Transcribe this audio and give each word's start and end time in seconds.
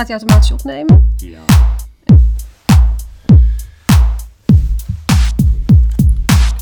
gaat 0.00 0.08
hij 0.08 0.18
automatisch 0.18 0.52
opnemen. 0.52 1.14
Ja. 1.16 1.38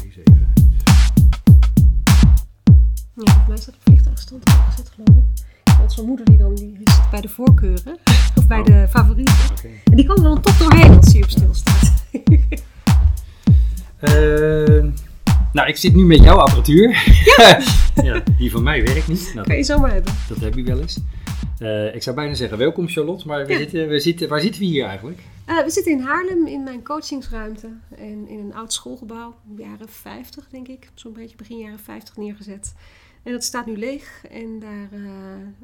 Deze 0.03 0.21
even 0.21 0.46
uit. 0.54 0.62
Ja, 3.15 3.33
voor 3.33 3.45
mij 3.49 3.57
staat 3.57 3.75
op 3.75 3.81
vliegtuigstand 3.83 4.43
gezet, 4.69 4.91
geloof 4.95 5.17
ik. 5.19 5.43
Want 5.79 5.93
zo'n 5.93 6.07
moeder 6.07 6.27
die 6.27 6.37
dan 6.37 6.55
die 6.55 6.77
zit 6.85 7.11
bij 7.11 7.21
de 7.21 7.29
voorkeuren. 7.29 7.99
Of 8.39 8.46
bij 8.46 8.59
Oh. 8.59 8.64
de 8.64 8.87
favorieten. 8.91 9.34
Oké. 9.50 9.68
En 9.84 9.96
die 9.96 10.07
kan 10.07 10.16
er 10.16 10.23
dan 10.23 10.41
toch 10.41 10.57
doorheen 10.57 10.96
als 10.96 11.12
hij 11.12 11.23
op 11.23 11.30
stilstaat. 11.30 11.93
Eh, 13.98 14.84
nou, 15.52 15.68
ik 15.68 15.77
zit 15.77 15.95
nu 15.95 16.05
met 16.05 16.18
jouw 16.23 16.36
apparatuur. 16.36 16.96
Ja. 18.02 18.23
die 18.39 18.50
van 18.50 18.62
mij 18.62 18.84
werkt 18.84 19.09
niet. 19.09 19.30
Nou, 19.34 19.46
kan 19.46 19.57
je 19.57 19.62
zomaar 19.64 19.93
hebben. 19.93 20.12
dat 20.29 20.39
heb 20.41 20.55
je 20.55 20.62
wel 20.62 20.80
eens. 20.80 20.98
Eh, 21.59 21.95
ik 21.95 22.02
zou 22.02 22.16
bijna 22.16 22.34
zeggen 22.34 22.59
welkom 22.59 22.88
Charlotte, 22.88 23.27
maar 23.27 23.46
we 23.46 23.52
Ja. 23.52 23.58
zitten, 23.58 23.88
we 23.88 24.00
zitten, 24.00 24.29
waar 24.29 24.40
zitten 24.40 24.61
we 24.61 24.66
hier 24.66 24.84
eigenlijk? 24.84 25.18
Eh, 25.46 25.62
we 25.64 25.71
zitten 25.71 25.93
in 25.93 26.00
Haarlem 26.00 26.46
in 26.46 26.62
mijn 26.62 26.82
coachingsruimte. 26.82 27.68
En 27.96 28.29
in 28.29 28.39
een 28.39 28.54
oud 28.54 28.72
schoolgebouw. 28.72 29.34
Jaren 29.57 29.89
50 29.89 30.48
denk 30.48 30.68
ik. 30.68 30.90
Zo'n 30.94 31.12
beetje 31.12 31.36
begin 31.36 31.58
jaren 31.58 31.79
50 31.79 32.17
neergezet. 32.17 32.75
En 33.23 33.33
dat 33.33 33.45
staat 33.45 33.67
nu 33.67 33.77
leeg. 33.77 34.25
En 34.31 34.59
daar, 34.59 34.89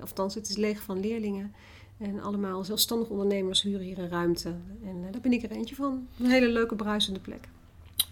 of 0.02 0.08
althans 0.08 0.34
het 0.34 0.48
is 0.48 0.56
leeg 0.56 0.82
van 0.82 1.00
leerlingen. 1.00 1.54
En 1.98 2.20
allemaal 2.20 2.64
zelfstandig 2.64 3.08
ondernemers 3.08 3.62
huren 3.62 3.86
hier 3.86 3.98
een 3.98 4.08
ruimte. 4.08 4.48
En 4.84 5.06
daar 5.10 5.20
ben 5.20 5.32
ik 5.32 5.42
er 5.42 5.50
eentje 5.50 5.74
van. 5.74 6.08
Een 6.20 6.30
hele 6.30 6.48
leuke 6.48 6.74
bruisende 6.76 7.20
plek. 7.20 7.48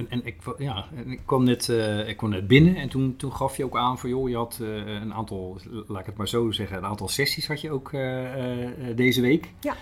En, 0.08 0.20
en 0.20 0.26
ik, 0.26 0.36
ja, 0.58 0.84
en 0.94 1.10
ik, 1.10 1.20
kwam 1.24 1.44
net, 1.44 1.68
eh, 1.68 2.08
ik 2.08 2.16
kwam 2.16 2.30
net 2.30 2.46
binnen 2.46 2.76
en 2.76 2.88
toen, 2.88 3.16
toen 3.16 3.32
gaf 3.32 3.56
je 3.56 3.64
ook 3.64 3.76
aan 3.76 3.98
van 3.98 4.10
joh, 4.10 4.28
je 4.28 4.36
had 4.36 4.58
eh, 4.62 4.86
een 4.86 5.14
aantal, 5.14 5.60
laat 5.86 6.00
ik 6.00 6.06
het 6.06 6.16
maar 6.16 6.28
zo 6.28 6.50
zeggen, 6.50 6.76
een 6.76 6.84
aantal 6.84 7.08
sessies 7.08 7.48
had 7.48 7.60
je 7.60 7.70
ook 7.70 7.92
eh, 7.92 8.26
deze 8.96 9.20
week. 9.20 9.52
Ja. 9.60 9.74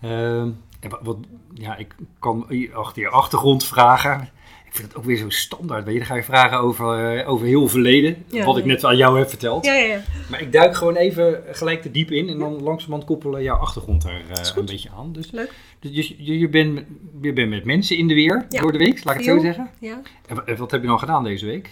Ehm, 0.00 0.50
en 0.80 0.98
wat, 1.02 1.16
ja, 1.54 1.76
ik 1.76 1.94
kan 2.18 2.46
achter 2.72 3.02
je 3.02 3.08
achtergrond 3.08 3.64
vragen. 3.64 4.28
Ik 4.74 4.80
vind 4.80 4.92
het 4.92 4.98
ook 5.02 5.06
weer 5.08 5.16
zo 5.16 5.28
standaard. 5.30 5.84
Weet 5.84 5.92
je, 5.92 5.98
dan 5.98 6.08
ga 6.08 6.14
je 6.14 6.22
vragen 6.22 6.58
over, 6.58 7.16
eh, 7.18 7.28
over 7.28 7.46
heel 7.46 7.68
verleden. 7.68 8.24
Ja, 8.26 8.44
wat 8.44 8.56
ik 8.58 8.64
net 8.64 8.84
aan 8.84 8.96
jou 8.96 9.18
heb 9.18 9.28
verteld. 9.28 9.64
Ja, 9.64 9.74
ja, 9.74 9.84
ja. 9.86 10.00
Maar 10.30 10.40
ik 10.40 10.52
duik 10.52 10.76
gewoon 10.76 10.96
even 10.96 11.42
gelijk 11.50 11.82
te 11.82 11.90
diep 11.90 12.10
in. 12.10 12.28
En 12.28 12.38
dan 12.38 12.62
langzamerhand 12.62 13.04
koppelen 13.04 13.42
jouw 13.42 13.56
achtergrond 13.56 14.02
daar 14.02 14.20
eh, 14.30 14.56
een 14.56 14.64
beetje 14.64 14.90
aan. 14.96 15.12
Dus, 15.12 15.30
Leuk. 15.30 15.52
dus 15.80 15.90
je, 16.08 16.14
je, 16.24 16.38
je, 16.38 16.48
bent, 16.48 16.74
met- 16.74 16.86
je 17.22 17.32
bent 17.32 17.48
met 17.50 17.64
mensen 17.64 17.96
in 17.96 18.08
de 18.08 18.14
weer 18.14 18.46
door 18.48 18.72
de 18.72 18.78
week, 18.78 19.04
laat 19.04 19.14
ik 19.14 19.20
het 19.24 19.30
zo 19.36 19.40
zeggen. 19.40 19.70
Ja. 19.78 20.00
En 20.26 20.36
wa- 20.36 20.44
en 20.44 20.56
wat 20.56 20.70
heb 20.70 20.80
je 20.80 20.86
dan 20.86 20.98
gedaan 20.98 21.24
deze 21.24 21.46
week? 21.46 21.70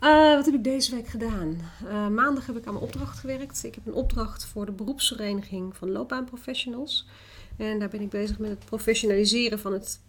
Eh, 0.00 0.34
wat 0.34 0.44
heb 0.44 0.54
ik 0.54 0.64
deze 0.64 0.94
week 0.94 1.08
gedaan? 1.08 1.60
Maandag 2.14 2.46
heb 2.46 2.56
ik 2.56 2.66
aan 2.66 2.72
mijn 2.72 2.84
opdracht 2.84 3.18
gewerkt. 3.18 3.64
Ik 3.64 3.74
heb 3.74 3.86
een 3.86 3.94
opdracht 3.94 4.44
voor 4.46 4.66
de 4.66 4.72
beroepsvereniging 4.72 5.76
van 5.76 5.90
loopbaanprofessionals. 5.90 7.06
En 7.56 7.78
daar 7.78 7.88
ben 7.88 8.00
ik 8.00 8.08
bezig 8.10 8.38
met 8.38 8.50
het 8.50 8.64
professionaliseren 8.64 9.58
van 9.58 9.72
het 9.72 10.00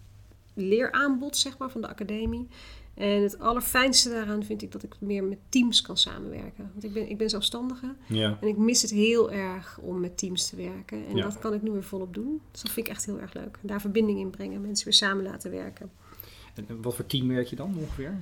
leeraanbod, 0.54 1.36
zeg 1.36 1.58
maar, 1.58 1.70
van 1.70 1.80
de 1.80 1.88
academie. 1.88 2.48
En 2.94 3.22
het 3.22 3.38
allerfijnste 3.38 4.08
daaraan 4.10 4.44
vind 4.44 4.62
ik 4.62 4.72
dat 4.72 4.82
ik 4.82 4.94
meer 5.00 5.24
met 5.24 5.38
teams 5.48 5.80
kan 5.82 5.96
samenwerken. 5.96 6.70
Want 6.72 6.84
ik 6.84 6.92
ben, 6.92 7.10
ik 7.10 7.18
ben 7.18 7.30
zelfstandige 7.30 7.94
Ja. 8.06 8.38
en 8.40 8.48
ik 8.48 8.56
mis 8.56 8.82
het 8.82 8.90
heel 8.90 9.30
erg 9.32 9.78
om 9.82 10.00
met 10.00 10.18
teams 10.18 10.48
te 10.48 10.56
werken. 10.56 11.06
En 11.08 11.16
Ja. 11.16 11.22
dat 11.22 11.38
kan 11.38 11.54
ik 11.54 11.62
nu 11.62 11.70
weer 11.70 11.82
volop 11.84 12.14
doen. 12.14 12.40
Dus 12.50 12.62
dat 12.62 12.70
vind 12.72 12.86
ik 12.86 12.92
echt 12.92 13.04
heel 13.06 13.20
erg 13.20 13.34
leuk. 13.34 13.58
Daar 13.60 13.80
verbinding 13.80 14.18
in 14.18 14.30
brengen, 14.30 14.60
mensen 14.60 14.84
weer 14.84 14.94
samen 14.94 15.24
laten 15.24 15.50
werken. 15.50 15.90
En 16.54 16.82
wat 16.82 16.94
voor 16.94 17.06
team 17.06 17.28
werk 17.28 17.46
je 17.46 17.56
dan 17.56 17.74
ongeveer? 17.78 18.20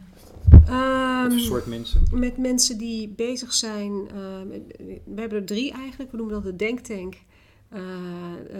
Ehm, 0.66 1.22
Wat 1.22 1.32
voor 1.32 1.40
soort 1.40 1.66
mensen? 1.66 2.02
met 2.12 2.36
mensen 2.36 2.78
die 2.78 3.08
bezig 3.08 3.52
zijn. 3.52 3.92
eh, 4.08 4.42
met- 4.48 4.76
we 5.04 5.20
hebben 5.20 5.38
er 5.38 5.44
drie 5.46 5.72
eigenlijk. 5.72 6.10
We 6.10 6.16
noemen 6.16 6.34
dat 6.34 6.44
de 6.44 6.56
Denktank, 6.56 7.14
eh, 7.70 7.80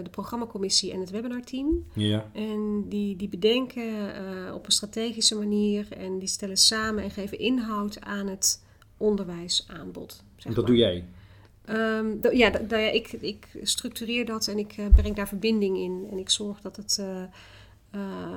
de 0.03 0.09
programmacommissie 0.09 0.91
en 0.91 0.99
het 0.99 1.09
webinarteam. 1.09 1.85
Ja. 1.93 2.29
En 2.33 2.85
die, 2.89 3.15
die 3.15 3.29
bedenken 3.29 4.15
eh, 4.15 4.53
op 4.55 4.65
een 4.65 4.71
strategische 4.71 5.35
manier 5.35 5.87
en 5.97 6.19
die 6.19 6.27
stellen 6.27 6.57
samen 6.57 7.03
en 7.03 7.11
geven 7.11 7.39
inhoud 7.39 8.01
aan 8.01 8.27
het 8.27 8.63
onderwijsaanbod. 8.97 10.23
zeg 10.35 10.45
En 10.45 10.53
dat 10.53 10.55
maar. 10.55 10.65
doe 10.65 10.75
jij? 10.75 11.05
Ehm, 11.65 12.19
d- 12.19 12.31
ja, 12.37 12.57
ik, 12.91 13.11
ik 13.11 13.47
structureer 13.61 14.25
dat 14.25 14.47
en 14.47 14.57
ik 14.57 14.73
eh, 14.77 14.85
breng 14.95 15.15
daar 15.15 15.27
verbinding 15.27 15.77
in. 15.77 16.07
En 16.11 16.17
ik 16.17 16.29
zorg 16.29 16.61
dat 16.61 16.75
het. 16.75 16.97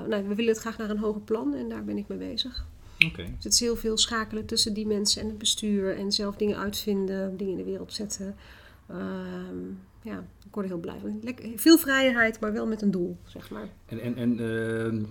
nou, 0.08 0.28
we 0.28 0.34
willen 0.34 0.52
het 0.52 0.58
graag 0.60 0.78
naar 0.78 0.90
een 0.90 0.98
hoger 0.98 1.20
plan 1.20 1.54
en 1.54 1.68
daar 1.68 1.84
ben 1.84 1.96
ik 1.98 2.08
mee 2.08 2.18
bezig. 2.18 2.66
Oké. 3.06 3.22
Dus 3.22 3.44
het 3.44 3.52
is 3.52 3.60
heel 3.60 3.76
veel 3.76 3.98
schakelen 3.98 4.46
tussen 4.46 4.74
die 4.74 4.86
mensen 4.86 5.22
en 5.22 5.28
het 5.28 5.38
bestuur. 5.38 5.96
En 5.96 6.12
zelf 6.12 6.36
dingen 6.36 6.56
uitvinden, 6.58 7.36
dingen 7.36 7.52
in 7.52 7.58
de 7.58 7.70
wereld 7.70 7.92
zetten. 7.92 8.36
Ehm, 8.88 9.56
ja, 10.04 10.24
ik 10.46 10.54
word 10.54 10.66
er 10.66 10.72
heel 10.72 10.80
blij 10.80 10.98
van. 11.00 11.18
Lekker, 11.22 11.48
veel 11.56 11.78
vrijheid, 11.78 12.40
maar 12.40 12.52
wel 12.52 12.66
met 12.66 12.82
een 12.82 12.90
doel, 12.90 13.16
zeg 13.24 13.50
maar. 13.50 13.68
En, 13.86 14.00
en, 14.00 14.16
en 14.16 14.38
ehm, 14.38 15.02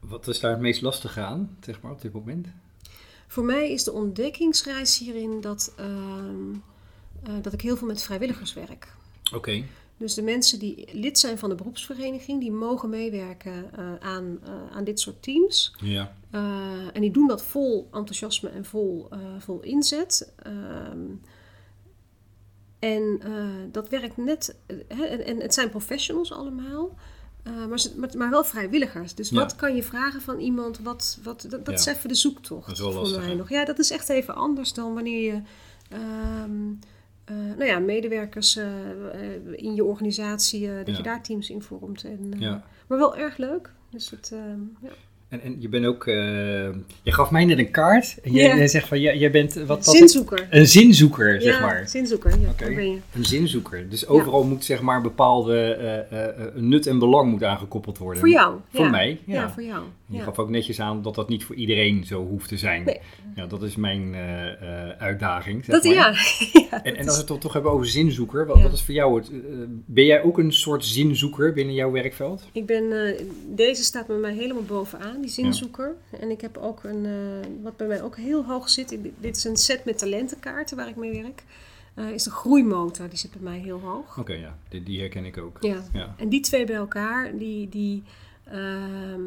wat 0.00 0.28
is 0.28 0.40
daar 0.40 0.50
het 0.50 0.60
meest 0.60 0.82
lastige 0.82 1.20
aan, 1.20 1.56
zeg 1.60 1.80
maar, 1.80 1.92
op 1.92 2.00
dit 2.00 2.12
moment? 2.12 2.46
Voor 3.26 3.44
mij 3.44 3.72
is 3.72 3.84
de 3.84 3.92
ontdekkingsreis 3.92 4.98
hierin 4.98 5.40
dat, 5.40 5.72
ehm, 5.76 6.52
eh, 7.22 7.34
dat 7.42 7.52
ik 7.52 7.60
heel 7.60 7.76
veel 7.76 7.86
met 7.86 8.02
vrijwilligers 8.02 8.54
werk. 8.54 8.94
Oké. 9.34 9.64
Dus 9.96 10.14
de 10.14 10.22
mensen 10.22 10.58
die 10.58 10.88
lid 10.92 11.18
zijn 11.18 11.38
van 11.38 11.48
de 11.48 11.54
beroepsvereniging, 11.54 12.40
die 12.40 12.52
mogen 12.52 12.88
meewerken 12.88 13.72
eh, 13.72 13.94
aan, 14.00 14.38
eh, 14.44 14.76
aan 14.76 14.84
dit 14.84 15.00
soort 15.00 15.22
teams. 15.22 15.74
Ja. 15.80 16.18
En 16.92 17.00
die 17.00 17.10
doen 17.10 17.28
dat 17.28 17.42
vol 17.42 17.88
enthousiasme 17.92 18.48
en 18.48 18.64
vol, 18.64 19.08
vol 19.38 19.60
inzet. 19.60 20.32
Ehm, 20.36 20.98
en 22.80 23.20
eh, 23.24 23.30
dat 23.72 23.88
werkt 23.88 24.16
net. 24.16 24.56
eh, 24.66 24.76
hè, 24.88 25.04
en, 25.04 25.24
en 25.24 25.40
het 25.40 25.54
zijn 25.54 25.70
professionals 25.70 26.32
allemaal. 26.32 26.94
eh, 27.42 27.66
maar, 27.66 27.80
ze- 27.80 27.98
maar, 27.98 28.10
maar 28.16 28.30
wel 28.30 28.44
vrijwilligers. 28.44 29.14
Dus 29.14 29.28
Ja. 29.30 29.36
wat 29.36 29.56
kan 29.56 29.74
je 29.76 29.82
vragen 29.82 30.20
van 30.20 30.38
iemand? 30.38 30.78
Wat, 30.80 31.18
wat, 31.22 31.46
dat 31.48 31.64
dat 31.64 31.78
is 31.78 31.86
even 31.86 32.08
de 32.08 32.14
zoektocht 32.14 32.66
Dat 32.66 32.74
is 32.76 32.80
wel 32.82 32.92
voor 32.92 33.00
lastig, 33.00 33.20
mij 33.20 33.28
hè? 33.30 33.34
nog. 33.36 33.48
Ja, 33.48 33.64
dat 33.64 33.78
is 33.78 33.90
echt 33.90 34.08
even 34.08 34.34
anders 34.34 34.72
dan 34.72 34.94
wanneer 34.94 35.32
je 35.34 35.42
ehm, 35.88 36.70
eh, 37.24 37.36
nou 37.36 37.64
ja, 37.64 37.78
medewerkers 37.78 38.56
in 39.52 39.74
je 39.74 39.84
organisatie, 39.84 40.66
dat 40.76 40.86
Ja. 40.86 40.96
je 40.96 41.02
daar 41.02 41.22
teams 41.22 41.50
in 41.50 41.62
vormt. 41.62 42.04
En, 42.04 42.34
Ja. 42.38 42.64
Maar 42.86 42.98
wel 42.98 43.16
erg 43.16 43.36
leuk. 43.36 43.72
Dus 43.90 44.10
het, 44.10 44.30
ehm, 44.32 44.60
ja. 44.82 44.90
En, 45.30 45.40
en 45.42 45.56
je 45.58 45.68
bent 45.68 45.86
ook, 45.86 46.06
eh, 46.06 46.14
je 47.02 47.12
gaf 47.12 47.30
mij 47.30 47.44
net 47.44 47.58
een 47.58 47.70
kaart. 47.70 48.18
En 48.22 48.32
jij, 48.32 48.46
Ja. 48.48 48.56
jij 48.56 48.68
zegt 48.68 48.88
van, 48.88 49.00
jij, 49.00 49.18
jij 49.18 49.30
bent, 49.30 49.54
wat 49.54 49.86
het? 49.86 49.96
Zinzoeker. 49.96 50.46
Een 50.50 50.66
zinzoeker, 50.66 51.42
zeg 51.42 51.54
ja, 51.58 51.66
maar. 51.66 51.88
zinzoeker. 51.88 52.30
Ja, 52.30 52.52
daar 52.56 52.74
ben 52.74 52.90
je. 52.90 52.98
Een 53.14 53.24
zinzoeker. 53.24 53.88
Dus 53.88 54.06
overal 54.06 54.44
moet 54.44 54.64
zeg 54.64 54.80
maar 54.80 55.00
bepaalde 55.00 55.74
eh, 55.74 56.24
eh, 56.24 56.34
nut 56.54 56.86
en 56.86 56.98
belang 56.98 57.30
moet 57.30 57.44
aangekoppeld 57.44 57.98
worden. 57.98 58.20
Voor 58.20 58.28
jou. 58.30 58.56
Voor 58.72 58.90
mij, 58.90 59.20
ja. 59.24 59.34
Ja, 59.34 59.50
voor 59.50 59.62
jou. 59.62 59.82
Je 60.10 60.16
Ja. 60.16 60.22
gaf 60.22 60.38
ook 60.38 60.48
netjes 60.50 60.80
aan 60.80 61.02
dat 61.02 61.14
dat 61.14 61.28
niet 61.28 61.44
voor 61.44 61.54
iedereen 61.56 62.04
zo 62.04 62.26
hoeft 62.26 62.48
te 62.48 62.56
zijn. 62.58 62.84
Nee. 62.84 63.00
Ja, 63.34 63.46
dat 63.46 63.62
is 63.62 63.76
mijn 63.76 64.14
eh, 64.14 64.52
eh, 64.88 64.98
uitdaging. 64.98 65.64
Zeg 65.64 65.74
Dat, 65.74 65.84
maar. 65.84 65.94
ja. 65.94 66.10
ja, 66.70 66.82
En, 66.84 66.92
dat 66.92 66.94
en 66.94 67.04
als 67.04 67.12
we 67.12 67.18
het 67.18 67.26
toch, 67.26 67.40
toch 67.40 67.52
hebben 67.52 67.72
over 67.72 67.86
zinzoeker, 67.86 68.46
wat, 68.46 68.56
Ja. 68.56 68.62
wat 68.62 68.72
is 68.72 68.82
voor 68.82 68.94
jou 68.94 69.18
het? 69.18 69.30
eh, 69.30 69.36
ben 69.68 70.04
jij 70.04 70.22
ook 70.22 70.38
een 70.38 70.52
soort 70.52 70.84
zinzoeker 70.84 71.52
binnen 71.52 71.74
jouw 71.74 71.90
werkveld? 71.90 72.48
Ik 72.52 72.66
ben, 72.66 73.14
deze 73.48 73.82
staat 73.84 74.06
bij 74.06 74.16
mij 74.16 74.34
helemaal 74.34 74.62
bovenaan, 74.62 75.20
die 75.20 75.30
zinzoeker. 75.30 75.94
En 76.20 76.30
ik 76.30 76.40
heb 76.40 76.56
ook 76.56 76.84
een, 76.84 77.06
wat 77.62 77.76
bij 77.76 77.86
mij 77.86 78.02
ook 78.02 78.16
heel 78.16 78.44
hoog 78.44 78.70
zit, 78.70 78.92
ik- 78.92 79.12
dit 79.20 79.36
is 79.36 79.44
een 79.44 79.56
set 79.56 79.84
met 79.84 79.98
talentenkaarten 79.98 80.76
waar 80.76 80.88
ik 80.88 80.96
mee 80.96 81.22
werk, 81.22 81.42
is 82.14 82.22
de 82.22 82.30
groeimotor. 82.30 83.08
Die 83.08 83.18
zit 83.18 83.30
bij 83.30 83.40
mij 83.42 83.58
heel 83.58 83.80
hoog. 83.80 84.18
Oké, 84.18 84.32
ja, 84.32 84.58
die, 84.68 84.82
die 84.82 84.98
herken 85.00 85.24
ik 85.24 85.38
ook. 85.38 85.56
Ja. 85.60 85.76
Ja. 85.92 86.14
En 86.18 86.28
die 86.28 86.40
twee 86.40 86.64
bij 86.66 86.76
elkaar, 86.76 87.36
die, 87.38 87.68
die 87.68 88.02
ehm, 88.44 89.20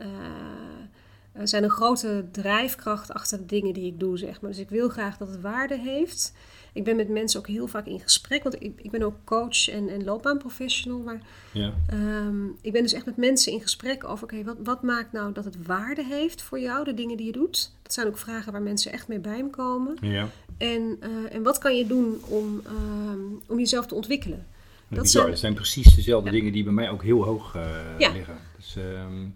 eh, 0.00 1.40
zijn 1.44 1.64
een 1.64 1.70
grote 1.70 2.24
drijfkracht 2.32 3.12
achter 3.12 3.38
de 3.38 3.46
dingen 3.46 3.74
die 3.74 3.86
ik 3.86 4.00
doe, 4.00 4.18
zeg 4.18 4.40
maar. 4.40 4.50
Dus 4.50 4.60
ik 4.60 4.68
wil 4.68 4.88
graag 4.88 5.16
dat 5.16 5.28
het 5.28 5.40
waarde 5.40 5.78
heeft. 5.78 6.34
Ik 6.72 6.84
ben 6.84 6.96
met 6.96 7.08
mensen 7.08 7.40
ook 7.40 7.46
heel 7.46 7.66
vaak 7.66 7.86
in 7.86 8.00
gesprek, 8.00 8.42
want 8.42 8.62
ik, 8.62 8.72
ik 8.82 8.90
ben 8.90 9.02
ook 9.02 9.14
coach 9.24 9.68
en, 9.68 9.88
en 9.88 10.04
loopbaanprofessional. 10.04 10.98
Maar 10.98 11.20
Ja. 11.52 11.72
ehm, 11.88 12.44
ik 12.60 12.72
ben 12.72 12.82
dus 12.82 12.92
echt 12.92 13.04
met 13.06 13.16
mensen 13.16 13.52
in 13.52 13.60
gesprek 13.60 14.04
over, 14.08 14.24
oké, 14.24 14.44
wat, 14.44 14.56
wat 14.64 14.82
maakt 14.82 15.12
nou 15.12 15.32
dat 15.32 15.44
het 15.44 15.66
waarde 15.66 16.04
heeft 16.04 16.42
voor 16.42 16.60
jou, 16.60 16.84
de 16.84 16.94
dingen 16.94 17.16
die 17.16 17.26
je 17.26 17.32
doet? 17.32 17.72
Dat 17.82 17.92
zijn 17.92 18.06
ook 18.06 18.18
vragen 18.18 18.52
waar 18.52 18.62
mensen 18.62 18.92
echt 18.92 19.08
mee 19.08 19.18
bij 19.18 19.42
me 19.42 19.50
komen. 19.50 19.96
ja. 20.00 20.28
En, 20.58 20.96
eh, 21.00 21.34
en 21.34 21.42
wat 21.42 21.58
kan 21.58 21.76
je 21.76 21.86
doen 21.86 22.20
om, 22.28 22.60
ehm, 22.66 23.20
om 23.46 23.58
jezelf 23.58 23.86
te 23.86 23.94
ontwikkelen? 23.94 24.46
Dat 24.88 24.98
Dat 24.98 25.08
zijn, 25.08 25.10
zijn- 25.22 25.30
dat 25.30 25.38
zijn 25.38 25.54
precies 25.54 25.94
dezelfde 25.94 26.30
Ja. 26.30 26.36
dingen 26.36 26.52
die 26.52 26.64
bij 26.64 26.72
mij 26.72 26.90
ook 26.90 27.02
heel 27.02 27.24
hoog 27.24 27.54
eh, 27.54 27.62
Ja. 27.98 28.12
liggen. 28.12 28.36
Dus, 28.56 28.76
ehm, 28.76 29.26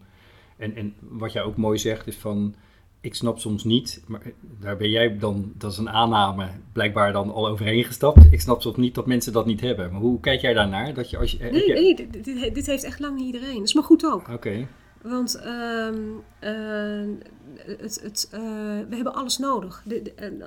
en, 0.57 0.77
en 0.77 0.95
wat 1.01 1.33
jij 1.33 1.43
ook 1.43 1.57
mooi 1.57 1.79
zegt 1.79 2.07
is 2.07 2.17
van, 2.17 2.55
ik 3.01 3.15
snap 3.15 3.39
soms 3.39 3.65
niet, 3.65 4.03
maar 4.07 4.23
daar 4.61 4.77
ben 4.77 4.91
jij 4.91 5.19
dan, 5.19 5.53
dat 5.59 5.73
is 5.73 5.79
een 5.79 5.91
aanname, 5.91 6.49
blijkbaar 6.73 7.13
dan 7.13 7.33
al 7.33 7.49
overheen 7.49 7.85
gestapt. 7.85 8.33
Ik 8.33 8.41
snap 8.41 8.63
soms 8.63 8.77
niet 8.77 8.95
dat 8.95 9.07
mensen 9.07 9.33
dat 9.33 9.47
niet 9.47 9.61
hebben. 9.61 9.93
Maar 9.93 10.01
hoe 10.01 10.21
kijk 10.21 10.41
jij 10.41 10.53
daarnaar? 10.55 10.95
Dat 10.95 11.11
je 11.11 11.19
als 11.19 11.31
je, 11.33 11.39
Nee, 11.39 11.67
je- 11.67 11.73
nee 11.75 11.97
dit, 12.11 12.55
dit, 12.55 12.67
heeft 12.67 12.85
echt 12.85 13.01
lang 13.01 13.17
niet 13.17 13.27
iedereen. 13.35 13.55
Dat 13.59 13.67
is 13.69 13.75
maar 13.75 13.85
goed 13.85 14.05
ook. 14.07 14.29
Oké, 14.29 14.67
Want 15.03 15.35
ehm, 15.35 15.99
eh, 16.39 17.09
het, 17.57 18.01
het, 18.03 18.29
eh, 18.33 18.41
we 18.89 18.95
hebben 18.95 19.15
alles 19.15 19.39
nodig. 19.39 19.83
De, 19.87 20.03
de- 20.03 20.13
en, 20.15 20.43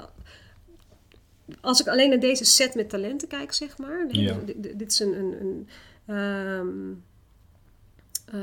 als 1.62 1.80
ik 1.82 1.88
alleen 1.88 2.10
naar 2.10 2.20
deze 2.20 2.46
set 2.46 2.76
met 2.76 2.90
talenten 2.90 3.28
kijk, 3.28 3.54
zeg 3.54 3.78
maar. 3.78 4.06
Ja. 4.12 4.38
Dit, 4.46 4.64
dit- 4.64 4.80
dit 4.80 4.92
is 4.92 5.00
een. 5.00 5.14
een, 5.20 5.36
een 5.42 5.68
ehm, 6.06 6.94
eh, 8.32 8.40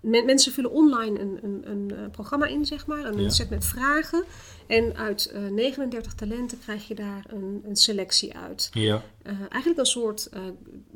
men- 0.00 0.24
mensen 0.24 0.52
vullen 0.52 0.70
online 0.70 1.20
een, 1.20 1.38
een, 1.42 1.70
een 1.70 1.90
eh, 1.96 2.10
programma 2.10 2.46
in, 2.46 2.66
zeg 2.66 2.86
maar. 2.86 3.04
Een 3.04 3.22
Ja. 3.22 3.28
set 3.28 3.50
met 3.50 3.64
vragen. 3.64 4.24
En 4.66 4.96
uit 4.96 5.26
eh, 5.26 5.42
39 5.46 6.14
talenten 6.14 6.58
krijg 6.58 6.88
je 6.88 6.94
daar 6.94 7.24
een, 7.28 7.62
een 7.66 7.76
selectie 7.76 8.36
uit. 8.36 8.70
Ja, 8.72 9.02
eigenlijk 9.48 9.78
een 9.78 9.86
soort 9.86 10.28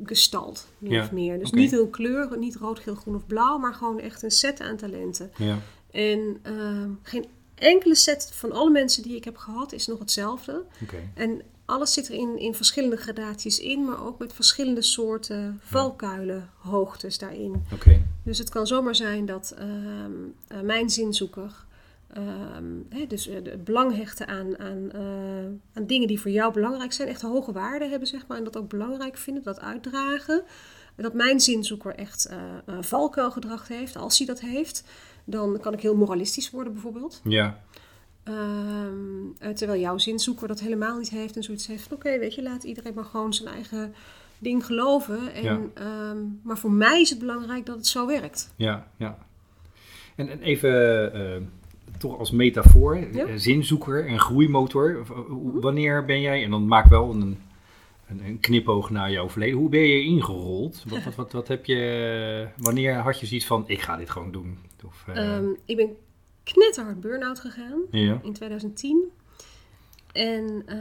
gestalt, 0.03 0.67
Ja, 0.77 1.01
of 1.01 1.11
meer. 1.11 1.39
Dus 1.39 1.51
niet 1.51 1.71
een 1.71 1.89
kleur, 1.89 2.37
niet 2.37 2.55
rood, 2.55 2.79
geel, 2.79 2.95
groen 2.95 3.15
of 3.15 3.25
blauw, 3.25 3.57
maar 3.57 3.73
gewoon 3.73 3.99
echt 3.99 4.23
een 4.23 4.31
set 4.31 4.59
aan 4.61 4.75
talenten. 4.77 5.31
ja, 5.37 5.57
En 5.91 6.39
geen 7.01 7.25
enkele 7.55 7.95
set 7.95 8.29
van 8.33 8.51
alle 8.51 8.69
mensen 8.71 9.03
die 9.03 9.15
ik 9.15 9.23
heb 9.23 9.37
gehad 9.37 9.71
is 9.73 9.87
nog 9.87 9.99
hetzelfde. 9.99 10.63
oké. 10.83 10.95
En 11.13 11.41
alles 11.65 11.93
zit 11.93 12.07
er 12.07 12.13
in, 12.13 12.39
in 12.39 12.55
verschillende 12.55 12.97
gradaties 12.97 13.59
in, 13.59 13.83
maar 13.85 14.05
ook 14.05 14.19
met 14.19 14.33
verschillende 14.33 14.81
soorten 14.81 15.59
valkuilen, 15.63 16.49
hoogtes 16.57 17.17
daarin. 17.17 17.63
Oké, 17.73 18.01
Dus 18.23 18.37
het 18.37 18.49
kan 18.49 18.67
zomaar 18.67 18.95
zijn 18.95 19.25
dat 19.25 19.55
ehm, 19.57 20.11
eh, 20.47 20.59
mijn 20.61 20.89
zinzoeker 20.89 21.65
ehm, 22.13 22.73
hè, 22.89 23.07
dus 23.07 23.27
eh, 23.27 23.35
het 23.35 23.63
belang 23.63 23.95
hechten 23.95 24.27
aan, 24.27 24.59
aan, 24.59 24.91
eh, 24.91 25.01
aan 25.73 25.87
dingen 25.87 26.07
die 26.07 26.21
voor 26.21 26.31
jou 26.31 26.53
belangrijk 26.53 26.93
zijn, 26.93 27.07
echt 27.07 27.21
hoge 27.21 27.51
waarde 27.51 27.87
hebben, 27.87 28.07
zeg 28.07 28.27
maar, 28.27 28.37
en 28.37 28.43
dat 28.43 28.57
ook 28.57 28.69
belangrijk 28.69 29.17
vinden, 29.17 29.43
dat 29.43 29.59
uitdragen. 29.59 30.43
En 30.95 31.03
dat 31.03 31.13
mijn 31.13 31.39
zinzoeker 31.39 31.95
echt 31.95 32.25
eh 32.25 32.37
eh, 32.65 32.77
valkuilgedrag 32.81 33.67
heeft, 33.67 33.95
als 33.95 34.17
hij 34.17 34.27
dat 34.27 34.39
heeft, 34.39 34.83
dan 35.23 35.59
kan 35.59 35.73
ik 35.73 35.81
heel 35.81 35.95
moralistisch 35.95 36.51
worden 36.51 36.73
bijvoorbeeld. 36.73 37.21
ja, 37.23 37.61
Ehm, 38.25 38.95
eh, 39.39 39.49
terwijl 39.49 39.79
jouw 39.81 39.97
zinzoeker 39.97 40.47
dat 40.47 40.59
helemaal 40.59 40.97
niet 40.97 41.09
heeft 41.09 41.35
en 41.35 41.43
zoiets 41.43 41.67
heeft 41.67 41.83
van 41.87 41.97
oké, 41.97 42.19
weet 42.19 42.35
je, 42.35 42.43
laat 42.43 42.63
iedereen 42.63 42.93
maar 42.93 43.05
gewoon 43.05 43.33
zijn 43.33 43.49
eigen 43.53 43.93
ding 44.37 44.65
geloven. 44.65 45.33
En, 45.33 45.43
Ja. 45.43 45.59
ehm, 45.73 46.17
maar 46.43 46.57
voor 46.57 46.71
mij 46.71 47.01
is 47.01 47.09
het 47.09 47.19
belangrijk 47.19 47.65
dat 47.65 47.75
het 47.75 47.87
zo 47.87 48.07
werkt. 48.07 48.53
ja, 48.55 48.87
ja. 48.97 49.17
En, 50.15 50.29
en 50.29 50.41
even 50.41 50.73
eh, 51.13 51.41
toch 51.97 52.17
als 52.19 52.31
metafoor, 52.31 52.97
Ja. 52.97 53.05
Mhm. 53.07 53.17
eh, 53.19 53.33
zinzoeker 53.35 54.07
en 54.07 54.19
groeimotor. 54.19 55.05
Hoe- 55.27 55.59
Wanneer 55.61 56.05
ben 56.05 56.21
jij, 56.21 56.43
en 56.43 56.49
dan 56.49 56.67
maak 56.67 56.85
wel 56.87 57.11
een, 57.11 57.37
een, 58.07 58.25
een 58.25 58.39
knipoog 58.39 58.89
naar 58.89 59.11
jouw 59.11 59.29
verleden, 59.29 59.57
hoe 59.57 59.69
ben 59.69 59.79
je 59.87 60.01
ingerold? 60.03 60.83
Wat, 60.87 61.03
wat, 61.03 61.15
wat, 61.15 61.31
wat 61.31 61.47
heb 61.47 61.65
je, 61.65 62.47
wanneer 62.57 62.93
had 62.95 63.19
je 63.19 63.25
zoiets 63.25 63.45
van, 63.45 63.63
ik 63.67 63.81
ga 63.81 63.97
dit 63.97 64.09
gewoon 64.09 64.31
doen? 64.31 64.57
Of, 64.85 65.03
eh, 65.07 65.35
Ehm, 65.35 65.45
ik 65.65 65.75
ben 65.77 65.89
knetterhard 66.45 66.99
burn-out 66.99 67.39
gegaan 67.39 67.81
ja, 67.91 68.19
in 68.23 68.33
2010. 68.33 69.11
En 70.11 70.63
eh, 70.65 70.77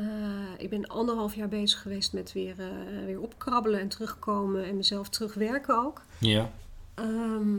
ik 0.59 0.71
ben 0.71 0.87
anderhalf 0.87 1.35
jaar 1.35 1.49
bezig 1.49 1.83
geweest 1.83 2.13
met 2.13 2.33
weer, 2.33 2.55
eh, 2.61 3.05
weer 3.05 3.21
opkrabbelen 3.21 3.81
en 3.81 3.89
terugkomen 3.89 4.65
en 4.65 4.77
mezelf 4.77 5.09
terugwerken 5.09 5.85
ook. 5.85 6.03
ja, 6.21 6.51
Ehm, 6.95 7.57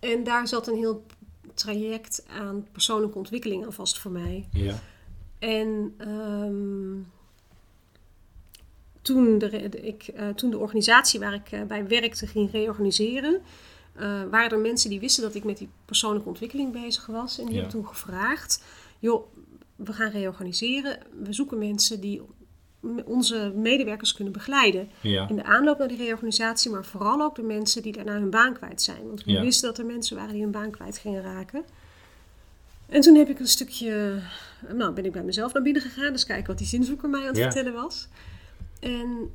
en 0.00 0.24
daar 0.24 0.48
zat 0.48 0.68
een 0.68 0.76
heel 0.76 1.06
traject 1.54 2.24
aan 2.28 2.66
persoonlijke 2.72 3.18
ontwikkeling 3.18 3.64
aan 3.64 3.72
vast 3.72 3.98
voor 3.98 4.10
mij. 4.10 4.48
ja, 4.52 4.78
En 5.38 5.94
ehm, 5.98 6.96
toen, 9.02 9.38
de, 9.38 9.68
ik, 9.68 10.02
eh, 10.02 10.28
toen 10.28 10.50
de 10.50 10.58
organisatie 10.58 11.20
waar 11.20 11.34
ik 11.34 11.66
bij 11.68 11.86
werkte 11.86 12.26
ging 12.26 12.50
reorganiseren, 12.50 13.40
eh, 13.92 14.22
waren 14.30 14.50
er 14.50 14.58
mensen 14.58 14.90
die 14.90 15.00
wisten 15.00 15.22
dat 15.22 15.34
ik 15.34 15.44
met 15.44 15.58
die 15.58 15.68
persoonlijke 15.84 16.28
ontwikkeling 16.28 16.72
bezig 16.72 17.06
was. 17.06 17.38
En 17.38 17.44
die 17.44 17.54
Ja. 17.54 17.60
hebben 17.60 17.78
toen 17.80 17.88
gevraagd: 17.88 18.62
joh, 18.98 19.26
we 19.76 19.92
gaan 19.92 20.10
reorganiseren. 20.10 20.98
We 21.22 21.32
zoeken 21.32 21.58
mensen 21.58 22.00
die 22.00 22.22
onze 23.04 23.52
medewerkers 23.56 24.12
kunnen 24.14 24.32
begeleiden 24.32 24.88
ja, 25.00 25.28
in 25.28 25.36
de 25.36 25.44
aanloop 25.44 25.78
naar 25.78 25.88
die 25.88 25.96
reorganisatie, 25.96 26.70
maar 26.70 26.84
vooral 26.84 27.20
ook 27.22 27.34
de 27.34 27.42
mensen 27.42 27.82
die 27.82 27.92
daarna 27.92 28.12
hun 28.12 28.30
baan 28.30 28.52
kwijt 28.54 28.82
zijn. 28.82 29.06
Want 29.06 29.24
we 29.24 29.30
Ja. 29.30 29.40
wisten 29.40 29.68
dat 29.68 29.78
er 29.78 29.86
mensen 29.86 30.16
waren 30.16 30.32
die 30.32 30.42
hun 30.42 30.50
baan 30.50 30.70
kwijt 30.70 30.98
gingen 30.98 31.22
raken. 31.22 31.64
En 32.88 33.00
toen 33.00 33.14
heb 33.14 33.28
ik 33.28 33.38
een 33.40 33.48
stukje, 33.48 34.18
nou 34.72 34.92
ben 34.92 35.04
ik 35.04 35.12
bij 35.12 35.22
mezelf 35.22 35.52
naar 35.52 35.62
binnen 35.62 35.82
gegaan, 35.82 36.12
dus 36.12 36.26
kijken 36.26 36.46
wat 36.46 36.58
die 36.58 36.66
zinzoeker 36.66 37.08
mij 37.08 37.20
aan 37.20 37.26
het 37.26 37.38
vertellen 37.38 37.72
was. 37.72 38.08
En 38.80 39.30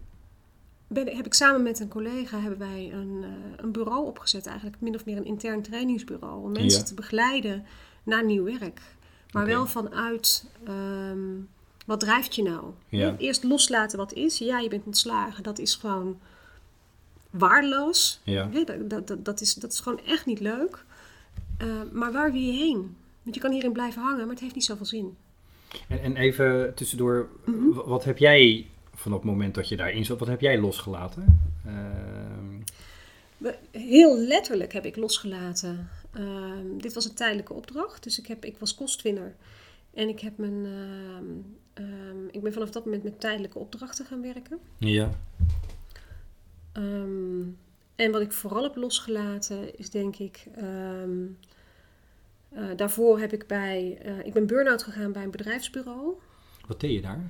ben, 0.88 1.16
heb 1.16 1.26
ik 1.26 1.34
samen 1.34 1.64
met 1.64 1.80
een 1.80 1.88
collega 1.88 2.40
hebben 2.40 2.60
wij 2.60 2.92
een, 2.94 3.20
eh, 3.24 3.30
een 3.64 3.72
bureau 3.72 4.06
opgezet, 4.06 4.46
eigenlijk 4.46 4.82
min 4.82 4.96
of 4.96 5.06
meer 5.06 5.18
een 5.18 5.26
intern 5.26 5.62
trainingsbureau, 5.62 6.44
om 6.44 6.52
mensen 6.52 6.80
Ja. 6.80 6.86
te 6.86 6.94
begeleiden 6.94 7.66
naar 8.04 8.26
nieuw 8.26 8.44
werk. 8.44 8.82
Maar 9.32 9.46
wel 9.46 9.66
vanuit, 9.66 10.46
ehm, 10.64 11.20
wat 11.86 12.00
drijft 12.00 12.36
je 12.36 12.44
nou? 12.44 12.64
Ja. 12.90 13.16
Eerst 13.18 13.44
loslaten 13.44 13.98
wat 13.98 14.14
is. 14.14 14.38
Ja, 14.38 14.60
je 14.60 14.70
bent 14.70 14.86
ontslagen. 14.86 15.44
Dat 15.44 15.60
is 15.60 15.76
gewoon 15.76 16.20
waardeloos. 17.30 18.20
ja, 18.24 18.50
dat, 18.66 19.08
dat, 19.08 19.26
dat, 19.26 19.42
is, 19.42 19.54
dat 19.54 19.72
is 19.74 19.80
gewoon 19.80 20.00
echt 20.06 20.26
niet 20.26 20.40
leuk. 20.40 20.86
Eh, 21.58 21.68
maar 21.92 22.12
waar 22.12 22.32
wil 22.32 22.42
je 22.42 22.52
heen? 22.52 22.96
Want 23.24 23.36
je 23.36 23.42
kan 23.42 23.52
hierin 23.52 23.72
blijven 23.72 24.02
hangen, 24.02 24.20
maar 24.20 24.30
het 24.30 24.40
heeft 24.40 24.56
niet 24.56 24.64
zoveel 24.66 24.86
zin. 24.86 25.16
En, 25.88 26.02
en 26.02 26.16
even 26.16 26.74
tussendoor, 26.76 27.30
Mhm. 27.46 27.74
wat 27.90 28.04
heb 28.04 28.18
jij 28.18 28.68
van 28.98 29.12
het 29.12 29.24
moment 29.24 29.56
dat 29.56 29.70
je 29.70 29.78
daarin 29.78 30.06
zat, 30.06 30.20
wat 30.20 30.28
heb 30.28 30.42
jij 30.42 30.60
losgelaten? 30.60 31.50
Ehm, 31.66 32.56
Heel 33.72 34.18
letterlijk 34.18 34.74
heb 34.74 34.86
ik 34.86 34.96
losgelaten. 34.96 35.90
Ehm, 36.14 36.78
dit 36.78 36.94
was 36.94 37.06
een 37.06 37.14
tijdelijke 37.16 37.54
opdracht, 37.54 38.04
dus 38.04 38.20
ik, 38.20 38.28
heb, 38.28 38.46
ik 38.46 38.58
was 38.58 38.76
kostwinner. 38.76 39.36
En 39.94 40.10
ik, 40.10 40.20
heb 40.20 40.38
mijn, 40.38 40.66
ehm, 41.74 42.28
ik 42.32 42.42
ben 42.42 42.54
vanaf 42.54 42.70
dat 42.70 42.86
moment 42.86 43.04
met 43.04 43.20
tijdelijke 43.20 43.60
opdrachten 43.60 44.06
gaan 44.06 44.22
werken. 44.22 44.60
ja, 44.78 45.10
en 47.96 48.12
wat 48.12 48.22
ik 48.22 48.32
vooral 48.32 48.64
heb 48.64 48.76
losgelaten 48.76 49.78
is 49.78 49.90
denk 49.90 50.16
ik. 50.18 50.48
eh, 52.50 52.66
daarvoor 52.76 53.20
heb 53.20 53.34
ik 53.34 53.48
bij. 53.48 53.98
eh, 54.02 54.26
ik 54.26 54.34
ben 54.34 54.48
burn-out 54.48 54.84
gegaan 54.84 55.12
bij 55.12 55.24
een 55.24 55.32
bedrijfsbureau. 55.32 56.14
wat 56.68 56.80
deed 56.80 56.92
je 56.94 57.02
daar? 57.02 57.22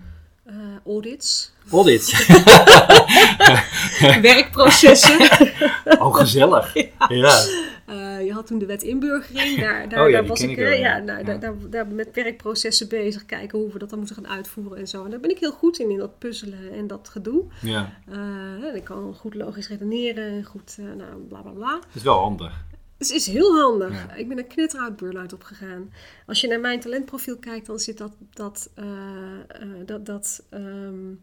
Eh, 0.48 0.54
audits, 0.86 1.52
Audit. 1.72 2.26
werkprocessen. 4.22 5.20
oh, 6.02 6.16
gezellig. 6.16 6.74
Ja. 7.08 7.44
Eh, 7.86 8.26
je 8.26 8.34
had 8.34 8.48
toen 8.48 8.58
de 8.58 8.66
wet 8.66 8.84
inburgering. 8.84 9.60
Daar, 9.60 9.90
daar, 9.90 10.04
Oh 10.04 10.10
ja, 10.10 10.18
daar 10.18 10.28
was 10.28 10.42
ik, 10.42 10.58
ja. 10.58 10.98
nou. 10.98 11.24
Daar, 11.24 11.40
daar, 11.40 11.54
daar 11.70 11.88
met 11.88 12.10
werkprocessen 12.14 12.88
bezig. 12.88 13.26
Kijken 13.26 13.60
hoe 13.60 13.72
we 13.72 13.80
dat 13.80 13.90
dan 13.90 13.98
moeten 13.98 14.16
gaan 14.16 14.28
uitvoeren 14.28 14.78
en 14.78 14.88
zo. 14.88 15.04
En 15.04 15.10
daar 15.10 15.20
ben 15.20 15.30
ik 15.30 15.40
heel 15.40 15.52
goed 15.52 15.80
in, 15.80 15.90
in 15.92 15.98
dat 15.98 16.18
puzzelen 16.20 16.74
en 16.74 16.88
dat 16.88 17.10
gedoe. 17.10 17.44
ja, 17.62 17.94
Eh, 18.12 18.76
ik 18.76 18.84
kan 18.84 19.16
goed 19.20 19.34
logisch 19.34 19.68
redeneren 19.68 20.26
en 20.26 20.44
goed, 20.44 20.78
nou, 20.78 21.22
bla 21.28 21.42
bla 21.42 21.52
bla. 21.52 21.72
dat 21.72 21.96
is 21.96 22.04
wel 22.04 22.20
handig. 22.20 22.66
Het 22.98 23.10
is 23.12 23.28
heel 23.28 23.56
handig. 23.62 23.92
Ja. 23.92 24.14
Ik 24.14 24.28
ben 24.28 24.38
een 24.38 24.48
knetterhout 24.48 24.96
burn-out 24.96 25.34
opgegaan. 25.34 25.94
Als 26.26 26.42
je 26.42 26.48
naar 26.48 26.60
mijn 26.60 26.80
talentprofiel 26.80 27.38
kijkt, 27.38 27.66
dan 27.66 27.80
zit 27.80 27.98
dat, 27.98 28.12
dat, 28.34 28.70
eh, 28.74 29.40
eh, 29.48 29.68
dat, 29.86 30.06
dat 30.06 30.44
ehm, 30.50 31.14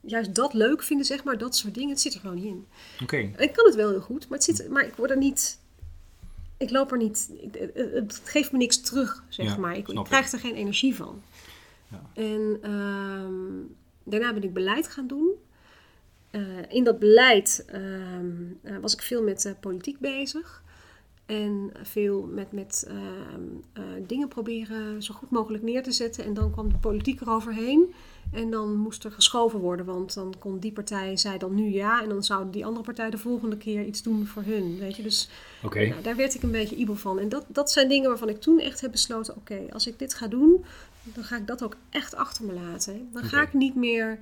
juist 0.00 0.34
dat 0.34 0.54
leuk 0.54 0.82
vinden, 0.82 1.06
zeg 1.06 1.24
maar, 1.24 1.38
dat 1.38 1.56
soort 1.56 1.74
dingen, 1.74 1.90
het 1.90 2.00
zit 2.00 2.14
er 2.14 2.20
gewoon 2.20 2.36
niet 2.36 2.44
in. 2.44 2.66
Oké, 3.02 3.16
Ik 3.16 3.52
kan 3.52 3.64
het 3.66 3.74
wel 3.74 3.90
heel 3.90 4.00
goed, 4.00 4.28
maar, 4.28 4.38
het 4.38 4.56
zit, 4.56 4.68
maar 4.70 4.84
ik 4.86 4.94
word 4.94 5.10
er 5.10 5.16
niet, 5.16 5.58
ik 6.56 6.70
loop 6.70 6.92
er 6.92 6.98
niet, 6.98 7.30
ik- 7.40 7.70
het, 7.74 8.20
geeft 8.24 8.52
me 8.52 8.58
niks 8.58 8.80
terug, 8.80 9.24
zeg 9.28 9.46
Ja, 9.46 9.56
maar. 9.56 9.76
Ik, 9.76 9.84
krijg 10.04 10.32
er 10.32 10.38
geen 10.38 10.54
energie 10.54 10.94
van. 10.94 11.22
Ja. 11.88 12.02
En 12.14 12.58
ehm, 12.62 13.34
daarna 14.04 14.32
ben 14.32 14.42
ik 14.42 14.52
beleid 14.52 14.88
gaan 14.88 15.06
doen. 15.06 15.30
Eh, 16.30 16.42
in 16.68 16.84
dat 16.84 16.98
beleid 16.98 17.64
ehm, 17.66 18.26
eh, 18.62 18.76
was 18.80 18.92
ik 18.94 19.02
veel 19.02 19.22
met 19.22 19.44
eh, 19.44 19.52
politiek 19.60 19.98
bezig. 19.98 20.61
En 21.26 21.72
veel 21.82 22.28
met, 22.32 22.52
met 22.52 22.84
ehm, 22.88 23.42
eh, 23.72 23.82
dingen 24.06 24.28
proberen 24.28 25.02
zo 25.02 25.14
goed 25.14 25.30
mogelijk 25.30 25.62
neer 25.62 25.82
te 25.82 25.92
zetten. 25.92 26.24
En 26.24 26.34
dan 26.34 26.50
kwam 26.52 26.68
de 26.68 26.78
politiek 26.78 27.20
eroverheen. 27.20 27.92
En 28.32 28.50
dan 28.50 28.76
moest 28.76 29.04
er 29.04 29.12
geschoven 29.12 29.58
worden. 29.58 29.86
Want 29.86 30.14
dan 30.14 30.34
kon 30.38 30.58
die 30.58 30.72
partij, 30.72 31.16
zei 31.16 31.38
dan 31.38 31.54
nu 31.54 31.70
ja. 31.72 32.02
En 32.02 32.08
dan 32.08 32.22
zou 32.22 32.50
die 32.50 32.66
andere 32.66 32.84
partij 32.84 33.10
de 33.10 33.18
volgende 33.18 33.56
keer 33.56 33.84
iets 33.84 34.02
doen 34.02 34.26
voor 34.26 34.42
hun. 34.42 34.78
Weet 34.78 34.96
je, 34.96 35.02
dus 35.02 35.28
nou, 35.88 36.02
daar 36.02 36.16
werd 36.16 36.34
ik 36.34 36.42
een 36.42 36.50
beetje 36.50 36.76
ibel 36.76 36.96
van. 36.96 37.18
En 37.18 37.28
dat, 37.28 37.44
dat 37.48 37.70
zijn 37.70 37.88
dingen 37.88 38.08
waarvan 38.08 38.28
ik 38.28 38.40
toen 38.40 38.58
echt 38.60 38.80
heb 38.80 38.90
besloten: 38.90 39.36
oké, 39.36 39.60
als 39.72 39.86
ik 39.86 39.98
dit 39.98 40.14
ga 40.14 40.26
doen, 40.26 40.64
dan 41.02 41.24
ga 41.24 41.36
ik 41.36 41.46
dat 41.46 41.62
ook 41.62 41.76
echt 41.90 42.14
achter 42.14 42.44
me 42.44 42.52
laten. 42.52 43.08
Dan 43.12 43.22
ga 43.22 43.42
ik 43.42 43.52
niet 43.52 43.74
meer 43.74 44.18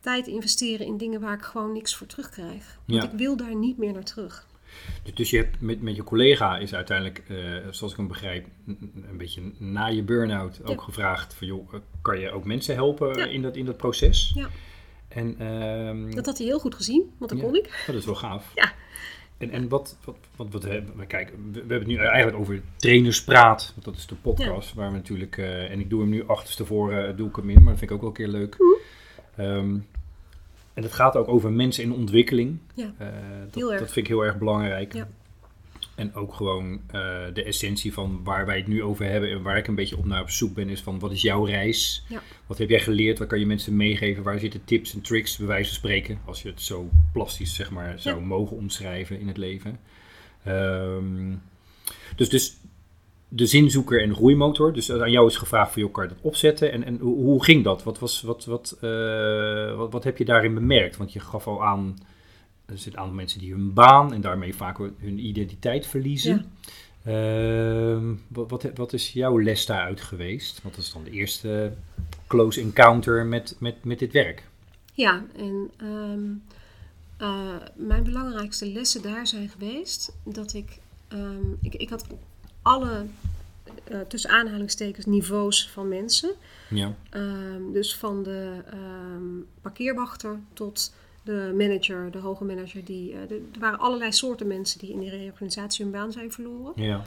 tijd 0.00 0.26
investeren 0.26 0.86
in 0.86 0.96
dingen 0.96 1.20
waar 1.20 1.34
ik 1.34 1.42
gewoon 1.42 1.72
niks 1.72 1.96
voor 1.96 2.06
terugkrijg. 2.06 2.78
Want 2.86 3.02
Ja. 3.02 3.10
ik 3.10 3.18
wil 3.18 3.36
daar 3.36 3.54
niet 3.54 3.78
meer 3.78 3.92
naar 3.92 4.04
terug. 4.04 4.46
Dus, 5.02 5.14
dus 5.14 5.30
je 5.30 5.36
hebt 5.36 5.60
met, 5.60 5.82
met 5.82 5.96
je 5.96 6.04
collega 6.04 6.58
is 6.58 6.74
uiteindelijk, 6.74 7.22
eh, 7.28 7.36
zoals 7.70 7.92
ik 7.92 7.98
hem 7.98 8.08
begrijp, 8.08 8.46
een 8.66 9.16
beetje 9.16 9.42
na 9.58 9.86
je 9.86 10.02
burn-out 10.02 10.60
ook 10.64 10.78
Ja. 10.78 10.84
gevraagd 10.84 11.34
van 11.34 11.46
joh, 11.46 11.74
eh, 11.74 11.80
kan 12.02 12.18
je 12.20 12.30
ook 12.30 12.44
mensen 12.44 12.74
helpen 12.74 13.18
Ja. 13.18 13.26
in, 13.26 13.42
dat, 13.42 13.56
in 13.56 13.64
dat 13.64 13.76
proces? 13.76 14.32
Ja. 14.34 14.48
En 15.08 15.34
ehm, 15.38 16.10
Dat 16.14 16.26
had 16.26 16.38
hij 16.38 16.46
heel 16.46 16.58
goed 16.58 16.74
gezien, 16.74 17.12
want 17.18 17.30
dat 17.30 17.40
kon 17.40 17.54
ik. 17.56 17.82
dat 17.86 17.94
is 17.94 18.04
wel 18.04 18.14
gaaf. 18.14 18.52
Ja. 18.54 18.72
En, 19.38 19.50
en 19.50 19.68
wat, 19.68 19.98
wat, 20.04 20.16
wat, 20.36 20.46
wat 20.50 20.62
hebben 20.62 20.96
we, 20.96 21.06
kijk, 21.06 21.28
we, 21.30 21.36
we 21.52 21.58
hebben 21.58 21.78
het 21.78 21.86
nu 21.86 21.96
eigenlijk 21.96 22.36
over 22.38 22.62
trainerspraat, 22.76 23.70
want 23.74 23.84
dat 23.84 23.96
is 23.96 24.06
de 24.06 24.14
podcast 24.14 24.74
waar 24.74 24.90
we 24.90 24.96
natuurlijk, 24.96 25.36
eh, 25.38 25.70
en 25.70 25.80
ik 25.80 25.90
doe 25.90 26.00
hem 26.00 26.08
nu 26.10 26.26
achterstevoren, 26.26 27.16
doe 27.16 27.28
ik 27.28 27.36
hem 27.36 27.50
in, 27.50 27.62
maar 27.62 27.70
dat 27.72 27.78
vind 27.78 27.90
ik 27.90 27.96
ook 27.96 28.00
wel 28.02 28.10
een 28.10 28.16
keer 28.16 28.28
leuk. 28.40 28.56
Mhm. 28.58 28.70
Ehm, 29.46 29.78
en 30.74 30.82
het 30.82 30.92
gaat 30.92 31.16
ook 31.16 31.28
over 31.28 31.52
mensen 31.52 31.84
in 31.84 31.92
ontwikkeling. 31.92 32.58
Ja, 32.74 32.92
Eh, 32.98 33.06
dat, 33.44 33.54
Heel 33.54 33.70
erg. 33.70 33.80
dat 33.80 33.92
vind 33.92 34.06
ik 34.06 34.12
heel 34.12 34.24
erg 34.24 34.38
belangrijk. 34.38 34.94
Ja. 34.94 35.08
En 35.94 36.14
ook 36.14 36.34
gewoon 36.34 36.80
eh, 36.86 37.00
de 37.34 37.44
essentie 37.44 37.92
van 37.92 38.20
waar 38.24 38.46
wij 38.46 38.56
het 38.56 38.66
nu 38.66 38.82
over 38.82 39.04
hebben 39.04 39.30
en 39.30 39.42
waar 39.42 39.56
ik 39.56 39.66
een 39.66 39.74
beetje 39.74 39.96
op 39.96 40.04
naar 40.04 40.20
op 40.20 40.30
zoek 40.30 40.54
ben, 40.54 40.68
is 40.68 40.80
van 40.80 40.98
wat 40.98 41.12
is 41.12 41.22
jouw 41.22 41.44
reis? 41.44 42.04
Ja. 42.08 42.22
Wat 42.46 42.58
heb 42.58 42.68
jij 42.68 42.80
geleerd? 42.80 43.18
Wat 43.18 43.28
kan 43.28 43.38
je 43.38 43.46
mensen 43.46 43.76
meegeven? 43.76 44.22
Waar 44.22 44.38
zitten 44.38 44.64
tips 44.64 44.94
en 44.94 45.00
tricks, 45.00 45.36
bij 45.36 45.46
wijze 45.46 45.68
van 45.68 45.76
spreken, 45.78 46.18
als 46.24 46.42
je 46.42 46.48
het 46.48 46.62
zo 46.62 46.88
plastisch 47.12 47.54
zeg 47.54 47.70
maar 47.70 47.98
zou 48.00 48.20
mogen 48.20 48.56
omschrijven 48.56 49.20
in 49.20 49.28
het 49.28 49.36
leven? 49.36 49.78
Ehm, 50.44 51.34
dus, 52.16 52.28
dus 52.28 52.56
de 53.34 53.46
zinzoeker 53.46 54.02
en 54.02 54.14
groeimotor. 54.14 54.72
Dus 54.72 54.92
aan 54.92 55.10
jou 55.10 55.26
is 55.26 55.36
gevraagd 55.36 55.72
kan 55.72 56.02
je 56.02 56.08
dat 56.08 56.18
opzetten? 56.20 56.72
En, 56.72 56.84
en 56.84 56.98
hoe, 56.98 57.14
hoe 57.14 57.44
ging 57.44 57.64
dat? 57.64 57.82
Wat, 57.82 57.98
was, 57.98 58.22
wat, 58.22 58.44
wat, 58.44 58.76
eh, 58.80 59.76
wat, 59.76 59.92
wat 59.92 60.04
heb 60.04 60.18
je 60.18 60.24
daarin 60.24 60.54
bemerkt? 60.54 60.96
Want 60.96 61.12
je 61.12 61.20
gaf 61.20 61.46
al 61.46 61.64
aan, 61.64 61.98
er 62.66 62.78
zitten 62.78 62.92
een 62.92 62.98
aantal 62.98 63.16
mensen 63.16 63.40
die 63.40 63.52
hun 63.52 63.72
baan 63.72 64.12
en 64.12 64.20
daarmee 64.20 64.54
vaak 64.54 64.78
hun 64.78 65.26
identiteit 65.26 65.86
verliezen. 65.86 66.52
Ehm, 67.04 68.14
wat, 68.28 68.50
wat, 68.50 68.70
wat 68.74 68.92
is 68.92 69.12
jouw 69.12 69.40
les 69.40 69.66
daaruit 69.66 70.00
geweest? 70.00 70.62
Wat 70.62 70.76
is 70.76 70.92
dan 70.92 71.04
de 71.04 71.10
eerste 71.10 71.72
close 72.26 72.60
encounter 72.60 73.26
met, 73.26 73.56
met, 73.58 73.84
met 73.84 73.98
dit 73.98 74.12
werk? 74.12 74.46
Ja, 74.94 75.24
en 75.36 75.70
ehm, 75.76 76.30
eh, 77.16 77.56
mijn 77.74 78.04
belangrijkste 78.04 78.66
lessen 78.66 79.02
daar 79.02 79.26
zijn 79.26 79.48
geweest 79.48 80.16
dat 80.24 80.54
ik, 80.54 80.78
ehm, 81.08 81.52
ik, 81.62 81.74
ik 81.74 81.88
had 81.88 82.06
alle, 82.62 83.06
eh, 83.84 84.00
tussen 84.00 84.30
aanhalingstekens, 84.30 85.06
niveaus 85.06 85.68
van 85.70 85.88
mensen. 85.88 86.30
Ja, 86.70 86.94
Ehm, 87.10 87.72
dus 87.72 87.96
van 87.96 88.22
de 88.22 88.58
ehm, 88.70 89.40
parkeerwachter 89.60 90.38
tot 90.52 90.94
de 91.22 91.52
manager, 91.56 92.10
de 92.10 92.18
hoge 92.18 92.44
manager. 92.44 92.84
Die, 92.84 93.12
eh, 93.12 93.18
de- 93.28 93.48
er 93.54 93.60
waren 93.60 93.78
allerlei 93.78 94.12
soorten 94.12 94.46
mensen 94.46 94.78
die 94.78 94.90
in 94.92 94.98
die 95.00 95.10
reorganisatie 95.10 95.84
hun 95.84 95.92
baan 95.94 96.12
zijn 96.12 96.32
verloren. 96.32 96.72
ja, 96.76 97.02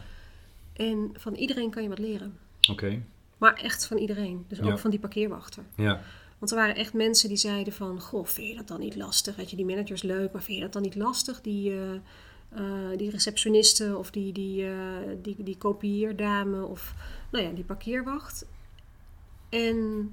En 0.74 1.09
van 1.17 1.33
iedereen 1.35 1.69
kan 1.69 1.83
je 1.83 1.89
wat 1.89 2.00
leren. 2.00 2.38
oké. 2.71 3.01
Maar 3.38 3.53
echt 3.53 3.85
van 3.88 3.97
iedereen. 3.97 4.45
Dus 4.47 4.62
ook 4.62 4.79
van 4.79 4.89
die 4.89 5.00
parkeerwachter. 5.00 5.63
Ja, 5.75 6.01
Want 6.38 6.51
er 6.51 6.57
waren 6.57 6.75
echt 6.75 6.93
mensen 6.93 7.29
die 7.29 7.38
zeiden 7.38 7.74
van... 7.74 8.01
Goh, 8.01 8.25
vind 8.25 8.47
je 8.47 8.55
dat 8.55 8.67
dan 8.67 8.79
niet 8.79 8.95
lastig? 8.95 9.35
Weet 9.35 9.50
je, 9.50 9.55
die 9.55 9.65
manager 9.65 9.91
is 9.91 10.01
leuk, 10.03 10.31
maar 10.31 10.43
vind 10.43 10.57
je 10.57 10.63
dat 10.63 10.74
dan 10.74 10.81
niet 10.81 10.95
lastig? 10.95 11.41
Die, 11.41 11.71
eh, 11.71 11.77
eh, 12.55 12.97
die 12.97 13.09
receptioniste 13.09 13.97
of 13.97 14.12
die, 14.12 14.33
die, 14.33 14.65
eh, 14.65 14.75
die, 15.21 15.35
die 15.43 15.57
kopieerdame 15.57 16.65
of 16.65 16.93
nou 17.31 17.43
ja, 17.43 17.51
die 17.51 17.63
parkeerwacht. 17.63 18.45
En 19.50 20.12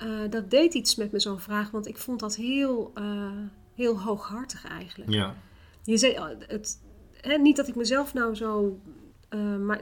eh, 0.00 0.30
dat 0.30 0.50
deed 0.50 0.74
iets 0.74 0.94
met 0.94 1.12
me, 1.12 1.20
zo'n 1.20 1.40
vraag. 1.40 1.70
Want 1.70 1.86
ik 1.86 1.98
vond 1.98 2.20
dat 2.20 2.36
heel, 2.36 2.92
heel 3.74 4.00
hooghartig 4.00 4.66
eigenlijk. 4.66 5.10
ja, 5.10 5.34
Je 5.82 5.96
zei, 5.96 6.18
oh, 6.18 6.28
het, 6.46 6.80
hè, 7.20 7.36
niet 7.36 7.56
dat 7.56 7.68
ik 7.68 7.74
mezelf 7.74 8.14
nou 8.14 8.34
zo... 8.34 8.78
maar 9.60 9.80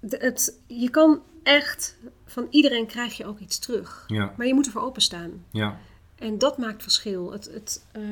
het, 0.00 0.60
je 0.66 0.90
kan 0.90 1.22
echt... 1.42 1.98
Van 2.26 2.46
iedereen 2.50 2.86
krijg 2.86 3.16
je 3.16 3.26
ook 3.26 3.38
iets 3.38 3.58
terug. 3.58 4.04
ja, 4.06 4.34
Maar 4.36 4.46
je 4.46 4.54
moet 4.54 4.66
ervoor 4.66 4.82
openstaan. 4.82 5.44
ja, 5.50 5.78
En 6.18 6.38
dat 6.38 6.58
maakt 6.58 6.82
verschil. 6.82 7.32
Het, 7.32 7.50
het, 7.52 7.84
eh, 7.92 8.02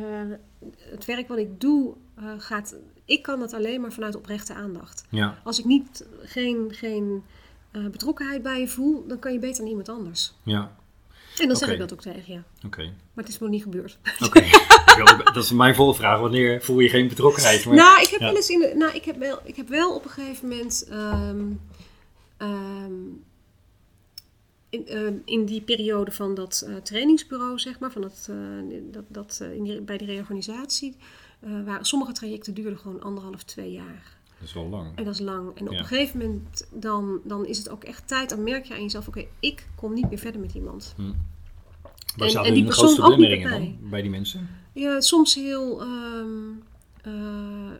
het 0.78 1.04
werk 1.04 1.28
wat 1.28 1.38
ik 1.38 1.60
doe, 1.60 1.94
eh, 2.14 2.24
gaat... 2.38 2.74
Ik 3.04 3.22
kan 3.22 3.40
dat 3.40 3.52
alleen 3.52 3.80
maar 3.80 3.92
vanuit 3.92 4.14
oprechte 4.14 4.54
aandacht. 4.54 5.04
ja, 5.08 5.38
Als 5.44 5.58
ik 5.58 5.64
niet, 5.64 6.06
geen, 6.22 6.68
geen 6.70 7.24
eh, 7.70 7.86
betrokkenheid 7.86 8.42
bij 8.42 8.60
je 8.60 8.68
voel, 8.68 9.06
dan 9.06 9.18
kan 9.18 9.32
je 9.32 9.38
beter 9.38 9.62
aan 9.62 9.68
iemand 9.68 9.88
anders. 9.88 10.32
ja, 10.42 10.76
En 11.38 11.48
dan 11.48 11.56
zeg 11.56 11.68
ik 11.70 11.78
dat 11.78 11.92
ook 11.92 12.00
tegen 12.00 12.32
je. 12.32 12.66
oké. 12.66 12.82
Maar 12.82 13.24
het 13.24 13.28
is 13.28 13.38
nog 13.38 13.48
niet 13.48 13.62
gebeurd. 13.62 13.98
Oké. 14.24 14.44
Dat 15.34 15.44
is 15.44 15.50
mijn 15.50 15.74
volle 15.74 15.94
vraag. 15.94 16.20
Wanneer 16.20 16.62
voel 16.62 16.80
je 16.80 16.88
geen 16.88 17.08
betrokkenheid? 17.08 17.64
Maar, 17.64 17.74
nou, 17.74 18.02
ik 18.02 18.08
heb 18.08 18.20
ja. 18.20 18.26
wel 18.26 18.36
eens 18.36 18.48
in 18.48 18.58
de, 18.58 18.74
nou, 18.76 18.94
ik 18.94 19.04
heb 19.04 19.18
wel, 19.18 19.38
ik 19.44 19.56
heb 19.56 19.68
wel 19.68 19.94
op 19.94 20.04
een 20.04 20.10
gegeven 20.10 20.48
moment 20.48 20.86
ehm, 20.90 21.44
ehm, 22.36 22.92
in, 24.72 24.86
ehm, 24.86 25.14
in 25.24 25.44
die 25.44 25.60
periode 25.60 26.10
van 26.10 26.34
dat 26.34 26.64
eh, 26.66 26.74
trainingsbureau, 26.76 27.58
zeg 27.58 27.78
maar, 27.78 27.92
van 27.92 28.02
dat, 28.02 28.26
eh, 28.30 28.36
dat, 28.90 29.04
dat, 29.08 29.38
eh, 29.42 29.54
in 29.54 29.62
die, 29.62 29.80
bij 29.80 29.98
die 29.98 30.06
reorganisatie, 30.06 30.96
eh 31.40 31.50
waren 31.64 31.84
sommige 31.84 32.12
trajecten 32.12 32.54
duurden 32.54 32.78
gewoon 32.78 33.02
anderhalf, 33.02 33.42
twee 33.42 33.72
jaar. 33.72 34.16
Dat 34.38 34.48
is 34.48 34.54
wel 34.54 34.68
lang. 34.68 34.96
En 34.96 35.04
dat 35.04 35.14
is 35.14 35.20
lang. 35.20 35.56
En 35.58 35.66
op 35.66 35.72
Ja. 35.72 35.78
een 35.78 35.84
gegeven 35.84 36.18
moment 36.18 36.68
dan, 36.72 37.20
dan 37.24 37.46
is 37.46 37.58
het 37.58 37.68
ook 37.68 37.84
echt 37.84 38.08
tijd. 38.08 38.28
Dan 38.28 38.42
merk 38.42 38.64
je 38.64 38.74
aan 38.74 38.82
jezelf, 38.82 39.08
oké, 39.08 39.24
ik 39.40 39.66
kom 39.74 39.94
niet 39.94 40.08
meer 40.08 40.18
verder 40.18 40.40
met 40.40 40.54
iemand. 40.54 40.94
Waar 42.16 42.26
en 42.26 42.30
zaten 42.30 42.52
die 42.52 42.60
de 42.62 42.66
persoon 42.68 42.84
grootste 42.86 43.02
ook 43.12 43.18
niet 43.18 43.42
dan 43.42 43.78
bij 43.90 44.02
die 44.02 44.10
mensen? 44.10 44.48
Ja, 44.72 45.00
soms 45.00 45.34
heel. 45.34 45.80
ehm, 45.80 46.50
eh, 47.02 47.70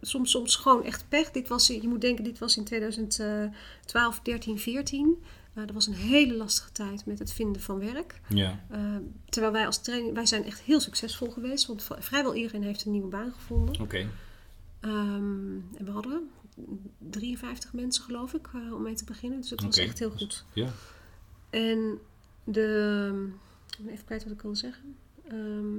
soms, 0.00 0.30
soms 0.30 0.56
gewoon 0.56 0.84
echt 0.84 1.04
pech. 1.08 1.30
Dit 1.30 1.48
was, 1.48 1.66
je 1.66 1.88
moet 1.88 2.00
denken, 2.00 2.24
dit 2.24 2.38
was 2.38 2.56
in 2.56 2.64
2012, 2.64 4.20
13, 4.22 4.58
14. 4.58 5.16
Eh, 5.54 5.66
dat 5.66 5.74
was 5.74 5.86
een 5.86 5.94
hele 5.94 6.34
lastige 6.36 6.72
tijd 6.72 7.06
met 7.06 7.18
het 7.18 7.32
vinden 7.32 7.62
van 7.62 7.78
werk. 7.78 8.20
Ja, 8.28 8.64
Eh, 8.68 8.96
terwijl 9.28 9.52
wij 9.52 9.66
als 9.66 9.82
training, 9.82 10.14
wij 10.14 10.26
zijn 10.26 10.44
echt 10.44 10.60
heel 10.60 10.80
succesvol 10.80 11.30
geweest. 11.30 11.66
Want 11.66 11.86
vrijwel 11.98 12.34
iedereen 12.34 12.62
heeft 12.62 12.84
een 12.84 12.92
nieuwe 12.92 13.08
baan 13.08 13.32
gevonden. 13.32 13.80
oké. 13.80 14.06
Ehm, 14.80 15.52
en 15.76 15.84
we 15.84 15.90
hadden 15.90 16.30
53 16.98 17.72
mensen, 17.72 18.04
geloof 18.04 18.34
ik, 18.34 18.48
eh, 18.54 18.74
om 18.74 18.82
mee 18.82 18.94
te 18.94 19.04
beginnen. 19.04 19.40
Dus 19.40 19.50
het 19.50 19.62
was 19.62 19.76
echt 19.76 19.98
heel 19.98 20.10
goed. 20.10 20.44
Ja. 20.52 20.68
En 21.50 21.98
de. 22.44 23.28
Ik 23.78 23.84
ben 23.84 23.92
even 23.92 24.04
kwijt 24.04 24.24
wat 24.24 24.32
ik 24.32 24.42
wilde 24.42 24.56
zeggen. 24.56 24.96
Ehm, 25.28 25.76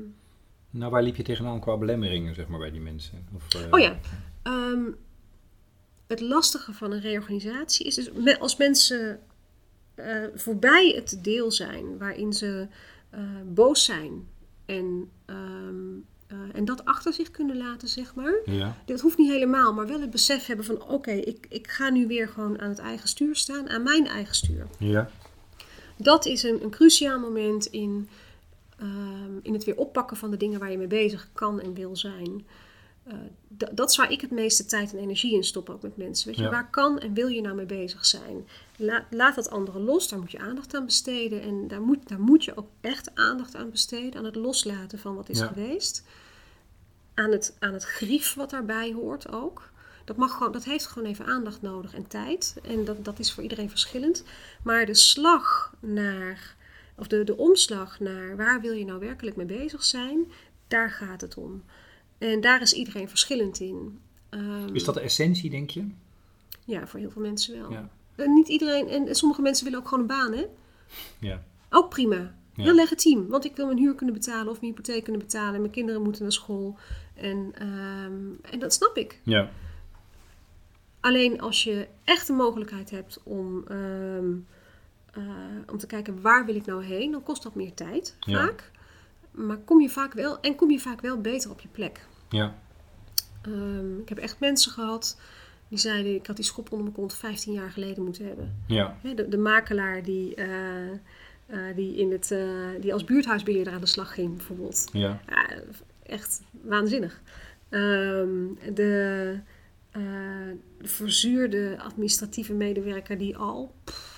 Nou, 0.70 0.92
waar 0.92 1.04
liep 1.04 1.16
je 1.16 1.24
tegenaan 1.24 1.60
qua 1.60 1.78
belemmeringen, 1.78 2.36
zeg 2.36 2.48
maar, 2.48 2.60
bij 2.60 2.72
die 2.72 2.82
mensen? 2.82 3.28
Of, 3.36 3.54
eh, 3.54 3.68
Oh 3.72 3.80
ja. 3.80 4.00
Ehm, 4.42 4.84
het 6.08 6.20
lastige 6.20 6.74
van 6.74 6.92
een 6.92 7.00
reorganisatie 7.01 7.86
is 7.86 7.96
dus 7.96 8.40
als 8.40 8.58
mensen 8.58 9.20
eh, 9.96 10.24
voorbij 10.36 10.94
het 10.96 11.20
deel 11.24 11.52
zijn 11.52 11.98
waarin 11.98 12.34
ze 12.34 12.68
eh, 13.10 13.20
boos 13.46 13.86
zijn 13.86 14.28
en, 14.66 15.10
ehm, 15.26 15.98
eh, 16.28 16.38
en 16.54 16.66
dat 16.66 16.86
achter 16.86 17.14
zich 17.14 17.32
kunnen 17.32 17.58
laten, 17.58 17.88
zeg 17.88 18.16
maar. 18.16 18.34
Ja, 18.46 18.78
Dat 18.86 19.00
hoeft 19.00 19.18
niet 19.18 19.32
helemaal, 19.32 19.74
maar 19.74 19.88
wel 19.88 20.02
het 20.02 20.12
besef 20.12 20.46
hebben 20.46 20.66
van 20.66 20.84
oké, 20.84 21.12
ik, 21.12 21.46
ik 21.50 21.68
ga 21.68 21.90
nu 21.90 22.08
weer 22.08 22.28
gewoon 22.28 22.60
aan 22.60 22.70
het 22.70 22.80
eigen 22.80 23.08
stuur 23.08 23.36
staan, 23.36 23.70
aan 23.70 23.84
mijn 23.84 24.08
eigen 24.08 24.36
stuur. 24.36 24.68
ja, 24.80 25.10
Dat 25.98 26.26
is 26.26 26.44
een, 26.44 26.64
een 26.64 26.70
cruciaal 26.70 27.20
moment 27.20 27.66
in, 27.66 28.10
ehm, 28.80 29.38
in 29.42 29.54
het 29.54 29.64
weer 29.64 29.78
oppakken 29.78 30.18
van 30.18 30.32
de 30.32 30.38
dingen 30.38 30.60
waar 30.60 30.72
je 30.72 30.78
mee 30.78 30.88
bezig 30.88 31.30
kan 31.34 31.62
en 31.62 31.74
wil 31.74 31.96
zijn. 31.96 32.46
Eh, 33.12 33.18
dat 33.72 33.89
is 33.89 33.96
waar 33.98 34.12
ik 34.12 34.22
het 34.22 34.32
meeste 34.32 34.65
tijd 34.65 34.94
en 34.94 35.00
energie 35.00 35.34
in 35.36 35.44
stop, 35.44 35.70
ook 35.70 35.82
met 35.82 35.98
mensen. 35.98 36.27
Weet 36.27 36.36
je, 36.38 36.44
Ja. 36.44 36.50
waar 36.50 36.70
kan 36.70 37.00
en 37.00 37.13
wil 37.13 37.27
je 37.27 37.41
nou 37.41 37.56
mee 37.56 37.65
bezig 37.65 38.06
zijn? 38.06 38.48
La- 38.77 39.06
laat 39.10 39.36
dat 39.36 39.50
andere 39.50 39.80
los, 39.80 40.10
daar 40.10 40.20
moet 40.20 40.32
je 40.32 40.39
aandacht 40.39 40.75
aan 40.75 40.86
besteden. 40.86 41.41
En 41.41 41.68
daar 41.68 41.82
moet, 41.82 42.08
daar 42.08 42.20
moet 42.20 42.44
je 42.44 42.58
ook 42.58 42.68
echt 42.82 43.15
aandacht 43.15 43.56
aan 43.56 43.70
besteden, 43.70 44.15
aan 44.20 44.25
het 44.25 44.36
loslaten 44.36 45.00
van 45.00 45.15
wat 45.15 45.30
is 45.30 45.39
Ja. 45.39 45.48
geweest. 45.48 46.03
Aan 47.13 47.32
het, 47.32 47.56
aan 47.60 47.74
het 47.74 47.84
grief 47.84 48.34
wat 48.34 48.50
daarbij 48.50 48.94
hoort 48.94 49.32
ook. 49.32 49.70
Dat, 50.06 50.18
mag 50.18 50.32
gewoon, 50.32 50.51
dat 50.51 50.63
heeft 50.63 50.86
gewoon 50.88 51.08
even 51.10 51.25
aandacht 51.25 51.62
nodig 51.62 51.94
en 51.94 52.08
tijd. 52.08 52.56
En 52.63 52.86
dat, 52.86 53.06
dat 53.06 53.20
is 53.20 53.34
voor 53.34 53.44
iedereen 53.44 53.70
verschillend. 53.70 54.24
Maar 54.63 54.86
de 54.86 54.94
slag 54.94 55.74
naar, 55.80 56.56
of 56.96 57.08
de, 57.08 57.24
de 57.24 57.38
omslag 57.38 58.00
naar 58.00 58.36
waar 58.38 58.62
wil 58.62 58.74
je 58.74 58.86
nou 58.86 59.00
werkelijk 59.00 59.36
mee 59.36 59.46
bezig 59.46 59.84
zijn, 59.84 60.32
daar 60.68 60.91
gaat 60.91 61.22
het 61.22 61.38
om. 61.38 61.63
En 62.30 62.42
daar 62.42 62.62
is 62.62 62.74
iedereen 62.74 63.10
verschillend 63.10 63.60
in. 63.60 64.00
Ehm, 64.30 64.75
Is 64.75 64.84
dat 64.84 64.94
de 64.94 65.00
essentie, 65.01 65.50
denk 65.50 65.70
je? 65.70 65.88
Ja, 66.66 66.88
voor 66.88 67.00
heel 67.00 67.10
veel 67.12 67.22
mensen 67.22 67.60
wel. 67.62 67.72
Ja. 67.72 67.90
En 68.16 68.34
niet 68.34 68.48
iedereen, 68.48 68.88
en 68.88 69.16
sommige 69.16 69.42
mensen 69.42 69.63
willen 69.63 69.80
ook 69.80 69.88
gewoon 69.88 70.00
een 70.04 70.08
baan, 70.18 70.34
hè? 70.34 70.46
Ja, 71.20 71.44
Ook 71.70 71.90
prima. 71.90 72.36
Ja. 72.56 72.63
Heel 72.63 72.74
legitiem. 72.74 73.28
Want 73.28 73.46
ik 73.46 73.56
wil 73.56 73.66
mijn 73.66 73.78
huur 73.78 73.96
kunnen 73.96 74.16
betalen 74.16 74.48
of 74.51 74.62
mijn 74.62 74.74
hypotheek 74.74 75.04
kunnen 75.04 75.22
betalen. 75.22 75.60
Mijn 75.60 75.72
kinderen 75.72 76.01
moeten 76.01 76.22
naar 76.22 76.32
school. 76.32 76.78
En, 77.16 77.51
ehm, 77.56 78.51
en 78.54 78.60
dat 78.60 78.74
snap 78.74 78.98
ik. 78.98 79.20
ja, 79.24 79.50
Alleen 81.00 81.42
als 81.42 81.63
je 81.63 81.88
echt 82.04 82.28
de 82.28 82.34
mogelijkheid 82.34 82.90
hebt 82.90 83.20
om, 83.24 83.63
ehm, 83.68 84.32
eh, 85.13 85.24
om 85.72 85.78
te 85.78 85.88
kijken 85.88 86.22
waar 86.22 86.46
wil 86.46 86.56
ik 86.56 86.66
nou 86.66 86.84
heen, 86.84 87.12
dan 87.12 87.24
kost 87.24 87.44
dat 87.44 87.56
meer 87.56 87.74
tijd 87.74 88.16
Ja. 88.20 88.46
vaak. 88.46 88.72
Maar 89.32 89.58
kom 89.58 89.82
je 89.82 89.90
vaak 89.90 90.13
wel, 90.13 90.40
en 90.40 90.56
kom 90.56 90.72
je 90.72 90.80
vaak 90.80 91.01
wel 91.01 91.22
beter 91.22 91.51
op 91.51 91.60
je 91.60 91.68
plek. 91.68 92.08
Ja, 92.32 92.56
Ehm, 93.42 94.00
ik 94.00 94.10
heb 94.10 94.18
echt 94.18 94.40
mensen 94.40 94.72
gehad 94.72 95.18
die 95.68 95.78
zeiden, 95.80 96.16
ik 96.16 96.28
had 96.28 96.36
die 96.36 96.46
schop 96.46 96.72
onder 96.72 96.84
mijn 96.84 96.96
kont 96.96 97.14
15 97.14 97.54
jaar 97.54 97.72
geleden 97.72 98.04
moeten 98.04 98.26
hebben. 98.26 98.64
ja, 98.68 98.98
De, 99.16 99.28
de 99.28 99.38
makelaar 99.38 100.04
die, 100.04 100.36
eh, 100.36 100.92
eh, 101.46 101.76
die, 101.76 101.96
in 101.96 102.12
het, 102.12 102.32
eh, 102.32 102.48
die 102.80 102.94
als 102.94 103.04
buurthuisbeheerder 103.04 103.74
aan 103.74 103.80
de 103.80 103.86
slag 103.86 104.14
ging 104.14 104.36
bijvoorbeeld. 104.36 104.90
ja, 104.94 105.20
echt 106.04 106.42
waanzinnig. 106.62 107.22
Ehm, 107.70 108.30
de, 108.74 109.40
de 109.92 110.58
verzuurde 110.82 111.76
administratieve 111.80 112.54
medewerker 112.54 113.18
die 113.18 113.38
al 113.38 113.74
pff, 113.84 114.11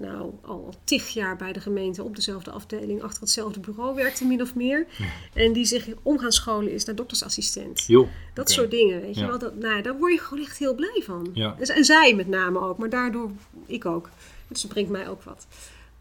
nou 0.00 0.20
al, 0.20 0.38
al 0.42 0.74
tig 0.84 1.08
jaar 1.08 1.36
bij 1.36 1.52
de 1.52 1.60
gemeente 1.60 2.02
op 2.02 2.16
dezelfde 2.16 2.50
afdeling 2.50 3.02
achter 3.02 3.20
hetzelfde 3.20 3.60
bureau 3.60 3.94
werkte, 3.94 4.24
min 4.24 4.42
of 4.42 4.54
meer. 4.54 4.86
En 5.34 5.52
die 5.52 5.64
zich 5.64 5.88
om 6.02 6.18
gaan 6.18 6.32
scholen 6.32 6.72
is 6.72 6.84
naar 6.84 6.94
doktersassistent. 6.94 7.84
Joh. 7.86 8.08
Dat 8.34 8.50
soort 8.50 8.70
dingen, 8.70 9.00
weet 9.00 9.14
je 9.14 9.26
wel. 9.26 9.38
Dat, 9.38 9.54
nou, 9.54 9.82
daar 9.82 9.96
word 9.96 10.12
je 10.12 10.18
gewoon 10.18 10.44
echt 10.44 10.58
heel 10.58 10.74
blij 10.74 11.02
van. 11.04 11.30
Ja. 11.32 11.56
En, 11.58 11.84
zij 11.84 12.14
met 12.14 12.28
name 12.28 12.60
ook, 12.60 12.78
maar 12.78 12.90
daardoor 12.90 13.30
ik 13.66 13.84
ook. 13.84 14.08
Dus 14.48 14.60
dat 14.60 14.70
brengt 14.70 14.90
mij 14.90 15.08
ook 15.08 15.22
wat. 15.22 15.46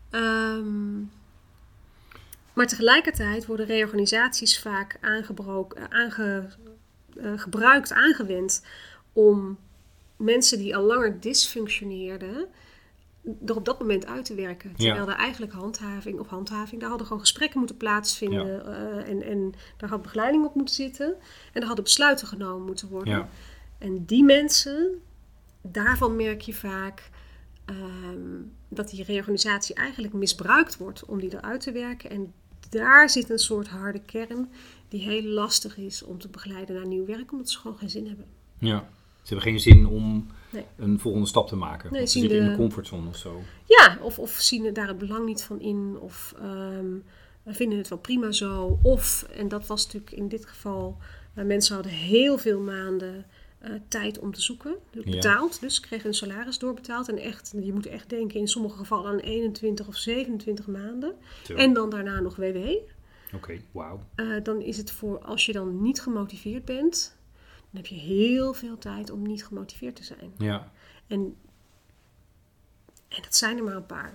Ehm, 0.09 0.99
maar 2.53 2.67
tegelijkertijd 2.67 3.45
worden 3.45 3.65
reorganisaties 3.65 4.59
vaak 4.59 4.97
aangebroken, 5.01 5.91
aange, 5.91 6.47
eh, 7.21 7.31
gebruikt, 7.35 7.91
aangewend 7.91 8.65
om 9.13 9.57
mensen 10.17 10.57
die 10.57 10.75
al 10.75 10.83
langer 10.83 11.19
dysfunctioneerden 11.21 12.47
er 13.45 13.55
op 13.55 13.65
dat 13.65 13.79
moment 13.79 14.05
uit 14.05 14.25
te 14.25 14.35
werken. 14.35 14.75
Terwijl 14.75 15.09
er 15.09 15.15
eigenlijk 15.15 15.51
handhaving 15.51 16.19
of 16.19 16.27
handhaving, 16.27 16.79
daar 16.79 16.89
hadden 16.89 17.07
gewoon 17.07 17.21
gesprekken 17.21 17.59
moeten 17.59 17.77
plaatsvinden 17.77 18.65
eh, 18.65 19.09
en, 19.09 19.23
en 19.23 19.53
daar 19.77 19.89
had 19.89 20.01
begeleiding 20.01 20.45
op 20.45 20.55
moeten 20.55 20.75
zitten 20.75 21.15
en 21.53 21.61
er 21.61 21.67
hadden 21.67 21.83
besluiten 21.83 22.27
genomen 22.27 22.65
moeten 22.65 22.87
worden. 22.87 23.29
En 23.77 24.05
die 24.05 24.23
mensen, 24.23 25.01
daarvan 25.61 26.15
merk 26.15 26.41
je 26.41 26.53
vaak 26.53 27.09
ehm, 27.65 28.41
dat 28.67 28.89
die 28.89 29.03
reorganisatie 29.03 29.75
eigenlijk 29.75 30.13
misbruikt 30.13 30.77
wordt 30.77 31.05
om 31.05 31.19
die 31.19 31.33
eruit 31.33 31.61
te 31.61 31.71
werken. 31.71 32.09
En 32.09 32.33
daar 32.69 33.09
zit 33.09 33.29
een 33.29 33.39
soort 33.39 33.67
harde 33.67 34.01
kern 34.01 34.49
die 34.87 35.01
heel 35.01 35.23
lastig 35.23 35.77
is 35.77 36.03
om 36.03 36.19
te 36.19 36.27
begeleiden 36.27 36.75
naar 36.75 36.87
nieuw 36.87 37.05
werk, 37.05 37.31
omdat 37.31 37.49
ze 37.49 37.59
gewoon 37.59 37.77
geen 37.77 37.89
zin 37.89 38.07
hebben. 38.07 38.25
ja. 38.57 38.89
Ze 39.21 39.35
hebben 39.35 39.53
geen 39.53 39.73
zin 39.73 39.87
om 39.87 40.27
Nee. 40.49 40.65
een 40.77 40.99
volgende 40.99 41.27
stap 41.27 41.47
te 41.47 41.55
maken. 41.55 41.91
Nee, 41.93 42.05
ze 42.05 42.11
zien 42.11 42.21
zitten 42.21 42.39
in 42.39 42.45
de- 42.45 42.51
de 42.51 42.57
comfortzone 42.57 43.07
of 43.07 43.15
zo. 43.17 43.41
Ja, 43.65 43.97
of, 44.01 44.19
of 44.19 44.29
zien 44.31 44.73
daar 44.73 44.87
het 44.87 44.97
belang 44.97 45.25
niet 45.25 45.43
van 45.43 45.59
in, 45.61 45.97
of 45.99 46.33
ehm, 46.41 46.85
vinden 47.45 47.77
het 47.77 47.87
wel 47.87 47.97
prima 47.97 48.31
zo. 48.31 48.79
Of, 48.83 49.25
en 49.35 49.47
dat 49.47 49.67
was 49.67 49.85
natuurlijk 49.85 50.11
in 50.11 50.27
dit 50.27 50.45
geval, 50.45 50.97
eh, 51.33 51.43
mensen 51.45 51.73
hadden 51.75 51.91
heel 51.93 52.37
veel 52.37 52.59
maanden 52.59 53.25
eh, 53.59 53.71
tijd 53.87 54.19
om 54.19 54.33
te 54.33 54.41
zoeken, 54.41 54.75
dus 54.91 55.03
Ja. 55.05 55.11
betaald. 55.11 55.59
Dus 55.61 55.79
kregen 55.79 56.03
hun 56.05 56.13
salaris 56.13 56.57
doorbetaald. 56.59 57.09
En 57.09 57.17
echt, 57.17 57.53
je 57.61 57.73
moet 57.73 57.85
echt 57.85 58.09
denken 58.09 58.39
in 58.39 58.47
sommige 58.47 58.77
gevallen 58.77 59.11
aan 59.11 59.19
21 59.19 59.87
of 59.87 59.95
27 59.95 60.67
maanden. 60.67 61.13
Zo. 61.43 61.53
En 61.55 61.73
dan 61.73 61.89
daarna 61.89 62.19
nog 62.19 62.35
WW. 62.35 62.57
Oké, 63.35 63.61
wauw. 63.71 63.99
Eh, 64.15 64.27
dan 64.43 64.61
is 64.61 64.77
het 64.77 64.91
voor, 64.91 65.19
als 65.19 65.45
je 65.45 65.51
dan 65.51 65.81
niet 65.81 66.01
gemotiveerd 66.01 66.65
bent, 66.65 67.17
dan 67.71 67.81
heb 67.81 67.85
je 67.85 67.95
heel 67.95 68.53
veel 68.53 68.77
tijd 68.77 69.11
om 69.11 69.21
niet 69.27 69.45
gemotiveerd 69.45 69.95
te 69.95 70.03
zijn. 70.03 70.33
Ja. 70.37 70.71
En, 71.07 71.35
en 73.07 73.21
dat 73.21 73.35
zijn 73.35 73.57
er 73.57 73.63
maar 73.63 73.75
een 73.75 73.85
paar. 73.85 74.13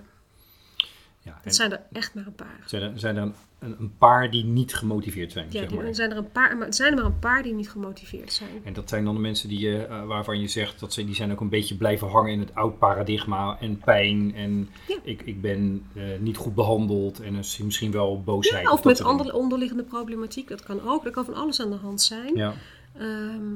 ja. 1.21 1.39
Dat 1.43 1.55
zijn 1.55 1.71
er 1.71 1.81
echt 1.91 2.13
maar 2.13 2.25
een 2.25 2.35
paar. 2.35 2.59
zijn 2.65 2.81
er, 2.81 2.99
zijn 2.99 3.15
er 3.17 3.31
een, 3.59 3.93
paar 3.97 4.31
die 4.31 4.43
niet 4.43 4.75
gemotiveerd 4.75 5.31
zijn, 5.31 5.45
Ja, 5.49 5.59
zeg 5.59 5.69
maar. 5.71 5.95
zijn 5.95 6.11
er 6.11 6.17
een 6.17 6.31
paar, 6.31 6.57
maar 6.57 6.73
zijn 6.73 6.91
er 6.91 6.95
maar 6.97 7.05
een 7.05 7.19
paar 7.19 7.43
die 7.43 7.53
niet 7.53 7.69
gemotiveerd 7.69 8.33
zijn. 8.33 8.61
En 8.63 8.73
dat 8.73 8.89
zijn 8.89 9.05
dan 9.05 9.13
de 9.13 9.19
mensen 9.19 9.49
die, 9.49 9.59
je, 9.59 9.85
eh, 9.85 10.05
waarvan 10.05 10.39
je 10.39 10.47
zegt 10.47 10.79
dat 10.79 10.93
ze 10.93 11.05
die 11.05 11.15
zijn 11.15 11.31
ook 11.31 11.39
een 11.39 11.49
beetje 11.49 11.75
blijven 11.77 12.07
hangen 12.07 12.31
in 12.31 12.39
het 12.39 12.55
oud 12.55 12.77
paradigma 12.79 13.57
en 13.59 13.77
pijn. 13.77 14.35
En 14.35 14.69
Ja. 14.87 14.97
ik, 15.03 15.21
ik 15.21 15.41
ben 15.41 15.85
eh, 15.93 16.03
niet 16.19 16.37
goed 16.37 16.55
behandeld 16.55 17.19
en 17.19 17.35
is 17.35 17.57
misschien 17.57 17.91
wel 17.91 18.23
boosheid. 18.23 18.63
Ja, 18.63 18.71
of 18.71 18.81
dat 18.81 18.85
met 18.97 19.01
andere 19.07 19.33
onderliggende 19.33 19.83
problematiek, 19.83 20.47
dat 20.47 20.63
kan 20.63 20.81
ook. 20.81 21.05
Er 21.05 21.11
kan 21.11 21.25
van 21.25 21.33
alles 21.33 21.61
aan 21.61 21.69
de 21.69 21.75
hand 21.75 22.01
zijn. 22.01 22.35
Ja, 22.35 22.53
Ehm, 22.97 23.53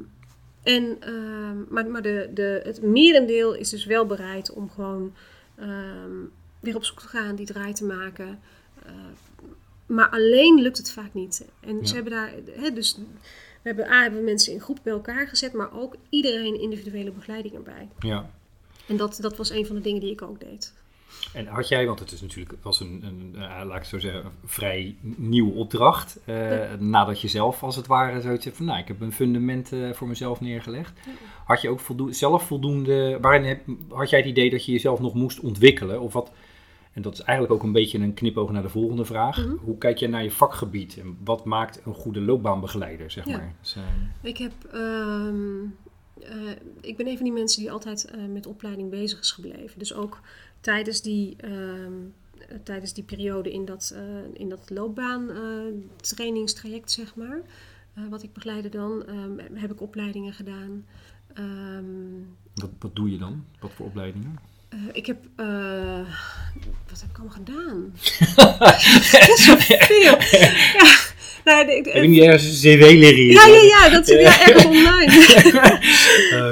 en, 0.63 0.97
ehm, 1.01 1.57
maar 1.69 1.87
maar 1.87 2.01
de, 2.01 2.29
de, 2.33 2.61
het 2.63 2.81
merendeel 2.81 3.53
is 3.55 3.69
dus 3.69 3.85
wel 3.85 4.05
bereid 4.05 4.51
om 4.51 4.69
gewoon 4.69 5.13
ehm, 5.55 6.15
weer 6.59 6.75
op 6.75 6.83
zoek 6.83 6.99
te 6.99 7.07
gaan, 7.07 7.35
die 7.35 7.45
draai 7.45 7.73
te 7.73 7.85
maken. 7.85 8.39
Maar 9.85 10.09
alleen 10.09 10.61
lukt 10.61 10.77
het 10.77 10.91
vaak 10.91 11.13
niet. 11.13 11.45
En 11.59 11.77
Ja. 11.79 11.85
ze 11.85 11.93
hebben 11.93 12.11
daar, 12.13 12.33
hè, 12.51 12.71
dus 12.73 12.97
we 13.61 13.67
hebben, 13.67 13.91
A, 13.91 14.01
hebben 14.01 14.23
mensen 14.23 14.53
in 14.53 14.59
groep 14.61 14.79
bij 14.83 14.93
elkaar 14.93 15.27
gezet, 15.27 15.53
maar 15.53 15.73
ook 15.79 15.95
iedereen 16.09 16.59
individuele 16.61 17.11
begeleiding 17.11 17.53
erbij. 17.53 17.87
ja. 17.99 18.29
En 18.87 18.97
dat, 18.97 19.17
dat 19.21 19.37
was 19.37 19.49
een 19.49 19.65
van 19.65 19.75
de 19.75 19.81
dingen 19.81 20.01
die 20.01 20.11
ik 20.11 20.21
ook 20.21 20.39
deed. 20.39 20.73
En 21.33 21.47
had 21.47 21.67
jij, 21.67 21.85
want 21.85 21.99
het 21.99 22.11
is 22.11 22.21
natuurlijk 22.21 22.55
was 22.61 22.79
een, 22.79 23.03
een 23.03 23.35
eh, 23.41 23.65
laat 23.65 23.77
ik 23.77 23.83
zo 23.83 23.99
zeggen, 23.99 24.25
een 24.25 24.31
vrij 24.45 24.95
nieuwe 25.01 25.53
opdracht. 25.53 26.19
eh, 26.25 26.73
Nadat 26.79 27.21
je 27.21 27.27
zelf 27.27 27.63
als 27.63 27.75
het 27.75 27.87
ware 27.87 28.21
zoiets 28.21 28.45
hebt 28.45 28.57
van, 28.57 28.65
nou, 28.65 28.79
ik 28.79 28.87
heb 28.87 29.01
een 29.01 29.11
fundament 29.11 29.71
eh, 29.71 29.93
voor 29.93 30.07
mezelf 30.07 30.41
neergelegd. 30.41 30.99
Had 31.45 31.61
je 31.61 31.69
ook 31.69 31.79
voldoende, 31.79 32.13
zelf 32.13 32.43
voldoende, 32.43 33.17
waarin 33.21 33.43
heb, 33.43 33.61
had 33.89 34.09
jij 34.09 34.19
het 34.19 34.27
idee 34.27 34.49
dat 34.49 34.65
je 34.65 34.71
jezelf 34.71 34.99
nog 34.99 35.13
moest 35.13 35.39
ontwikkelen? 35.39 36.01
Of 36.01 36.13
wat, 36.13 36.31
en 36.93 37.01
dat 37.01 37.13
is 37.13 37.21
eigenlijk 37.21 37.57
ook 37.57 37.63
een 37.63 37.71
beetje 37.71 37.99
een 37.99 38.13
knipoog 38.13 38.51
naar 38.51 38.61
de 38.61 38.69
volgende 38.69 39.05
vraag. 39.05 39.37
Mhm. 39.45 39.55
Hoe 39.61 39.77
kijk 39.77 39.97
je 39.97 40.07
naar 40.07 40.23
je 40.23 40.31
vakgebied 40.31 40.97
en 40.99 41.17
wat 41.23 41.45
maakt 41.45 41.81
een 41.85 41.93
goede 41.93 42.21
loopbaanbegeleider, 42.21 43.11
zeg 43.11 43.25
Ja. 43.25 43.37
maar? 43.37 43.53
Dus, 43.61 43.75
Ik 44.21 44.37
heb. 44.37 44.51
ehm, 44.71 45.61
eh, 46.21 46.51
ik 46.81 46.97
ben 46.97 47.07
een 47.07 47.15
van 47.15 47.23
die 47.25 47.33
mensen 47.33 47.61
die 47.61 47.71
altijd 47.71 48.11
met 48.29 48.45
opleiding 48.47 48.89
bezig 48.89 49.19
is 49.19 49.31
gebleven. 49.31 49.79
Dus 49.79 49.93
ook 49.93 50.19
tijdens 50.61 51.01
die, 51.01 51.35
ehm, 51.37 51.93
eh, 52.37 52.57
tijdens 52.63 52.93
die 52.93 53.03
periode 53.03 53.51
in 53.51 53.65
dat, 53.65 53.91
eh, 53.95 54.01
in 54.33 54.49
dat 54.49 54.69
loopbaan 54.69 55.29
eh, 55.31 55.37
trainingstraject, 56.01 56.91
zeg 56.91 57.15
maar. 57.15 57.41
wat 58.09 58.23
ik 58.23 58.33
begeleide 58.33 58.69
dan, 58.69 59.05
ehm, 59.05 59.53
heb 59.53 59.71
ik 59.71 59.81
opleidingen 59.81 60.33
gedaan. 60.33 60.85
Ehm, 61.33 61.85
wat, 62.55 62.69
wat 62.79 62.95
doe 62.95 63.11
je 63.11 63.17
dan? 63.17 63.45
Wat 63.59 63.71
voor 63.73 63.85
opleidingen? 63.85 64.39
ik 64.91 65.05
heb. 65.05 65.25
eh, 65.35 66.15
wat 66.89 67.01
heb 67.01 67.09
ik 67.09 67.17
allemaal 67.17 67.35
gedaan? 67.35 67.93
Dat 69.11 69.27
is 69.29 69.43
zoveel. 69.45 69.77
Ja, 70.01 70.95
de- 71.65 71.81
de- 71.83 71.89
Heb 71.91 72.01
je 72.03 72.09
niet 72.09 72.21
ergens 72.21 72.43
een 72.63 72.77
cv 72.79 72.91
liggen 72.91 73.15
hier? 73.23 73.33
ja, 73.33 73.45
ja, 73.47 73.61
ja, 73.61 73.89
dat 73.89 74.07
ja, 74.07 74.17
ergens 74.47 74.65
online. 74.75 75.11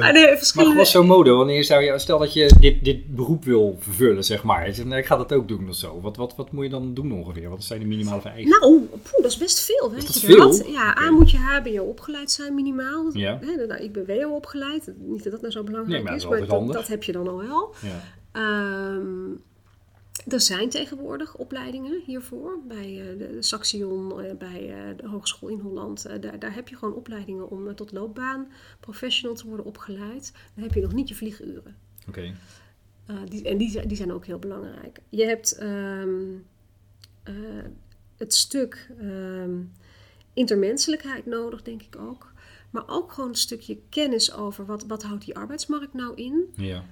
Ah, 0.02 0.12
nee, 0.12 0.36
Maar 0.54 0.76
was 0.76 0.90
zo 0.90 1.04
mode, 1.04 1.30
wanneer 1.30 1.64
zou 1.64 1.82
je, 1.82 1.98
stel 1.98 2.18
dat 2.18 2.32
je 2.32 2.50
dit, 2.60 2.84
dit 2.84 3.14
beroep 3.14 3.44
wil 3.44 3.76
vervullen, 3.80 4.24
zeg 4.24 4.42
maar. 4.42 4.74
Zegt, 4.74 4.88
nee, 4.88 4.98
ik 4.98 5.06
ga 5.06 5.16
dat 5.16 5.32
ook 5.32 5.48
doen 5.48 5.68
of 5.68 5.74
zo. 5.74 6.00
Wat, 6.00 6.16
wat, 6.16 6.34
wat 6.36 6.52
moet 6.52 6.64
je 6.64 6.70
dan 6.70 6.94
doen 6.94 7.12
ongeveer? 7.12 7.48
Wat 7.48 7.64
zijn 7.64 7.80
de 7.80 7.86
minimale 7.86 8.20
vereisten? 8.20 8.50
Nou, 8.60 8.78
poeh, 8.80 9.22
dat 9.22 9.30
is 9.30 9.36
best 9.38 9.60
veel. 9.60 9.90
Weet 9.90 10.06
dat 10.06 10.20
je 10.20 10.26
veel? 10.26 10.36
dat? 10.38 10.64
Ja, 10.72 10.90
Oké. 10.90 11.00
A 11.02 11.10
moet 11.10 11.30
je 11.30 11.36
HBO 11.38 11.82
opgeleid 11.82 12.30
zijn 12.30 12.54
minimaal. 12.54 13.10
Ja. 13.12 13.38
Hè, 13.40 13.66
nou, 13.66 13.82
ik 13.82 13.92
ben 13.92 14.06
WO 14.06 14.34
opgeleid. 14.34 14.92
Niet 14.98 15.22
dat 15.22 15.32
dat 15.32 15.40
nou 15.40 15.52
zo 15.52 15.62
belangrijk 15.62 15.94
Nee, 15.96 16.02
maar 16.04 16.14
is, 16.16 16.22
is 16.22 16.28
maar 16.28 16.46
dat, 16.46 16.72
dat 16.72 16.86
heb 16.88 17.02
je 17.02 17.12
dan 17.12 17.28
al 17.28 17.36
wel. 17.38 17.74
Ja. 17.80 18.02
Ehm, 18.32 19.30
er 20.26 20.40
zijn 20.40 20.68
tegenwoordig 20.68 21.36
opleidingen 21.36 22.02
hiervoor. 22.06 22.58
Bij 22.68 23.10
eh, 23.10 23.18
de 23.18 23.36
Saxion, 23.42 24.20
eh, 24.22 24.36
bij 24.36 24.74
eh, 24.90 24.96
de 24.96 25.08
Hogeschool 25.08 25.48
in 25.48 25.58
Holland. 25.58 26.02
Daar, 26.22 26.38
daar 26.38 26.54
heb 26.54 26.68
je 26.68 26.76
gewoon 26.76 26.94
opleidingen 26.94 27.50
om 27.50 27.74
tot 27.74 27.92
loopbaan 27.92 28.48
professional 28.80 29.34
te 29.36 29.46
worden 29.46 29.66
opgeleid. 29.66 30.32
Dan 30.54 30.64
heb 30.64 30.74
je 30.74 30.80
nog 30.80 30.92
niet 30.92 31.08
je 31.08 31.14
vlieguren. 31.14 31.76
Oké. 32.08 32.34
Uh, 33.10 33.16
die, 33.28 33.44
en 33.48 33.56
die, 33.58 33.70
zijn- 33.70 33.88
die 33.88 33.96
zijn 33.96 34.12
ook 34.12 34.26
heel 34.26 34.38
belangrijk. 34.38 34.98
Je 35.08 35.24
hebt 35.24 35.52
ehm, 35.52 36.18
eh, 37.22 37.34
het 38.16 38.34
stuk 38.34 38.90
ehm, 39.00 39.60
intermenselijkheid 40.32 41.26
nodig, 41.26 41.62
denk 41.62 41.82
ik 41.82 41.96
ook. 41.98 42.32
Maar 42.70 42.82
ook 42.86 43.12
gewoon 43.12 43.28
een 43.28 43.34
stukje 43.34 43.78
kennis 43.88 44.32
over 44.32 44.66
wat, 44.66 44.86
wat 44.86 45.02
houdt 45.02 45.24
die 45.24 45.36
arbeidsmarkt 45.36 45.94
nou 45.94 46.14
in? 46.14 46.44
Ja. 46.56 46.84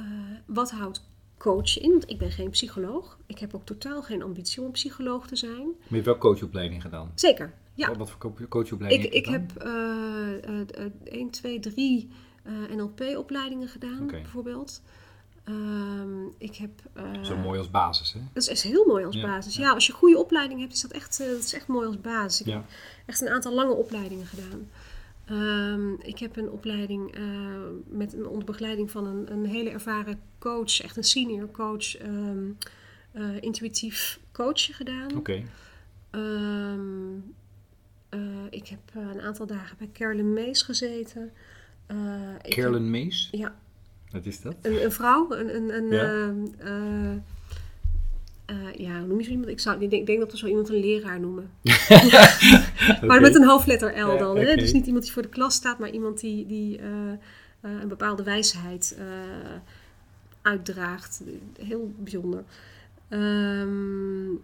Uh, 0.00 0.06
wat 0.46 0.70
houdt 0.70 1.08
coachen 1.38 1.82
in? 1.82 1.90
Want 1.90 2.10
ik 2.10 2.18
ben 2.18 2.30
geen 2.30 2.50
psycholoog. 2.50 3.18
Ik 3.26 3.38
heb 3.38 3.54
ook 3.54 3.64
totaal 3.66 4.02
geen 4.02 4.22
ambitie 4.22 4.62
om 4.62 4.70
psycholoog 4.70 5.26
te 5.26 5.36
zijn. 5.36 5.64
Maar 5.66 5.88
je 5.88 5.94
hebt 5.94 6.06
wel 6.06 6.18
coachopleiding 6.18 6.82
gedaan? 6.82 7.12
Zeker, 7.14 7.52
ja. 7.74 7.88
Wat, 7.88 7.96
wat 7.96 8.10
voor 8.10 8.18
co- 8.18 8.46
coachopleiding 8.48 9.04
Ik, 9.04 9.12
heb 9.14 9.24
ik 9.24 9.30
je 9.30 9.32
gedaan? 9.54 10.38
heb 10.42 10.78
uh, 10.78 10.84
uh, 11.04 11.18
1, 11.20 11.30
2, 11.30 11.60
3 11.60 12.10
NLP-opleidingen 12.76 13.68
gedaan, 13.68 14.06
bijvoorbeeld. 14.06 14.82
Um, 15.48 16.34
ik 16.38 16.54
heb, 16.56 16.70
uh, 16.96 17.24
Zo 17.24 17.36
mooi 17.36 17.58
als 17.58 17.70
basis, 17.70 18.12
hè? 18.12 18.20
Dat 18.32 18.42
is, 18.42 18.48
is 18.48 18.62
heel 18.62 18.86
mooi 18.86 19.04
als 19.04 19.14
Ja, 19.14 19.22
basis. 19.26 19.56
ja. 19.56 19.62
Ja. 19.62 19.72
als 19.72 19.86
je 19.86 19.92
goede 19.92 20.18
opleiding 20.18 20.60
hebt, 20.60 20.72
is 20.72 20.80
dat 20.80 20.90
echt, 20.90 21.20
uh, 21.20 21.26
dat 21.26 21.38
is 21.38 21.54
echt 21.54 21.66
mooi 21.66 21.86
als 21.86 22.00
basis. 22.00 22.40
Ik 22.40 22.46
Ja. 22.46 22.52
heb 22.54 22.64
echt 23.06 23.20
een 23.20 23.28
aantal 23.28 23.52
lange 23.52 23.72
opleidingen 23.72 24.26
gedaan. 24.26 24.68
Um, 25.30 26.00
ik 26.00 26.18
heb 26.18 26.36
een 26.36 26.50
opleiding 26.50 27.18
uh, 27.18 27.24
met, 27.86 28.14
onder 28.26 28.44
begeleiding 28.44 28.90
van 28.90 29.06
een, 29.06 29.32
een, 29.32 29.46
hele 29.46 29.70
ervaren 29.70 30.20
coach, 30.38 30.80
echt 30.80 30.96
een 30.96 31.04
senior 31.04 31.50
coach, 31.50 32.02
um, 32.02 32.58
uh, 33.12 33.40
intuïtief 33.40 34.20
coachen 34.32 34.74
gedaan. 34.74 35.16
Oké. 35.16 35.42
Um, 36.10 37.34
uh, 38.10 38.20
ik 38.50 38.66
heb 38.66 38.80
een 38.94 39.20
aantal 39.20 39.46
dagen 39.46 39.76
bij 39.78 39.90
Carolyn 39.92 40.32
Mees 40.32 40.62
gezeten. 40.62 41.32
Carolyn 42.42 42.90
Mees? 42.90 43.28
Ja. 43.30 43.54
Wat 44.10 44.26
is 44.26 44.40
dat? 44.40 44.54
Een, 44.62 44.84
een 44.84 44.92
vrouw, 44.92 45.32
een, 45.32 45.54
een, 45.54 45.92
een 45.92 46.54
Ja. 46.60 47.22
Uh, 48.50 48.56
uh, 48.56 48.74
ja, 48.74 48.98
hoe 48.98 49.06
noem 49.06 49.18
je 49.18 49.24
zo 49.24 49.30
iemand? 49.30 49.48
Ik, 49.48 49.60
zou, 49.60 49.82
ik 49.82 49.90
denk, 49.90 50.06
denk 50.06 50.18
dat 50.18 50.30
we 50.30 50.38
zo 50.38 50.46
iemand 50.46 50.68
een 50.68 50.80
leraar 50.80 51.20
noemen. 51.20 51.50
Maar 53.06 53.20
met 53.20 53.34
een 53.34 53.44
hoofdletter 53.44 54.00
L 54.00 54.18
dan. 54.18 54.36
Hè? 54.36 54.56
Dus 54.56 54.72
niet 54.72 54.86
iemand 54.86 55.04
die 55.04 55.12
voor 55.12 55.22
de 55.22 55.28
klas 55.28 55.54
staat, 55.54 55.78
maar 55.78 55.90
iemand 55.90 56.20
die, 56.20 56.46
die 56.46 56.78
uh, 56.78 56.86
uh, 56.86 57.80
een 57.80 57.88
bepaalde 57.88 58.22
wijsheid 58.22 58.98
uitdraagt. 60.42 61.22
Heel 61.58 61.94
bijzonder. 61.98 62.44
Ehm, 63.08 64.34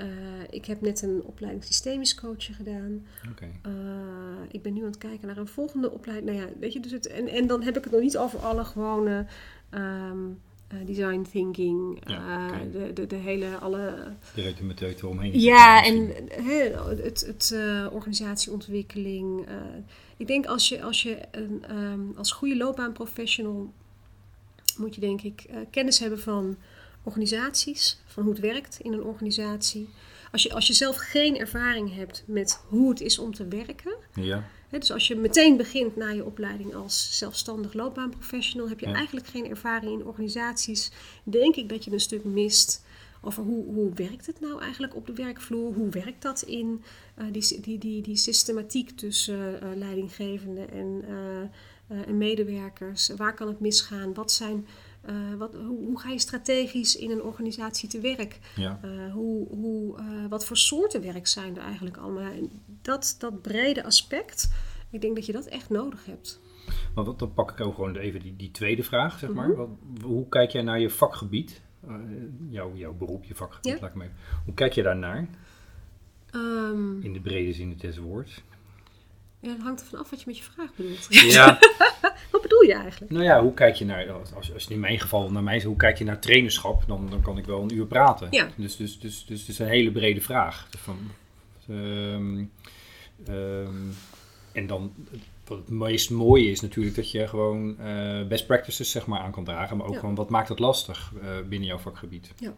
eh, 0.00 0.06
ik 0.50 0.64
heb 0.66 0.80
net 0.80 1.02
een 1.02 1.22
opleiding 1.24 1.64
systemisch 1.64 2.14
coachen 2.14 2.54
gedaan. 2.54 3.06
Eh, 3.62 3.72
ik 4.50 4.62
ben 4.62 4.72
nu 4.72 4.80
aan 4.80 4.86
het 4.86 4.98
kijken 4.98 5.26
naar 5.26 5.36
een 5.36 5.48
volgende 5.48 5.90
opleiding. 5.90 6.30
Nou 6.30 6.46
ja, 6.46 6.52
weet 6.60 6.72
je, 6.72 6.80
dus 6.80 6.92
het, 6.92 7.06
en, 7.06 7.28
en 7.28 7.46
dan 7.46 7.62
heb 7.62 7.76
ik 7.76 7.84
het 7.84 7.92
nog 7.92 8.02
niet 8.02 8.18
over 8.18 8.38
alle 8.38 8.64
gewone 8.64 9.26
ehm, 9.70 10.18
eh, 10.70 10.86
design 10.86 11.26
thinking, 11.30 12.00
Ja, 12.06 12.50
eh, 12.52 12.72
de, 12.72 12.92
de, 12.92 13.06
de 13.06 13.16
hele, 13.16 13.58
alle... 13.58 14.12
Direct 14.34 14.60
een 14.60 14.66
meteut 14.66 15.02
eromheen. 15.02 15.40
Ja, 15.40 15.84
en 15.84 16.12
het, 17.02 17.20
het 17.26 17.50
eh, 17.54 17.86
organisatieontwikkeling. 17.92 19.46
ik 20.16 20.26
denk 20.26 20.46
als 20.46 20.68
je, 20.68 20.82
als 20.82 21.02
je 21.02 21.18
een, 21.30 21.64
ehm, 21.68 22.00
als 22.16 22.32
goede 22.32 22.56
loopbaanprofessional 22.56 23.72
moet 24.76 24.94
je 24.94 25.00
denk 25.00 25.22
ik 25.22 25.46
kennis 25.70 25.98
hebben 25.98 26.20
van 26.20 26.56
organisaties, 27.02 28.00
van 28.06 28.22
hoe 28.22 28.32
het 28.32 28.42
werkt 28.42 28.78
in 28.80 28.92
een 28.92 29.04
organisatie. 29.04 29.88
Als 30.32 30.42
je, 30.42 30.52
als 30.52 30.66
je 30.66 30.72
zelf 30.72 30.96
geen 30.96 31.38
ervaring 31.38 31.94
hebt 31.94 32.24
met 32.26 32.62
hoe 32.68 32.90
het 32.90 33.00
is 33.00 33.18
om 33.18 33.34
te 33.34 33.48
werken, 33.48 33.94
Ja, 34.14 34.48
Dus 34.70 34.92
als 34.92 35.08
je 35.08 35.16
meteen 35.16 35.56
begint 35.56 35.96
na 35.96 36.08
je 36.10 36.24
opleiding 36.24 36.74
als 36.74 37.18
zelfstandig 37.18 37.72
loopbaanprofessional, 37.72 38.68
heb 38.68 38.80
je 38.80 38.86
Ja. 38.88 38.94
eigenlijk 38.94 39.26
geen 39.26 39.48
ervaring 39.48 39.92
in 40.00 40.06
organisaties. 40.06 40.90
Denk 41.24 41.56
ik 41.56 41.68
dat 41.68 41.84
je 41.84 41.92
een 41.92 42.00
stuk 42.00 42.24
mist 42.24 42.84
over 43.22 43.42
hoe, 43.42 43.64
hoe 43.64 43.92
werkt 43.94 44.26
het 44.26 44.40
nou 44.40 44.60
eigenlijk 44.60 44.96
op 44.96 45.06
de 45.06 45.12
werkvloer? 45.14 45.74
Hoe 45.74 45.88
werkt 45.88 46.22
dat 46.22 46.42
in 46.42 46.82
eh, 47.14 47.24
die, 47.32 47.60
die, 47.60 47.78
die, 47.78 48.02
die 48.02 48.16
systematiek 48.16 48.90
tussen 48.90 49.60
eh, 49.62 49.68
leidinggevende 49.74 50.64
en, 50.64 51.04
eh, 51.08 52.08
en 52.08 52.18
medewerkers? 52.18 53.08
Waar 53.16 53.34
kan 53.34 53.48
het 53.48 53.60
misgaan? 53.60 54.14
Wat 54.14 54.32
zijn, 54.32 54.66
eh, 55.00 55.14
wat, 55.38 55.54
hoe, 55.54 55.84
hoe 55.86 56.00
ga 56.00 56.08
je 56.10 56.18
strategisch 56.18 56.96
in 56.96 57.10
een 57.10 57.22
organisatie 57.22 57.88
te 57.88 58.00
werk? 58.00 58.38
ja. 58.56 58.80
Uh, 58.84 59.12
hoe, 59.12 59.48
hoe, 59.48 59.98
uh, 60.00 60.26
wat 60.28 60.44
voor 60.46 60.56
soorten 60.56 61.02
werk 61.02 61.26
zijn 61.26 61.56
er 61.56 61.62
eigenlijk 61.62 61.96
allemaal? 61.96 62.32
Dat, 62.82 63.16
dat 63.18 63.42
brede 63.42 63.84
aspect, 63.84 64.50
ik 64.90 65.00
denk 65.00 65.14
dat 65.16 65.26
je 65.26 65.32
dat 65.32 65.46
echt 65.46 65.70
nodig 65.70 66.06
hebt. 66.06 66.40
Maar 66.94 67.04
wat, 67.04 67.18
dan 67.18 67.34
pak 67.34 67.50
ik 67.50 67.60
ook 67.66 67.74
gewoon 67.74 67.96
even 67.96 68.20
die, 68.20 68.36
die 68.36 68.50
tweede 68.50 68.82
vraag, 68.82 69.18
zeg 69.18 69.32
maar. 69.32 69.48
Mhm. 69.48 69.56
Wat, 69.56 69.68
hoe 70.02 70.28
kijk 70.28 70.50
jij 70.50 70.62
naar 70.62 70.80
je 70.80 70.90
vakgebied? 70.90 71.62
Eh, 71.86 71.94
jouw, 72.48 72.74
jouw 72.76 72.92
beroep, 72.94 73.24
je 73.24 73.34
vakgebied, 73.34 73.72
Ja. 73.72 73.78
laat 73.80 73.90
ik 73.90 73.94
maar 73.96 74.06
even. 74.06 74.18
Hoe 74.44 74.54
kijk 74.54 74.72
je 74.72 74.82
daarnaar, 74.82 75.28
Ehm, 76.30 77.00
in 77.00 77.12
de 77.12 77.20
brede 77.20 77.52
zin 77.52 77.76
des 77.76 77.98
woords? 77.98 78.42
ja, 79.40 79.52
dat 79.52 79.62
hangt 79.62 79.80
ervan 79.80 79.98
af 79.98 80.10
wat 80.10 80.18
je 80.20 80.24
met 80.26 80.36
je 80.38 80.42
vraag 80.42 80.74
bedoelt. 80.74 81.06
Ja, 81.10 81.58
je 82.70 82.82
eigenlijk? 82.82 83.12
nou 83.12 83.24
ja, 83.24 83.42
hoe 83.42 83.54
kijk 83.54 83.74
je 83.74 83.84
naar, 83.84 84.10
als, 84.12 84.52
als 84.54 84.66
in 84.68 84.80
mijn 84.80 85.00
geval 85.00 85.30
naar 85.30 85.42
mij 85.42 85.56
is, 85.56 85.64
hoe 85.64 85.76
kijk 85.76 85.98
je 85.98 86.04
naar 86.04 86.18
trainerschap? 86.20 86.82
Dan, 86.86 87.06
dan 87.10 87.20
kan 87.22 87.38
ik 87.38 87.44
wel 87.44 87.62
een 87.62 87.74
uur 87.74 87.86
praten. 87.86 88.28
Ja. 88.30 88.48
Dus, 88.56 88.76
dus, 88.76 88.98
dus, 89.00 89.24
dus 89.26 89.40
het 89.40 89.48
is 89.48 89.58
een 89.58 89.66
hele 89.68 89.90
brede 89.92 90.20
vraag. 90.20 90.68
Van, 90.78 90.96
ehm, 91.68 92.44
ehm, 93.26 93.74
en 94.52 94.66
dan, 94.66 94.92
wat 95.46 95.58
het 95.58 95.68
meest 95.68 96.10
mooie 96.10 96.50
is 96.50 96.60
natuurlijk 96.60 96.96
dat 96.96 97.10
je 97.10 97.28
gewoon 97.28 97.78
eh, 97.78 98.26
best 98.26 98.46
practices 98.46 98.90
zeg 98.90 99.06
maar 99.06 99.20
aan 99.20 99.32
kan 99.32 99.44
dragen. 99.44 99.76
Maar 99.76 99.86
ook 99.86 99.92
Ja. 99.94 100.00
gewoon 100.00 100.14
wat 100.14 100.30
maakt 100.30 100.48
het 100.48 100.58
lastig 100.58 101.12
eh, 101.22 101.28
binnen 101.48 101.68
jouw 101.68 101.78
vakgebied. 101.78 102.32
Ja. 102.38 102.54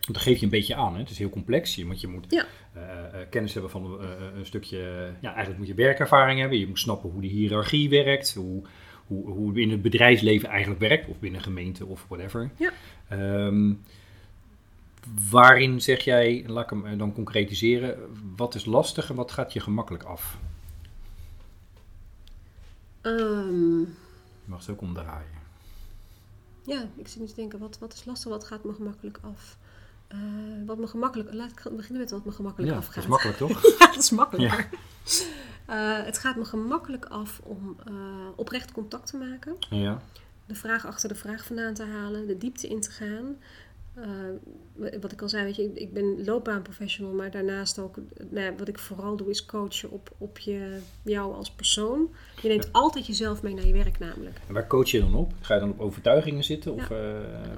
Want 0.00 0.16
dan 0.18 0.20
geef 0.26 0.38
je 0.38 0.44
een 0.44 0.50
beetje 0.50 0.74
aan. 0.74 0.92
Hè? 0.92 0.98
Het 1.00 1.10
is 1.10 1.18
heel 1.18 1.30
complex. 1.30 1.74
Je, 1.74 1.86
want 1.86 2.00
je 2.00 2.06
moet 2.08 2.24
Ja. 2.28 2.46
eh, 2.72 2.82
kennis 3.30 3.52
hebben 3.52 3.70
van 3.70 4.00
een 4.36 4.46
stukje... 4.46 4.78
Ja, 5.20 5.28
eigenlijk 5.28 5.58
moet 5.58 5.66
je 5.66 5.74
werkervaring 5.74 6.40
hebben. 6.40 6.58
Je 6.58 6.66
moet 6.66 6.78
snappen 6.78 7.10
hoe 7.10 7.20
de 7.20 7.26
hiërarchie 7.26 7.88
werkt. 7.88 8.34
Hoe, 8.34 8.62
hoe, 9.06 9.26
hoe 9.30 9.48
het 9.48 9.56
in 9.56 9.70
het 9.70 9.82
bedrijfsleven 9.82 10.48
eigenlijk 10.48 10.80
werkt. 10.80 11.08
Of 11.08 11.18
binnen 11.18 11.38
een 11.38 11.44
gemeente 11.46 11.86
of 11.86 12.04
whatever. 12.08 12.50
Ja. 12.56 12.70
Ehm, 13.08 13.72
waarin 15.30 15.80
zeg 15.80 16.00
jij, 16.04 16.44
laat 16.46 16.64
ik 16.64 16.70
hem 16.70 16.86
eh, 16.86 16.98
dan 16.98 17.12
concretiseren... 17.12 17.98
Wat 18.36 18.54
is 18.54 18.64
lastig 18.64 19.08
en 19.10 19.14
wat 19.16 19.32
gaat 19.32 19.52
je 19.52 19.60
gemakkelijk 19.60 20.02
af? 20.02 20.38
Ehm, 23.00 23.78
Je 23.80 23.86
mag 24.44 24.60
het 24.60 24.70
ook 24.70 24.80
omdraaien. 24.80 25.42
ja, 26.66 26.88
ik 26.96 27.08
zit 27.08 27.20
nu 27.20 27.26
te 27.26 27.34
denken, 27.34 27.58
wat, 27.58 27.78
wat 27.78 27.92
is 27.92 28.04
lastig, 28.04 28.30
wat 28.30 28.44
gaat 28.44 28.64
me 28.64 28.72
gemakkelijk 28.74 29.18
af? 29.22 29.56
Eh, 30.14 30.66
wat 30.66 30.78
me 30.78 30.86
gemakkelijk, 30.86 31.32
laat 31.34 31.50
ik 31.50 31.62
beginnen 31.76 32.00
met 32.00 32.10
wat 32.10 32.24
me 32.24 32.32
gemakkelijk 32.32 32.72
Ja, 32.72 32.78
dat 32.78 32.86
afgaat. 32.88 33.04
is 33.04 33.10
makkelijk 33.10 33.38
toch? 33.38 33.62
Ja, 33.78 33.86
dat 33.86 33.96
is 34.02 34.10
makkelijker. 34.10 34.68
Eh, 35.66 36.02
het 36.04 36.18
gaat 36.18 36.36
me 36.36 36.44
gemakkelijk 36.44 37.04
af 37.04 37.40
om 37.44 37.76
eh, 37.86 37.92
oprecht 38.36 38.72
contact 38.72 39.06
te 39.06 39.16
maken. 39.16 39.56
ja. 39.70 40.02
de 40.46 40.54
vraag 40.54 40.86
achter 40.86 41.08
de 41.08 41.14
vraag 41.14 41.44
vandaan 41.44 41.74
te 41.74 41.84
halen, 41.84 42.26
de 42.26 42.38
diepte 42.38 42.68
in 42.68 42.80
te 42.80 42.90
gaan. 42.90 43.36
Wat 45.00 45.12
ik 45.12 45.22
al 45.22 45.28
zei, 45.28 45.44
weet 45.44 45.56
je, 45.56 45.62
ik- 45.62 45.76
ik 45.76 45.92
ben 45.92 46.24
loopbaanprofessional, 46.24 47.12
maar 47.12 47.30
daarnaast 47.30 47.78
ook, 47.78 47.96
nou 48.30 48.54
wat 48.58 48.68
ik 48.68 48.78
vooral 48.78 49.16
doe, 49.16 49.30
is 49.30 49.46
coachen 49.46 49.90
op, 49.90 50.10
op 50.18 50.38
je, 50.38 50.78
jou 51.02 51.34
als 51.34 51.50
persoon. 51.50 52.08
Je 52.42 52.48
neemt 52.48 52.68
altijd 52.72 53.06
jezelf 53.06 53.42
mee 53.42 53.54
naar 53.54 53.66
je 53.66 53.72
werk 53.72 53.98
namelijk. 53.98 54.38
En 54.48 54.54
waar 54.54 54.66
coach 54.66 54.88
je 54.88 55.00
dan 55.00 55.14
op? 55.14 55.32
Ga 55.40 55.54
je 55.54 55.60
dan 55.60 55.70
op 55.70 55.80
overtuigingen 55.80 56.44
zitten? 56.44 56.72
Of? 56.74 56.90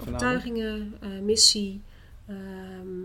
Overtuigingen, 0.00 0.94
missie, 1.22 1.82
ehm, 2.26 2.38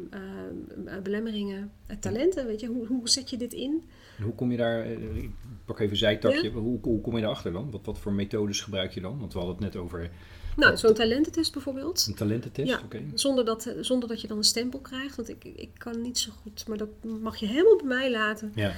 ehm, 0.09 0.87
eh, 0.87 1.01
belemmeringen, 1.01 1.71
eh, 1.87 1.97
talenten, 1.97 2.45
weet 2.45 2.59
je, 2.59 2.67
hoe, 2.67 2.87
hoe 2.87 3.09
zet 3.09 3.29
je 3.29 3.37
dit 3.37 3.53
in? 3.53 3.83
En 4.17 4.23
hoe 4.23 4.35
kom 4.35 4.51
je 4.51 4.57
daar, 4.57 4.81
eh, 4.81 5.15
ik 5.15 5.29
pak 5.65 5.79
even 5.79 5.91
een 5.91 5.97
zijtakje, 5.97 6.49
hoe, 6.51 6.79
hoe 6.81 7.01
kom 7.01 7.15
je 7.15 7.21
daarachter 7.21 7.51
dan? 7.51 7.71
Wat, 7.71 7.85
wat 7.85 7.99
voor 7.99 8.13
methodes 8.13 8.61
gebruik 8.61 8.91
je 8.91 9.01
dan? 9.01 9.19
Want 9.19 9.33
we 9.33 9.39
hadden 9.39 9.57
het 9.57 9.73
net 9.73 9.83
over 9.83 10.09
Nou, 10.55 10.77
zo'n 10.77 10.93
talententest 10.93 11.53
bijvoorbeeld. 11.53 12.05
een 12.07 12.15
talententest. 12.15 12.69
Ja. 12.69 12.81
Oké. 12.83 13.01
Zonder 13.13 13.45
dat, 13.45 13.73
zonder 13.79 14.09
dat 14.09 14.21
je 14.21 14.27
dan 14.27 14.37
een 14.37 14.43
stempel 14.43 14.79
krijgt. 14.79 15.15
Want 15.15 15.29
ik, 15.29 15.43
ik 15.43 15.69
kan 15.77 16.01
niet 16.01 16.19
zo 16.19 16.31
goed, 16.41 16.67
maar 16.67 16.77
dat 16.77 16.89
mag 17.21 17.37
je 17.37 17.45
helemaal 17.45 17.77
bij 17.77 17.87
mij 17.87 18.11
laten. 18.11 18.51
Ja, 18.55 18.73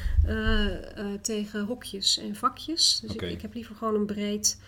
tegen 1.22 1.66
hokjes 1.66 2.18
en 2.18 2.36
vakjes. 2.36 3.00
Dus 3.02 3.14
ik, 3.14 3.22
ik 3.22 3.42
heb 3.42 3.54
liever 3.54 3.76
gewoon 3.76 3.96
een 3.96 4.06
breed, 4.06 4.60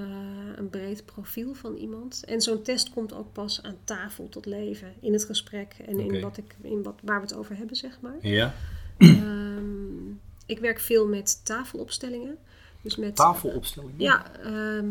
eh, 0.00 0.58
een 0.58 0.70
breed 0.70 1.04
profiel 1.04 1.54
van 1.54 1.74
iemand. 1.74 2.24
En 2.24 2.40
zo'n 2.40 2.62
test 2.62 2.90
komt 2.90 3.14
ook 3.14 3.32
pas 3.32 3.62
aan 3.62 3.76
tafel 3.84 4.28
tot 4.28 4.46
leven. 4.46 4.92
In 5.00 5.12
het 5.12 5.24
gesprek 5.24 5.76
en 5.86 5.98
in, 5.98 6.20
wat 6.20 6.36
ik, 6.36 6.56
in 6.62 6.82
wat, 6.82 6.94
waar 7.02 7.20
we 7.20 7.26
het 7.26 7.36
over 7.36 7.56
hebben, 7.56 7.76
zeg 7.76 8.00
maar. 8.00 8.16
ja. 8.20 8.54
Ehm, 8.98 10.08
ik 10.46 10.58
werk 10.58 10.80
veel 10.80 11.06
met 11.06 11.44
tafelopstellingen. 11.44 12.36
Dus 12.82 12.96
met, 12.96 13.16
tafelopstellingen. 13.16 14.00
ja, 14.00 14.36
ehm, 14.42 14.88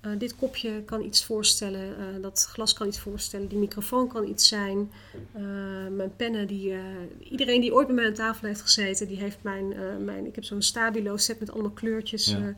eh, 0.00 0.10
dit 0.18 0.36
kopje 0.36 0.82
kan 0.84 1.02
iets 1.02 1.24
voorstellen, 1.24 1.98
eh, 1.98 2.22
dat 2.22 2.48
glas 2.52 2.72
kan 2.72 2.86
iets 2.86 2.98
voorstellen, 2.98 3.48
die 3.48 3.58
microfoon 3.58 4.08
kan 4.08 4.28
iets 4.28 4.48
zijn. 4.48 4.90
Eh, 5.32 5.42
mijn 5.90 6.16
pennen, 6.16 6.46
die, 6.46 6.74
iedereen 7.18 7.60
die 7.60 7.74
ooit 7.74 7.86
bij 7.86 7.96
mij 7.96 8.06
aan 8.06 8.12
tafel 8.12 8.46
heeft 8.46 8.60
gezeten, 8.60 9.08
die 9.08 9.18
heeft 9.18 9.38
mijn, 9.42 9.74
mijn 10.04 10.26
ik 10.26 10.34
heb 10.34 10.44
zo'n 10.44 10.62
stabilo 10.62 11.16
set 11.16 11.40
met 11.40 11.50
allemaal 11.50 11.70
kleurtjes. 11.70 12.26
Ja. 12.26 12.54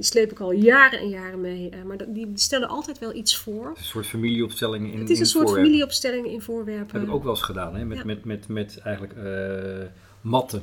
Die 0.00 0.08
sleep 0.08 0.30
ik 0.30 0.40
al 0.40 0.52
jaren 0.52 0.98
en 0.98 1.08
jaren 1.08 1.40
mee. 1.40 1.68
eh, 1.70 1.82
maar 1.82 1.96
die, 2.08 2.30
stellen 2.34 2.68
altijd 2.68 2.98
wel 2.98 3.14
iets 3.14 3.36
voor. 3.36 3.68
Het 3.68 3.76
is 3.76 3.82
een 3.82 3.88
soort 3.90 4.06
familieopstelling 4.06 4.92
in 4.92 4.98
Het 5.00 5.10
is 5.10 5.18
een 5.20 5.26
soort 5.26 5.44
voorwerpen. 5.44 5.64
familieopstelling 5.70 6.26
in 6.26 6.40
voorwerpen. 6.42 6.86
Dat 6.92 7.00
heb 7.00 7.02
ik 7.10 7.14
ook 7.14 7.22
wel 7.22 7.32
eens 7.32 7.42
gedaan, 7.42 7.74
hè? 7.76 7.84
Met, 7.84 7.98
Ja. 7.98 8.04
met, 8.04 8.24
met, 8.24 8.48
met 8.48 8.78
eigenlijk 8.78 9.16
eh, 9.18 9.86
matten. 10.20 10.62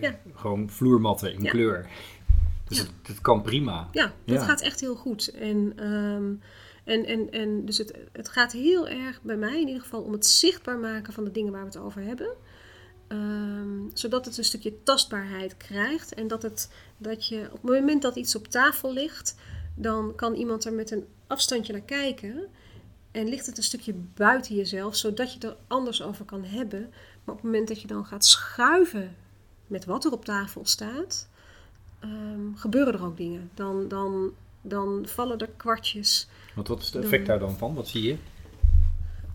Ja. 0.00 0.18
Gewoon 0.34 0.70
vloermatten 0.70 1.32
in 1.32 1.42
Ja. 1.42 1.50
kleur. 1.50 1.86
Dus 2.68 2.78
het, 2.78 2.90
het 3.02 3.20
kan 3.20 3.42
prima. 3.42 3.88
Ja, 3.92 4.12
dat 4.24 4.42
gaat 4.42 4.60
echt 4.60 4.80
heel 4.80 4.94
goed. 4.94 5.28
En, 5.28 5.72
ehm, 5.76 6.24
en, 6.84 7.04
en, 7.06 7.30
en 7.30 7.64
dus 7.64 7.78
het, 7.78 7.94
het 8.12 8.28
gaat 8.28 8.52
heel 8.52 8.88
erg 8.88 9.20
bij 9.22 9.36
mij 9.36 9.60
in 9.60 9.66
ieder 9.66 9.82
geval 9.82 10.00
om 10.00 10.12
het 10.12 10.26
zichtbaar 10.26 10.78
maken 10.78 11.12
van 11.12 11.24
de 11.24 11.30
dingen 11.30 11.52
waar 11.52 11.60
we 11.60 11.66
het 11.66 11.76
over 11.78 12.02
hebben. 12.02 12.28
Ehm, 13.08 13.88
zodat 13.94 14.24
het 14.24 14.38
een 14.38 14.44
stukje 14.44 14.82
tastbaarheid 14.82 15.56
krijgt. 15.56 16.14
En 16.14 16.28
dat, 16.28 16.42
het, 16.42 16.70
dat 16.98 17.26
je 17.26 17.44
op 17.52 17.62
het 17.62 17.70
moment 17.70 18.02
dat 18.02 18.16
iets 18.16 18.36
op 18.36 18.46
tafel 18.48 18.92
ligt, 18.92 19.34
dan 19.74 20.12
kan 20.14 20.34
iemand 20.34 20.64
er 20.64 20.72
met 20.72 20.90
een 20.90 21.04
afstandje 21.26 21.72
naar 21.72 21.82
kijken. 21.82 22.46
En 23.10 23.28
ligt 23.28 23.46
het 23.46 23.56
een 23.56 23.62
stukje 23.62 23.94
buiten 24.14 24.54
jezelf, 24.54 24.96
zodat 24.96 25.28
je 25.28 25.34
het 25.34 25.44
er 25.44 25.56
anders 25.66 26.02
over 26.02 26.24
kan 26.24 26.44
hebben. 26.44 26.80
Maar 27.24 27.34
op 27.34 27.42
het 27.42 27.50
moment 27.50 27.68
dat 27.68 27.80
je 27.80 27.86
dan 27.86 28.06
gaat 28.06 28.24
schuiven 28.24 29.16
met 29.66 29.84
wat 29.84 30.04
er 30.04 30.12
op 30.12 30.24
tafel 30.24 30.64
staat, 30.66 31.28
ehm, 32.00 32.54
gebeuren 32.54 32.94
er 32.94 33.04
ook 33.04 33.16
dingen. 33.16 33.50
Dan, 33.54 33.88
dan, 33.88 34.30
dan 34.62 35.02
vallen 35.08 35.38
er 35.38 35.48
kwartjes. 35.56 36.28
Want 36.54 36.68
wat 36.68 36.78
is 36.78 36.84
het 36.84 36.94
Dan- 36.94 37.02
effect 37.02 37.26
daar 37.26 37.38
dan 37.38 37.56
van? 37.58 37.74
Wat 37.74 37.88
zie 37.88 38.02
je? 38.02 38.16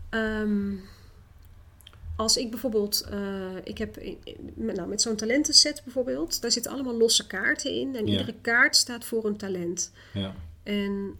Ehm, 0.09 0.71
als 2.21 2.37
ik 2.37 2.49
bijvoorbeeld, 2.49 3.01
eh, 3.01 3.55
ik 3.63 3.77
heb 3.77 3.97
nou, 4.55 4.87
met 4.87 5.01
zo'n 5.01 5.15
talentenset 5.15 5.81
bijvoorbeeld, 5.83 6.41
daar 6.41 6.51
zitten 6.51 6.71
allemaal 6.71 6.97
losse 6.97 7.27
kaarten 7.27 7.71
in. 7.71 7.95
En 7.95 8.05
Ja. 8.05 8.11
iedere 8.11 8.33
kaart 8.41 8.75
staat 8.75 9.05
voor 9.05 9.25
een 9.25 9.37
talent. 9.37 9.91
Ja. 10.13 10.33
En 10.63 11.15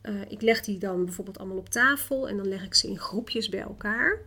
eh, 0.00 0.14
ik 0.28 0.42
leg 0.42 0.60
die 0.60 0.78
dan 0.78 1.04
bijvoorbeeld 1.04 1.38
allemaal 1.38 1.56
op 1.56 1.68
tafel 1.68 2.28
en 2.28 2.36
dan 2.36 2.48
leg 2.48 2.64
ik 2.64 2.74
ze 2.74 2.88
in 2.88 2.98
groepjes 2.98 3.48
bij 3.48 3.60
elkaar. 3.60 4.18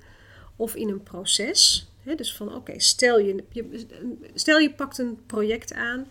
Of 0.56 0.76
in 0.76 0.90
een 0.90 1.04
proces. 1.04 1.90
Dus 2.16 2.36
van 2.36 2.56
oké, 2.56 2.80
stel, 2.80 3.20
je, 3.20 3.44
je, 3.50 3.86
stel 4.34 4.58
je 4.58 4.74
pakt 4.74 4.98
een 4.98 5.18
project 5.26 5.74
aan. 5.74 6.08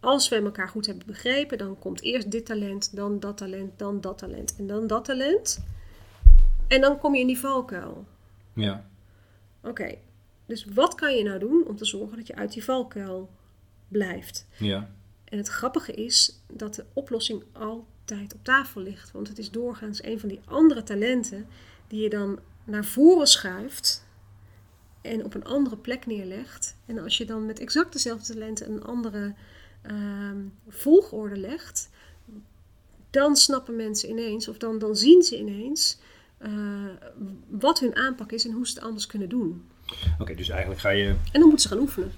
als 0.00 0.28
we 0.28 0.36
elkaar 0.36 0.68
goed 0.68 0.86
hebben 0.86 1.06
begrepen, 1.06 1.58
dan 1.58 1.78
komt 1.78 2.02
eerst 2.02 2.30
dit 2.30 2.46
talent, 2.46 2.96
dan 2.96 3.20
dat 3.20 3.36
talent, 3.36 3.78
dan 3.78 4.00
dat 4.00 4.18
talent 4.18 4.56
en 4.58 4.66
dan 4.66 4.86
dat 4.86 5.04
talent. 5.04 5.64
En 6.68 6.80
dan 6.80 6.98
kom 6.98 7.14
je 7.14 7.20
in 7.20 7.26
die 7.26 7.38
valkuil. 7.38 8.04
Ja. 8.54 8.90
Oké, 9.62 9.94
dus 10.46 10.64
wat 10.64 10.94
kan 10.94 11.16
je 11.16 11.22
nou 11.24 11.38
doen 11.38 11.66
om 11.66 11.76
te 11.76 11.84
zorgen 11.84 12.16
dat 12.16 12.26
je 12.26 12.34
uit 12.34 12.52
die 12.52 12.64
valkuil 12.64 13.30
blijft? 13.88 14.46
Ja. 14.58 14.90
En 15.24 15.38
het 15.38 15.48
grappige 15.48 15.92
is 15.92 16.42
dat 16.52 16.74
de 16.74 16.84
oplossing 16.92 17.42
altijd 17.52 18.34
op 18.34 18.44
tafel 18.44 18.80
ligt. 18.80 19.10
Want 19.10 19.28
het 19.28 19.38
is 19.38 19.50
doorgaans 19.50 20.04
een 20.04 20.20
van 20.20 20.28
die 20.28 20.40
andere 20.44 20.82
talenten 20.82 21.46
die 21.88 22.02
je 22.02 22.08
dan 22.08 22.38
naar 22.64 22.84
voren 22.84 23.26
schuift 23.26 24.06
en 25.00 25.24
op 25.24 25.34
een 25.34 25.44
andere 25.44 25.76
plek 25.76 26.06
neerlegt. 26.06 26.76
En 26.86 26.98
als 26.98 27.18
je 27.18 27.24
dan 27.24 27.46
met 27.46 27.60
exact 27.60 27.92
dezelfde 27.92 28.32
talenten 28.32 28.70
een 28.70 28.84
andere 28.84 29.34
ehm, 29.82 30.40
volgorde 30.68 31.36
legt, 31.36 31.90
dan 33.10 33.36
snappen 33.36 33.76
mensen 33.76 34.08
ineens, 34.08 34.48
of 34.48 34.58
dan, 34.58 34.78
dan 34.78 34.96
zien 34.96 35.22
ze 35.22 35.38
ineens 35.38 35.98
wat 37.50 37.80
hun 37.80 37.96
aanpak 37.96 38.32
is 38.32 38.46
en 38.46 38.52
hoe 38.52 38.66
ze 38.66 38.74
het 38.74 38.84
anders 38.84 39.06
kunnen 39.06 39.28
doen. 39.28 39.62
Oké, 40.18 40.34
dus 40.34 40.48
eigenlijk 40.48 40.80
ga 40.80 40.90
je, 40.90 41.06
En 41.08 41.16
dan 41.32 41.42
moeten 41.42 41.60
ze 41.60 41.68
gaan 41.68 41.78
oefenen. 41.78 42.10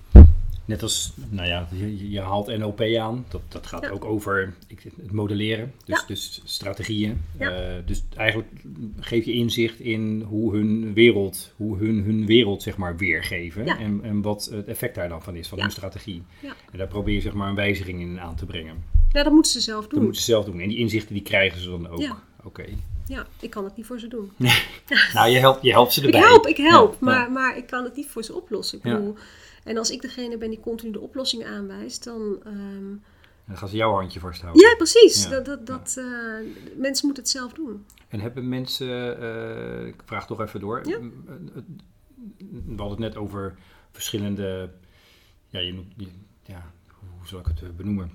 net 0.64 0.82
als, 0.82 1.12
nou 1.28 1.48
ja, 1.48 1.68
je, 1.72 2.10
je 2.10 2.20
haalt 2.20 2.46
NLP 2.58 2.80
aan. 2.80 3.24
Dat, 3.28 3.40
dat 3.48 3.66
gaat 3.66 3.82
Ja. 3.82 3.90
ook 3.90 4.04
over 4.04 4.54
ik- 4.66 4.82
het 4.82 5.12
modelleren, 5.12 5.72
dus, 5.84 5.98
Ja. 6.00 6.04
dus 6.06 6.40
strategieën. 6.44 7.20
Ja. 7.38 7.50
Eh, 7.50 7.86
dus 7.86 8.02
eigenlijk 8.16 8.48
geef 9.00 9.24
je 9.24 9.32
inzicht 9.32 9.80
in 9.80 10.20
hoe 10.28 10.54
hun 10.56 10.92
wereld, 10.94 11.52
hoe 11.56 11.78
hun, 11.78 12.02
hun 12.04 12.26
wereld 12.26 12.62
zeg 12.62 12.76
maar 12.76 12.96
weergeven. 12.96 13.64
Ja. 13.64 13.78
En, 13.78 14.00
en 14.02 14.22
wat 14.22 14.48
het 14.52 14.66
effect 14.66 14.94
daar 14.94 15.08
dan 15.08 15.22
van 15.22 15.36
is, 15.36 15.48
van 15.48 15.60
hun 15.60 15.70
strategie. 15.70 16.22
Ja. 16.42 16.54
En 16.72 16.78
daar 16.78 16.88
probeer 16.88 17.14
je 17.14 17.20
zeg 17.20 17.32
maar 17.34 17.48
een 17.48 17.54
wijziging 17.54 18.00
in 18.00 18.20
aan 18.20 18.36
te 18.36 18.46
brengen. 18.46 18.84
Ja, 19.12 19.22
dat 19.22 19.32
moeten 19.32 19.52
ze 19.52 19.60
zelf 19.60 19.80
Dat 19.82 19.90
doen. 19.90 20.02
moeten 20.02 20.20
ze 20.20 20.26
zelf 20.30 20.44
doen. 20.44 20.60
En 20.60 20.68
die 20.68 20.78
inzichten 20.78 21.14
die 21.14 21.22
krijgen 21.22 21.60
ze 21.60 21.68
dan 21.70 21.88
ook. 21.88 22.16
Ja. 22.44 22.48
Oké. 22.50 22.64
Ja, 23.06 23.26
ik 23.40 23.50
kan 23.50 23.64
het 23.64 23.76
niet 23.76 23.86
voor 23.86 23.98
ze 24.00 24.08
doen. 24.08 24.30
Nou, 25.14 25.28
je 25.30 25.38
helpt, 25.38 25.62
je 25.62 25.70
helpt 25.70 25.92
ze 25.92 26.00
Ik 26.00 26.06
erbij. 26.06 26.20
help, 26.20 26.46
ik 26.46 26.56
help, 26.56 26.92
Ja, 26.92 26.98
maar, 27.00 27.20
ja. 27.20 27.28
maar 27.28 27.56
ik 27.56 27.66
kan 27.66 27.84
het 27.84 27.96
niet 27.96 28.06
voor 28.08 28.22
ze 28.24 28.34
oplossen. 28.34 28.78
Ik 28.78 28.84
bedoel, 28.84 29.14
en 29.64 29.76
als 29.76 29.90
ik 29.90 30.00
degene 30.02 30.38
ben 30.38 30.50
die 30.50 30.60
continu 30.60 30.92
de 30.92 31.00
oplossing 31.00 31.44
aanwijst, 31.44 32.04
dan... 32.04 32.36
ehm, 32.44 32.88
Dan 33.46 33.56
gaan 33.56 33.68
ze 33.68 33.76
jouw 33.76 33.92
handje 33.92 34.20
vasthouden. 34.20 34.62
ja, 34.68 34.74
precies. 34.76 35.22
Ja. 35.24 35.30
Dat, 35.30 35.44
dat, 35.44 35.66
dat, 35.66 35.94
eh, 35.98 36.04
mensen 36.76 37.06
moeten 37.06 37.22
het 37.22 37.32
zelf 37.32 37.52
doen. 37.52 37.84
En 38.08 38.20
hebben 38.20 38.48
mensen, 38.48 39.20
eh, 39.20 39.86
ik 39.86 40.02
vraag 40.04 40.26
toch 40.26 40.40
even 40.40 40.60
door. 40.60 40.80
Ja. 40.88 40.98
We 42.48 42.62
hadden 42.76 42.90
het 42.90 42.98
net 42.98 43.16
over 43.16 43.54
verschillende, 43.92 44.70
ja, 45.48 45.60
je- 45.60 45.82
ja, 46.46 46.70
hoe 47.18 47.26
zal 47.28 47.38
ik 47.38 47.46
het 47.46 47.62
eh, 47.62 47.68
benoemen? 47.76 48.10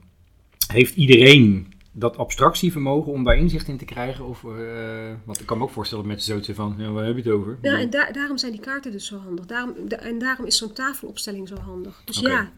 Heeft 0.68 0.96
iedereen 0.96 1.74
dat 1.92 2.18
abstractievermogen 2.18 3.12
om 3.12 3.24
daar 3.24 3.38
inzicht 3.38 3.68
in 3.68 3.78
te 3.78 3.86
krijgen? 3.86 4.26
Of, 4.26 4.44
eh, 4.44 5.14
want 5.26 5.40
ik 5.40 5.46
kan 5.46 5.58
me 5.58 5.64
ook 5.64 5.70
voorstellen 5.70 6.04
dat 6.04 6.14
mensen 6.14 6.32
zoiets 6.32 6.50
van, 6.60 6.76
ja, 6.78 6.92
waar 6.92 7.06
heb 7.06 7.16
je 7.16 7.22
het 7.22 7.32
over? 7.32 7.58
Ja, 7.62 7.80
en 7.80 7.90
daar 7.90 8.14
daarom 8.14 8.38
zijn 8.38 8.52
die 8.52 8.62
kaarten 8.62 8.92
dus 8.92 9.06
zo 9.06 9.18
handig. 9.18 9.46
Daarom, 9.46 9.74
da- 9.88 9.98
en 9.98 10.20
daarom 10.20 10.46
is 10.46 10.58
zo'n 10.58 10.74
tafelopstelling 10.74 11.48
zo 11.48 11.56
handig. 11.56 12.02
Dus 12.06 12.20
ja, 12.20 12.52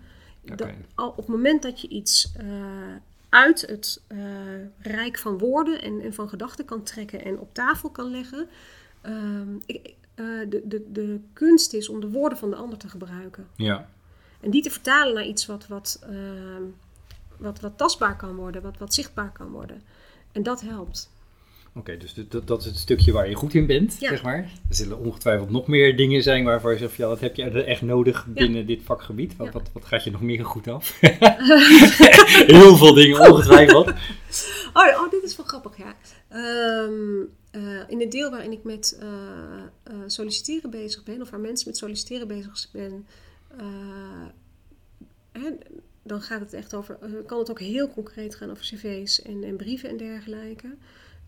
Oké. 0.46 0.56
dat- 0.56 0.70
al 0.96 1.10
op 1.10 1.17
het 1.17 1.28
moment 1.28 1.62
dat 1.62 1.82
je 1.82 1.88
iets 1.88 2.32
eh, 2.38 2.46
uit 3.30 3.62
het 3.62 4.02
eh, 4.08 4.17
rijk 4.80 5.17
van 5.17 5.38
woorden 5.38 5.82
en, 5.82 6.02
en 6.02 6.13
van 6.13 6.30
gedachten 6.30 6.65
kan 6.65 6.84
trekken 6.84 7.24
en 7.26 7.39
op 7.39 7.54
tafel 7.54 7.89
kan 7.89 8.12
leggen. 8.12 8.48
ehm, 9.02 9.56
ik, 9.65 9.94
de, 10.50 10.62
de, 10.65 10.86
de 10.91 11.20
kunst 11.34 11.74
is 11.74 11.89
om 11.89 12.00
de 12.00 12.10
woorden 12.10 12.38
van 12.38 12.50
de 12.50 12.56
ander 12.56 12.78
te 12.78 12.89
gebruiken. 12.89 13.48
Ja, 13.56 13.89
En 14.39 14.50
die 14.52 14.62
te 14.62 14.70
vertalen 14.72 15.13
naar 15.13 15.26
iets 15.26 15.46
wat, 15.46 15.67
wat, 15.67 16.00
ehm, 16.10 16.63
wat, 17.42 17.60
wat 17.60 17.78
tastbaar 17.78 18.18
kan 18.18 18.36
worden, 18.36 18.62
wat, 18.62 18.78
wat 18.78 18.94
zichtbaar 18.94 19.32
kan 19.32 19.48
worden. 19.52 19.82
En 20.32 20.44
dat 20.44 20.62
helpt. 20.62 21.10
oké, 21.76 21.98
dus 21.98 22.14
dat- 22.14 22.48
dat, 22.48 22.60
is 22.60 22.66
het 22.66 22.78
stukje 22.78 23.12
waar 23.12 23.30
je 23.30 23.36
goed 23.36 23.54
in 23.54 23.66
bent, 23.66 23.98
Ja. 24.00 24.10
zeg 24.10 24.24
maar. 24.24 24.38
Er 24.70 24.76
zullen 24.76 24.98
ongetwijfeld 25.00 25.50
nog 25.50 25.68
meer 25.68 25.96
dingen 25.98 26.24
zijn 26.24 26.44
waarvan 26.44 26.72
je 26.72 26.78
zegt, 26.78 26.96
ja, 26.96 27.08
dat 27.08 27.20
heb 27.20 27.36
je 27.36 27.64
echt 27.64 27.82
nodig 27.82 28.26
binnen 28.28 28.66
dit 28.66 28.82
vakgebied. 28.84 29.36
Wat, 29.36 29.48
Ja. 29.48 29.54
wat, 29.54 29.70
wat 29.74 29.86
gaat 29.86 30.04
je 30.04 30.12
nog 30.12 30.22
meer 30.22 30.46
goed 30.46 30.68
af? 30.68 31.00
Heel 32.58 32.78
veel 32.78 32.94
dingen, 32.94 33.20
ongetwijfeld. 33.32 33.92
Oh, 34.74 35.02
oh 35.04 35.12
dit 35.12 35.24
is 35.24 35.36
wel 35.36 35.46
grappig, 35.46 35.78
ja. 35.78 35.96
Ehm, 36.28 37.22
eh, 37.52 37.90
in 37.90 38.00
het 38.00 38.12
deel 38.12 38.30
waarin 38.30 38.52
ik 38.52 38.64
met 38.64 38.98
eh, 39.02 39.08
eh, 39.84 39.94
solliciteren 40.08 40.70
bezig 40.70 41.04
ben, 41.04 41.22
of 41.22 41.30
waar 41.30 41.40
mensen 41.40 41.68
met 41.68 41.78
solliciteren 41.78 42.28
bezig 42.28 42.68
ben, 42.72 43.06
hè, 45.32 45.50
dan 46.04 46.22
gaat 46.22 46.40
het 46.40 46.54
echt 46.54 46.74
over, 46.74 46.98
eh, 47.02 47.12
kan 47.26 47.40
het 47.40 47.50
ook 47.50 47.60
heel 47.60 47.90
concreet 47.90 48.36
gaan 48.36 48.52
over 48.52 48.64
cv's 48.64 49.22
en, 49.22 49.44
en 49.44 49.56
brieven 49.56 49.90
en 49.90 49.98
dergelijke. 49.98 50.76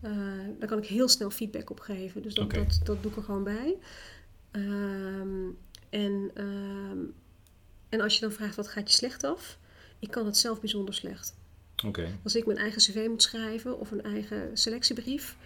Eh, 0.00 0.12
daar 0.58 0.68
kan 0.68 0.78
ik 0.78 0.86
heel 0.86 1.08
snel 1.08 1.30
feedback 1.30 1.70
op 1.70 1.80
geven, 1.80 2.22
dus 2.22 2.34
dat, 2.34 2.50
dat, 2.50 2.80
dat 2.84 3.02
doe 3.02 3.10
ik 3.10 3.16
er 3.16 3.22
gewoon 3.22 3.44
bij. 3.44 3.76
Ehm, 4.50 5.48
en, 5.90 6.30
ehm, 6.34 6.98
en 7.88 8.00
als 8.00 8.14
je 8.14 8.20
dan 8.20 8.32
vraagt 8.32 8.56
wat 8.56 8.68
gaat 8.68 8.90
je 8.90 8.96
slecht 8.96 9.24
af, 9.24 9.58
ik 9.98 10.10
kan 10.10 10.26
het 10.26 10.36
zelf 10.36 10.60
bijzonder 10.60 10.94
slecht. 10.94 11.34
Als 12.22 12.34
ik 12.34 12.46
mijn 12.46 12.58
eigen 12.58 12.80
cv 12.80 13.06
moet 13.08 13.22
schrijven 13.22 13.78
of 13.80 13.90
een 13.90 14.02
eigen 14.02 14.58
selectiebrief, 14.58 15.36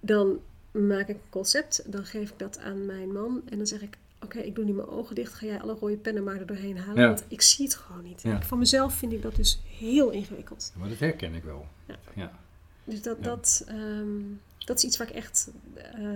dan 0.00 0.40
maak 0.70 1.08
ik 1.08 1.16
een 1.16 1.30
concept, 1.30 1.92
dan 1.92 2.04
geef 2.06 2.30
ik 2.30 2.38
dat 2.38 2.58
aan 2.58 2.86
mijn 2.86 3.12
man 3.12 3.42
en 3.48 3.56
dan 3.56 3.66
zeg 3.66 3.82
ik: 3.82 3.96
Oké, 4.22 4.38
ik 4.38 4.54
doe 4.54 4.64
nu 4.64 4.72
mijn 4.72 4.88
ogen 4.88 5.14
dicht, 5.14 5.32
ga 5.34 5.46
jij 5.46 5.60
alle 5.60 5.72
rode 5.74 5.96
pennen 5.96 6.24
maar 6.24 6.36
er 6.40 6.46
doorheen 6.46 6.78
halen, 6.78 7.02
Ja. 7.02 7.08
want 7.08 7.24
ik 7.28 7.42
zie 7.42 7.64
het 7.64 7.74
gewoon 7.74 8.02
niet. 8.02 8.22
Ja. 8.22 8.42
Van 8.42 8.58
mezelf 8.58 8.94
vind 8.94 9.12
ik 9.12 9.22
dat 9.22 9.36
dus 9.36 9.60
heel 9.78 10.10
ingewikkeld. 10.10 10.72
maar 10.76 10.88
dat 10.88 10.98
herken 10.98 11.34
ik 11.34 11.44
wel. 11.44 11.66
Ja. 11.86 11.98
ja. 12.14 12.38
Dus 12.84 13.02
dat, 13.02 13.22
dat, 13.24 13.64
ehm, 13.66 14.20
dat 14.64 14.76
is 14.76 14.84
iets 14.84 14.96
waar 14.96 15.08
ik 15.08 15.14
echt. 15.14 15.50
eh, 15.74 16.08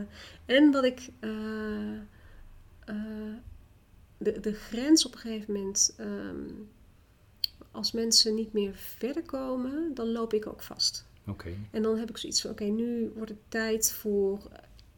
en 0.47 0.71
wat 0.71 0.85
ik. 0.85 1.09
eh, 1.21 1.93
eh, 2.85 3.35
de, 4.19 4.41
de 4.41 4.53
grens 4.53 5.07
op 5.07 5.13
een 5.15 5.19
gegeven 5.19 5.53
moment. 5.55 5.95
ehm, 5.97 6.45
als 7.71 7.93
mensen 7.93 8.35
niet 8.35 8.53
meer 8.53 8.75
verder 8.75 9.23
komen, 9.23 9.95
dan 9.95 10.13
loop 10.13 10.33
ik 10.33 10.47
ook 10.47 10.63
vast. 10.63 11.07
Oké. 11.27 11.49
En 11.71 11.83
dan 11.83 11.97
heb 11.99 12.11
ik 12.11 12.17
zoiets 12.17 12.41
van: 12.41 12.51
oké, 12.51 12.65
nu 12.65 13.13
wordt 13.15 13.31
het 13.31 13.39
tijd 13.49 13.93
voor 13.93 14.41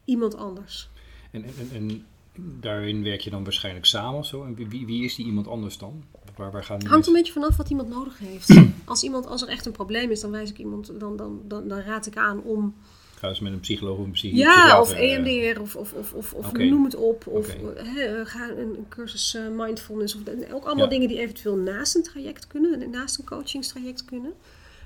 iemand 0.05 0.35
anders. 0.35 0.91
En, 1.31 1.45
en, 1.45 1.53
en 1.73 2.07
daarin 2.37 3.03
werk 3.03 3.21
je 3.21 3.31
dan 3.31 3.45
waarschijnlijk 3.45 3.87
samen 3.87 4.19
of 4.19 4.27
zo? 4.27 4.45
En 4.45 4.55
wie, 4.55 4.87
wie, 4.87 5.05
is 5.05 5.15
die 5.15 5.27
iemand 5.27 5.49
anders 5.49 5.79
dan? 5.79 6.05
Waar, 6.37 6.51
waar 6.51 6.65
gaan 6.65 6.87
hangt 6.87 7.07
een 7.07 7.13
beetje 7.13 7.33
vanaf 7.33 7.57
wat 7.57 7.71
iemand 7.71 7.89
nodig 7.89 8.19
heeft. 8.19 8.61
Als, 8.85 9.03
iemand, 9.03 9.27
als 9.27 9.43
er 9.43 9.49
echt 9.49 9.67
een 9.67 9.73
probleem 9.73 10.11
is, 10.11 10.21
dan 10.21 10.31
wijs 10.31 10.51
ik 10.51 10.59
iemand, 10.59 11.01
dan, 11.01 11.17
dan, 11.17 11.41
dan, 11.45 11.69
dan 11.69 11.79
raad 11.81 12.07
ik 12.07 12.17
aan 12.17 12.43
om 12.43 12.75
Ga 13.23 13.29
eens 13.29 13.41
met 13.41 13.53
een 13.53 13.61
psycholoog 13.61 13.99
of 13.99 14.05
een 14.05 14.11
psychi- 14.11 14.37
Ja, 14.37 14.81
of 14.81 14.89
psychiater, 14.89 15.25
eh, 15.25 15.47
EMDR 15.49 15.61
of, 15.61 15.77
of, 15.77 15.93
of, 15.93 16.13
of, 16.13 16.33
of 16.33 16.53
noem 16.53 16.85
het 16.85 16.95
op. 16.95 17.27
Of 17.27 17.57
hè, 17.75 18.01
eh, 18.01 18.27
ga 18.27 18.51
een, 18.51 18.87
cursus 18.89 19.35
eh, 19.35 19.43
mindfulness. 19.49 20.15
Of, 20.15 20.21
ook 20.53 20.65
allemaal 20.65 20.85
Ja. 20.85 20.91
dingen 20.91 21.09
die 21.09 21.19
eventueel 21.19 21.57
naast 21.57 21.95
een 21.97 22.03
traject 22.03 22.47
kunnen. 22.47 22.91
Naast 22.91 23.19
een 23.19 23.25
coachingstraject 23.25 24.05
kunnen. 24.05 24.33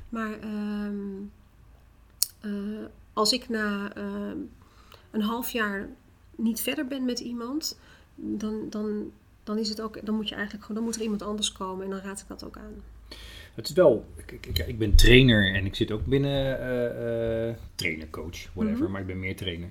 Maar 0.08 0.38
ehm, 0.40 0.94
eh, 2.40 2.50
als 3.12 3.32
ik 3.32 3.48
na 3.48 3.92
ehm, 3.94 4.38
een 5.10 5.22
half 5.22 5.50
jaar 5.50 5.88
niet 6.36 6.60
verder 6.60 6.86
ben 6.86 7.04
met 7.04 7.18
iemand... 7.20 7.78
Dan, 8.18 8.66
dan, 8.70 9.10
dan, 9.44 9.58
is 9.58 9.68
het 9.68 9.80
ook, 9.80 10.06
dan 10.06 10.14
moet 10.14 10.28
je 10.28 10.34
eigenlijk 10.34 10.64
gewoon, 10.64 10.76
dan 10.76 10.86
moet 10.90 10.96
er 10.96 11.02
iemand 11.04 11.22
anders 11.22 11.52
komen 11.52 11.84
en 11.84 11.90
dan 11.90 12.00
raad 12.00 12.20
ik 12.20 12.28
dat 12.28 12.44
ook 12.44 12.56
aan. 12.56 12.74
Het 13.54 13.68
is 13.68 13.74
wel, 13.74 14.06
ik, 14.16 14.32
ik, 14.46 14.58
ik- 14.58 14.78
ben 14.78 14.94
trainer 14.94 15.54
en 15.54 15.66
ik 15.66 15.74
zit 15.74 15.90
ook 15.90 16.04
binnen 16.06 16.58
eh, 16.60 17.54
trainer, 17.74 18.10
coach, 18.10 18.52
whatever, 18.52 18.82
Mhm. 18.82 18.90
maar 18.92 19.00
ik 19.00 19.06
ben 19.06 19.18
meer 19.20 19.36
trainer. 19.36 19.68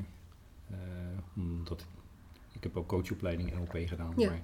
Eh, 0.71 0.77
omdat 1.35 1.81
ik, 1.81 1.87
ik 2.51 2.63
heb 2.63 2.77
ook 2.77 2.87
coachopleiding 2.87 3.53
NLP 3.53 3.87
gedaan, 3.87 4.13
Ja. 4.17 4.29
maar 4.29 4.41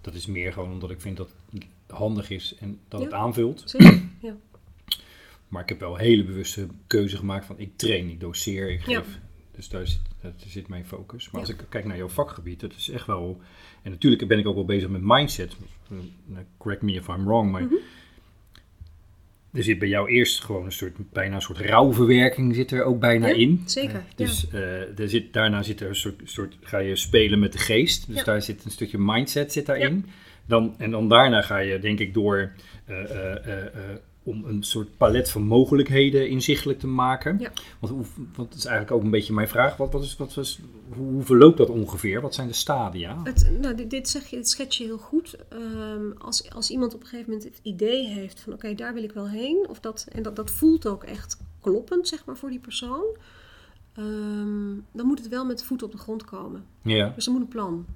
dat 0.00 0.14
is 0.14 0.26
meer 0.26 0.52
gewoon 0.52 0.72
omdat 0.72 0.90
ik 0.90 1.00
vind 1.00 1.16
dat 1.16 1.30
het 1.52 1.64
handig 1.88 2.30
is 2.30 2.54
en 2.60 2.78
dat 2.88 3.00
het 3.00 3.10
Ja. 3.10 3.16
aanvult. 3.16 3.62
Zeker, 3.66 4.02
ja. 4.20 4.36
Maar 5.48 5.62
ik 5.62 5.68
heb 5.68 5.80
wel 5.80 5.94
een 5.94 6.00
hele 6.00 6.24
bewuste 6.24 6.66
keuze 6.86 7.16
gemaakt 7.16 7.44
van 7.46 7.58
ik 7.58 7.76
train, 7.76 8.08
ik 8.08 8.20
doseer, 8.20 8.70
ik 8.70 8.86
Ja. 8.86 8.98
geef. 9.00 9.18
Dus 9.50 9.68
daar 9.68 9.86
zit, 9.86 10.00
daar 10.32 10.48
zit 10.48 10.68
mijn 10.68 10.86
focus. 10.86 11.24
Maar 11.30 11.40
Ja. 11.42 11.46
als 11.48 11.56
ik 11.56 11.64
kijk 11.68 11.84
naar 11.84 11.96
jouw 11.96 12.08
vakgebied, 12.08 12.60
dat 12.60 12.72
is 12.76 12.90
echt 12.90 13.06
wel... 13.06 13.40
En 13.82 13.90
natuurlijk 13.90 14.28
ben 14.28 14.38
ik 14.38 14.46
ook 14.46 14.54
wel 14.54 14.64
bezig 14.64 14.88
met 14.88 15.00
mindset. 15.04 15.56
Uh, 15.92 15.98
Correct 16.56 16.82
me 16.82 16.92
if 16.92 17.08
I'm 17.08 17.24
wrong, 17.24 17.50
maar... 17.52 17.62
Mhm. 17.62 17.74
Er 19.52 19.62
zit 19.62 19.78
bij 19.78 19.88
jou 19.88 20.08
eerst 20.08 20.44
gewoon 20.44 20.64
een 20.64 20.72
soort, 20.72 21.12
bijna 21.12 21.34
een 21.34 21.42
soort 21.42 21.58
rouwverwerking 21.58 22.54
zit 22.54 22.70
er 22.70 22.84
ook 22.84 23.00
bijna 23.00 23.26
Ja, 23.28 23.34
in. 23.34 23.62
zeker, 23.64 23.94
Eh, 23.96 24.16
dus 24.16 24.48
eh, 24.50 24.98
er 24.98 25.08
zit, 25.08 25.32
daarna 25.32 25.62
zit 25.62 25.80
er 25.80 25.88
een 25.88 25.94
soort, 25.96 26.20
soort, 26.24 26.56
ga 26.60 26.78
je 26.78 26.96
spelen 26.96 27.38
met 27.38 27.52
de 27.52 27.58
geest. 27.58 28.06
Dus 28.06 28.16
Ja. 28.16 28.24
daar 28.24 28.42
zit 28.42 28.64
een 28.64 28.70
stukje 28.70 28.98
mindset 28.98 29.52
zit 29.52 29.66
daarin. 29.66 30.06
Dan, 30.46 30.74
en 30.78 30.90
dan 30.90 31.08
daarna 31.08 31.42
ga 31.42 31.58
je 31.58 31.78
denk 31.78 31.98
ik 31.98 32.14
door 32.14 32.52
eh, 32.84 33.00
eh, 33.10 33.46
eh, 33.46 33.66
eh, 33.66 33.96
om 34.24 34.44
een 34.44 34.62
soort 34.62 34.96
palet 34.96 35.30
van 35.30 35.42
mogelijkheden 35.42 36.28
inzichtelijk 36.28 36.78
te 36.78 36.86
maken. 36.86 37.38
Ja. 37.38 37.52
Want, 37.80 37.92
hoe, 37.92 38.04
want 38.34 38.48
dat 38.50 38.58
is 38.58 38.64
eigenlijk 38.64 38.96
ook 38.96 39.02
een 39.02 39.10
beetje 39.10 39.32
mijn 39.32 39.48
vraag. 39.48 39.76
Wat, 39.76 39.92
wat 39.92 40.02
is, 40.02 40.16
wat 40.16 40.34
was, 40.34 40.60
hoe, 40.96 41.06
hoe 41.12 41.22
verloopt 41.22 41.56
dat 41.56 41.68
ongeveer? 41.70 42.20
Wat 42.20 42.34
zijn 42.34 42.48
de 42.48 42.54
stadia? 42.54 43.20
Het, 43.24 43.50
nou, 43.60 43.74
dit, 43.74 43.90
dit 43.90 44.08
zeg 44.08 44.26
je, 44.26 44.36
dit 44.36 44.48
schets 44.48 44.76
je 44.78 44.84
heel 44.84 44.98
goed. 44.98 45.36
Ehm, 45.48 46.10
als, 46.18 46.50
als 46.54 46.70
iemand 46.70 46.94
op 46.94 47.00
een 47.00 47.06
gegeven 47.06 47.30
moment 47.32 47.48
het 47.48 47.60
idee 47.62 48.06
heeft 48.08 48.40
van 48.40 48.52
oké, 48.52 48.74
daar 48.74 48.94
wil 48.94 49.02
ik 49.02 49.12
wel 49.12 49.28
heen. 49.28 49.66
Of 49.68 49.80
dat, 49.80 50.06
en 50.12 50.22
dat, 50.22 50.36
dat 50.36 50.50
voelt 50.50 50.86
ook 50.86 51.04
echt 51.04 51.36
kloppend, 51.60 52.08
zeg 52.08 52.24
maar, 52.24 52.36
voor 52.36 52.50
die 52.50 52.60
persoon. 52.60 53.04
ehm, 53.94 54.74
dan 54.92 55.06
moet 55.06 55.18
het 55.18 55.28
wel 55.28 55.44
met 55.44 55.58
de 55.58 55.64
voeten 55.64 55.86
op 55.86 55.92
de 55.92 55.98
grond 55.98 56.24
komen. 56.24 56.64
Ja, 56.82 57.12
Dus 57.14 57.26
er 57.26 57.32
moet 57.32 57.40
een 57.40 57.48
plan. 57.48 57.86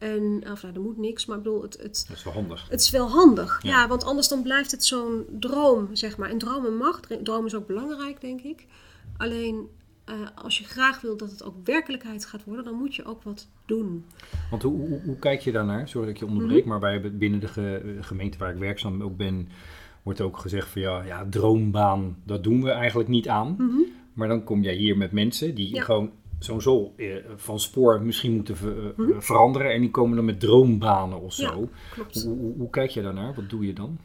En, 0.00 0.42
of 0.52 0.62
nou, 0.62 0.74
er 0.74 0.80
moet 0.80 0.98
niks, 0.98 1.26
maar 1.26 1.36
ik 1.36 1.42
bedoel, 1.42 1.62
het, 1.62 1.72
het, 1.82 2.04
dat 2.08 2.16
is 2.16 2.24
wel 2.24 2.32
handig. 2.32 2.66
het 2.70 2.80
is 2.80 2.90
wel 2.90 3.08
handig. 3.08 3.60
Ja. 3.62 3.70
Ja. 3.70 3.88
want 3.88 4.04
anders 4.04 4.28
dan 4.28 4.42
blijft 4.42 4.70
het 4.70 4.84
zo'n 4.84 5.24
droom, 5.40 5.88
zeg 5.92 6.16
maar. 6.16 6.30
En 6.30 6.38
dromen 6.38 6.76
mag. 6.76 7.00
Droom 7.22 7.46
is 7.46 7.54
ook 7.54 7.66
belangrijk, 7.66 8.20
denk 8.20 8.40
ik. 8.40 8.66
Alleen, 9.16 9.68
eh, 10.04 10.14
als 10.34 10.58
je 10.58 10.64
graag 10.64 11.00
wil 11.00 11.16
dat 11.16 11.30
het 11.30 11.44
ook 11.44 11.54
werkelijkheid 11.64 12.24
gaat 12.24 12.44
worden, 12.44 12.64
dan 12.64 12.74
moet 12.74 12.94
je 12.94 13.04
ook 13.04 13.22
wat 13.22 13.48
doen. 13.66 14.04
Want 14.50 14.62
hoe, 14.62 14.88
hoe, 14.88 15.00
hoe 15.04 15.18
kijk 15.18 15.40
je 15.40 15.52
daarnaar? 15.52 15.88
Sorry 15.88 16.06
dat 16.06 16.14
ik 16.16 16.20
je 16.22 16.28
onderbreek, 16.32 16.60
Mhm. 16.64 16.68
maar 16.68 16.78
bij, 17.00 17.16
binnen 17.16 17.40
de 17.40 17.48
ge- 17.48 17.96
gemeente 18.00 18.38
waar 18.38 18.52
ik 18.52 18.58
werkzaam 18.58 19.02
ook 19.02 19.16
ben, 19.16 19.48
wordt 20.02 20.20
ook 20.20 20.38
gezegd 20.38 20.68
van 20.68 20.80
ja, 20.82 21.02
ja, 21.02 21.26
droombaan, 21.30 22.16
dat 22.24 22.44
doen 22.44 22.62
we 22.62 22.70
eigenlijk 22.70 23.08
niet 23.08 23.28
aan. 23.28 23.54
Mhm. 23.58 23.78
Maar 24.12 24.28
dan 24.28 24.44
kom 24.44 24.62
jij 24.62 24.74
hier 24.74 24.96
met 24.96 25.12
mensen 25.12 25.54
die 25.54 25.74
Ja. 25.74 25.82
gewoon 25.82 26.10
zo'n 26.40 26.60
zo 26.60 26.92
eh, 26.96 27.14
van 27.36 27.60
spoor 27.60 28.02
misschien 28.02 28.32
moeten 28.34 28.56
ver- 28.56 28.86
eh, 28.86 28.96
Mhm. 28.96 29.20
veranderen 29.20 29.72
en 29.72 29.80
die 29.80 29.90
komen 29.90 30.16
dan 30.16 30.24
met 30.24 30.40
droombanen 30.40 31.20
of 31.20 31.36
Ja. 31.36 31.48
zo. 31.48 31.68
Hoe, 32.12 32.24
hoe, 32.24 32.54
hoe 32.56 32.70
kijk 32.70 32.90
je 32.90 33.02
daarnaar? 33.02 33.34
Wat 33.34 33.50
doe 33.50 33.66
je 33.66 33.72
dan? 33.72 33.98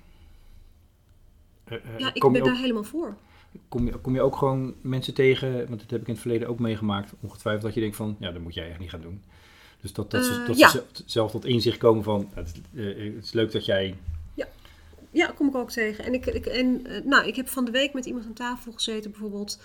Eh, 1.64 1.76
eh, 1.78 1.82
Ja, 1.98 2.14
ik 2.14 2.22
ben 2.22 2.36
ook, 2.42 2.46
daar 2.48 2.58
helemaal 2.58 2.84
voor. 2.84 3.16
kom, 3.68 3.86
je, 3.86 3.92
kom 3.98 4.14
je 4.14 4.22
ook 4.22 4.36
gewoon 4.36 4.74
mensen 4.82 5.14
tegen, 5.14 5.68
want 5.68 5.80
dat 5.80 5.90
heb 5.90 6.02
ik 6.02 6.08
in 6.08 6.14
het 6.14 6.22
verleden 6.22 6.48
ook 6.48 6.60
meegemaakt, 6.60 7.14
ongetwijfeld 7.20 7.64
dat 7.64 7.74
je 7.74 7.82
denkt 7.82 7.96
van, 7.96 8.16
ja, 8.20 8.32
dat 8.32 8.42
moet 8.42 8.54
jij 8.54 8.70
echt 8.70 8.80
niet 8.80 8.90
gaan 8.90 9.02
doen. 9.02 9.22
Dus 9.82 9.94
dat, 9.94 10.12
dat, 10.12 10.26
ze, 10.26 10.32
Eh, 10.42 10.48
dat 10.48 10.58
ja. 10.58 10.70
ze 10.70 10.84
zelf, 11.06 11.32
tot 11.32 11.46
inzicht 11.46 11.78
komen 11.78 12.04
van, 12.04 12.30
het, 12.34 12.62
is- 12.74 12.82
eh, 12.82 13.14
het 13.16 13.24
is 13.24 13.32
leuk 13.34 13.52
dat 13.52 13.66
jij... 13.66 13.96
Ja, 15.12 15.28
kom 15.36 15.48
ik 15.48 15.56
ook 15.56 15.72
tegen. 15.72 16.06
En, 16.06 16.14
ik, 16.14 16.26
ik, 16.26 16.46
en 16.46 16.86
eh, 16.86 17.04
nou, 17.06 17.28
ik 17.28 17.36
heb 17.36 17.48
van 17.48 17.66
de 17.66 17.72
week 17.72 17.94
met 17.94 18.06
iemand 18.06 18.26
aan 18.26 18.34
tafel 18.34 18.72
gezeten 18.72 19.12
bijvoorbeeld. 19.12 19.62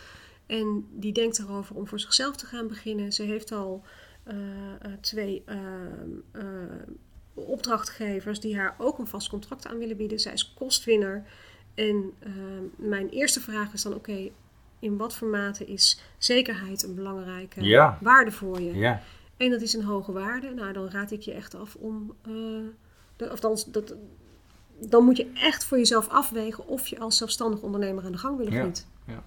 En 0.50 0.86
die 0.92 1.12
denkt 1.12 1.38
erover 1.38 1.76
om 1.76 1.86
voor 1.86 2.00
zichzelf 2.00 2.36
te 2.36 2.46
gaan 2.46 2.68
beginnen. 2.68 3.12
Ze 3.12 3.22
heeft 3.22 3.52
al 3.52 3.82
eh, 4.22 4.36
eh, 4.80 4.92
twee 5.00 5.42
eh, 5.46 5.56
eh, 6.32 6.42
opdrachtgevers 7.34 8.40
die 8.40 8.56
haar 8.56 8.74
ook 8.78 8.98
een 8.98 9.06
vast 9.06 9.28
contract 9.28 9.66
aan 9.66 9.78
willen 9.78 9.96
bieden. 9.96 10.20
Zij 10.20 10.32
is 10.32 10.52
kostwinner. 10.54 11.24
En 11.74 12.12
eh, 12.18 12.32
mijn 12.76 13.08
eerste 13.08 13.40
vraag 13.40 13.72
is 13.72 13.82
dan: 13.82 13.94
oké, 13.94 14.28
in 14.78 14.96
wat 14.96 15.14
voor 15.16 15.28
mate 15.28 15.64
is 15.66 16.00
zekerheid 16.18 16.82
een 16.82 16.94
belangrijke 16.94 17.62
Ja. 17.64 17.98
waarde 18.00 18.30
voor 18.30 18.60
je? 18.60 18.74
Ja, 18.74 19.02
En 19.36 19.50
dat 19.50 19.60
is 19.60 19.72
een 19.72 19.84
hoge 19.84 20.12
waarde. 20.12 20.54
Nou, 20.54 20.72
dan 20.72 20.88
raad 20.90 21.10
ik 21.10 21.20
je 21.20 21.32
echt 21.32 21.54
af 21.54 21.74
om. 21.74 22.14
of 23.30 23.40
dan, 23.40 23.58
dat, 23.66 23.94
dan 24.80 25.04
moet 25.04 25.16
je 25.16 25.30
echt 25.34 25.64
voor 25.64 25.78
jezelf 25.78 26.08
afwegen 26.08 26.66
of 26.66 26.86
je 26.86 26.98
als 26.98 27.16
zelfstandig 27.16 27.60
ondernemer 27.60 28.04
aan 28.04 28.12
de 28.12 28.18
gang 28.18 28.36
wil 28.36 28.46
of 28.46 28.52
Ja, 28.52 28.64
niet. 28.64 28.86
ja. 29.06 29.22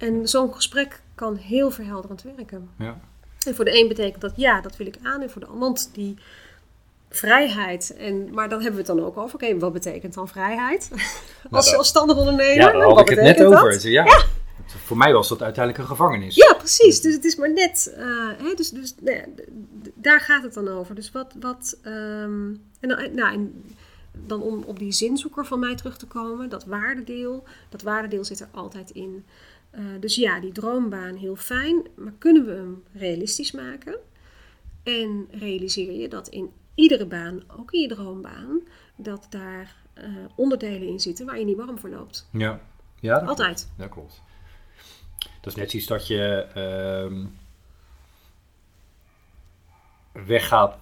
En 0.00 0.28
zo'n 0.28 0.54
gesprek 0.54 1.00
kan 1.14 1.36
heel 1.36 1.70
verhelderend 1.70 2.22
werken. 2.22 2.68
ja. 2.78 3.00
En 3.46 3.54
voor 3.54 3.64
de 3.64 3.78
een 3.80 3.88
betekent 3.88 4.20
dat 4.20 4.32
ja, 4.36 4.60
dat 4.60 4.76
wil 4.76 4.86
ik 4.86 4.96
aan. 5.02 5.22
En 5.22 5.30
voor 5.30 5.40
de 5.40 5.46
ander, 5.46 5.84
die 5.92 6.16
vrijheid. 7.10 7.96
En, 7.96 8.30
maar 8.34 8.48
dan 8.48 8.62
hebben 8.62 8.80
we 8.80 8.86
het 8.86 8.96
dan 8.96 9.06
ook 9.06 9.16
over. 9.16 9.34
Oké, 9.34 9.58
wat 9.58 9.72
betekent 9.72 10.14
dan 10.14 10.28
vrijheid? 10.28 10.90
als 11.42 11.50
dat- 11.50 11.64
zelfstandig 11.64 12.16
ondernemer. 12.16 12.54
ja 12.54 12.72
daar 12.72 12.82
had 12.82 13.00
ik 13.00 13.08
het 13.08 13.20
net 13.20 13.38
dat? 13.38 13.46
over. 13.54 13.88
Ja. 13.88 14.24
Voor 14.84 14.96
mij 14.96 15.12
was 15.12 15.28
dat 15.28 15.42
uiteindelijk 15.42 15.84
een 15.84 15.90
gevangenis. 15.90 16.34
Ja, 16.34 16.54
precies. 16.54 17.00
Dus 17.00 17.14
het 17.14 17.24
is 17.24 17.36
maar 17.36 17.52
net. 17.52 17.92
eh, 17.96 18.04
hè, 18.38 18.54
dus 18.54 18.70
dus 18.70 18.94
nou 19.00 19.16
ja, 19.16 19.24
daar 19.94 20.20
gaat 20.20 20.42
het 20.42 20.54
dan 20.54 20.68
over. 20.68 20.94
Dus 20.94 21.10
wat. 21.12 21.34
wat 21.40 21.76
ehm, 21.82 22.54
en, 22.80 22.88
dan, 22.88 23.14
nou, 23.14 23.32
en 23.34 23.64
dan 24.12 24.42
om 24.42 24.62
op 24.66 24.78
die 24.78 24.92
zinzoeker 24.92 25.46
van 25.46 25.58
mij 25.58 25.74
terug 25.74 25.96
te 25.98 26.06
komen, 26.06 26.48
dat 26.48 26.64
waardedeel. 26.64 27.44
Dat 27.68 27.82
waardedeel 27.82 28.24
zit 28.24 28.40
er 28.40 28.48
altijd 28.50 28.90
in. 28.90 29.24
Eh, 29.70 29.84
dus 30.00 30.14
ja, 30.14 30.40
die 30.40 30.52
droombaan 30.52 31.16
heel 31.16 31.36
fijn. 31.36 31.86
Maar 31.96 32.12
kunnen 32.18 32.46
we 32.46 32.52
hem 32.52 32.82
realistisch 32.92 33.52
maken? 33.52 33.98
En 34.82 35.28
realiseer 35.30 35.92
je 35.92 36.08
dat 36.08 36.28
in 36.28 36.50
iedere 36.74 37.06
baan, 37.06 37.42
ook 37.58 37.72
in 37.72 37.80
je 37.80 37.88
droombaan, 37.88 38.60
dat 38.96 39.26
daar 39.30 39.76
eh, 39.92 40.04
onderdelen 40.34 40.88
in 40.88 41.00
zitten 41.00 41.26
waar 41.26 41.38
je 41.38 41.44
niet 41.44 41.56
warm 41.56 41.78
voor 41.78 41.90
loopt. 41.90 42.28
Ja, 42.32 42.60
ja 43.00 43.18
dat 43.18 43.28
Altijd. 43.28 43.56
Klopt. 43.56 43.78
Dat 43.78 43.88
klopt. 43.88 44.22
Dat 45.18 45.52
is 45.52 45.54
net 45.54 45.70
zoiets 45.70 45.88
dat 45.88 46.06
je 46.06 46.46
ehm, 46.54 47.26
weggaat 50.26 50.76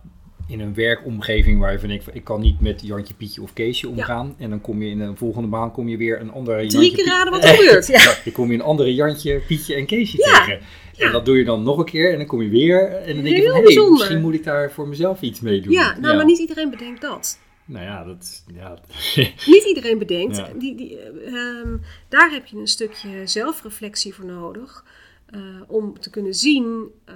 in 0.49 0.61
een 0.61 0.75
werkomgeving 0.75 1.61
waar 1.61 1.73
je 1.73 1.79
van 1.79 1.89
denkt, 1.89 2.05
van, 2.05 2.15
ik 2.15 2.25
kan 2.25 2.41
niet 2.41 2.61
met 2.61 2.81
Jantje, 2.83 3.15
Pietje 3.15 3.43
of 3.43 3.53
Keesje 3.53 3.89
omgaan. 3.89 4.35
En 4.39 4.51
dan 4.51 4.61
kom 4.61 4.83
je 4.83 4.91
in 4.91 5.01
een 5.01 5.17
volgende 5.17 5.49
baan 5.49 5.73
kom 5.73 5.89
je 5.89 5.97
weer 5.97 6.21
een 6.21 6.31
andere 6.31 6.57
Drie 6.67 6.71
Jantje, 6.71 6.97
keer 6.97 7.07
raden 7.07 7.33
wat 7.33 7.43
er 7.45 7.49
gebeurt. 7.57 7.87
Ja. 7.87 8.03
Ja, 8.03 8.15
je 8.25 8.33
kom 8.33 8.49
je 8.49 8.55
een 8.55 8.63
andere 8.63 8.95
Jantje, 8.95 9.41
Pietje 9.47 9.75
en 9.75 9.87
Keesje 9.87 10.17
Ja. 10.19 10.45
tegen. 10.45 10.61
En 10.97 11.13
dat 11.13 11.25
doe 11.25 11.39
je 11.39 11.45
dan 11.45 11.63
nog 11.63 11.79
een 11.79 11.85
keer 11.85 12.11
en 12.13 12.17
dan 12.19 12.27
kom 12.27 12.43
je 12.43 12.49
weer. 12.49 12.89
En 12.93 13.15
dan 13.15 13.25
denk 13.25 13.37
je 13.37 13.43
Heel 13.43 13.51
van, 13.51 13.59
hé, 13.59 13.63
bijzonder. 13.65 13.93
misschien 13.99 14.21
moet 14.21 14.35
ik 14.35 14.45
daar 14.45 14.73
voor 14.73 14.89
mezelf 14.89 15.21
iets 15.21 15.41
mee 15.41 15.61
doen. 15.61 15.73
Ja, 15.73 15.99
nou, 16.01 16.17
maar 16.17 16.25
niet 16.25 16.39
iedereen 16.39 16.71
bedenkt 16.71 17.01
dat. 17.01 17.39
Nou 17.65 17.85
ja, 17.85 18.05
dat... 18.05 18.45
Ja, 18.55 18.79
Niet 19.53 19.65
iedereen 19.67 19.99
bedenkt. 19.99 20.43
Die, 20.59 20.75
die, 20.77 20.99
eh, 20.99 21.27
ehm, 21.35 21.77
daar 22.09 22.31
heb 22.31 22.47
je 22.47 22.57
een 22.57 22.67
stukje 22.67 23.09
zelfreflectie 23.25 24.15
voor 24.15 24.25
nodig. 24.25 24.85
Eh, 25.31 25.41
om 25.67 26.01
te 26.01 26.11
kunnen 26.11 26.35
zien 26.35 26.91
eh, 27.05 27.15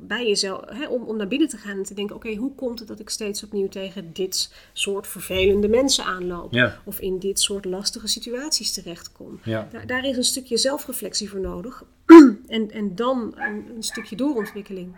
bij 0.00 0.26
jezelf, 0.26 0.60
hè, 0.66 0.86
om, 0.88 1.02
om 1.02 1.16
naar 1.16 1.28
binnen 1.28 1.48
te 1.48 1.56
gaan 1.56 1.76
en 1.76 1.82
te 1.82 1.94
denken: 1.94 2.16
oké, 2.16 2.34
hoe 2.34 2.54
komt 2.54 2.78
het 2.78 2.88
dat 2.88 3.00
ik 3.00 3.10
steeds 3.10 3.44
opnieuw 3.44 3.68
tegen 3.68 4.12
dit 4.12 4.52
soort 4.72 5.06
vervelende 5.06 5.68
mensen 5.68 6.04
aanloop? 6.04 6.52
ja, 6.52 6.78
Of 6.84 7.00
in 7.00 7.18
dit 7.18 7.40
soort 7.40 7.64
lastige 7.64 8.06
situaties 8.06 8.72
terechtkom? 8.72 9.40
ja. 9.44 9.68
Daar, 9.72 9.86
daar 9.86 10.04
is 10.04 10.16
een 10.16 10.24
stukje 10.24 10.56
zelfreflectie 10.56 11.30
voor 11.30 11.40
nodig. 11.40 11.84
En, 12.46 12.70
en 12.70 12.94
dan 12.94 13.34
een, 13.36 13.64
een 13.76 13.82
stukje 13.82 14.16
doorontwikkeling. 14.16 14.96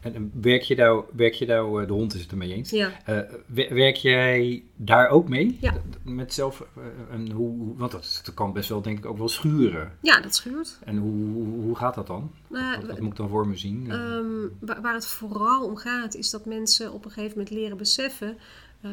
En, 0.00 0.14
en 0.14 0.30
werk 0.40 0.62
je 0.62 0.76
nou, 0.76 1.04
werk 1.12 1.34
je 1.34 1.46
nou, 1.46 1.82
eh, 1.82 1.86
de 1.86 1.92
hond 1.92 2.14
is 2.14 2.20
het 2.20 2.30
ermee 2.30 2.52
eens. 2.52 2.70
Ja. 2.70 2.90
Eh, 3.04 3.18
wer- 3.46 3.74
werk 3.74 3.96
jij 3.96 4.64
daar 4.76 5.08
ook 5.08 5.28
mee? 5.28 5.58
Ja. 5.60 5.74
Met 6.02 6.34
zelf, 6.34 6.60
eh, 6.60 7.14
en 7.14 7.30
hoe, 7.30 7.76
want 7.76 7.90
dat, 7.92 8.20
dat 8.24 8.34
kan 8.34 8.52
best 8.52 8.68
wel 8.68 8.82
denk 8.82 8.98
ik 8.98 9.06
ook 9.06 9.18
wel 9.18 9.28
schuren. 9.28 9.92
ja, 10.00 10.20
dat 10.20 10.34
schuurt. 10.34 10.78
En 10.84 10.96
hoe, 10.96 11.44
hoe, 11.62 11.76
gaat 11.76 11.94
dat 11.94 12.06
dan? 12.06 12.30
Nou, 12.48 12.80
wat, 12.80 12.90
wat 12.90 13.00
moet 13.00 13.10
ik 13.10 13.16
dan 13.16 13.28
voor 13.28 13.48
me 13.48 13.56
zien? 13.56 13.90
Ehm, 13.90 14.26
waar, 14.60 14.80
waar 14.82 14.94
het 14.94 15.06
vooral 15.06 15.64
om 15.64 15.76
gaat, 15.76 16.14
is 16.14 16.30
dat 16.30 16.46
mensen 16.46 16.92
op 16.92 17.04
een 17.04 17.10
gegeven 17.10 17.38
moment 17.38 17.54
leren 17.54 17.76
beseffen 17.76 18.36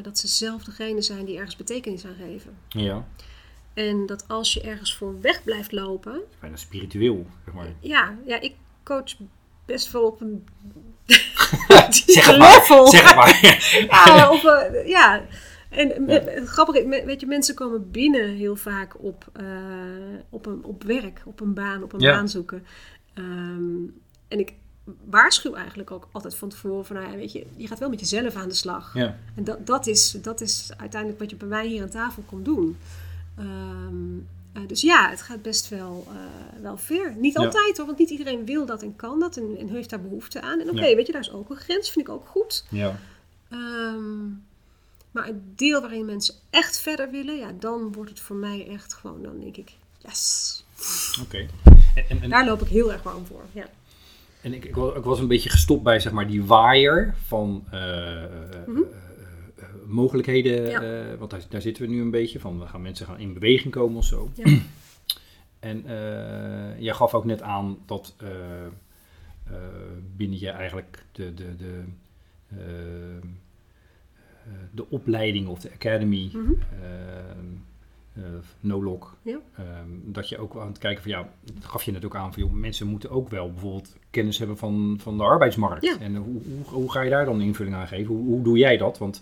dat 0.01 0.19
ze 0.19 0.27
zelf 0.27 0.63
degene 0.63 1.01
zijn 1.01 1.25
die 1.25 1.38
ergens 1.38 1.55
betekenis 1.55 2.05
aan 2.05 2.15
geven. 2.19 2.53
ja, 2.67 3.05
En 3.73 4.05
dat 4.05 4.27
als 4.27 4.53
je 4.53 4.62
ergens 4.62 4.95
voor 4.95 5.21
weg 5.21 5.43
blijft 5.43 5.71
lopen, 5.71 6.21
bijna 6.39 6.55
spiritueel, 6.55 7.25
zeg 7.45 7.53
maar. 7.53 7.67
ja, 7.79 8.15
ja 8.25 8.41
ik 8.41 8.53
coach 8.83 9.13
best 9.65 9.91
wel 9.91 10.03
op 10.03 10.21
een 10.21 10.43
Zeg 11.89 12.27
het 12.27 12.38
maar, 12.38 12.57
level. 12.59 12.88
zeg 12.88 13.07
het 13.07 13.15
maar. 13.15 13.62
Ja, 14.15 14.31
op, 14.31 14.43
een- 14.43 14.88
ja. 14.88 15.21
En 15.69 16.47
grappige, 16.47 16.86
me- 16.86 17.05
weet 17.05 17.19
je, 17.19 17.25
mensen 17.25 17.55
komen 17.55 17.91
binnen 17.91 18.29
heel 18.29 18.55
vaak 18.55 19.03
op, 19.03 19.25
eh, 19.33 19.45
op, 20.29 20.45
een, 20.45 20.63
op 20.63 20.83
werk, 20.83 21.21
op 21.25 21.39
een 21.39 21.53
baan, 21.53 21.83
op 21.83 21.93
een 21.93 21.99
Ja. 21.99 22.12
baan 22.15 22.29
zoeken. 22.29 22.65
Ehm, 23.13 23.83
en 24.27 24.39
ik 24.39 24.53
waarschuw 25.05 25.53
eigenlijk 25.53 25.91
ook 25.91 26.07
altijd 26.12 26.36
van 26.36 26.49
tevoren 26.49 26.86
van, 26.86 26.95
nou 26.95 27.12
ja, 27.12 27.15
weet 27.15 27.31
je, 27.31 27.45
je 27.55 27.67
gaat 27.67 27.79
wel 27.79 27.89
met 27.89 27.99
jezelf 27.99 28.36
aan 28.36 28.47
de 28.47 28.53
slag. 28.53 28.91
ja, 28.93 29.17
En 29.36 29.43
dat, 29.43 29.65
dat, 29.67 29.88
is, 29.88 30.12
dat 30.12 30.41
is 30.41 30.71
uiteindelijk 30.77 31.19
wat 31.21 31.29
je 31.29 31.36
bij 31.36 31.47
mij 31.47 31.67
hier 31.67 31.81
aan 31.81 31.89
tafel 31.89 32.23
komt 32.25 32.45
doen. 32.45 32.77
Ehm, 33.38 34.17
eh, 34.54 34.62
dus 34.67 34.82
ja, 34.82 35.10
het 35.10 35.22
gaat 35.22 35.41
best 35.41 35.69
wel, 35.69 36.08
eh, 36.10 36.62
wel 36.62 36.78
ver. 36.78 37.15
Niet 37.15 37.34
Ja. 37.34 37.43
altijd 37.46 37.78
hoor, 37.78 37.86
want 37.86 37.98
niet 37.98 38.10
iedereen 38.10 38.46
wil 38.46 38.65
dat 38.65 38.82
en 38.82 38.96
kan 38.96 39.19
dat 39.19 39.38
en, 39.38 39.56
en 39.60 39.67
heeft 39.69 39.89
daar 39.89 40.02
behoefte 40.02 40.41
aan. 40.41 40.60
En 40.60 40.69
oké, 40.69 40.86
Ja. 40.86 40.96
weet 40.96 41.06
je, 41.06 41.12
daar 41.12 41.22
is 41.22 41.32
ook 41.32 41.50
een 41.50 41.56
grens, 41.56 41.91
vind 41.91 42.08
ik 42.08 42.13
ook 42.13 42.28
goed. 42.28 42.65
ja. 42.69 43.00
Ehm, 43.50 44.26
maar 45.12 45.26
het 45.26 45.58
deel 45.58 45.82
waarin 45.82 46.06
mensen 46.06 46.36
echt 46.50 46.80
verder 46.80 47.12
willen, 47.12 47.36
ja, 47.38 47.52
dan 47.60 47.91
wordt 47.93 48.10
het 48.10 48.19
voor 48.19 48.36
mij 48.36 48.67
echt 48.69 48.93
gewoon, 48.93 49.22
dan 49.24 49.39
denk 49.39 49.58
ik, 49.58 49.72
yes. 49.98 50.63
Oké. 51.22 51.38
En, 51.38 52.06
en, 52.10 52.22
en, 52.22 52.30
Daar 52.30 52.46
loop 52.46 52.62
ik 52.62 52.67
heel 52.67 52.91
erg 52.91 53.04
warm 53.04 53.26
voor. 53.26 53.41
Ja. 53.52 53.65
en 54.41 54.54
ik, 54.54 54.65
ik, 54.65 54.75
was, 54.75 54.96
ik 54.96 55.04
was 55.04 55.19
een 55.19 55.27
beetje 55.27 55.50
gestopt 55.50 55.84
bij 55.84 56.00
zeg 56.00 56.12
maar, 56.12 56.27
die 56.27 56.44
waaier 56.44 57.15
van 57.27 57.63
eh, 57.71 58.23
eh, 58.23 58.29
Mhm. 58.67 58.81
Mogelijkheden. 59.88 60.69
Ja. 60.69 60.81
eh, 60.81 61.17
want 61.17 61.31
daar, 61.31 61.42
daar 61.50 61.62
zitten 61.62 61.84
we 61.84 61.90
nu 61.90 62.02
een 62.02 62.12
beetje 62.12 62.40
van. 62.40 62.60
We 62.60 62.67
gaan 62.67 62.81
mensen 62.81 63.06
gaan 63.06 63.19
in 63.19 63.34
beweging 63.34 63.73
komen 63.73 63.98
of 63.98 64.06
zo. 64.06 64.31
Ja. 64.36 64.46
En 65.60 65.86
eh, 65.86 66.79
jij 66.79 66.94
gaf 66.94 67.13
ook 67.13 67.25
net 67.25 67.42
aan 67.42 67.77
dat 67.86 68.15
eh, 68.17 68.27
binnen 70.15 70.40
je 70.40 70.50
eigenlijk 70.50 71.06
de, 71.12 71.34
de, 71.34 71.56
de, 71.56 71.84
de 74.71 74.90
opleiding 74.90 75.48
of 75.48 75.60
de 75.60 75.71
academy 75.71 76.31
uh, 78.17 78.23
no-log. 78.60 79.15
Ja. 79.21 79.40
Ehm, 79.58 79.90
dat 80.04 80.29
je 80.29 80.38
ook 80.38 80.58
aan 80.58 80.67
het 80.67 80.77
kijken 80.77 81.04
van 81.04 81.12
ja, 81.12 81.29
dat 81.54 81.65
gaf 81.65 81.84
je 81.84 81.92
net 81.92 82.06
ook 82.06 82.15
aan 82.15 82.34
van 82.34 82.44
joh, 82.44 82.52
mensen 82.52 82.88
moeten 82.88 83.10
ook 83.10 83.29
wel 83.29 83.52
bijvoorbeeld 83.52 83.96
kennis 84.10 84.38
hebben 84.38 84.58
van, 84.58 84.98
van 85.02 85.17
de 85.17 85.23
arbeidsmarkt. 85.23 85.86
Ja. 85.86 86.00
En 86.00 86.15
hoe, 86.15 86.42
hoe, 86.44 86.63
hoe 86.65 86.92
ga 86.92 87.02
je 87.02 87.10
daar 87.10 87.25
dan 87.25 87.42
invulling 87.42 87.75
aan 87.75 87.88
geven? 87.88 88.15
Hoe, 88.15 88.25
hoe 88.25 88.44
doe 88.44 88.58
jij 88.58 88.77
dat? 88.77 88.98
Want 88.98 89.21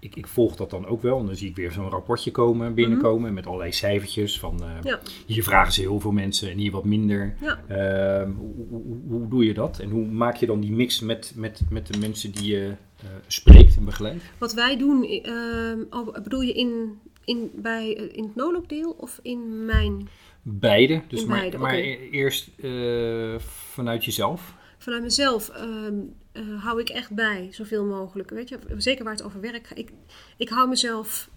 ik, 0.00 0.14
ik 0.16 0.26
volg 0.26 0.56
dat 0.56 0.70
dan 0.70 0.86
ook 0.86 1.02
wel. 1.02 1.18
En 1.18 1.26
dan 1.26 1.36
zie 1.36 1.48
ik 1.48 1.56
weer 1.56 1.72
zo'n 1.72 1.88
rapportje 1.88 2.30
komen, 2.30 2.74
binnenkomen 2.74 3.34
met 3.34 3.46
allerlei 3.46 3.72
cijfertjes. 3.72 4.38
Van, 4.38 4.60
uh, 4.62 4.70
Ja. 4.82 5.00
Hier 5.26 5.42
vragen 5.42 5.72
ze 5.72 5.80
heel 5.80 6.00
veel 6.00 6.12
mensen 6.12 6.50
en 6.50 6.58
hier 6.58 6.70
wat 6.70 6.84
minder. 6.84 7.36
Ja. 7.40 7.60
Ehm, 7.68 8.30
hoe, 8.32 8.66
hoe, 8.68 8.98
hoe 9.08 9.28
doe 9.28 9.44
je 9.44 9.54
dat? 9.54 9.78
En 9.78 9.90
hoe 9.90 10.06
maak 10.06 10.36
je 10.36 10.46
dan 10.46 10.60
die 10.60 10.72
mix 10.72 11.00
met, 11.00 11.32
met, 11.36 11.60
met 11.70 11.86
de 11.92 11.98
mensen 11.98 12.32
die 12.32 12.46
je 12.46 12.74
eh, 12.96 13.06
spreekt 13.26 13.76
en 13.76 13.84
begeleidt? 13.84 14.24
Wat 14.38 14.52
wij 14.52 14.76
doen, 14.76 15.04
ehm, 15.04 15.78
bedoel 16.22 16.40
je 16.40 16.52
in, 16.52 16.98
in, 17.24 17.50
bij, 17.54 17.96
eh, 17.96 18.16
in 18.16 18.24
het 18.24 18.34
nologdeel 18.34 18.90
of 18.98 19.18
in 19.22 19.64
mijn, 19.64 20.08
Beide. 20.42 21.02
Dus 21.08 21.22
In 21.22 21.28
maar, 21.28 21.38
beide, 21.38 21.58
maar 21.58 21.74
e- 21.74 22.08
eerst 22.10 22.50
eh, 22.62 23.38
vanuit 23.72 24.04
jezelf. 24.04 24.54
vanuit 24.78 25.02
mezelf, 25.02 25.48
ehm, 25.48 25.94
eh, 26.40 26.64
hou 26.64 26.80
ik 26.80 26.88
echt 26.88 27.10
bij, 27.10 27.48
zoveel 27.50 27.84
mogelijk. 27.84 28.30
Weet 28.30 28.48
je, 28.48 28.58
zeker 28.76 29.04
waar 29.04 29.12
het 29.12 29.22
over 29.22 29.40
werk 29.40 29.66
gaat. 29.66 29.78
Ik, 29.78 29.90
ik 30.36 30.48
hou 30.48 30.68
mezelf 30.68 31.30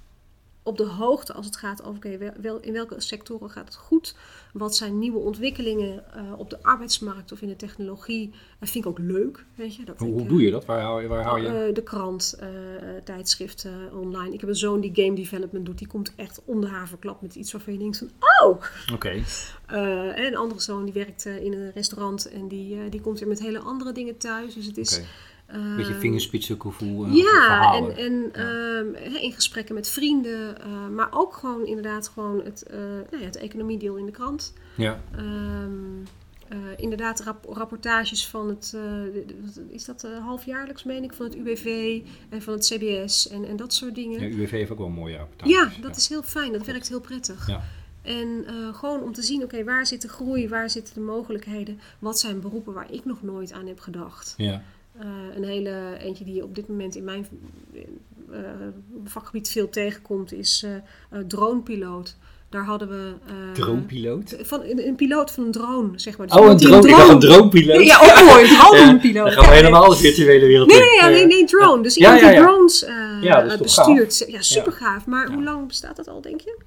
op 0.64 0.78
de 0.78 0.86
hoogte 0.86 1.34
als 1.34 1.46
het 1.46 1.56
gaat 1.56 1.84
over 1.84 1.96
oké, 1.96 2.34
wel, 2.42 2.60
in 2.60 2.74
welke 2.74 3.02
sectoren 3.02 3.50
gaat 3.50 3.66
het 3.66 3.76
goed. 3.76 4.16
Wat 4.54 4.76
zijn 4.76 5.00
nieuwe 5.00 5.18
ontwikkelingen 5.18 6.14
eh, 6.14 6.22
op 6.38 6.50
de 6.50 6.64
arbeidsmarkt 6.64 7.32
of 7.32 7.42
in 7.42 7.48
de 7.48 7.56
technologie. 7.56 8.32
Dat 8.60 8.70
vind 8.70 8.86
ik 8.86 8.90
ook 8.92 9.00
leuk. 9.00 9.46
Weet 9.56 9.76
je, 9.76 9.86
dat 9.86 10.00
Hoe, 10.00 10.08
ik, 10.08 10.14
hoe 10.14 10.24
eh, 10.24 10.30
doe 10.30 10.42
je 10.42 10.52
dat? 10.52 10.66
Waar 10.66 10.82
hou 10.82 11.02
je? 11.02 11.08
Waar 11.08 11.24
hou 11.24 11.42
je? 11.42 11.48
Eh, 11.48 11.74
de 11.74 11.84
krant, 11.84 12.36
eh, 12.40 12.48
tijdschriften, 13.04 13.94
online. 13.94 14.34
Ik 14.34 14.40
heb 14.40 14.50
een 14.50 14.56
zoon 14.56 14.80
die 14.80 14.92
game 14.94 15.16
development 15.16 15.66
doet. 15.66 15.78
Die 15.78 15.88
komt 15.88 16.14
echt 16.16 16.42
om 16.46 16.62
de 16.62 16.68
haverklap 16.68 17.22
met 17.22 17.36
iets 17.36 17.52
waarvan 17.52 17.74
je 17.74 17.80
denkt 17.80 17.98
van... 17.98 18.10
Oh! 18.42 18.62
Oké. 18.94 19.24
En 19.66 20.26
een 20.26 20.36
andere 20.36 20.62
zoon 20.62 20.84
die 20.84 20.94
werkt 20.94 21.26
in 21.26 21.54
een 21.54 21.72
restaurant. 21.72 22.30
En 22.30 22.48
die, 22.48 22.90
die 22.90 23.02
komt 23.02 23.20
weer 23.20 23.28
met 23.28 23.40
hele 23.40 23.60
andere 23.60 23.92
dingen 23.92 24.18
thuis. 24.18 24.54
Dus 24.54 24.66
het 24.66 24.78
is... 24.78 25.02
eh, 25.54 25.76
Beetje 25.76 25.94
vingerspitsengevoel. 25.94 27.06
eh, 27.06 27.14
ja, 27.16 27.74
en, 27.76 27.98
en 27.98 28.14
Ja. 28.34 28.78
ehm, 29.04 29.16
in 29.16 29.32
gesprekken 29.34 29.76
met 29.76 29.90
vrienden. 29.90 30.62
eh, 30.62 30.88
maar 30.88 31.08
ook 31.12 31.34
gewoon 31.34 31.66
inderdaad 31.66 32.08
gewoon 32.08 32.42
het, 32.44 32.64
eh 32.64 32.78
nou 32.80 33.20
ja, 33.20 33.26
het 33.26 33.36
economiedeel 33.38 33.96
in 33.96 34.06
de 34.06 34.12
krant. 34.12 34.54
Ja. 34.76 35.02
Ehm, 35.16 35.72
eh, 36.48 36.58
inderdaad 36.78 37.20
rap- 37.22 37.46
rapportages 37.50 38.28
van 38.28 38.48
het, 38.50 38.78
is 39.70 39.86
dat 39.86 40.08
halfjaarlijks 40.22 40.84
meen 40.84 41.04
ik, 41.04 41.14
van 41.14 41.26
het 41.26 41.36
UWV 41.36 42.00
en 42.30 42.42
van 42.42 42.54
het 42.54 42.66
CBS 42.66 43.28
en, 43.30 43.46
en 43.46 43.56
dat 43.56 43.74
soort 43.74 43.96
dingen. 43.96 44.20
ja, 44.22 44.28
Ja, 44.28 44.34
UWV 44.36 44.52
heeft 44.52 44.72
ook 44.72 44.78
wel 44.78 44.88
een 44.88 44.94
mooie 44.94 45.18
rapportages. 45.18 45.78
dat 45.82 45.96
is 45.96 46.08
heel 46.10 46.24
fijn, 46.24 46.52
dat 46.52 46.66
werkt 46.66 46.88
heel 46.90 47.02
prettig. 47.02 47.48
Ja. 47.48 47.64
En 48.02 48.46
gewoon 48.74 49.02
om 49.02 49.14
te 49.14 49.22
zien, 49.22 49.44
oké, 49.44 49.64
waar 49.64 49.86
zit 49.88 50.02
de 50.02 50.10
groei, 50.10 50.50
waar 50.50 50.70
zitten 50.70 50.94
de 50.94 51.00
mogelijkheden, 51.00 51.80
wat 52.00 52.20
zijn 52.20 52.40
beroepen 52.42 52.74
waar 52.74 52.92
ik 52.92 53.06
nog 53.06 53.22
nooit 53.24 53.52
aan 53.52 53.68
heb 53.68 53.80
gedacht. 53.80 54.34
Ja. 54.38 54.64
Eh, 55.00 55.06
een 55.36 55.44
hele 55.44 55.98
eentje 56.00 56.24
die 56.26 56.44
op 56.44 56.56
dit 56.56 56.68
moment 56.68 56.96
in 56.96 57.04
mijn 57.04 57.28
eh, 58.32 58.40
vakgebied 59.06 59.50
veel 59.50 59.70
tegenkomt 59.70 60.34
is 60.34 60.64
eh 60.64 61.20
dronepiloot. 61.28 62.16
Daar 62.50 62.66
hadden 62.66 62.90
we... 62.90 63.14
eh, 63.28 63.52
Dronepiloot? 63.54 64.36
Van, 64.42 64.62
een, 64.64 64.88
een 64.88 64.96
piloot 64.96 65.32
van 65.32 65.44
een 65.44 65.52
drone, 65.52 65.92
zeg 65.96 66.18
maar. 66.18 66.28
Dus 66.28 66.38
Oh, 66.38 66.50
een 66.50 66.58
drone. 66.58 67.12
Een 67.12 67.20
dronepiloot. 67.20 67.84
Ja, 67.84 67.96
ook 68.00 68.30
mooi, 68.30 68.44
een 68.50 68.58
dronepiloot. 68.60 69.26
Dan 69.26 69.34
gaan 69.34 69.50
we 69.50 69.56
helemaal 69.56 69.90
de 69.90 69.96
virtuele 69.96 70.46
wereld 70.46 70.68
Nee, 70.68 70.78
in. 70.82 71.02
nee, 71.02 71.12
nee, 71.12 71.26
nee, 71.26 71.46
drone. 71.46 71.84
Dus 71.84 71.96
Ja, 71.96 72.16
iemand 72.16 72.22
ja, 72.22 72.30
die 72.32 72.42
drones 73.48 73.58
bestuurt. 73.58 74.26
Ja, 74.28 74.42
super 74.42 74.72
gaaf. 74.72 75.06
Maar 75.06 75.32
hoe 75.32 75.44
lang 75.44 75.68
bestaat 75.68 75.96
dat 75.96 76.08
al, 76.08 76.22
denk 76.22 76.42
je? 76.42 76.62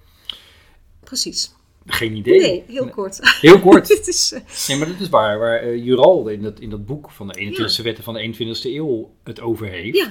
Precies. 1.05 1.55
Geen 1.87 2.15
idee. 2.17 2.41
Nee, 2.41 2.65
heel 2.67 2.89
kort. 2.89 3.19
Heel 3.41 3.61
kort. 3.61 3.89
Het 3.97 4.09
is, 4.09 4.33
eh, 4.33 4.41
Nee, 4.69 4.79
maar 4.79 4.87
dat 4.89 5.01
is 5.01 5.09
waar, 5.09 5.39
waar 5.39 5.59
eh, 5.59 5.85
Jural 5.85 6.29
in 6.29 6.43
dat, 6.43 6.61
in 6.61 6.71
dat 6.71 6.87
boek 6.87 7.11
van 7.11 7.29
de 7.29 7.35
21ste 7.79 7.83
wetten 7.83 8.05
van 8.05 8.15
de 8.15 8.35
21ste 8.35 8.63
eeuw 8.75 9.11
het 9.25 9.41
over 9.41 9.67
heeft. 9.67 9.97
Ja. 9.97 10.09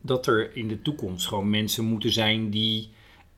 Dat 0.00 0.26
er 0.26 0.56
in 0.56 0.68
de 0.68 0.82
toekomst 0.82 1.26
gewoon 1.26 1.50
mensen 1.50 1.84
moeten 1.84 2.12
zijn 2.12 2.50
die, 2.50 2.90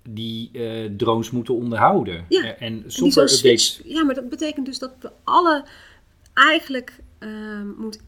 die 0.09 0.51
eh, 0.53 0.91
drones 0.97 1.30
moeten 1.30 1.55
onderhouden. 1.55 2.24
Ja. 2.28 2.43
En 2.45 2.57
en 2.59 2.80
die 2.83 2.91
software 2.91 3.28
zo'n 3.28 3.37
updates. 3.39 3.74
switch- 3.74 3.93
Ja, 3.95 4.05
maar 4.05 4.14
dat 4.14 4.28
betekent 4.28 4.66
dus 4.66 4.78
dat 4.78 4.93
we 5.01 5.11
alle... 5.24 5.64
Eigenlijk 6.35 6.99
ehm, 7.18 7.66
moet 7.76 8.01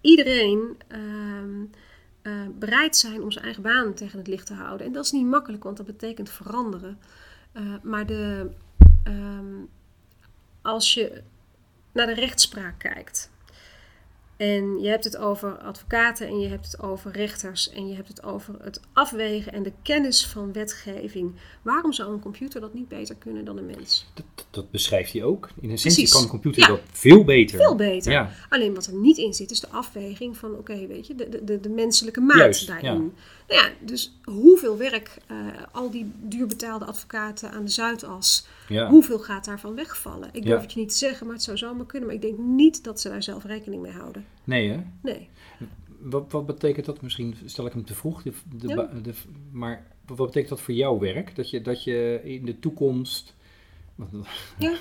iedereen 0.00 0.76
ehm, 0.88 1.62
eh, 2.22 2.32
bereid 2.58 2.96
zijn 2.96 3.22
om 3.22 3.30
zijn 3.30 3.44
eigen 3.44 3.62
baan 3.62 3.94
tegen 3.94 4.18
het 4.18 4.26
licht 4.28 4.46
te 4.46 4.54
houden. 4.54 4.86
En 4.86 4.92
dat 4.92 5.04
is 5.04 5.10
niet 5.12 5.26
makkelijk, 5.26 5.62
want 5.64 5.76
dat 5.76 5.86
betekent 5.86 6.30
veranderen. 6.30 6.98
Maar 7.82 8.06
de, 8.06 8.50
ehm, 9.04 9.54
als 10.62 10.94
je 10.94 11.22
naar 11.92 12.06
de 12.06 12.14
rechtspraak 12.14 12.78
kijkt... 12.78 13.30
En 14.36 14.80
je 14.80 14.88
hebt 14.88 15.04
het 15.04 15.16
over 15.16 15.58
advocaten 15.58 16.26
en 16.26 16.40
je 16.40 16.48
hebt 16.48 16.64
het 16.66 16.80
over 16.82 17.10
rechters 17.12 17.70
en 17.70 17.88
je 17.88 17.94
hebt 17.94 18.08
het 18.08 18.22
over 18.22 18.54
het 18.62 18.80
afwegen 18.92 19.52
en 19.52 19.62
de 19.62 19.72
kennis 19.82 20.26
van 20.26 20.52
wetgeving. 20.52 21.34
Waarom 21.62 21.92
zou 21.92 22.12
een 22.12 22.20
computer 22.20 22.60
dat 22.60 22.74
niet 22.74 22.88
beter 22.88 23.14
kunnen 23.16 23.44
dan 23.44 23.56
een 23.58 23.66
mens? 23.66 24.06
Dat, 24.14 24.24
dat 24.50 24.70
beschrijft 24.70 25.12
hij 25.12 25.22
ook. 25.22 25.48
In 25.60 25.70
essentie 25.70 25.80
Precies. 25.98 26.12
kan 26.12 26.22
een 26.22 26.28
computer 26.28 26.60
Ja. 26.62 26.68
dat 26.68 26.80
veel 26.92 27.24
beter. 27.24 27.58
Veel 27.58 27.74
beter. 27.76 28.12
Ja, 28.12 28.30
Alleen 28.48 28.74
wat 28.74 28.86
er 28.86 28.94
niet 28.94 29.18
in 29.18 29.34
zit, 29.34 29.50
is 29.50 29.60
de 29.60 29.68
afweging 29.68 30.36
van, 30.36 30.52
oké, 30.58 30.86
weet 30.86 31.06
je, 31.06 31.14
de, 31.14 31.44
de- 31.44 31.60
de, 31.60 31.68
menselijke 31.68 32.20
maat 32.20 32.38
Juist, 32.38 32.66
daarin. 32.66 32.84
ja. 32.92 32.98
Nou 33.56 33.68
ja, 33.68 33.70
dus 33.80 34.18
hoeveel 34.24 34.76
werk 34.76 35.16
eh, 35.26 35.36
al 35.72 35.90
die 35.90 36.12
duurbetaalde 36.20 36.84
advocaten 36.84 37.50
aan 37.50 37.64
de 37.64 37.70
Zuidas, 37.70 38.46
ja. 38.72 38.88
hoeveel 38.88 39.18
gaat 39.18 39.44
daarvan 39.44 39.74
wegvallen? 39.74 40.28
Ik 40.32 40.42
durf 40.42 40.54
Ja. 40.56 40.60
het 40.60 40.72
je 40.72 40.80
niet 40.80 40.88
te 40.90 40.96
zeggen, 40.96 41.26
maar 41.26 41.34
het 41.34 41.44
zou 41.44 41.56
zomaar 41.56 41.86
kunnen. 41.86 42.06
Maar 42.08 42.16
ik 42.16 42.22
denk 42.22 42.38
niet 42.38 42.84
dat 42.84 43.00
ze 43.00 43.08
daar 43.08 43.22
zelf 43.22 43.44
rekening 43.44 43.82
mee 43.82 43.92
houden. 43.92 44.24
Nee 44.44 44.70
hè? 44.70 44.80
Nee. 45.02 45.28
Wat, 45.98 46.32
wat 46.32 46.46
betekent 46.46 46.86
dat? 46.86 47.02
Misschien 47.02 47.36
stel 47.44 47.66
ik 47.66 47.72
hem 47.72 47.84
te 47.84 47.94
vroeg. 47.94 48.22
De, 48.22 48.32
de, 48.56 48.68
Ja. 48.68 48.74
ba- 48.74 48.90
de- 49.02 49.14
maar 49.52 49.86
wat 50.06 50.26
betekent 50.26 50.48
dat 50.48 50.60
voor 50.60 50.74
jouw 50.74 50.98
werk? 50.98 51.36
Dat 51.36 51.50
je, 51.50 51.60
dat 51.62 51.84
je 51.84 52.20
in 52.24 52.44
de 52.44 52.58
toekomst... 52.58 53.34
Ja. 54.58 54.74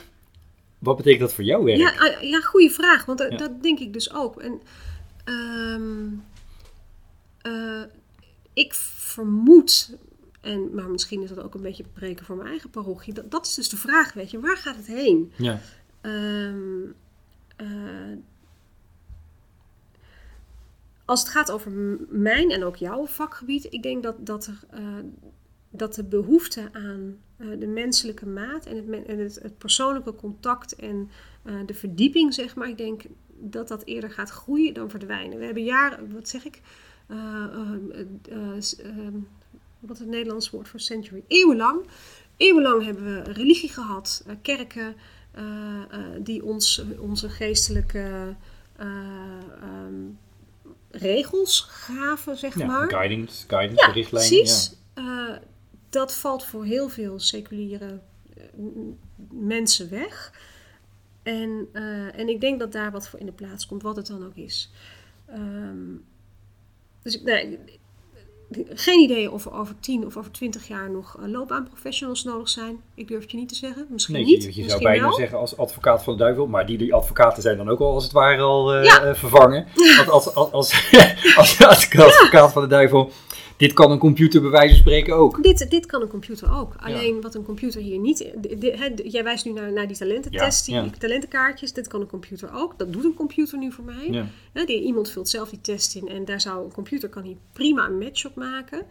Wat 0.80 0.98
betekent 0.98 1.22
dat 1.22 1.34
voor 1.34 1.44
jouw 1.44 1.64
werk? 1.64 1.78
Ja, 1.78 1.92
ah, 1.98 2.22
ja 2.22 2.39
goede 2.39 2.70
vraag. 2.70 3.06
Want 3.06 3.18
dat, 3.18 3.32
Ja. 3.32 3.38
dat 3.38 3.64
denk 3.64 3.80
ik 3.80 3.94
dus 3.94 4.14
ook. 4.14 4.42
En 4.42 4.62
ehm, 5.26 6.08
eh, 7.42 7.82
ik 8.54 8.74
vermoed, 8.74 9.98
en, 10.42 10.76
maar 10.76 10.89
misschien 10.89 11.22
is 11.22 11.30
dat 11.30 11.44
ook 11.44 11.54
een 11.54 11.62
beetje 11.62 11.84
preken 11.94 12.26
voor 12.26 12.36
mijn 12.36 12.50
eigen 12.50 12.70
parochie. 12.70 13.14
Dat, 13.14 13.32
dat 13.32 13.46
is 13.46 13.54
dus 13.56 13.70
de 13.70 13.78
vraag, 13.78 14.14
weet 14.14 14.32
je. 14.32 14.39
Waar 14.39 14.58
gaat 14.58 14.76
het 14.76 14.88
heen? 14.88 15.32
Ja. 15.36 15.60
Ehm, 16.02 16.82
eh, 17.56 18.18
als 21.06 21.20
het 21.20 21.30
gaat 21.30 21.52
over 21.52 21.72
mijn 22.10 22.52
en 22.52 22.64
ook 22.64 22.76
jouw 22.76 23.06
vakgebied, 23.06 23.68
ik 23.70 23.84
denk 23.84 24.04
dat, 24.04 24.16
dat, 24.26 24.46
er, 24.46 24.60
eh, 24.70 24.84
dat 25.70 25.96
de 25.96 26.04
behoefte 26.04 26.70
aan 26.72 27.18
eh, 27.38 27.48
de 27.60 27.68
menselijke 27.68 28.26
maat 28.26 28.66
en 28.66 28.76
het, 28.76 28.88
men- 28.88 29.08
en 29.08 29.20
het, 29.20 29.39
het 29.42 29.58
persoonlijke 29.58 30.16
contact 30.16 30.76
en 30.76 31.10
de 31.66 31.74
verdieping, 31.74 32.34
zeg 32.34 32.56
maar, 32.56 32.70
ik 32.70 32.78
denk 32.78 33.04
dat 33.28 33.68
dat 33.68 33.86
eerder 33.86 34.12
gaat 34.12 34.30
groeien 34.30 34.74
dan 34.74 34.89
verdwijnen. 34.89 35.38
We 35.38 35.46
hebben 35.46 35.64
jaren, 35.64 36.14
wat 36.14 36.30
zeg 36.30 36.46
ik, 36.46 36.62
Wat 39.82 39.98
het 40.00 40.08
Nederlands 40.08 40.50
woord 40.50 40.68
voor 40.68 40.80
century? 40.80 41.24
Eeuwenlang. 41.28 41.86
Eeuwenlang 42.38 42.84
hebben 42.86 43.04
we 43.04 43.32
religie 43.32 43.70
gehad, 43.70 44.24
eh, 44.28 44.36
kerken 44.42 44.96
eh, 45.32 45.44
eh, 45.92 46.00
die 46.20 46.44
ons, 46.44 46.84
onze 47.00 47.30
geestelijke 47.30 48.36
eh, 48.76 48.88
ehm, 49.62 50.10
regels 50.90 51.62
gaven, 51.62 52.38
zeg 52.38 52.58
Ja, 52.58 52.66
maar. 52.66 52.90
guidance, 52.90 53.48
guidance 53.48 53.86
Ja, 53.88 53.92
richtlijnen. 53.94 54.38
precies. 54.42 54.80
Dat 55.90 56.16
valt 56.16 56.46
voor 56.46 56.66
heel 56.66 56.90
veel 56.90 57.20
seculiere 57.20 58.00
mensen 59.32 59.90
weg. 59.90 60.34
En, 61.24 61.68
en 62.14 62.30
ik 62.30 62.42
denk 62.42 62.60
dat 62.60 62.72
daar 62.72 62.92
wat 62.92 63.08
voor 63.08 63.20
in 63.20 63.26
de 63.26 63.32
plaats 63.32 63.66
komt, 63.66 63.82
wat 63.82 63.96
het 63.96 64.08
dan 64.08 64.26
ook 64.26 64.36
is. 64.36 64.72
Ehm, 65.26 65.96
dus 67.02 67.16
ik, 67.16 67.24
nee, 67.24 67.60
geen 68.74 68.99
idee 68.99 69.32
of 69.32 69.45
er 69.45 69.54
over 69.54 69.76
10 69.80 70.06
of 70.06 70.18
over 70.18 70.32
20 70.32 70.68
jaar 70.68 70.89
nog 70.91 71.18
eh, 71.22 71.28
loopbaanprofessionals 71.32 72.24
nodig 72.24 72.49
zijn. 72.49 72.82
Ik 72.95 73.08
durf 73.08 73.22
het 73.22 73.32
je 73.32 73.38
niet 73.38 73.49
te 73.49 73.56
zeggen. 73.56 73.86
Misschien 73.89 74.16
Nee, 74.16 74.26
niet. 74.26 74.43
je, 74.56 74.62
je 74.64 74.70
zou 74.70 74.82
bijna 74.84 75.02
wel. 75.04 75.14
zeggen 75.14 75.38
als 75.38 75.58
advocaat 75.58 76.04
van 76.04 76.14
de 76.18 76.20
duivel, 76.24 76.47
maar 76.47 76.66
die, 76.66 76.78
die 76.78 76.93
advocaten 76.93 77.41
zijn 77.41 77.58
dan 77.58 77.70
ook 77.70 77.80
al 77.80 77.93
als 77.93 78.04
het 78.04 78.12
ware 78.14 78.41
al 78.41 78.74
eh, 78.74 78.84
Ja. 78.84 79.02
eh, 79.04 79.14
vervangen. 79.14 79.68
Want 79.97 80.10
als, 80.18 80.34
als, 80.36 80.52
als, 80.52 80.91
als, 81.38 81.66
als 81.66 81.89
advocaat 81.97 82.52
van 82.52 82.62
de 82.62 82.68
duivel, 82.68 83.12
dit 83.62 83.74
kan 83.74 83.91
een 83.91 83.97
computer 83.97 84.41
bij 84.41 84.49
wijze 84.49 84.68
van 84.70 84.78
spreken 84.78 85.16
ook. 85.16 85.43
Dit, 85.43 85.70
dit 85.70 85.86
kan 85.86 86.01
een 86.01 86.07
computer 86.07 86.53
ook. 86.53 86.74
Alleen 86.78 87.22
wat 87.22 87.36
een 87.36 87.43
computer 87.43 87.82
hier 87.82 87.99
niet. 87.99 88.18
de- 88.18 88.57
de- 88.57 89.03
jij 89.09 89.24
wijst 89.24 89.45
nu 89.45 89.51
naar, 89.51 89.72
naar 89.72 89.88
die 89.88 89.97
talententest, 89.97 90.68
Ja, 90.68 90.82
die 90.82 90.91
talentenkaartjes. 90.97 91.74
Dit 91.74 91.88
kan 91.88 92.01
een 92.01 92.07
computer 92.07 92.49
ook. 92.53 92.78
Dat 92.80 92.93
doet 92.93 93.03
een 93.03 93.14
computer 93.14 93.57
nu 93.57 93.72
voor 93.72 93.84
mij. 93.84 94.07
Die, 94.66 94.82
iemand 94.82 95.09
vult 95.09 95.30
zelf 95.30 95.49
die 95.49 95.62
test 95.62 95.95
in 95.95 96.07
en 96.07 96.26
daar 96.26 96.41
zou 96.41 96.66
een 96.66 96.72
computer 96.74 97.09
kan 97.09 97.24
hier 97.24 97.36
prima 97.53 97.86
een 97.88 97.97
match 97.97 98.26
op 98.26 98.36
maken. 98.36 98.86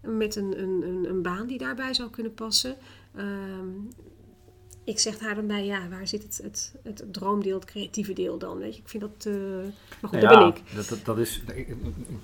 met 0.00 0.36
een, 0.36 0.62
een, 0.62 0.82
een, 0.86 1.06
een 1.08 1.22
baan 1.22 1.46
die 1.46 1.58
daarbij 1.58 1.94
zou 1.94 2.10
kunnen 2.10 2.34
passen. 2.34 2.76
Ehm, 3.16 3.68
ik 4.84 4.98
zeg 4.98 5.20
haar 5.20 5.34
dan 5.34 5.46
bij, 5.46 5.64
ja, 5.64 5.88
waar 5.88 6.06
zit 6.06 6.22
het, 6.22 6.40
het, 6.42 6.72
het 6.82 7.04
droomdeel, 7.12 7.54
het 7.54 7.64
creatieve 7.64 8.12
deel 8.12 8.38
dan? 8.38 8.58
Weet 8.58 8.74
je, 8.74 8.80
ik 8.80 8.88
vind 8.88 9.02
dat, 9.02 9.26
eh, 9.26 9.32
maar 10.00 10.10
goed, 10.10 10.20
daar 10.20 10.38
ben 10.38 10.48
ik. 10.48 10.74
Dat, 10.74 10.88
dat, 10.88 11.04
dat 11.04 11.18
is, 11.18 11.42
ik, 11.54 11.68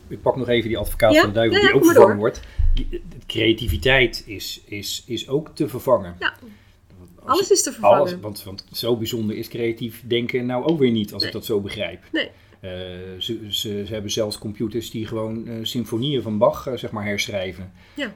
ik 0.08 0.22
pak 0.22 0.36
nog 0.36 0.48
even 0.48 0.68
die 0.68 0.78
advocaat 0.78 1.12
Ja? 1.12 1.20
van 1.20 1.28
de 1.28 1.34
duivel 1.34 1.60
Ja, 1.60 1.66
die 1.66 1.74
ook 1.74 1.84
vervangen 1.84 2.16
wordt. 2.16 2.40
Die, 2.74 3.02
creativiteit 3.26 4.22
is, 4.26 4.62
is, 4.64 5.04
is 5.06 5.28
ook 5.28 5.50
te 5.54 5.68
vervangen. 5.68 6.16
Ja, 6.18 6.34
Als 7.24 7.38
alles 7.38 7.50
is 7.50 7.62
te 7.62 7.72
vervangen. 7.72 7.98
alles, 7.98 8.16
want, 8.20 8.42
want 8.42 8.64
zo 8.72 8.96
bijzonder 8.96 9.36
is 9.36 9.48
creatief 9.48 10.02
denken 10.06 10.46
nou 10.46 10.64
ook 10.64 10.78
weer 10.78 10.90
niet, 10.90 11.12
als 11.12 11.24
ik 11.24 11.32
dat 11.32 11.44
zo 11.44 11.60
begrijp. 11.60 12.04
Nee. 12.12 12.30
Eh, 12.60 12.70
ze, 13.18 13.38
ze, 13.48 13.82
ze 13.86 13.92
hebben 13.92 14.10
zelfs 14.10 14.38
computers 14.38 14.90
die 14.90 15.06
gewoon 15.06 15.46
eh, 15.46 15.54
symfonieën 15.62 16.22
van 16.22 16.38
Bach 16.38 16.66
eh, 16.66 16.74
zeg 16.76 16.90
maar 16.90 17.04
herschrijven. 17.04 17.72
Ja. 17.94 18.12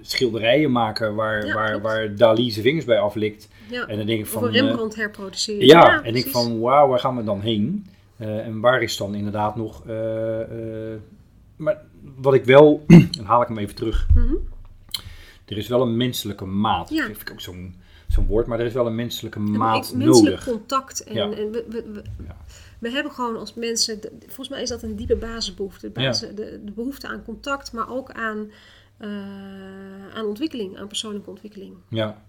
Schilderijen 0.00 0.72
maken 0.72 1.14
waar, 1.14 1.46
Ja, 1.46 1.54
waar, 1.54 1.80
waar 1.80 2.14
Dali 2.16 2.50
zijn 2.50 2.64
vingers 2.64 2.84
bij 2.84 2.98
aflikt. 2.98 3.48
Ja. 3.70 3.86
En 3.86 3.96
dan 3.96 4.06
denk 4.06 4.18
ik 4.18 4.24
Of 4.24 4.30
van... 4.32 4.44
een 4.44 4.50
Rembrandt 4.52 4.94
herproduceren. 4.96 5.66
ja, 5.66 5.92
en 6.02 6.04
ik 6.04 6.12
precies. 6.12 6.30
van 6.32 6.60
wauw, 6.60 6.88
waar 6.88 6.98
gaan 6.98 7.16
we 7.16 7.24
dan 7.24 7.40
heen? 7.40 7.86
En 8.16 8.60
waar 8.60 8.82
is 8.82 8.96
dan 8.96 9.14
inderdaad 9.14 9.56
nog... 9.56 9.84
maar 11.56 11.80
wat 12.16 12.34
ik 12.34 12.44
wel... 12.44 12.84
dan 13.16 13.24
haal 13.24 13.42
ik 13.42 13.48
hem 13.48 13.58
even 13.58 13.74
terug. 13.74 14.06
Mhm. 14.14 14.34
Er 15.46 15.56
is 15.58 15.68
wel 15.68 15.82
een 15.82 15.96
menselijke 15.96 16.44
maat. 16.44 16.88
Ja. 16.90 16.96
Dat 16.96 17.06
vind 17.06 17.20
ik 17.20 17.30
ook 17.30 17.40
zo'n 17.40 17.74
zo'n 18.08 18.26
woord, 18.26 18.46
maar 18.46 18.60
er 18.60 18.66
is 18.66 18.72
wel 18.72 18.86
een 18.86 18.94
menselijke 18.94 19.38
maat 19.38 19.88
ik- 19.90 19.96
menselijk 19.96 20.24
nodig. 20.24 20.44
contact. 20.44 21.04
En, 21.04 21.14
Ja. 21.14 21.22
en 21.24 21.30
we, 21.50 21.64
we, 21.68 21.84
we, 21.92 22.02
Ja. 22.26 22.36
We 22.82 22.90
hebben 22.90 23.12
gewoon 23.12 23.36
als 23.36 23.54
mensen, 23.54 24.00
volgens 24.26 24.48
mij 24.48 24.62
is 24.62 24.68
dat 24.68 24.82
een 24.82 24.96
diepe 24.96 25.16
basisbehoefte. 25.16 25.86
De, 25.86 25.92
basis, 25.92 26.28
de, 26.34 26.60
de 26.64 26.72
behoefte 26.72 27.08
aan 27.08 27.24
contact, 27.24 27.72
maar 27.72 27.90
ook 27.90 28.10
aan, 28.10 28.50
eh, 28.96 29.08
aan 30.14 30.24
ontwikkeling, 30.26 30.78
aan 30.78 30.86
persoonlijke 30.86 31.30
ontwikkeling. 31.30 31.74
Ja, 31.88 32.22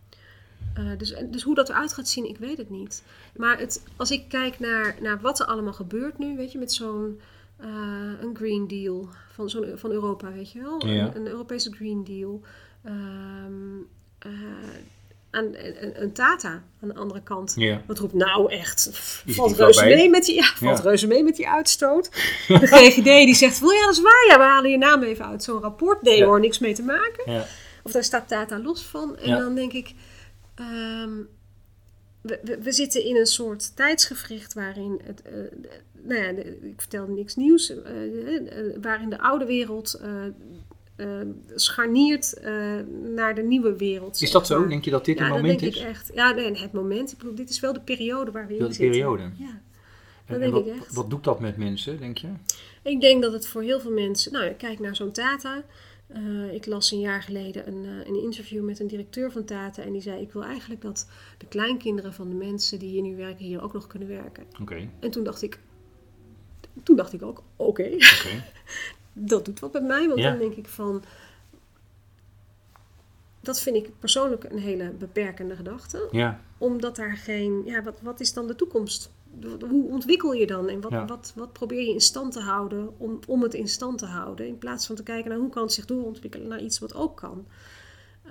Eh, 0.74 0.84
dus, 0.98 1.16
dus 1.32 1.44
hoe 1.44 1.56
dat 1.56 1.70
eruit 1.70 1.94
gaat 1.94 2.08
zien, 2.08 2.30
ik 2.30 2.38
weet 2.38 2.58
het 2.58 2.70
niet. 2.70 3.04
Maar 3.36 3.60
het, 3.60 3.84
als 3.96 4.12
ik 4.12 4.30
kijk 4.30 4.60
naar, 4.60 4.96
naar 5.02 5.22
wat 5.22 5.40
er 5.40 5.46
allemaal 5.46 5.74
gebeurt 5.74 6.18
nu, 6.18 6.36
weet 6.36 6.52
je, 6.52 6.58
met 6.58 6.74
zo'n 6.74 7.20
eh, 7.58 7.68
een 8.22 8.36
Green 8.36 8.68
Deal 8.68 9.10
van, 9.32 9.50
zo'n, 9.50 9.66
van 9.76 9.92
Europa, 9.92 10.32
weet 10.32 10.52
je 10.52 10.62
wel? 10.62 10.88
Ja. 10.88 11.06
Een, 11.06 11.16
een 11.16 11.28
Europese 11.28 11.72
Green 11.72 12.04
Deal. 12.04 12.42
Ehm, 12.84 13.78
eh, 14.20 14.32
aan, 15.34 15.46
een, 15.46 16.02
een 16.04 16.14
Tata 16.14 16.64
aan 16.82 16.88
de 16.88 16.96
andere 16.96 17.22
kant. 17.24 17.54
ja. 17.58 17.82
Wat 17.88 18.00
roept 18.00 18.14
nou 18.14 18.52
echt? 18.52 18.90
Valt 19.26 19.56
reuze 19.56 19.86
mee 19.86 20.10
met 20.10 20.26
die, 20.26 20.36
ja, 20.36 20.44
valt 20.56 20.78
Ja. 20.78 20.84
reuze 20.84 21.08
mee 21.08 21.24
met 21.24 21.36
die 21.36 21.48
uitstoot. 21.50 22.10
De 22.48 22.68
GGD 22.68 23.04
die 23.04 23.36
zegt, 23.36 23.60
wel 23.60 23.72
ja, 23.72 23.86
dat 23.86 23.94
is 23.94 24.02
waar. 24.02 24.26
Ja, 24.28 24.38
we 24.38 24.44
halen 24.44 24.72
je 24.72 24.78
naam 24.78 25.04
even 25.04 25.26
uit 25.26 25.44
zo'n 25.44 25.62
rapport. 25.62 26.02
Nee 26.02 26.18
Ja. 26.18 26.26
hoor, 26.26 26.40
niks 26.40 26.60
mee 26.60 26.74
te 26.74 26.84
maken. 26.84 27.32
ja. 27.34 27.46
Of 27.84 27.92
daar 27.92 28.04
staat 28.04 28.28
Tata 28.28 28.60
los 28.60 28.84
van. 28.84 29.18
En 29.18 29.38
dan 29.38 29.56
denk 29.56 29.74
ik, 29.74 29.94
ehm, 30.56 31.12
we, 32.22 32.40
we, 32.44 32.58
we 32.62 32.72
zitten 32.72 33.04
in 33.06 33.16
een 33.16 33.26
soort 33.26 33.76
tijdsgevricht 33.76 34.54
waarin 34.54 35.02
het, 35.04 35.22
eh, 35.22 35.34
nou 36.02 36.22
ja, 36.22 36.28
ik 36.62 36.74
vertel 36.78 37.08
niks 37.08 37.36
nieuws, 37.36 37.70
eh, 37.70 38.36
eh, 38.36 38.76
waarin 38.82 39.10
de 39.10 39.20
oude 39.20 39.46
wereld 39.46 40.00
eh, 40.96 41.08
scharniert 41.56 42.34
eh, 42.34 42.54
naar 43.16 43.36
de 43.36 43.42
nieuwe 43.42 43.76
wereld. 43.76 44.22
Is 44.22 44.32
dat 44.32 44.48
zo? 44.48 44.60
maar. 44.60 44.70
Denk 44.70 44.86
je 44.86 44.92
dat 44.92 45.06
dit 45.06 45.18
ja, 45.18 45.26
een 45.26 45.32
moment 45.32 45.60
denk 45.60 45.74
is? 45.74 45.82
ik 45.82 45.88
echt. 45.88 46.12
Ja, 46.14 46.32
nee, 46.32 46.58
het 46.58 46.74
moment. 46.74 47.12
Ik 47.12 47.18
bedoel, 47.18 47.36
dit 47.36 47.50
is 47.50 47.60
wel 47.60 47.74
de 47.74 47.80
periode 47.82 48.32
waar 48.32 48.48
we 48.48 48.54
in 48.54 48.60
Wel 48.60 48.68
de 48.68 48.74
zitten. 48.74 48.92
periode. 48.92 49.24
Ja. 49.38 49.46
En, 49.46 49.62
dat 50.26 50.36
en 50.36 50.40
denk 50.40 50.54
wat, 50.54 50.66
ik 50.66 50.82
echt. 50.82 50.94
wat 50.94 51.10
doet 51.10 51.24
dat 51.24 51.40
met 51.40 51.58
mensen, 51.58 52.00
denk 52.00 52.18
je? 52.18 52.28
Ik 52.82 53.02
denk 53.02 53.22
dat 53.22 53.34
het 53.34 53.48
voor 53.48 53.62
heel 53.62 53.80
veel 53.80 53.92
mensen. 53.92 54.32
Nou, 54.32 54.46
ik 54.46 54.58
kijk 54.58 54.80
naar 54.80 54.96
zo'n 54.96 55.12
Tata. 55.12 55.64
Eh, 56.08 56.54
ik 56.54 56.66
las 56.66 56.92
een 56.92 57.00
jaar 57.00 57.24
geleden 57.24 57.68
een, 57.68 57.86
een 58.08 58.22
interview 58.24 58.64
met 58.64 58.80
een 58.80 58.88
directeur 58.88 59.32
van 59.32 59.44
Tata. 59.46 59.82
En 59.82 59.92
die 59.92 60.02
zei: 60.02 60.22
Ik 60.22 60.32
wil 60.32 60.44
eigenlijk 60.44 60.82
dat 60.82 61.10
de 61.38 61.46
kleinkinderen 61.46 62.14
van 62.14 62.30
de 62.30 62.36
mensen 62.36 62.80
die 62.80 62.90
hier 62.90 63.02
nu 63.02 63.16
werken, 63.16 63.46
hier 63.46 63.64
ook 63.64 63.74
nog 63.74 63.88
kunnen 63.88 64.08
werken. 64.08 64.44
Oké, 64.62 64.90
En 65.00 65.12
toen 65.12 65.24
dacht 65.24 65.42
ik. 65.42 65.60
Toen 66.84 66.96
dacht 66.96 67.14
ik 67.14 67.22
ook: 67.22 67.44
Oké, 67.56 67.84
oké. 67.84 68.44
dat 69.14 69.46
doet 69.46 69.60
wat 69.60 69.74
met 69.74 69.84
mij. 69.84 70.08
Want 70.08 70.20
Ja. 70.20 70.30
dan 70.30 70.40
denk 70.40 70.54
ik 70.56 70.68
van. 70.68 71.04
Dat 73.42 73.60
vind 73.62 73.76
ik 73.76 74.00
persoonlijk 74.00 74.44
een 74.44 74.58
hele 74.60 74.90
beperkende 74.90 75.56
gedachte. 75.56 76.08
Ja, 76.12 76.40
Omdat 76.58 76.96
daar 76.96 77.18
geen. 77.18 77.62
Ja, 77.66 77.84
wat, 77.84 78.02
wat 78.02 78.20
is 78.20 78.34
dan 78.34 78.48
de 78.48 78.56
toekomst? 78.56 79.12
Hoe 79.70 79.90
ontwikkel 79.90 80.34
je 80.34 80.48
dan? 80.48 80.70
En 80.70 80.82
wat, 80.82 80.92
Ja. 80.92 81.06
wat, 81.06 81.34
wat 81.36 81.54
probeer 81.54 81.82
je 81.82 81.94
in 81.94 82.02
stand 82.02 82.32
te 82.34 82.40
houden 82.40 83.00
om, 83.00 83.20
om 83.28 83.42
het 83.42 83.54
in 83.54 83.68
stand 83.68 83.98
te 83.98 84.06
houden? 84.06 84.48
In 84.48 84.58
plaats 84.58 84.86
van 84.86 84.96
te 84.96 85.04
kijken 85.04 85.30
naar 85.30 85.40
hoe 85.40 85.50
kan 85.50 85.64
het 85.64 85.74
zich 85.74 85.86
doorontwikkelen 85.86 86.48
naar 86.48 86.62
iets 86.62 86.80
wat 86.80 86.94
ook 86.94 87.18
kan. 87.18 87.46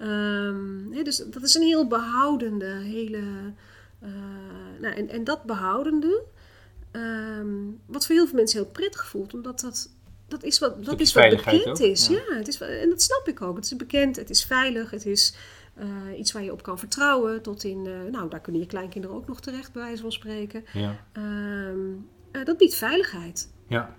Ehm, 0.00 1.04
dus 1.04 1.16
dat 1.16 1.42
is 1.42 1.54
een 1.54 1.62
heel 1.62 1.86
behoudende, 1.86 2.66
hele. 2.66 3.20
eh, 3.98 4.08
nou, 4.80 4.94
en, 4.94 5.08
en 5.08 5.24
dat 5.24 5.42
behoudende, 5.44 6.22
ehm, 6.90 7.54
wat 7.86 8.06
voor 8.06 8.14
heel 8.14 8.26
veel 8.26 8.36
mensen 8.36 8.60
heel 8.62 8.70
prettig 8.70 9.06
voelt, 9.06 9.34
omdat 9.34 9.60
dat. 9.60 9.90
Dat 10.32 10.42
is 10.42 10.58
wat, 10.58 10.84
dat 10.84 11.00
is 11.00 11.12
wat 11.12 11.28
bekend 11.28 11.66
ook, 11.66 11.78
is. 11.78 12.06
ja. 12.06 12.20
Ja. 12.28 12.36
het 12.36 12.48
is, 12.48 12.60
en 12.60 12.88
dat 12.88 13.02
snap 13.02 13.28
ik 13.28 13.42
ook. 13.42 13.56
Het 13.56 13.64
is 13.64 13.76
bekend, 13.76 14.16
het 14.16 14.30
is 14.30 14.44
veilig, 14.44 14.90
het 14.90 15.06
is 15.06 15.34
eh, 15.74 16.18
iets 16.18 16.32
waar 16.32 16.42
je 16.42 16.52
op 16.52 16.62
kan 16.62 16.78
vertrouwen. 16.78 17.42
Tot 17.42 17.64
in, 17.64 17.86
eh, 17.86 18.10
nou, 18.10 18.30
daar 18.30 18.40
kunnen 18.40 18.60
je 18.60 18.66
kleinkinderen 18.66 19.16
ook 19.16 19.26
nog 19.26 19.40
terecht, 19.40 19.72
bij 19.72 19.82
wijze 19.82 20.02
van 20.02 20.12
spreken. 20.12 20.64
ja, 20.72 21.04
Ehm, 21.12 21.78
eh, 22.30 22.44
dat 22.44 22.56
biedt 22.56 22.74
veiligheid. 22.74 23.52
ja. 23.66 23.96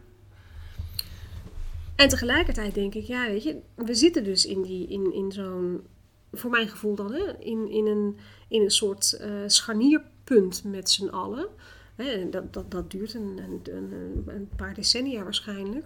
En 1.95 2.09
tegelijkertijd 2.09 2.73
denk 2.73 2.93
ik, 2.95 3.03
ja, 3.05 3.25
weet 3.25 3.43
je, 3.43 3.59
we 3.75 3.93
zitten 3.93 4.23
dus 4.23 4.45
in, 4.45 4.61
die, 4.61 4.87
in, 4.87 5.13
in 5.13 5.31
zo'n, 5.31 5.87
voor 6.31 6.49
mijn 6.49 6.67
gevoel 6.67 6.95
dan, 6.95 7.13
hè, 7.13 7.39
in, 7.39 7.69
in, 7.69 7.85
een, 7.87 8.17
in 8.47 8.61
een 8.61 8.71
soort 8.71 9.21
scharnierpunt 9.47 10.63
met 10.63 10.89
z'n 10.89 11.07
allen. 11.07 11.47
Hè, 11.95 12.03
en 12.03 12.31
dat, 12.31 12.53
dat, 12.53 12.71
dat 12.71 12.91
duurt 12.91 13.13
een, 13.13 13.39
een, 13.65 14.23
een 14.27 14.49
paar 14.55 14.73
decennia 14.73 15.23
waarschijnlijk. 15.23 15.85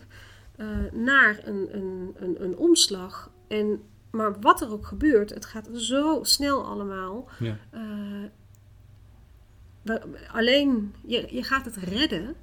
Eh, 0.58 0.68
naar 0.92 1.40
een, 1.44 1.68
een, 1.72 2.16
een, 2.16 2.44
een 2.44 2.58
omslag. 2.58 3.32
En, 3.48 3.82
maar 4.12 4.40
wat 4.40 4.62
er 4.62 4.72
ook 4.72 4.86
gebeurt, 4.86 5.30
het 5.34 5.46
gaat 5.46 5.70
zo 5.74 6.20
snel 6.24 6.66
allemaal. 6.66 7.28
ja. 7.40 7.58
Eh, 7.70 7.82
we- 9.82 10.02
alleen, 10.32 10.94
je, 11.06 11.28
je 11.32 11.44
gaat 11.44 11.66
het 11.66 11.76
redden 11.76 12.36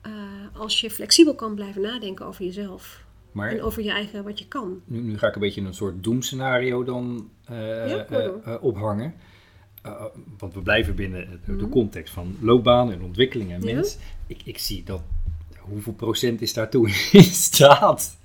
eh, 0.00 0.12
als 0.52 0.80
je 0.80 0.90
flexibel 0.90 1.34
kan 1.34 1.54
blijven 1.54 1.82
nadenken 1.82 2.26
over 2.26 2.44
jezelf. 2.44 3.04
Maar 3.32 3.50
En 3.50 3.62
over 3.62 3.82
je 3.82 3.90
eigen, 3.90 4.24
wat 4.24 4.38
je 4.38 4.48
kan. 4.48 4.80
nu, 4.84 5.00
nu 5.00 5.18
ga 5.18 5.26
ik 5.28 5.34
een 5.34 5.40
beetje 5.40 5.60
een 5.60 5.74
soort 5.74 6.04
doemscenario 6.04 6.84
dan 6.84 7.30
Ja, 7.48 8.58
ophangen. 8.60 9.14
Eh, 9.82 10.04
want 10.38 10.54
we 10.54 10.62
blijven 10.62 10.94
binnen 10.94 11.40
de, 11.46 11.52
Mhm. 11.52 11.68
context 11.68 12.12
van 12.14 12.36
loopbaan 12.40 12.92
en 12.92 13.02
ontwikkeling 13.02 13.52
en 13.52 13.62
Ja. 13.62 13.74
mens. 13.74 13.98
Ik, 14.26 14.42
ik 14.44 14.58
zie 14.58 14.82
dat, 14.84 15.02
hoeveel 15.68 15.92
procent 15.92 16.42
is 16.42 16.52
daartoe 16.52 16.88
in 17.12 17.22
staat? 17.22 18.16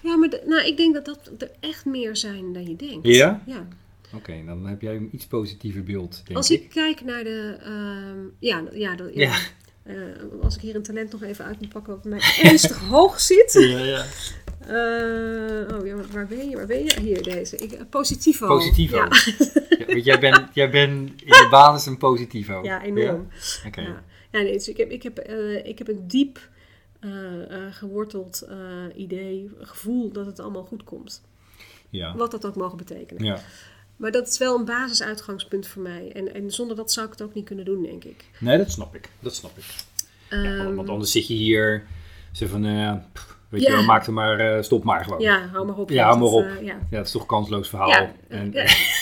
Ja, 0.00 0.16
maar 0.16 0.28
de- 0.30 0.42
nou, 0.46 0.66
ik 0.66 0.76
denk 0.76 0.94
dat 0.94 1.04
dat 1.04 1.30
er 1.38 1.50
echt 1.60 1.84
meer 1.84 2.16
zijn 2.16 2.52
dan 2.52 2.66
je 2.68 2.76
denkt. 2.76 3.06
Ja? 3.06 3.42
Ja. 3.46 3.66
Oké, 4.14 4.42
dan 4.46 4.66
heb 4.66 4.80
jij 4.80 4.96
een 4.96 5.08
iets 5.12 5.26
positiever 5.26 5.82
beeld, 5.82 6.22
denk 6.24 6.36
Als 6.38 6.50
ik. 6.50 6.62
ik 6.62 6.68
kijk 6.70 7.04
naar 7.04 7.24
de... 7.24 7.56
ehm, 7.62 8.18
ja, 8.38 8.62
ja, 8.72 8.92
ja. 8.96 9.08
Ja. 9.14 9.36
Eh, 9.82 9.94
als 10.42 10.54
ik 10.56 10.60
hier 10.60 10.74
een 10.74 10.82
talent 10.82 11.12
nog 11.12 11.22
even 11.22 11.44
uit 11.44 11.60
moet 11.60 11.68
pakken 11.68 11.92
wat 11.94 12.04
mij 12.04 12.20
ernstig 12.42 12.78
hoog 12.78 13.20
zit. 13.20 13.52
Ja, 13.52 13.78
ja. 13.84 14.04
Eh, 14.60 15.76
oh 15.78 15.86
ja, 15.86 15.94
waar 16.12 16.26
ben 16.26 16.48
je? 16.50 16.56
Waar 16.56 16.66
ben 16.66 16.84
je? 16.84 17.00
Hier, 17.00 17.22
deze. 17.22 17.56
Ik, 17.56 17.72
eh, 17.72 17.80
positivo. 17.90 18.46
Positivo. 18.46 18.96
Ja, 18.96 19.08
Ja, 19.78 19.86
want 19.86 20.04
jij 20.04 20.18
bent, 20.20 20.44
jij 20.52 20.70
bent 20.70 21.10
in 21.22 21.26
de 21.26 21.46
basis 21.50 21.86
een 21.86 21.96
positivo. 21.98 22.62
ja 22.70 22.82
enorm. 22.82 23.28
Ja? 23.62 23.68
Oké. 23.68 23.80
Ja. 23.80 24.02
Ja, 24.32 24.40
nee, 24.40 24.52
dus 24.52 24.68
ik, 24.68 24.76
heb, 24.76 24.90
ik, 24.90 25.02
heb, 25.02 25.18
ik 25.64 25.78
heb 25.78 25.88
een 25.88 26.04
diep 26.08 26.48
geworteld 27.70 28.42
eh, 28.48 28.56
idee, 28.96 29.50
gevoel 29.60 30.12
dat 30.12 30.26
het 30.26 30.40
allemaal 30.40 30.64
goed 30.64 30.84
komt. 30.84 31.22
Ja. 31.90 32.16
Wat 32.16 32.30
dat 32.30 32.46
ook 32.46 32.56
mogen 32.56 32.76
betekenen. 32.76 33.24
ja. 33.24 33.38
Maar 33.96 34.10
dat 34.10 34.28
is 34.28 34.38
wel 34.38 34.58
een 34.58 34.64
basisuitgangspunt 34.64 35.66
voor 35.66 35.82
mij. 35.82 36.10
En, 36.14 36.34
en 36.34 36.50
zonder 36.50 36.76
dat 36.76 36.92
zou 36.92 37.06
ik 37.06 37.12
het 37.12 37.22
ook 37.22 37.34
niet 37.34 37.44
kunnen 37.44 37.64
doen, 37.64 37.82
denk 37.82 38.04
ik. 38.04 38.24
Nee, 38.40 38.58
dat 38.58 38.70
snap 38.70 38.94
ik. 38.94 39.08
Dat 39.20 39.34
snap 39.34 39.58
ik. 39.58 39.64
Ja, 40.30 40.36
Ehm, 40.42 40.74
want 40.74 40.88
anders 40.88 41.12
zit 41.12 41.26
je 41.26 41.34
hier, 41.34 41.84
zo 42.32 42.46
van, 42.46 42.64
eh, 42.64 42.92
pff, 43.12 43.36
weet 43.48 43.62
Ja. 43.62 43.68
je 43.70 43.74
wel, 43.76 43.84
maak 43.84 44.06
er 44.06 44.12
maar, 44.12 44.38
eh, 44.40 44.62
stop 44.62 44.84
maar 44.84 45.04
gewoon. 45.04 45.20
ja, 45.20 45.46
hou 45.52 45.66
maar 45.66 45.76
op. 45.76 45.90
Ja, 45.90 46.04
hou 46.04 46.18
maar 46.18 46.28
het, 46.28 46.34
op. 46.36 46.58
eh, 46.60 46.66
ja. 46.66 46.78
Ja, 46.90 46.96
dat 46.96 47.06
is 47.06 47.12
toch 47.12 47.20
een 47.22 47.28
kansloos 47.28 47.68
verhaal. 47.68 47.88
Ja, 47.88 48.12
En, 48.28 48.50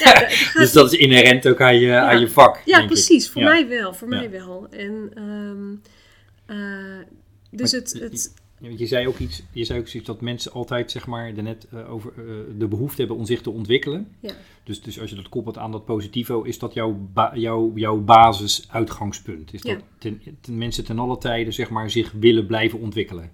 dus 0.60 0.72
dat 0.72 0.92
is 0.92 0.98
inherent 0.98 1.48
ook 1.48 1.60
aan 1.60 1.78
je, 1.78 1.94
aan 1.96 2.20
je 2.20 2.28
vak. 2.30 2.60
Ja, 2.64 2.80
ik. 2.80 2.86
precies. 2.86 3.30
Voor 3.30 3.42
mij 3.42 3.68
wel. 3.68 3.94
Voor 3.94 4.08
mij 4.08 4.30
wel. 4.30 4.66
En, 4.70 5.10
ehm, 5.14 5.74
eh, 6.46 7.06
dus 7.50 7.72
Maar 7.72 7.80
het, 7.80 7.92
je- 7.92 8.00
het, 8.04 8.34
Je 8.78 8.86
zei 8.86 9.08
ook 9.08 9.18
iets, 9.18 9.42
je 9.52 9.64
zei 9.64 9.78
ook 9.80 9.88
zoiets 9.88 10.08
dat 10.08 10.20
mensen 10.20 10.52
altijd, 10.52 10.90
zeg 10.90 11.06
maar, 11.06 11.34
daarnet 11.34 11.66
eh, 11.72 11.90
over 11.92 12.12
eh, 12.16 12.24
de 12.58 12.66
behoefte 12.68 12.96
hebben 13.00 13.16
om 13.16 13.26
zich 13.26 13.40
te 13.42 13.50
ontwikkelen. 13.50 14.08
ja. 14.20 14.34
Dus, 14.64 14.82
dus 14.82 15.00
als 15.00 15.10
je 15.10 15.16
dat 15.16 15.28
koppelt 15.28 15.58
aan 15.58 15.72
dat 15.72 15.84
positivo, 15.84 16.42
is 16.42 16.58
dat 16.58 16.74
jouw, 16.74 17.08
jouw, 17.34 17.72
jouw 17.74 17.96
basisuitgangspunt? 18.00 19.52
Is 19.54 19.62
Ja. 19.62 19.74
dat 19.74 19.82
ten, 19.98 20.20
ten, 20.40 20.58
mensen 20.58 20.84
ten 20.84 20.98
alle 20.98 21.18
tijden, 21.18 21.52
zeg 21.52 21.70
maar, 21.70 21.90
zich 21.90 22.12
willen 22.12 22.46
blijven 22.46 22.78
ontwikkelen? 22.78 23.30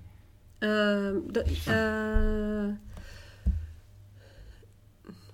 Dat- 1.33 1.49
eh, 1.67 2.65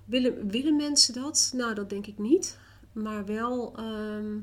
willen, 0.05 0.47
willen 0.49 0.75
mensen 0.75 1.13
dat? 1.13 1.51
Nou, 1.55 1.73
dat 1.75 1.89
denk 1.89 2.07
ik 2.07 2.17
niet. 2.17 2.59
Maar 2.91 3.25
wel 3.25 3.73
ehm, 3.77 4.37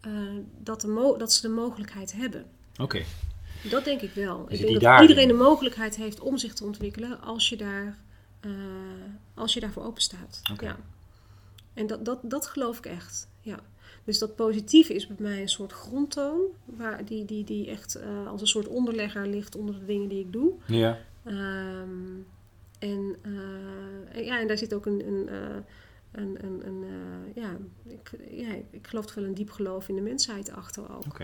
eh, 0.00 0.10
dat, 0.58 0.80
de 0.80 1.14
dat 1.18 1.32
ze 1.32 1.42
de 1.42 1.54
mogelijkheid 1.54 2.12
hebben. 2.12 2.44
Oké. 2.80 3.02
Dat 3.70 3.84
denk 3.84 4.00
ik 4.00 4.14
wel. 4.14 4.46
Ik 4.48 4.60
denk 4.60 4.80
dat 4.80 5.00
iedereen 5.00 5.28
de 5.28 5.34
mogelijkheid 5.34 5.96
heeft 5.96 6.20
om 6.20 6.38
zich 6.38 6.54
te 6.54 6.64
ontwikkelen 6.64 7.20
als 7.20 7.48
je, 7.48 7.56
daar, 7.56 7.98
eh, 8.40 8.50
als 9.34 9.54
je 9.54 9.60
daarvoor 9.60 9.84
open 9.84 10.02
staat. 10.02 10.40
Ja. 10.60 10.76
En 11.74 11.86
dat, 11.86 12.04
dat, 12.04 12.18
dat 12.22 12.46
geloof 12.46 12.78
ik 12.78 12.86
echt. 12.86 13.28
Ja. 13.40 13.60
Dus 14.04 14.18
dat 14.18 14.36
positieve 14.36 14.94
is 14.94 15.06
bij 15.06 15.16
mij 15.18 15.40
een 15.40 15.48
soort 15.48 15.72
grondtoon, 15.72 16.40
waar 16.64 17.04
die, 17.04 17.24
die, 17.24 17.44
die 17.44 17.70
echt 17.70 17.94
eh, 17.94 18.26
als 18.26 18.40
een 18.40 18.46
soort 18.46 18.68
onderlegger 18.68 19.26
ligt 19.26 19.56
onder 19.56 19.78
de 19.78 19.84
dingen 19.84 20.08
die 20.08 20.20
ik 20.20 20.32
doe. 20.32 20.52
Ja. 20.66 20.98
Ehm, 21.24 21.88
en, 22.78 23.16
eh, 23.22 24.16
en 24.16 24.24
ja, 24.24 24.40
en 24.40 24.46
daar 24.46 24.58
zit 24.58 24.74
ook 24.74 24.86
een, 24.86 25.06
een, 25.06 25.28
een, 26.12 26.44
een, 26.44 26.66
een 26.66 26.84
ja, 27.34 27.56
ik, 27.84 28.10
ja, 28.30 28.48
ik 28.70 28.86
geloof 28.86 29.06
toch 29.06 29.14
wel 29.14 29.24
een 29.24 29.34
diep 29.34 29.50
geloof 29.50 29.88
in 29.88 29.94
de 29.94 30.00
mensheid 30.00 30.50
achter 30.50 30.96
ook. 30.96 31.20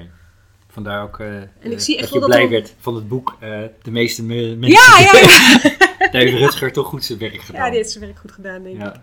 Vandaar 0.71 1.03
ook 1.03 1.19
eh, 1.19 1.43
ik 1.43 1.49
eh, 1.61 1.79
zie 1.79 1.97
echt 1.99 2.05
dat 2.05 2.13
je 2.13 2.19
wel 2.19 2.29
dat 2.29 2.29
blij 2.29 2.43
er- 2.43 2.51
werd 2.51 2.75
van 2.79 2.95
het 2.95 3.09
boek 3.09 3.37
eh, 3.41 3.63
De 3.83 3.91
meeste 3.91 4.23
me- 4.25 4.57
mensen. 4.57 4.83
Ja, 4.83 4.99
ja, 5.13 5.21
ja. 5.21 5.59
Daar 6.13 6.23
heeft 6.23 6.37
Rutger 6.37 6.73
toch 6.73 6.87
goed 6.87 7.05
zijn 7.05 7.19
werk 7.19 7.41
gedaan. 7.41 7.61
ja, 7.65 7.69
die 7.69 7.77
heeft 7.77 7.91
zijn 7.91 8.05
werk 8.05 8.19
goed 8.19 8.33
gedaan, 8.33 8.63
denk 8.63 8.83
ik. 8.83 8.95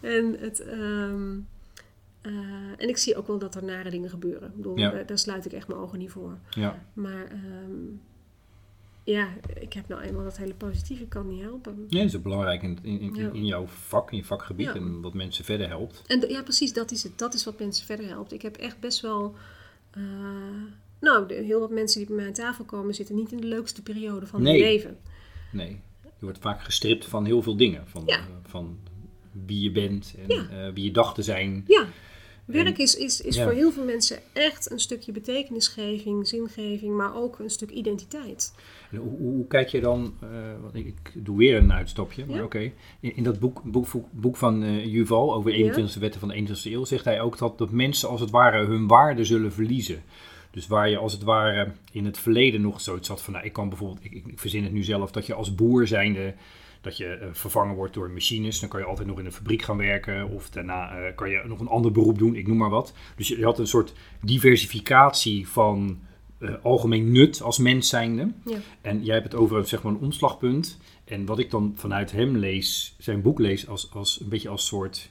En, 0.00 0.36
het, 0.40 0.60
ehm, 0.60 1.36
eh, 2.20 2.32
en 2.76 2.88
ik 2.88 2.96
zie 2.96 3.16
ook 3.16 3.26
wel 3.26 3.38
dat 3.38 3.54
er 3.54 3.64
nare 3.64 3.90
dingen 3.90 4.10
gebeuren. 4.10 4.48
Ik 4.48 4.56
bedoel, 4.56 4.78
Ja. 4.78 4.90
daar, 4.90 5.06
daar 5.06 5.18
sluit 5.18 5.44
ik 5.46 5.52
echt 5.52 5.68
mijn 5.68 5.80
ogen 5.80 5.98
niet 5.98 6.10
voor. 6.10 6.38
Ja. 6.50 6.78
Maar 6.92 7.24
ehm, 7.30 7.72
ja, 9.04 9.28
ik 9.60 9.72
heb 9.72 9.88
nou 9.88 10.02
eenmaal 10.02 10.24
dat 10.24 10.36
hele 10.36 10.54
positieve, 10.54 11.02
ik 11.02 11.08
kan 11.08 11.28
niet 11.28 11.42
helpen. 11.42 11.84
Ja, 11.88 11.98
dat 11.98 12.06
is 12.08 12.16
ook 12.16 12.22
belangrijk 12.22 12.62
in, 12.62 12.78
in, 12.82 13.00
in, 13.00 13.14
Ja. 13.14 13.30
in 13.32 13.46
jouw 13.46 13.66
vak, 13.66 14.10
in 14.10 14.16
je 14.16 14.24
vakgebied 14.24 14.68
en 14.74 15.00
wat 15.00 15.14
mensen 15.14 15.44
verder 15.44 15.68
helpt. 15.68 16.02
En 16.06 16.28
ja, 16.28 16.42
precies, 16.42 16.72
dat 16.72 16.90
is 16.90 17.02
het. 17.02 17.18
Dat 17.18 17.34
is 17.34 17.44
wat 17.44 17.58
mensen 17.58 17.86
verder 17.86 18.06
helpt. 18.08 18.32
Ik 18.32 18.42
heb 18.42 18.56
echt 18.56 18.80
best 18.80 19.00
wel... 19.00 19.34
nou, 21.00 21.28
de- 21.28 21.34
heel 21.34 21.60
wat 21.60 21.70
mensen 21.70 21.98
die 21.98 22.06
bij 22.08 22.16
mij 22.16 22.26
aan 22.26 22.32
tafel 22.32 22.64
komen... 22.64 22.94
zitten 22.94 23.14
niet 23.14 23.32
in 23.32 23.40
de 23.40 23.46
leukste 23.46 23.82
periode 23.82 24.26
van 24.26 24.42
Nee. 24.42 24.52
hun 24.62 24.70
leven. 24.70 24.98
Nee, 25.52 25.80
je 26.02 26.24
wordt 26.24 26.38
vaak 26.38 26.62
gestript 26.62 27.04
van 27.06 27.24
heel 27.24 27.42
veel 27.42 27.56
dingen. 27.56 27.82
Van, 27.86 28.02
Ja. 28.06 28.16
eh, 28.18 28.24
van 28.42 28.78
wie 29.46 29.60
je 29.60 29.70
bent 29.72 30.14
en 30.18 30.34
Ja. 30.34 30.48
eh, 30.66 30.72
wie 30.74 30.84
je 30.84 30.90
dacht 30.90 31.14
te 31.14 31.22
zijn. 31.22 31.64
Ja, 31.66 31.86
werk 32.44 32.66
En- 32.78 32.82
is, 32.82 32.96
is, 32.96 33.20
is 33.20 33.36
ja. 33.36 33.44
voor 33.44 33.52
heel 33.52 33.72
veel 33.72 33.84
mensen 33.84 34.18
echt 34.32 34.70
een 34.70 34.80
stukje 34.80 35.12
betekenisgeving, 35.12 36.26
zingeving... 36.28 36.96
maar 36.96 37.14
ook 37.16 37.38
een 37.38 37.50
stuk 37.50 37.70
identiteit. 37.70 38.54
En 38.90 38.98
Hoe, 38.98 39.46
kijk 39.46 39.68
je 39.68 39.80
dan, 39.80 40.14
want 40.60 40.74
ik, 40.74 40.86
ik 40.86 41.24
doe 41.24 41.36
weer 41.38 41.56
een 41.56 41.72
uitstapje, 41.72 42.26
maar 42.26 42.42
oké. 42.44 42.72
In, 43.00 43.16
in 43.16 43.22
dat 43.22 43.38
boek, 43.38 43.62
boek, 43.64 43.86
boek 44.10 44.36
van 44.36 44.80
Yuval 44.88 45.34
over 45.34 45.50
de 45.52 45.58
Ja. 45.58 45.64
21e 45.72 45.98
wetten 46.00 46.20
van 46.20 46.28
de 46.28 46.34
21e 46.34 46.70
eeuw 46.72 46.84
zegt 46.84 47.04
hij 47.04 47.20
ook 47.20 47.38
dat, 47.38 47.58
dat 47.58 47.70
mensen 47.70 48.08
als 48.08 48.20
het 48.20 48.30
ware 48.30 48.66
hun 48.66 48.86
waarde 48.86 49.24
zullen 49.24 49.52
verliezen. 49.52 50.02
Dus 50.50 50.66
waar 50.66 50.90
je 50.90 50.98
als 50.98 51.12
het 51.12 51.22
ware 51.22 51.72
in 51.92 52.04
het 52.04 52.18
verleden 52.18 52.60
nog 52.60 52.80
zoiets 52.80 53.08
had 53.08 53.22
van, 53.22 53.32
nou, 53.32 53.44
ik 53.44 53.52
kan 53.52 53.68
bijvoorbeeld, 53.68 54.04
ik, 54.04 54.12
ik, 54.12 54.38
verzin 54.38 54.62
het 54.62 54.72
nu 54.72 54.82
zelf, 54.82 55.10
dat 55.10 55.26
je 55.26 55.34
als 55.34 55.54
boer 55.54 55.86
zijnde, 55.86 56.34
dat 56.80 56.96
je 56.96 57.06
eh, 57.06 57.28
vervangen 57.32 57.74
wordt 57.74 57.94
door 57.94 58.10
machines. 58.10 58.60
Dan 58.60 58.68
kan 58.68 58.80
je 58.80 58.86
altijd 58.86 59.08
nog 59.08 59.18
in 59.18 59.26
een 59.26 59.32
fabriek 59.32 59.62
gaan 59.62 59.76
werken 59.76 60.28
of 60.28 60.50
daarna 60.50 60.90
eh, 60.90 61.14
kan 61.14 61.30
je 61.30 61.42
nog 61.46 61.60
een 61.60 61.68
ander 61.68 61.92
beroep 61.92 62.18
doen, 62.18 62.34
ik 62.34 62.46
noem 62.46 62.56
maar 62.56 62.70
wat. 62.70 62.94
Dus 63.16 63.28
je, 63.28 63.38
je 63.38 63.44
had 63.44 63.58
een 63.58 63.66
soort 63.66 63.92
diversificatie 64.20 65.48
van 65.48 65.98
eh, 66.38 66.54
algemeen 66.62 67.12
nut 67.12 67.42
als 67.42 67.58
mens 67.58 67.88
zijnde. 67.88 68.32
Ja. 68.44 68.58
En 68.80 69.04
jij 69.04 69.14
hebt 69.14 69.32
het 69.32 69.40
over 69.40 69.66
zeg 69.66 69.82
maar, 69.82 69.92
een 69.92 69.98
omslagpunt. 69.98 70.78
En 71.04 71.24
wat 71.24 71.38
ik 71.38 71.50
dan 71.50 71.72
vanuit 71.76 72.12
hem 72.12 72.36
lees, 72.36 72.94
zijn 72.98 73.22
boek 73.22 73.38
lees, 73.38 73.68
als, 73.68 73.90
als 73.92 74.20
een 74.20 74.28
beetje 74.28 74.48
als 74.48 74.66
soort 74.66 75.10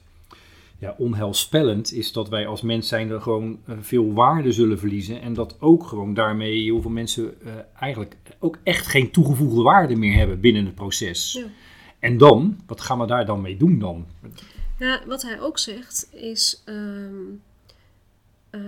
ja, 0.79 0.95
onheilspellend, 0.97 1.93
is 1.93 2.11
dat 2.11 2.29
wij 2.29 2.47
als 2.47 2.61
mens 2.61 2.87
zijnde 2.87 3.21
gewoon 3.21 3.59
eh, 3.65 3.75
veel 3.81 4.13
waarde 4.13 4.51
zullen 4.51 4.79
verliezen. 4.79 5.21
En 5.21 5.33
dat 5.33 5.55
ook 5.59 5.83
gewoon 5.87 6.13
daarmee 6.13 6.61
heel 6.61 6.81
veel 6.81 6.91
mensen 6.91 7.41
eh, 7.45 7.51
eigenlijk 7.79 8.15
ook 8.39 8.57
echt 8.63 8.87
geen 8.87 9.11
toegevoegde 9.11 9.61
waarde 9.61 9.95
meer 9.95 10.13
hebben 10.17 10.39
binnen 10.39 10.65
het 10.65 10.75
proces. 10.75 11.33
Ja. 11.33 11.45
En 11.99 12.17
dan, 12.17 12.59
wat 12.65 12.81
gaan 12.81 12.99
we 12.99 13.05
daar 13.07 13.25
dan 13.25 13.41
mee 13.41 13.57
doen 13.57 13.79
dan? 13.79 14.05
Ja, 14.79 14.99
wat 15.07 15.21
hij 15.21 15.41
ook 15.41 15.57
zegt 15.59 16.07
is... 16.13 16.61
ehm, 16.65 17.13
eh, 18.49 18.61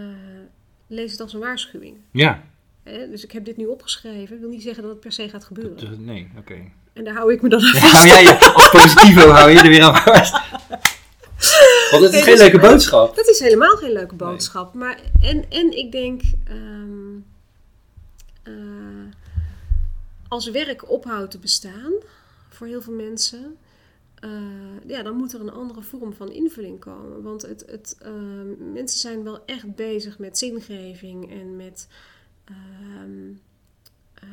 lees 0.87 1.11
het 1.11 1.19
als 1.21 1.33
een 1.33 1.39
waarschuwing. 1.39 1.95
Ja? 2.11 2.43
Dus 2.83 3.23
ik 3.23 3.31
heb 3.31 3.45
dit 3.45 3.57
nu 3.57 3.65
opgeschreven. 3.65 4.35
Ik 4.35 4.41
wil 4.41 4.49
niet 4.49 4.61
zeggen 4.63 4.81
dat 4.83 4.91
het 4.91 4.99
per 4.99 5.11
se 5.11 5.29
gaat 5.29 5.43
gebeuren. 5.43 5.77
dat- 5.89 5.99
nee, 5.99 6.27
oké. 6.37 6.55
En 6.93 7.03
daar 7.03 7.13
hou 7.13 7.33
ik 7.33 7.41
me 7.41 7.49
dan 7.49 7.59
aan 7.61 7.73
vast. 7.79 7.93
hou 7.93 8.07
jij 8.07 8.39
als 8.39 8.69
positivo 8.69 9.29
hou 9.29 9.49
je 9.51 9.59
er 9.59 9.69
weer 9.69 9.83
aan 9.83 9.95
vast. 9.95 10.35
Want 11.91 12.03
het 12.03 12.13
is 12.13 12.23
geen 12.23 12.33
dus- 12.33 12.41
leuke 12.41 12.59
boodschap. 12.59 13.15
Dat 13.15 13.27
is 13.27 13.39
helemaal 13.39 13.75
geen 13.75 13.91
leuke 13.91 14.15
boodschap. 14.15 14.73
Maar, 14.73 14.99
en, 15.21 15.49
en 15.49 15.77
ik 15.77 15.91
denk, 15.91 16.21
ehm, 16.47 17.15
eh, 18.43 18.53
als 20.27 20.49
werk 20.49 20.89
ophoudt 20.89 21.31
te 21.31 21.39
bestaan 21.39 21.93
voor 22.49 22.67
heel 22.67 22.81
veel 22.81 22.93
mensen, 22.93 23.57
eh, 24.15 24.29
ja, 24.87 25.03
dan 25.03 25.15
moet 25.15 25.33
er 25.33 25.39
een 25.39 25.51
andere 25.51 25.81
vorm 25.81 26.13
van 26.13 26.31
invulling 26.31 26.79
komen. 26.79 27.21
Want 27.21 27.41
het, 27.41 27.63
het, 27.67 27.97
ehm, 28.01 28.71
mensen 28.73 28.99
zijn 28.99 29.23
wel 29.23 29.45
echt 29.45 29.75
bezig 29.75 30.19
met 30.19 30.37
zingeving 30.37 31.31
en 31.31 31.55
met, 31.55 31.87
ehm, 32.45 33.31
eh, 34.13 34.29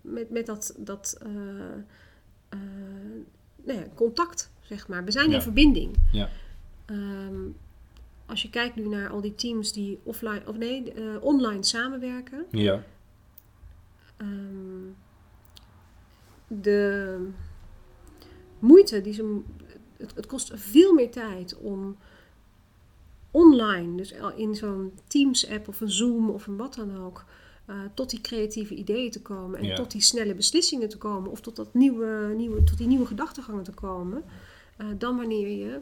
met, 0.00 0.30
met 0.30 0.46
dat, 0.46 0.74
dat 0.76 1.18
nou 3.64 3.78
ja, 3.78 3.84
contact, 3.94 4.50
zeg 4.60 4.88
maar. 4.88 5.04
We 5.04 5.10
zijn 5.10 5.30
Ja. 5.30 5.36
in 5.36 5.42
verbinding. 5.42 5.96
Ja. 6.12 6.28
Ehm, 6.92 7.40
als 8.26 8.42
je 8.42 8.50
kijkt 8.50 8.76
nu 8.76 8.88
naar 8.88 9.08
al 9.10 9.20
die 9.20 9.34
teams 9.34 9.72
die 9.72 9.98
offline, 10.02 10.42
of 10.46 10.56
nee, 10.56 10.92
eh, 10.92 11.22
online 11.24 11.62
samenwerken. 11.64 12.44
Ja, 12.50 12.82
ehm, 14.16 14.86
de 16.46 17.16
moeite 18.58 19.00
die 19.00 19.12
ze. 19.12 19.40
Het, 19.96 20.14
het 20.14 20.26
kost 20.26 20.50
veel 20.54 20.92
meer 20.94 21.10
tijd 21.10 21.56
om 21.58 21.96
online, 23.30 23.96
dus 23.96 24.14
in 24.36 24.54
zo'n 24.54 24.92
Teams-app 25.06 25.68
of 25.68 25.80
een 25.80 25.90
Zoom 25.90 26.30
of 26.30 26.46
een 26.46 26.56
wat 26.56 26.74
dan 26.74 26.96
ook, 27.04 27.24
eh, 27.64 27.76
tot 27.94 28.10
die 28.10 28.20
creatieve 28.20 28.74
ideeën 28.74 29.10
te 29.10 29.22
komen 29.22 29.58
en 29.58 29.66
Ja. 29.66 29.74
tot 29.74 29.90
die 29.90 30.00
snelle 30.00 30.34
beslissingen 30.34 30.88
te 30.88 30.98
komen 30.98 31.30
of 31.30 31.40
tot, 31.40 31.56
dat 31.56 31.74
nieuwe, 31.74 32.32
nieuwe, 32.36 32.64
tot 32.64 32.78
die 32.78 32.86
nieuwe 32.86 33.06
gedachtegangen 33.06 33.64
te 33.64 33.72
komen, 33.72 34.22
eh, 34.76 34.86
dan 34.98 35.16
wanneer 35.16 35.48
je 35.48 35.80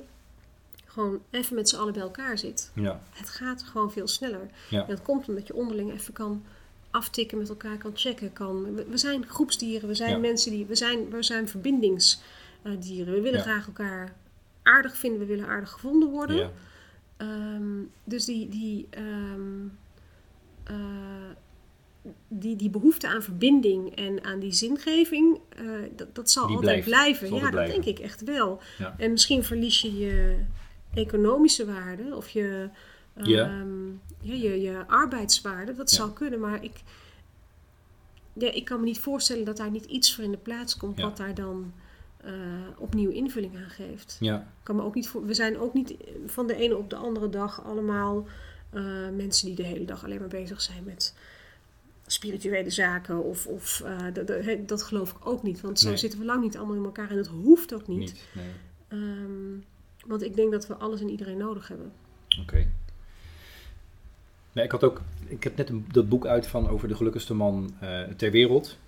gewoon 0.93 1.23
even 1.31 1.55
met 1.55 1.69
z'n 1.69 1.77
allen 1.77 1.93
bij 1.93 2.03
elkaar 2.03 2.39
zit. 2.39 2.71
ja, 2.75 3.01
Het 3.11 3.29
gaat 3.29 3.63
gewoon 3.63 3.93
veel 3.93 4.09
sneller. 4.09 4.51
Ja. 4.71 4.81
En 4.81 4.89
dat 4.89 5.03
komt 5.03 5.29
omdat 5.29 5.47
je 5.47 5.55
onderling 5.55 5.93
even 5.93 6.13
kan 6.13 6.43
aftikken 6.91 7.39
met 7.39 7.49
elkaar, 7.49 7.77
kan 7.79 7.91
checken. 7.95 8.33
Kan, 8.33 8.75
we, 8.75 8.85
we 8.91 8.97
zijn 8.99 9.27
groepsdieren, 9.27 9.89
we 9.89 9.95
zijn 9.95 10.11
Ja. 10.11 10.19
mensen 10.19 10.51
die, 10.51 10.67
we 10.67 10.75
zijn, 10.75 11.11
we 11.11 11.23
zijn 11.23 11.49
verbindingsdieren. 11.49 13.15
We 13.15 13.21
willen 13.21 13.41
graag 13.41 13.67
elkaar 13.67 14.13
aardig 14.63 14.97
vinden, 14.97 15.21
we 15.21 15.27
willen 15.27 15.47
aardig 15.47 15.71
gevonden 15.71 16.09
worden. 16.11 16.37
ja, 16.37 16.51
Ehm, 17.17 17.83
dus 18.05 18.25
die, 18.25 18.49
die, 18.49 18.87
ehm, 18.91 19.67
eh, 20.65 20.75
die, 22.29 22.57
die 22.57 22.71
behoefte 22.71 23.09
aan 23.09 23.23
verbinding 23.23 23.95
en 23.97 24.25
aan 24.25 24.39
die 24.39 24.53
zingeving, 24.53 25.39
eh, 25.49 25.65
dat, 25.97 26.15
dat 26.15 26.31
zal 26.31 26.47
Die 26.47 26.57
altijd 26.57 26.85
blijft. 26.85 27.01
blijven. 27.01 27.29
Zal 27.29 27.37
Ja, 27.37 27.43
dat 27.43 27.51
blijven. 27.53 27.83
denk 27.83 27.99
ik 27.99 28.05
echt 28.05 28.25
wel. 28.25 28.61
Ja. 28.79 28.95
En 28.99 29.11
misschien 29.11 29.45
verlies 29.45 29.81
je 29.81 29.99
je 29.99 30.39
economische 30.95 31.67
waarde 31.67 32.17
of 32.17 32.29
je, 32.29 32.69
Ja. 33.23 33.45
ehm, 33.45 33.89
ja, 34.21 34.35
je, 34.35 34.61
je 34.61 34.85
arbeidswaarde. 34.87 35.75
Dat 35.75 35.91
zou 35.91 36.13
kunnen, 36.13 36.41
maar 36.41 36.65
ik, 36.65 36.83
ja, 38.33 38.51
ik 38.53 38.65
kan 38.65 38.79
me 38.81 38.85
niet 38.87 38.99
voorstellen 38.99 39.45
dat 39.45 39.57
daar 39.57 39.71
niet 39.71 39.85
iets 39.85 40.15
voor 40.15 40.25
in 40.25 40.31
de 40.31 40.37
plaats 40.37 40.77
komt 40.77 41.01
wat 41.01 41.17
daar 41.17 41.35
dan 41.35 41.73
eh, 42.17 42.33
opnieuw 42.79 43.11
invulling 43.11 43.57
aan 43.57 43.71
geeft. 43.71 44.17
ja, 44.21 44.47
kan 44.63 44.77
me 44.77 44.83
ook 44.83 44.95
niet 44.95 45.09
voor, 45.09 45.27
we 45.27 45.35
zijn 45.35 45.59
ook 45.59 45.75
niet 45.75 45.95
van 46.27 46.47
de 46.47 46.55
ene 46.55 46.77
op 46.77 46.91
de 46.91 46.97
andere 46.97 47.29
dag 47.29 47.65
allemaal 47.65 48.27
eh, 48.71 48.83
mensen 49.17 49.47
die 49.47 49.57
de 49.57 49.63
hele 49.63 49.85
dag 49.85 50.05
alleen 50.05 50.19
maar 50.19 50.29
bezig 50.29 50.61
zijn 50.61 50.85
met 50.85 51.15
spirituele 52.07 52.71
zaken. 52.71 53.25
Of, 53.25 53.47
of 53.47 53.81
eh, 53.81 54.07
dat- 54.67 54.83
geloof 54.83 55.11
ik 55.11 55.27
ook 55.27 55.43
niet. 55.43 55.61
Want 55.61 55.79
zo 55.79 55.89
Nee. 55.89 55.97
zitten 55.97 56.19
we 56.19 56.25
lang 56.25 56.43
niet 56.43 56.57
allemaal 56.57 56.77
in 56.77 56.85
elkaar 56.85 57.11
en 57.11 57.17
dat 57.17 57.27
hoeft 57.27 57.75
ook 57.75 57.87
niet. 57.87 57.99
niet. 57.99 58.25
Nee. 58.33 58.51
Ehm, 58.89 59.59
want 60.07 60.23
ik 60.23 60.35
denk 60.37 60.53
dat 60.53 60.67
we 60.67 60.75
alles 60.75 61.01
en 61.01 61.11
iedereen 61.11 61.37
nodig 61.37 61.69
hebben. 61.69 61.93
Oké. 62.41 62.67
Nee, 64.53 64.65
ik 64.65 64.71
had 64.71 64.85
ook, 64.85 65.03
ik 65.27 65.45
heb 65.45 65.57
net 65.57 65.69
een, 65.69 65.87
dat 65.93 66.09
boek 66.09 66.27
uit 66.27 66.47
van 66.47 66.69
over 66.69 66.89
de 66.89 66.95
gelukkigste 66.95 67.35
man 67.35 67.75
eh, 67.81 68.03
ter 68.03 68.31
wereld. 68.31 68.79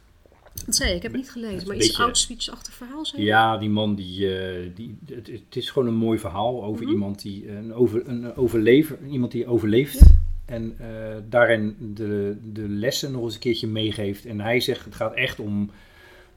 Dat 0.66 0.74
zei 0.74 0.90
je, 0.90 0.96
ik 0.96 1.02
heb 1.02 1.12
niet 1.12 1.30
gelezen, 1.30 1.66
maar 1.68 1.76
iets 1.76 1.98
Auschwitz-achtig 1.98 2.74
verhaal 2.74 3.06
zijn. 3.06 3.22
Ja, 3.22 3.58
die 3.58 3.70
man 3.70 3.94
die, 3.94 4.36
eh, 4.38 4.70
die 4.74 4.98
het, 5.06 5.26
het 5.26 5.56
is 5.56 5.70
gewoon 5.70 5.88
een 5.88 5.94
mooi 5.94 6.18
verhaal 6.18 6.64
over 6.64 6.82
Mhm. 6.82 6.92
iemand 6.92 7.22
die 7.22 7.50
een, 7.50 7.74
over, 7.74 8.08
een 8.08 8.36
overlever, 8.36 8.98
iemand 9.10 9.32
die 9.32 9.46
overleeft. 9.46 9.98
Ja. 9.98 10.06
En 10.44 10.74
eh, 10.78 11.16
daarin 11.28 11.76
de, 11.94 12.36
de 12.52 12.68
lessen 12.68 13.12
nog 13.12 13.22
eens 13.22 13.34
een 13.34 13.40
keertje 13.40 13.66
meegeeft. 13.66 14.26
En 14.26 14.40
hij 14.40 14.60
zegt, 14.60 14.84
het 14.84 14.94
gaat 14.94 15.14
echt 15.14 15.38
om 15.40 15.70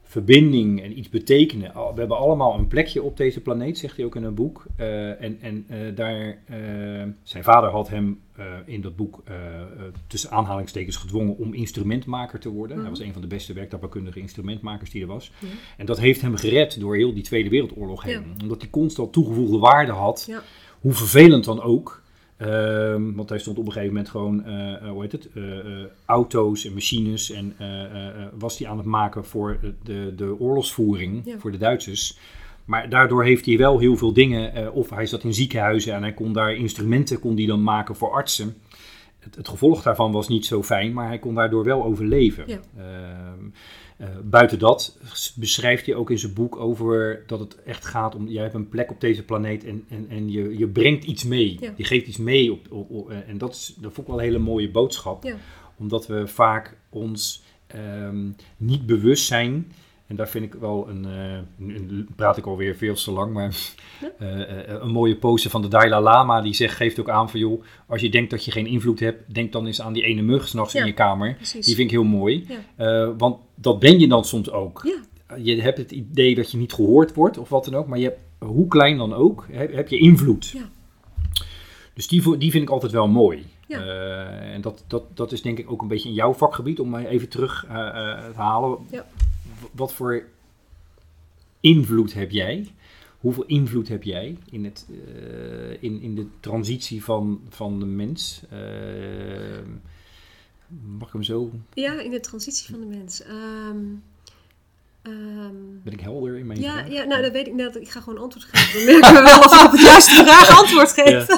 verbinding 0.08 0.82
en 0.82 0.98
iets 0.98 1.08
betekenen. 1.08 1.72
We 1.72 1.98
hebben 1.98 2.16
allemaal 2.18 2.58
een 2.58 2.66
plekje 2.66 3.02
op 3.02 3.16
deze 3.16 3.40
planeet, 3.40 3.78
zegt 3.78 3.96
hij 3.96 4.04
ook 4.06 4.16
in 4.16 4.24
een 4.24 4.34
boek. 4.34 4.64
Eh, 4.76 5.22
en 5.22 5.38
en 5.40 5.64
eh, 5.68 5.78
daar, 5.94 6.38
eh, 6.46 6.58
zijn 7.22 7.44
vader 7.44 7.70
had 7.70 7.88
hem 7.88 8.20
in 8.64 8.80
dat 8.80 8.96
boek 8.96 9.22
tussen 10.06 10.30
aanhalingstekens 10.30 10.96
gedwongen 10.96 11.38
om 11.38 11.54
instrumentmaker 11.54 12.38
te 12.38 12.48
worden. 12.48 12.76
Hij 12.76 12.86
Mhm. 12.86 12.94
was 12.94 13.06
een 13.06 13.12
van 13.12 13.20
de 13.22 13.26
beste 13.28 13.52
werktuigkundige 13.52 14.20
instrumentmakers 14.20 14.90
die 14.90 15.02
er 15.02 15.08
was. 15.08 15.32
En 15.76 15.86
dat 15.86 15.98
heeft 15.98 16.20
hem 16.20 16.36
gered 16.36 16.80
door 16.80 16.96
heel 16.96 17.14
die 17.14 17.22
Tweede 17.22 17.48
Wereldoorlog 17.48 18.02
heen. 18.02 18.12
Ja. 18.36 18.42
Omdat 18.42 18.60
hij 18.60 18.70
constant 18.70 19.12
toegevoegde 19.12 19.58
waarde 19.58 19.92
had, 19.92 20.24
Ja. 20.28 20.42
hoe 20.80 20.92
vervelend 20.92 21.44
dan 21.44 21.62
ook. 21.62 22.02
Ehm, 22.36 23.12
want 23.12 23.28
hij 23.28 23.38
stond 23.38 23.58
op 23.58 23.66
een 23.66 23.72
gegeven 23.72 23.94
moment 23.94 24.10
gewoon, 24.10 24.44
eh, 24.44 24.74
eh, 24.74 24.90
hoe 24.90 25.02
heet 25.02 25.12
het, 25.12 25.28
eh, 25.34 25.42
auto's 26.04 26.64
en 26.64 26.72
machines 26.74 27.30
en 27.30 27.56
was 28.38 28.58
hij 28.58 28.68
aan 28.68 28.76
het 28.76 28.86
maken 28.86 29.24
voor 29.24 29.58
de, 29.82 30.12
de 30.16 30.38
oorlogsvoering 30.38 31.22
Ja. 31.24 31.38
voor 31.38 31.52
de 31.52 31.58
Duitsers. 31.58 32.18
Maar 32.64 32.88
daardoor 32.88 33.24
heeft 33.24 33.46
hij 33.46 33.56
wel 33.56 33.78
heel 33.78 33.96
veel 33.96 34.12
dingen, 34.12 34.72
of 34.72 34.90
hij 34.90 35.06
zat 35.06 35.24
in 35.24 35.34
ziekenhuizen 35.34 35.94
en 35.94 36.02
hij 36.02 36.12
kon 36.12 36.32
daar 36.32 36.54
instrumenten 36.54 37.20
kon 37.20 37.34
die 37.34 37.46
dan 37.46 37.62
maken 37.62 37.96
voor 37.96 38.10
artsen. 38.10 38.54
Het, 39.18 39.34
het 39.34 39.48
gevolg 39.48 39.82
daarvan 39.82 40.12
was 40.12 40.28
niet 40.28 40.46
zo 40.46 40.62
fijn, 40.62 40.92
maar 40.92 41.06
hij 41.06 41.18
kon 41.18 41.34
daardoor 41.34 41.64
wel 41.64 41.84
overleven. 41.84 42.44
Ja. 42.46 42.60
Ehm, 42.76 43.44
eh, 43.96 44.08
buiten 44.24 44.58
dat 44.58 44.98
beschrijft 45.34 45.86
hij 45.86 45.94
ook 45.94 46.10
in 46.10 46.18
zijn 46.18 46.32
boek 46.34 46.56
over 46.56 47.22
dat 47.26 47.38
het 47.40 47.62
echt 47.62 47.84
gaat 47.84 48.14
om, 48.14 48.28
jij 48.28 48.42
hebt 48.42 48.54
een 48.54 48.68
plek 48.68 48.90
op 48.90 49.00
deze 49.00 49.22
planeet 49.22 49.64
en, 49.64 49.84
en, 49.88 50.06
en 50.08 50.30
je, 50.30 50.58
je 50.58 50.68
brengt 50.68 51.04
iets 51.04 51.24
mee. 51.24 51.56
Ja. 51.60 51.72
Je 51.76 51.84
geeft 51.84 52.06
iets 52.06 52.16
mee. 52.16 52.52
Op, 52.52 52.66
op, 52.72 52.90
op- 52.90 53.10
eh, 53.10 53.28
en 53.28 53.38
dat, 53.38 53.54
is, 53.54 53.74
dat 53.80 53.92
vond 53.92 54.06
ik 54.06 54.12
wel 54.12 54.16
een 54.22 54.28
hele 54.28 54.38
mooie 54.38 54.70
boodschap. 54.70 55.24
Ja. 55.24 55.36
Omdat 55.76 56.06
we 56.06 56.26
vaak 56.26 56.76
ons 56.88 57.42
ehm, 57.66 58.28
niet 58.56 58.86
bewust 58.86 59.26
zijn. 59.26 59.72
En 60.06 60.16
daar 60.16 60.28
vind 60.28 60.44
ik 60.44 60.54
wel 60.54 60.88
een, 60.88 61.04
eh, 61.04 61.38
nu 61.56 62.06
praat 62.16 62.36
ik 62.36 62.46
alweer 62.46 62.76
veel 62.76 62.94
te 62.94 63.10
lang, 63.10 63.32
maar 63.32 63.56
eh, 64.18 64.40
eh, 64.40 64.80
een 64.82 64.90
mooie 64.90 65.16
pose 65.16 65.50
van 65.50 65.62
de 65.62 65.68
Dalai 65.68 66.02
Lama. 66.02 66.40
Die 66.40 66.54
zegt, 66.54 66.76
geeft 66.76 67.00
ook 67.00 67.08
aan 67.08 67.30
van 67.30 67.40
joh, 67.40 67.62
als 67.86 68.00
je 68.00 68.08
denkt 68.08 68.30
dat 68.30 68.44
je 68.44 68.50
geen 68.50 68.66
invloed 68.66 69.00
hebt, 69.00 69.34
denk 69.34 69.52
dan 69.52 69.66
eens 69.66 69.80
aan 69.80 69.92
die 69.92 70.02
ene 70.02 70.22
mug 70.22 70.48
s'nachts 70.48 70.72
Ja. 70.72 70.80
in 70.80 70.86
je 70.86 70.92
kamer. 70.92 71.34
Precies. 71.34 71.66
Die 71.66 71.74
vind 71.74 71.86
ik 71.90 71.94
heel 71.96 72.04
mooi. 72.04 72.46
Ja. 72.76 73.14
Want 73.16 73.36
dat 73.54 73.78
ben 73.78 73.98
je 73.98 74.08
dan 74.08 74.24
soms 74.24 74.50
ook. 74.50 74.82
Ja. 74.84 75.36
Je 75.36 75.62
hebt 75.62 75.78
het 75.78 75.90
idee 75.90 76.34
dat 76.34 76.50
je 76.50 76.58
niet 76.58 76.72
gehoord 76.72 77.14
wordt 77.14 77.38
of 77.38 77.48
wat 77.48 77.64
dan 77.64 77.74
ook, 77.74 77.86
maar 77.86 77.98
je 77.98 78.04
hebt, 78.04 78.20
hoe 78.38 78.68
klein 78.68 78.96
dan 78.96 79.14
ook, 79.14 79.46
heb, 79.50 79.72
heb 79.72 79.88
je 79.88 79.98
invloed. 79.98 80.48
Ja. 80.48 80.68
Dus 81.94 82.08
die, 82.08 82.36
die 82.38 82.50
vind 82.50 82.62
ik 82.62 82.70
altijd 82.70 82.92
wel 82.92 83.08
mooi. 83.08 83.46
Ja. 83.68 83.80
En 84.28 84.60
dat, 84.60 84.84
dat, 84.86 85.02
dat 85.14 85.32
is 85.32 85.42
denk 85.42 85.58
ik 85.58 85.70
ook 85.70 85.82
een 85.82 85.88
beetje 85.88 86.08
in 86.08 86.14
jouw 86.14 86.32
vakgebied, 86.32 86.80
om 86.80 86.96
even 86.96 87.28
terug 87.28 87.64
te 87.68 88.32
halen. 88.34 88.78
Ja. 88.90 89.04
Wat 89.72 89.92
voor 89.94 90.24
invloed 91.60 92.14
heb 92.14 92.30
jij? 92.30 92.70
Hoeveel 93.18 93.44
invloed 93.44 93.88
heb 93.88 94.02
jij 94.02 94.36
in, 94.50 94.64
het, 94.64 94.86
eh, 94.90 95.82
in, 95.82 96.00
in 96.02 96.14
de 96.14 96.26
transitie 96.40 97.04
van, 97.04 97.40
van 97.48 97.78
de 97.78 97.86
mens? 97.86 98.42
Eh, 98.50 98.58
mag 100.96 101.06
ik 101.06 101.12
hem 101.12 101.22
zo? 101.22 101.50
Ja, 101.74 102.00
in 102.00 102.10
de 102.10 102.20
transitie 102.20 102.70
van 102.70 102.80
de 102.80 102.96
mens. 102.96 103.22
Ehm, 103.22 103.84
ehm, 105.02 105.54
Ben 105.82 105.92
ik 105.92 106.00
helder 106.00 106.36
in 106.38 106.46
mijn 106.46 106.60
ja, 106.60 106.72
vraag? 106.72 106.88
ja, 106.92 107.04
nou 107.04 107.22
dat 107.22 107.32
weet 107.32 107.46
ik 107.46 107.54
net. 107.54 107.76
Ik 107.76 107.88
ga 107.90 108.00
gewoon 108.00 108.18
antwoord 108.18 108.44
geven. 108.50 108.86
Dan 108.86 109.00
merken 109.00 109.14
we 109.14 109.22
wel 109.30 109.38
of 109.38 109.54
ik 109.60 109.64
op 109.66 109.70
het 109.72 109.80
juiste 109.80 110.10
vraag 110.24 110.58
antwoord 110.58 110.92
geef. 110.92 111.26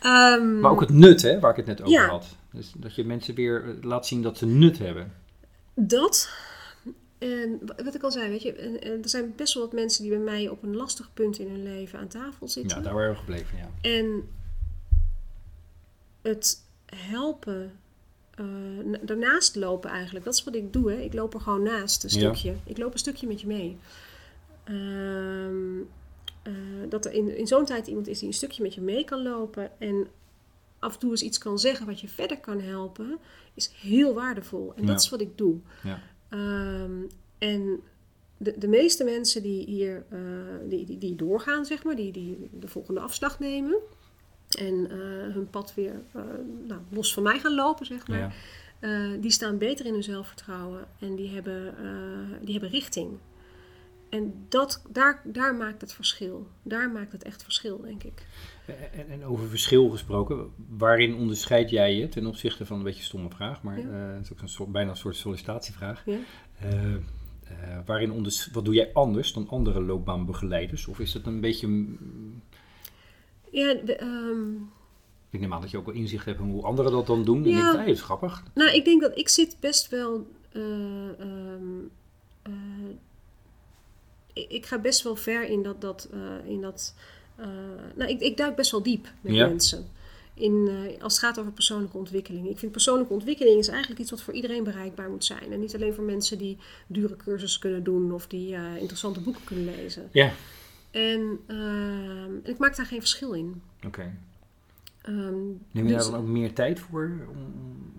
Ehm, 0.00 0.60
Maar 0.60 0.70
ook 0.70 0.80
het 0.80 0.90
nut, 0.90 1.22
hè, 1.22 1.40
waar 1.40 1.50
ik 1.50 1.56
het 1.56 1.66
net 1.66 1.80
over 1.80 1.92
Ja. 1.92 2.06
had. 2.08 2.26
Dus 2.52 2.72
dat 2.76 2.94
je 2.94 3.04
mensen 3.04 3.34
weer 3.34 3.64
eh, 3.64 3.82
laat 3.84 4.06
zien 4.06 4.22
dat 4.22 4.38
ze 4.38 4.46
nut 4.46 4.78
hebben. 4.78 5.12
Dat. 5.74 6.30
En 7.20 7.58
wa- 7.66 7.84
wat 7.84 7.94
ik 7.94 8.02
al 8.02 8.10
zei, 8.10 8.28
weet 8.30 8.42
je, 8.42 8.52
en, 8.52 8.80
en 8.82 9.02
er 9.02 9.08
zijn 9.08 9.32
best 9.36 9.54
wel 9.54 9.62
wat 9.62 9.72
mensen 9.72 10.02
die 10.02 10.10
bij 10.12 10.20
mij 10.20 10.48
op 10.48 10.62
een 10.62 10.76
lastig 10.76 11.10
punt 11.14 11.38
in 11.38 11.48
hun 11.50 11.62
leven 11.62 11.98
aan 11.98 12.08
tafel 12.08 12.48
zitten. 12.48 12.76
Ja, 12.76 12.82
daar 12.82 12.94
waren 12.94 13.10
we 13.10 13.16
gebleven, 13.18 13.58
ja. 13.58 13.68
En 13.80 14.28
het 16.22 16.64
helpen, 16.96 17.72
na- 18.84 18.98
daarnaast 19.02 19.56
lopen 19.56 19.90
eigenlijk, 19.90 20.24
dat 20.24 20.34
is 20.34 20.44
wat 20.44 20.54
ik 20.54 20.72
doe. 20.72 20.90
Hè. 20.90 20.96
Ik 21.00 21.14
loop 21.14 21.34
er 21.34 21.40
gewoon 21.40 21.62
naast 21.62 22.04
een 22.04 22.10
Ja. 22.10 22.16
stukje. 22.34 22.54
Ik 22.64 22.78
loop 22.78 22.92
een 22.92 22.98
stukje 22.98 23.26
met 23.26 23.40
je 23.40 23.46
mee. 23.46 23.76
Ehm, 24.64 25.78
eh, 26.42 26.52
dat 26.88 27.04
er 27.04 27.12
in, 27.12 27.36
in 27.36 27.46
zo'n 27.46 27.64
tijd 27.64 27.86
iemand 27.86 28.08
is 28.08 28.18
die 28.18 28.28
een 28.28 28.34
stukje 28.34 28.62
met 28.62 28.74
je 28.74 28.80
mee 28.80 29.04
kan 29.04 29.22
lopen 29.22 29.70
en 29.80 30.06
af 30.78 30.92
en 30.92 30.98
toe 30.98 31.10
eens 31.10 31.22
iets 31.22 31.38
kan 31.38 31.58
zeggen 31.58 31.86
wat 31.86 32.00
je 32.00 32.08
verder 32.08 32.38
kan 32.38 32.60
helpen, 32.60 33.18
is 33.54 33.70
heel 33.80 34.14
waardevol. 34.14 34.72
En 34.76 34.82
Ja. 34.82 34.88
dat 34.88 35.00
is 35.00 35.08
wat 35.08 35.20
ik 35.20 35.38
doe. 35.38 35.56
Ja. 35.82 36.02
Ehm, 36.30 37.02
en 37.38 37.80
de, 38.36 38.58
de 38.58 38.68
meeste 38.68 39.04
mensen 39.04 39.42
die 39.42 39.64
hier 39.64 40.04
eh, 40.10 40.18
die, 40.68 40.86
die, 40.86 40.98
die 40.98 41.16
doorgaan, 41.16 41.64
zeg 41.64 41.84
maar, 41.84 41.96
die, 41.96 42.12
die 42.12 42.48
de 42.52 42.68
volgende 42.68 43.00
afslag 43.00 43.38
nemen 43.38 43.76
en 44.58 44.90
eh, 44.90 45.34
hun 45.34 45.50
pad 45.50 45.74
weer 45.74 46.00
eh, 46.12 46.22
nou, 46.66 46.80
los 46.88 47.14
van 47.14 47.22
mij 47.22 47.38
gaan 47.38 47.54
lopen, 47.54 47.86
zeg 47.86 48.06
maar, 48.08 48.34
ja. 48.80 49.16
die 49.16 49.30
staan 49.30 49.58
beter 49.58 49.86
in 49.86 49.92
hun 49.92 50.02
zelfvertrouwen 50.02 50.84
en 51.00 51.14
die 51.14 51.28
hebben, 51.28 51.74
die 52.42 52.52
hebben 52.52 52.70
richting. 52.70 53.18
En 54.08 54.46
dat, 54.48 54.82
daar, 54.88 55.20
daar 55.24 55.54
maakt 55.54 55.80
het 55.80 55.92
verschil. 55.92 56.46
Daar 56.62 56.90
maakt 56.90 57.12
het 57.12 57.22
echt 57.22 57.42
verschil, 57.42 57.80
denk 57.80 58.02
ik. 58.02 58.26
En, 58.92 59.08
en 59.10 59.24
over 59.24 59.48
verschil 59.48 59.88
gesproken, 59.88 60.50
waarin 60.68 61.14
onderscheid 61.14 61.70
jij 61.70 61.94
je 61.96 62.08
ten 62.08 62.26
opzichte 62.26 62.66
van 62.66 62.76
een 62.78 62.82
beetje 62.84 62.98
een 63.00 63.04
stomme 63.06 63.30
vraag, 63.30 63.62
maar 63.62 63.78
Ja. 63.78 63.84
eh, 64.08 64.14
het 64.16 64.24
is 64.24 64.32
ook 64.32 64.40
een 64.40 64.48
soort, 64.48 64.72
bijna 64.72 64.90
een 64.90 64.96
soort 64.96 65.16
sollicitatievraag. 65.16 66.02
Ja? 66.06 66.18
Eh, 66.58 66.94
eh, 66.94 66.98
waarin 67.86 68.12
onders, 68.12 68.48
wat 68.52 68.64
doe 68.64 68.74
jij 68.74 68.90
anders 68.92 69.32
dan 69.32 69.48
andere 69.48 69.82
loopbaanbegeleiders? 69.82 70.86
Of 70.86 71.00
is 71.00 71.14
het 71.14 71.26
een 71.26 71.40
beetje, 71.40 71.86
Ja, 73.52 73.74
de, 73.74 73.96
ehm, 73.96 74.52
ik 75.30 75.40
neem 75.40 75.52
aan 75.54 75.60
dat 75.60 75.70
je 75.70 75.76
ook 75.78 75.86
wel 75.86 75.94
inzicht 75.94 76.24
hebt 76.24 76.40
in 76.40 76.50
hoe 76.50 76.62
anderen 76.64 76.92
dat 76.92 77.06
dan 77.06 77.24
doen. 77.24 77.44
En 77.44 77.50
Ja. 77.50 77.56
ik 77.56 77.62
denk, 77.64 77.76
hey, 77.76 77.86
dat 77.86 77.94
is 77.94 78.02
grappig. 78.02 78.42
Nou, 78.54 78.70
ik 78.74 78.84
denk 78.84 79.00
dat 79.00 79.18
ik 79.18 79.28
zit 79.28 79.56
best 79.60 79.88
wel. 79.88 80.26
eh, 80.52 81.20
ehm, 81.20 81.78
eh, 82.42 82.52
ik, 84.32 84.50
ik 84.50 84.66
ga 84.66 84.78
best 84.78 85.02
wel 85.02 85.16
ver 85.16 85.44
in 85.48 85.62
dat. 85.62 85.80
dat, 85.80 86.08
eh, 86.12 86.50
in 86.50 86.60
dat 86.60 86.94
eh, 87.40 87.46
nou, 87.94 88.10
ik, 88.10 88.20
ik 88.20 88.36
duik 88.36 88.56
best 88.56 88.70
wel 88.70 88.82
diep 88.82 89.08
met 89.20 89.34
Ja. 89.34 89.46
mensen. 89.46 89.88
In, 90.34 90.68
eh, 90.68 91.02
als 91.02 91.12
het 91.12 91.22
gaat 91.24 91.38
over 91.38 91.52
persoonlijke 91.52 91.96
ontwikkeling. 91.98 92.48
Ik 92.48 92.58
vind 92.58 92.72
persoonlijke 92.72 93.12
ontwikkeling 93.12 93.58
is 93.58 93.68
eigenlijk 93.68 94.00
iets 94.00 94.10
wat 94.10 94.22
voor 94.22 94.34
iedereen 94.34 94.64
bereikbaar 94.64 95.10
moet 95.10 95.24
zijn. 95.24 95.52
En 95.52 95.60
niet 95.60 95.74
alleen 95.74 95.94
voor 95.94 96.04
mensen 96.04 96.38
die 96.38 96.58
dure 96.86 97.16
cursussen 97.16 97.60
kunnen 97.60 97.82
doen 97.84 98.12
of 98.12 98.26
die 98.26 98.54
eh, 98.54 98.76
interessante 98.76 99.20
boeken 99.20 99.44
kunnen 99.44 99.64
lezen. 99.64 100.08
Ja, 100.12 100.32
En, 100.90 101.38
ehm, 101.46 102.34
en 102.42 102.50
ik 102.50 102.58
maak 102.58 102.76
daar 102.76 102.86
geen 102.86 103.00
verschil 103.00 103.32
in. 103.32 103.62
oké. 103.86 104.14
Ehm, 105.02 105.16
Neem 105.16 105.58
je 105.72 105.82
dus- 105.82 106.02
daar 106.02 106.10
dan 106.12 106.20
ook 106.20 106.26
meer 106.26 106.52
tijd 106.52 106.80
voor? 106.80 107.12
Om, 107.30 107.36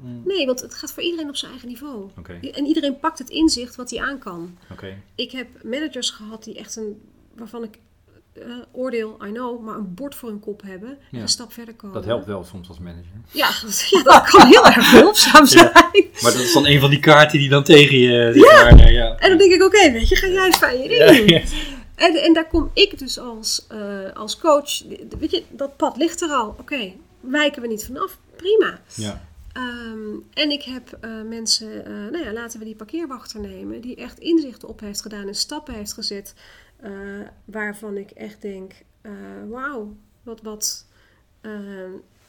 om- 0.03 0.21
Nee, 0.25 0.45
want 0.45 0.61
het 0.61 0.73
gaat 0.73 0.93
voor 0.93 1.03
iedereen 1.03 1.29
op 1.29 1.35
zijn 1.35 1.51
eigen 1.51 1.69
niveau. 1.69 2.09
En 2.51 2.65
iedereen 2.65 2.99
pakt 2.99 3.19
het 3.19 3.29
inzicht 3.29 3.75
wat 3.75 3.89
hij 3.89 3.99
aan 4.01 4.19
kan. 4.19 4.57
oké. 4.71 4.97
Ik 5.15 5.31
heb 5.31 5.47
managers 5.63 6.09
gehad 6.09 6.43
die 6.43 6.55
echt 6.57 6.75
een, 6.75 7.01
waarvan 7.35 7.63
ik 7.63 7.77
eh, 8.33 8.41
oordeel, 8.71 9.17
I 9.27 9.31
know, 9.31 9.63
maar 9.63 9.75
een 9.75 9.93
bord 9.93 10.15
voor 10.15 10.29
hun 10.29 10.39
kop 10.39 10.61
hebben 10.61 10.89
en 10.89 10.97
Ja. 11.11 11.21
een 11.21 11.27
stap 11.29 11.53
verder 11.53 11.73
komen. 11.75 11.95
Dat 11.95 12.05
helpt 12.05 12.25
wel 12.25 12.43
soms 12.43 12.67
als 12.67 12.79
manager. 12.79 13.05
Ja, 13.31 13.47
dat, 13.61 13.87
ja, 13.89 14.03
dat 14.03 14.29
kan 14.29 14.47
heel 14.47 14.65
erg 14.65 14.91
behulpzaam 14.91 15.45
zijn. 15.45 15.71
Maar 16.21 16.31
dat 16.31 16.35
is 16.41 16.53
dan 16.53 16.65
een 16.65 16.79
van 16.79 16.89
die 16.89 16.99
kaarten 16.99 17.39
die 17.39 17.49
dan 17.49 17.63
tegen 17.63 17.97
je... 17.97 18.31
zeg 18.35 18.63
maar, 18.71 18.79
eh, 18.79 18.91
ja. 18.93 19.15
En 19.17 19.29
dan 19.29 19.37
denk 19.37 19.51
ik, 19.53 19.63
oké, 19.63 19.91
weet 19.91 20.09
je, 20.09 20.15
ga 20.15 20.27
jij 20.27 20.51
fijn 20.51 20.81
je 20.81 20.87
ding 20.87 20.99
Ja, 21.01 21.13
doen. 21.17 21.27
ja. 21.27 21.41
En, 21.95 22.15
en 22.15 22.33
daar 22.33 22.47
kom 22.47 22.69
ik 22.73 22.99
dus 22.99 23.19
als, 23.19 23.65
eh, 23.67 23.79
als 24.13 24.37
coach, 24.37 24.83
weet 25.19 25.31
je, 25.31 25.43
dat 25.49 25.77
pad 25.77 25.97
ligt 25.97 26.21
er 26.21 26.29
al. 26.29 26.55
Oké, 26.59 26.91
wijken 27.19 27.61
we 27.61 27.67
niet 27.67 27.85
vanaf, 27.85 28.17
prima. 28.35 28.79
Ja, 28.95 29.29
Ehm, 29.53 30.15
en 30.33 30.51
ik 30.51 30.63
heb 30.63 30.97
mensen, 31.27 31.83
nou 32.11 32.23
ja, 32.23 32.31
laten 32.33 32.59
we 32.59 32.65
die 32.65 32.75
parkeerwachter 32.75 33.39
nemen, 33.39 33.81
die 33.81 33.95
echt 33.95 34.19
inzichten 34.19 34.67
op 34.67 34.79
heeft 34.79 35.01
gedaan 35.01 35.27
en 35.27 35.35
stappen 35.35 35.73
heeft 35.73 35.93
gezet, 35.93 36.33
eh, 36.81 36.91
waarvan 37.45 37.97
ik 37.97 38.11
echt 38.11 38.41
denk, 38.41 38.73
eh, 39.01 39.11
wauw, 39.49 39.95
wat, 40.23 40.41
wat. 40.41 40.85
eh, 41.41 41.51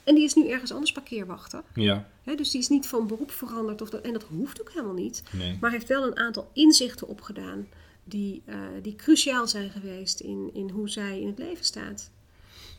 en 0.05 0.15
die 0.15 0.25
is 0.25 0.35
nu 0.35 0.49
ergens 0.49 0.73
anders 0.73 0.93
parkeerwachter. 0.93 1.63
ja, 1.75 2.07
dus 2.37 2.51
die 2.51 2.61
is 2.61 2.69
niet 2.69 2.87
van 2.87 3.07
beroep 3.07 3.31
veranderd, 3.31 3.83
of 3.83 3.91
dat, 3.91 4.01
en 4.03 4.13
dat 4.13 4.23
hoeft 4.23 4.61
ook 4.61 4.71
helemaal 4.73 4.95
niet. 4.95 5.23
nee. 5.33 5.59
Maar 5.61 5.71
heeft 5.71 5.89
wel 5.89 6.07
een 6.07 6.17
aantal 6.17 6.51
inzichten 6.53 7.09
opgedaan 7.09 7.67
die, 8.05 8.43
die 8.83 8.95
cruciaal 8.97 9.49
zijn 9.49 9.71
geweest 9.71 10.21
in, 10.21 10.51
in 10.53 10.71
hoe 10.71 10.89
zij 10.89 11.21
in 11.21 11.27
het 11.27 11.39
leven 11.39 11.65
staat. 11.65 12.11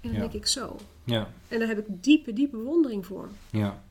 En 0.01 0.09
dan 0.09 0.11
Ja. 0.13 0.19
denk 0.19 0.33
ik 0.33 0.45
zo. 0.45 0.75
Ja, 1.03 1.29
En 1.47 1.59
daar 1.59 1.67
heb 1.67 1.77
ik 1.77 1.85
diepe, 2.03 2.33
diepe 2.33 2.57
bewondering 2.57 3.05
voor. 3.05 3.29
ja. 3.51 3.83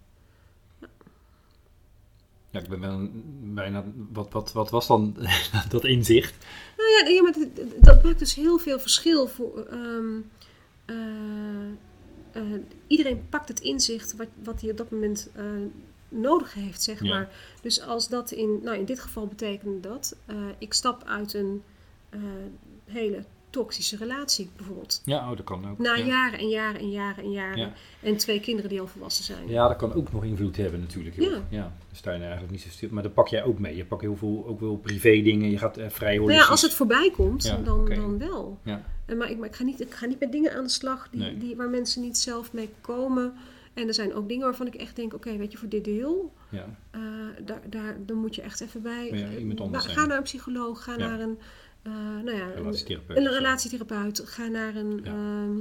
Ja, 2.53 2.61
ik 2.61 2.69
ben 2.69 2.81
wel 2.81 3.09
bijna... 3.55 3.85
Wat, 4.13 4.33
wat, 4.33 4.53
wat 4.53 4.71
was 4.71 4.87
dan 4.87 5.17
dat 5.69 5.85
inzicht? 5.85 6.35
Nou 6.77 6.91
ja, 6.91 7.09
ja 7.15 7.23
maar 7.23 7.33
dat, 7.33 7.49
dat 7.85 8.03
maakt 8.05 8.19
dus 8.19 8.35
heel 8.35 8.59
veel 8.59 8.79
verschil 8.79 9.27
voor. 9.29 9.67
ehm, 9.71 10.21
eh, 10.85 10.97
eh, 12.33 12.43
iedereen 12.87 13.29
pakt 13.29 13.49
het 13.49 13.61
inzicht 13.61 14.17
wat, 14.17 14.27
wat 14.43 14.61
hij 14.61 14.71
op 14.71 14.77
dat 14.77 14.91
moment 14.91 15.29
eh, 15.35 15.45
nodig 16.09 16.55
heeft, 16.55 16.83
zeg 16.83 17.03
Ja. 17.03 17.09
maar. 17.09 17.29
Dus 17.63 17.81
als 17.81 18.09
dat 18.09 18.31
in, 18.31 18.61
nou 18.63 18.77
in 18.79 18.85
dit 18.85 19.01
geval 19.01 19.27
betekent 19.27 19.83
dat, 19.83 20.17
ik 20.59 20.73
stap 20.73 21.05
uit 21.05 21.35
een 21.35 21.63
hele 22.85 23.25
toxische 23.53 23.97
relatie 23.97 24.51
bijvoorbeeld. 24.57 25.03
Ja, 25.05 25.31
oh, 25.31 25.37
dat 25.37 25.45
kan 25.47 25.71
ook. 25.71 25.79
Na 25.79 25.95
ja. 25.95 26.05
jaren 26.05 26.39
en 26.39 26.49
jaren 26.49 26.81
en 26.81 26.91
jaren 26.91 27.25
en 27.25 27.31
jaren. 27.31 27.59
Ja. 27.59 27.73
En 28.01 28.17
twee 28.17 28.41
kinderen 28.41 28.71
die 28.71 28.81
al 28.81 28.87
volwassen 28.87 29.25
zijn. 29.25 29.49
Ja, 29.49 29.69
dat 29.69 29.77
kan 29.77 29.93
ook 29.95 30.13
nog 30.13 30.25
invloed 30.25 30.57
hebben 30.57 30.81
natuurlijk. 30.81 31.17
joh. 31.17 31.31
Ja. 31.33 31.41
ja. 31.49 31.63
Dan 31.63 31.97
sta 31.97 32.11
je 32.11 32.17
er 32.17 32.23
eigenlijk 32.23 32.53
niet 32.53 32.61
zo 32.63 32.69
stil. 32.69 32.89
Maar 32.93 33.03
dat 33.03 33.15
pak 33.15 33.29
jij 33.29 33.45
ook 33.45 33.59
mee. 33.59 33.77
Je 33.77 33.85
pakt 33.85 34.01
heel 34.03 34.17
veel, 34.17 34.45
ook 34.47 34.61
wel 34.61 34.77
privé 34.77 35.11
dingen. 35.23 35.51
Je 35.51 35.59
gaat 35.59 35.77
eh, 35.77 35.89
vrij 35.89 36.09
Nou 36.09 36.21
holistisch. 36.21 36.45
ja, 36.45 36.51
als 36.51 36.63
het 36.63 36.75
voorbij 36.75 37.11
komt, 37.11 37.43
Ja, 37.43 37.57
dan, 37.57 37.85
dan 37.85 38.19
wel. 38.19 38.59
Ja. 38.65 38.85
En 39.07 39.17
Maar, 39.17 39.31
ik, 39.31 39.39
maar 39.39 39.49
ik, 39.49 39.55
ga 39.57 39.65
niet, 39.65 39.81
ik 39.81 39.95
ga 39.95 40.07
niet 40.07 40.21
met 40.21 40.33
dingen 40.33 40.55
aan 40.55 40.65
de 40.65 40.71
slag 40.71 41.09
die, 41.11 41.21
Nee. 41.21 41.39
die, 41.39 41.57
waar 41.57 41.69
mensen 41.71 42.03
niet 42.03 42.19
zelf 42.19 42.53
mee 42.53 42.69
komen. 42.81 43.33
En 43.75 43.87
er 43.89 43.95
zijn 43.95 44.15
ook 44.15 44.29
dingen 44.29 44.45
waarvan 44.45 44.67
ik 44.67 44.75
echt 44.75 44.97
denk, 44.97 45.15
oké, 45.15 45.37
weet 45.37 45.53
je, 45.53 45.59
voor 45.59 45.69
dit 45.69 45.85
deel, 45.85 46.33
Ja. 46.49 46.67
eh, 46.91 47.01
daar, 47.45 47.61
daar, 47.71 47.97
dan 48.07 48.17
moet 48.17 48.35
je 48.35 48.43
echt 48.43 48.61
even 48.61 48.83
bij. 48.83 49.09
Ja, 49.13 49.39
iemand 49.39 49.61
anders 49.61 49.85
Nou, 49.85 49.95
zijn. 49.95 49.97
ga 49.97 50.07
naar 50.07 50.17
een 50.17 50.23
psycholoog, 50.23 50.85
ga 50.85 50.97
naar 50.97 51.21
een, 51.21 51.39
eh, 51.83 51.93
nou 52.25 52.37
ja, 52.37 52.47
een, 52.47 52.55
Relatietherapeut. 52.55 54.19
een 54.19 54.27
ga 54.27 54.47
naar 54.47 54.77
een. 54.77 55.01
Ja. 55.05 55.11
ehm, 55.11 55.57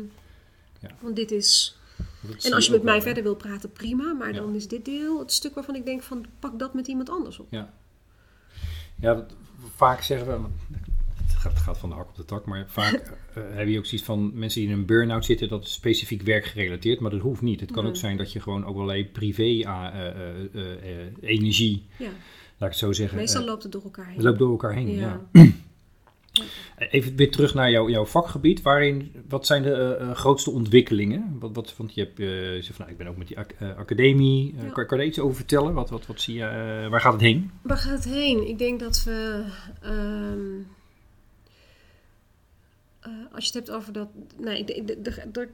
Ja. 0.80 0.90
Want 1.00 1.16
dit 1.16 1.32
is. 1.32 1.80
Dat 2.22 2.44
En 2.46 2.54
als 2.54 2.66
je 2.66 2.72
met 2.72 2.84
mij 2.84 2.92
wel, 2.92 3.02
hè. 3.02 3.06
verder 3.06 3.24
wil 3.24 3.36
praten, 3.36 3.72
prima. 3.72 4.14
Maar 4.14 4.34
dan 4.34 4.56
is 4.56 4.68
dit 4.68 4.86
deel 4.86 5.20
het 5.20 5.32
stuk 5.32 5.56
waarvan 5.56 5.76
ik 5.76 5.86
denk 5.86 6.02
van 6.02 6.26
pak 6.40 6.60
dat 6.60 6.74
met 6.74 6.88
iemand 6.88 7.10
anders 7.10 7.40
op. 7.40 7.48
Ja, 7.50 7.74
ja 9.00 9.26
vaak 9.76 10.02
zeggen 10.02 10.28
we, 10.28 10.48
het 11.44 11.58
gaat, 11.60 11.78
van 11.78 11.90
de 11.90 11.96
hak 11.96 12.10
op 12.10 12.16
de 12.16 12.26
tak, 12.26 12.46
maar 12.46 12.66
vaak 12.68 12.94
eh, 13.34 13.44
heb 13.50 13.68
je 13.68 13.78
ook 13.78 13.86
zoiets 13.86 14.08
van 14.08 14.32
mensen 14.40 14.62
die 14.62 14.70
in 14.70 14.76
een 14.78 14.86
burn-out 14.86 15.26
zitten, 15.26 15.48
dat 15.48 15.64
is 15.66 15.74
specifiek 15.74 16.22
werkgerelateerd, 16.22 17.00
maar 17.00 17.12
dat 17.12 17.20
hoeft 17.20 17.42
niet. 17.42 17.60
Het 17.60 17.72
kan 17.72 17.86
ook 17.88 17.96
zijn 17.96 18.18
dat 18.18 18.32
je 18.32 18.40
gewoon 18.40 18.66
ook 18.66 18.76
allerlei 18.76 19.06
privé 19.08 19.44
eh, 19.44 19.64
eh, 19.66 20.08
eh, 20.54 21.06
eh, 21.06 21.12
energie, 21.22 21.88
Ja. 21.98 22.06
laat 22.06 22.14
ik 22.58 22.68
het 22.68 22.78
zo 22.78 22.92
zeggen, 22.92 23.18
Meestal 23.18 23.42
eh, 23.42 23.48
loopt 23.48 23.64
het 23.64 23.72
door 23.72 23.84
elkaar 23.84 24.06
heen. 24.06 24.16
het 24.16 24.24
loopt 24.24 24.40
door 24.40 24.52
elkaar 24.52 24.74
heen. 24.74 24.88
Ja. 24.96 25.22
Even 26.90 27.16
weer 27.16 27.32
terug 27.32 27.54
naar 27.54 27.72
jouw, 27.72 27.90
jouw 27.90 28.06
vakgebied. 28.06 28.62
Waarin, 28.62 29.12
wat 29.30 29.46
zijn 29.46 29.64
de 29.64 29.74
eh, 29.74 30.10
eh, 30.10 30.16
grootste 30.16 30.52
ontwikkelingen? 30.52 31.36
Wat, 31.40 31.56
wat, 31.56 31.74
want 31.78 31.94
je 31.94 32.02
hebt, 32.02 32.20
eh, 32.20 32.28
van, 32.74 32.76
nou, 32.78 32.92
ik 32.92 32.98
ben 32.98 33.08
ook 33.08 33.18
met 33.18 33.28
die 33.28 33.38
ac- 33.40 33.56
academie. 33.78 34.56
Ja. 34.62 34.70
kan, 34.70 34.86
je 34.90 35.04
er 35.04 35.10
iets 35.10 35.20
over 35.20 35.36
vertellen? 35.36 35.74
Wat, 35.74 35.90
wat, 35.90 36.06
wat 36.06 36.22
zie 36.22 36.36
je, 36.36 36.88
waar 36.90 37.02
gaat 37.02 37.14
het 37.14 37.22
heen? 37.22 37.52
Waar 37.62 37.78
gaat 37.78 38.04
het 38.04 38.14
heen? 38.14 38.48
Ik 38.48 38.58
denk 38.58 38.80
dat 38.80 39.04
we. 39.04 39.44
ehm, 39.82 39.92
eh, 39.92 40.66
als 43.42 43.52
je 43.52 43.58
het 43.58 43.68
hebt 43.68 43.78
over 43.80 43.94
dat. 43.94 44.10
Nee, 44.38 44.64
denk- 44.64 45.08
er- 45.08 45.50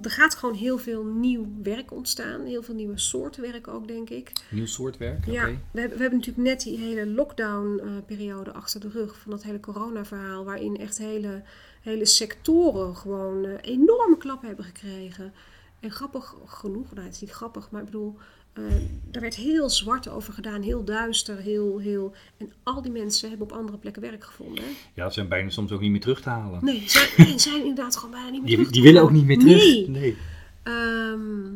gaat 0.00 0.34
gewoon 0.34 0.54
heel 0.54 0.78
veel 0.78 1.04
nieuw 1.04 1.46
werk 1.62 1.92
ontstaan. 1.92 2.44
Heel 2.44 2.62
veel 2.62 2.74
nieuwe 2.74 2.98
soorten 2.98 3.42
werk 3.42 3.68
ook, 3.68 3.88
denk 3.88 4.10
ik. 4.10 4.32
Nieuw 4.50 4.66
soort 4.66 4.96
werk? 4.96 5.26
Ja, 5.26 5.44
we 5.46 5.80
hebben, 5.80 5.96
we 5.96 6.02
hebben 6.02 6.18
natuurlijk 6.18 6.48
net 6.48 6.60
die 6.62 6.78
hele 6.78 7.06
lockdown-periode 7.06 8.52
achter 8.52 8.80
de 8.80 8.88
rug. 8.88 9.18
Van 9.18 9.30
dat 9.30 9.42
hele 9.42 9.60
corona-verhaal. 9.60 10.44
Waarin 10.44 10.76
echt 10.76 10.98
hele, 10.98 11.42
hele 11.82 12.06
sectoren 12.06 12.96
gewoon 12.96 13.44
eh, 13.44 13.72
enorme 13.72 14.16
klappen 14.16 14.46
hebben 14.46 14.64
gekregen. 14.64 15.32
En 15.80 15.90
grappig 15.90 16.34
genoeg, 16.44 16.92
nou 16.94 17.06
het 17.06 17.14
is 17.14 17.20
niet 17.20 17.30
grappig, 17.30 17.70
maar 17.70 17.80
ik 17.80 17.86
bedoel. 17.86 18.16
Eh 18.52 18.62
daar 19.10 19.22
werd 19.22 19.34
heel 19.34 19.70
zwart 19.70 20.08
over 20.08 20.32
gedaan, 20.32 20.62
heel 20.62 20.84
duister, 20.84 21.36
heel, 21.36 21.78
heel... 21.78 22.14
En 22.36 22.52
al 22.62 22.82
die 22.82 22.92
mensen 22.92 23.28
hebben 23.28 23.46
op 23.46 23.52
andere 23.52 23.78
plekken 23.78 24.02
werk 24.02 24.24
gevonden. 24.24 24.64
Hè? 24.64 24.70
Ja, 24.94 25.04
het 25.04 25.14
zijn 25.14 25.28
bijna 25.28 25.50
soms 25.50 25.72
ook 25.72 25.80
niet 25.80 25.90
meer 25.90 26.00
terug 26.00 26.20
te 26.20 26.28
halen. 26.28 26.64
Nee, 26.64 26.82
zijn, 26.86 27.08
en 27.16 27.40
zijn 27.40 27.60
inderdaad 27.60 27.96
gewoon 27.96 28.10
bijna 28.10 28.30
niet 28.30 28.40
meer 28.40 28.48
Die, 28.48 28.56
terug 28.56 28.72
die 28.72 28.82
willen 28.82 29.02
ook 29.02 29.10
niet 29.10 29.24
meer 29.24 29.38
terug. 29.38 29.62
Nee. 29.62 29.88
nee. 29.88 30.16
Ehm, 30.62 31.46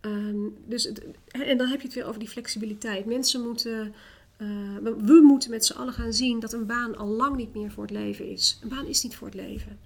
ehm, 0.00 0.36
dus 0.66 0.84
het, 0.84 1.04
en 1.28 1.58
dan 1.58 1.68
heb 1.68 1.80
je 1.80 1.86
het 1.86 1.96
weer 1.96 2.06
over 2.06 2.20
die 2.20 2.28
flexibiliteit. 2.28 3.06
Mensen 3.06 3.40
moeten, 3.40 3.94
eh, 4.36 4.48
we, 4.82 4.96
we 5.02 5.20
moeten 5.24 5.50
met 5.50 5.64
z'n 5.64 5.76
allen 5.76 5.92
gaan 5.92 6.12
zien 6.12 6.40
dat 6.40 6.52
een 6.52 6.66
baan 6.66 6.96
al 6.96 7.08
lang 7.08 7.36
niet 7.36 7.54
meer 7.54 7.70
voor 7.70 7.82
het 7.82 7.92
leven 7.92 8.28
is. 8.28 8.58
Een 8.62 8.68
baan 8.68 8.86
is 8.86 9.02
niet 9.02 9.16
voor 9.16 9.26
het 9.26 9.36
leven. 9.36 9.78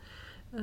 Eh, 0.50 0.62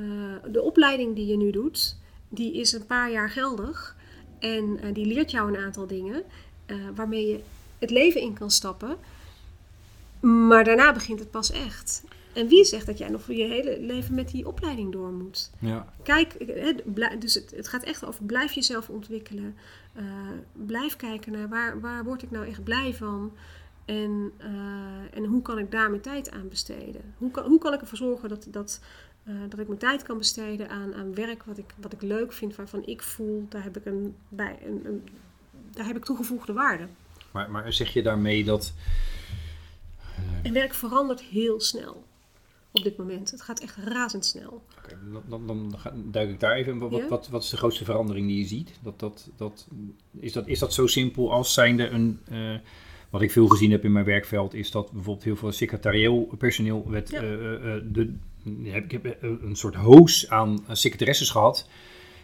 de 0.52 0.62
opleiding 0.62 1.16
die 1.16 1.26
je 1.26 1.38
nu 1.38 1.52
doet, 1.52 1.98
die 2.30 2.54
is 2.54 2.72
een 2.72 2.86
paar 2.86 3.12
jaar 3.12 3.30
geldig. 3.30 3.96
En 4.44 4.80
eh, 4.82 4.94
die 4.94 5.06
leert 5.06 5.32
jou 5.32 5.48
een 5.54 5.64
aantal 5.64 5.88
dingen 5.88 6.24
eh, 6.66 6.76
waarmee 6.96 7.28
je 7.28 7.40
het 7.80 7.90
leven 7.90 8.22
in 8.22 8.34
kan 8.34 8.52
stappen. 8.52 8.98
Maar 10.20 10.64
daarna 10.64 10.94
begint 10.94 11.20
het 11.20 11.32
pas 11.32 11.52
echt. 11.52 12.04
En 12.34 12.48
wie 12.48 12.64
zegt 12.64 12.86
dat 12.86 12.98
jij 12.98 13.10
nog 13.10 13.22
voor 13.22 13.34
je 13.34 13.44
hele 13.44 13.78
leven 13.80 14.16
met 14.16 14.30
die 14.32 14.48
opleiding 14.48 14.92
door 14.92 15.12
moet? 15.12 15.52
Ja. 15.60 15.94
Kijk, 16.04 16.36
blij- 16.86 17.18
dus 17.18 17.34
het, 17.34 17.68
gaat 17.68 17.84
echt 17.84 18.06
over 18.06 18.24
blijf 18.24 18.52
jezelf 18.52 18.90
ontwikkelen. 18.90 19.56
Eh, 19.94 20.04
blijf 20.54 20.96
kijken 20.96 21.32
naar 21.32 21.50
waar, 21.50 21.80
waar 21.80 22.04
word 22.04 22.24
ik 22.24 22.32
nou 22.32 22.48
echt 22.48 22.64
blij 22.64 22.94
van. 22.94 23.32
En, 23.86 24.32
eh, 24.38 25.18
en 25.18 25.26
hoe 25.26 25.42
kan 25.42 25.58
ik 25.58 25.72
daar 25.72 25.90
mijn 25.90 26.02
tijd 26.02 26.32
aan 26.32 26.50
besteden? 26.50 27.14
Hoe 27.18 27.32
kan, 27.32 27.46
hoe 27.46 27.60
kan 27.60 27.74
ik 27.74 27.82
ervoor 27.82 27.98
zorgen 27.98 28.30
dat, 28.30 28.48
dat, 28.50 28.80
eh, 29.24 29.34
dat 29.50 29.60
ik 29.60 29.68
mijn 29.68 29.80
tijd 29.80 30.04
kan 30.04 30.18
besteden 30.18 30.70
aan, 30.70 30.94
aan 30.94 31.16
werk 31.16 31.44
wat 31.44 31.58
ik, 31.58 31.74
wat 31.78 31.94
ik 31.94 32.02
leuk 32.02 32.34
vind, 32.34 32.56
waarvan 32.56 32.86
ik 32.86 33.02
voel, 33.02 33.46
daar 33.50 33.64
heb 33.64 33.78
ik, 33.78 33.86
een, 33.86 34.16
bij, 34.30 34.58
een, 34.66 34.82
een, 34.86 35.04
daar 35.72 35.86
heb 35.86 35.96
ik 35.96 36.06
toegevoegde 36.06 36.54
waarde. 36.54 36.88
Maar, 37.32 37.52
maar 37.52 37.74
zeg 37.74 37.94
je 37.94 38.04
daarmee 38.04 38.44
dat... 38.44 38.74
En 40.44 40.54
werk 40.54 40.74
verandert 40.74 41.22
heel 41.22 41.62
snel 41.62 42.04
op 42.72 42.84
dit 42.84 42.98
moment. 42.98 43.32
Het 43.32 43.42
gaat 43.42 43.60
echt 43.60 43.78
razendsnel. 43.78 44.64
Oké, 44.78 44.98
dan, 45.28 45.48
dan, 45.48 45.76
duik 46.12 46.30
ik 46.30 46.40
daar 46.40 46.56
even 46.56 46.74
in. 46.74 46.80
Wat, 46.80 46.92
Ja. 46.92 47.08
wat, 47.08 47.28
wat 47.28 47.44
is 47.44 47.50
de 47.50 47.58
grootste 47.58 47.84
verandering 47.86 48.28
die 48.28 48.38
je 48.38 48.46
ziet? 48.46 48.72
Dat, 48.82 49.00
dat, 49.00 49.30
dat, 49.38 49.68
is, 50.20 50.34
dat, 50.34 50.48
is 50.48 50.60
dat 50.60 50.74
zo 50.74 50.88
simpel 50.88 51.32
als 51.32 51.54
zijnde 51.54 51.88
een... 51.88 52.20
eh, 52.30 52.56
wat 53.10 53.22
ik 53.22 53.32
veel 53.32 53.48
gezien 53.48 53.72
heb 53.72 53.84
in 53.84 53.92
mijn 53.92 54.06
werkveld 54.06 54.54
is 54.54 54.72
dat 54.72 54.92
bijvoorbeeld 54.92 55.26
heel 55.26 55.36
veel 55.36 55.52
secretarieel 55.52 56.30
personeel 56.38 56.90
werd... 56.90 57.10
Ja. 57.10 57.22
eh, 57.22 57.34
eh, 57.34 57.76
eh, 57.76 57.84
de, 57.86 58.16
ik 58.64 58.92
heb 58.92 59.06
eh, 59.06 59.30
een 59.42 59.56
soort 59.56 59.76
hoos 59.76 60.30
aan 60.30 60.64
eh, 60.68 60.76
secretaresses 60.76 61.30
gehad. 61.30 61.68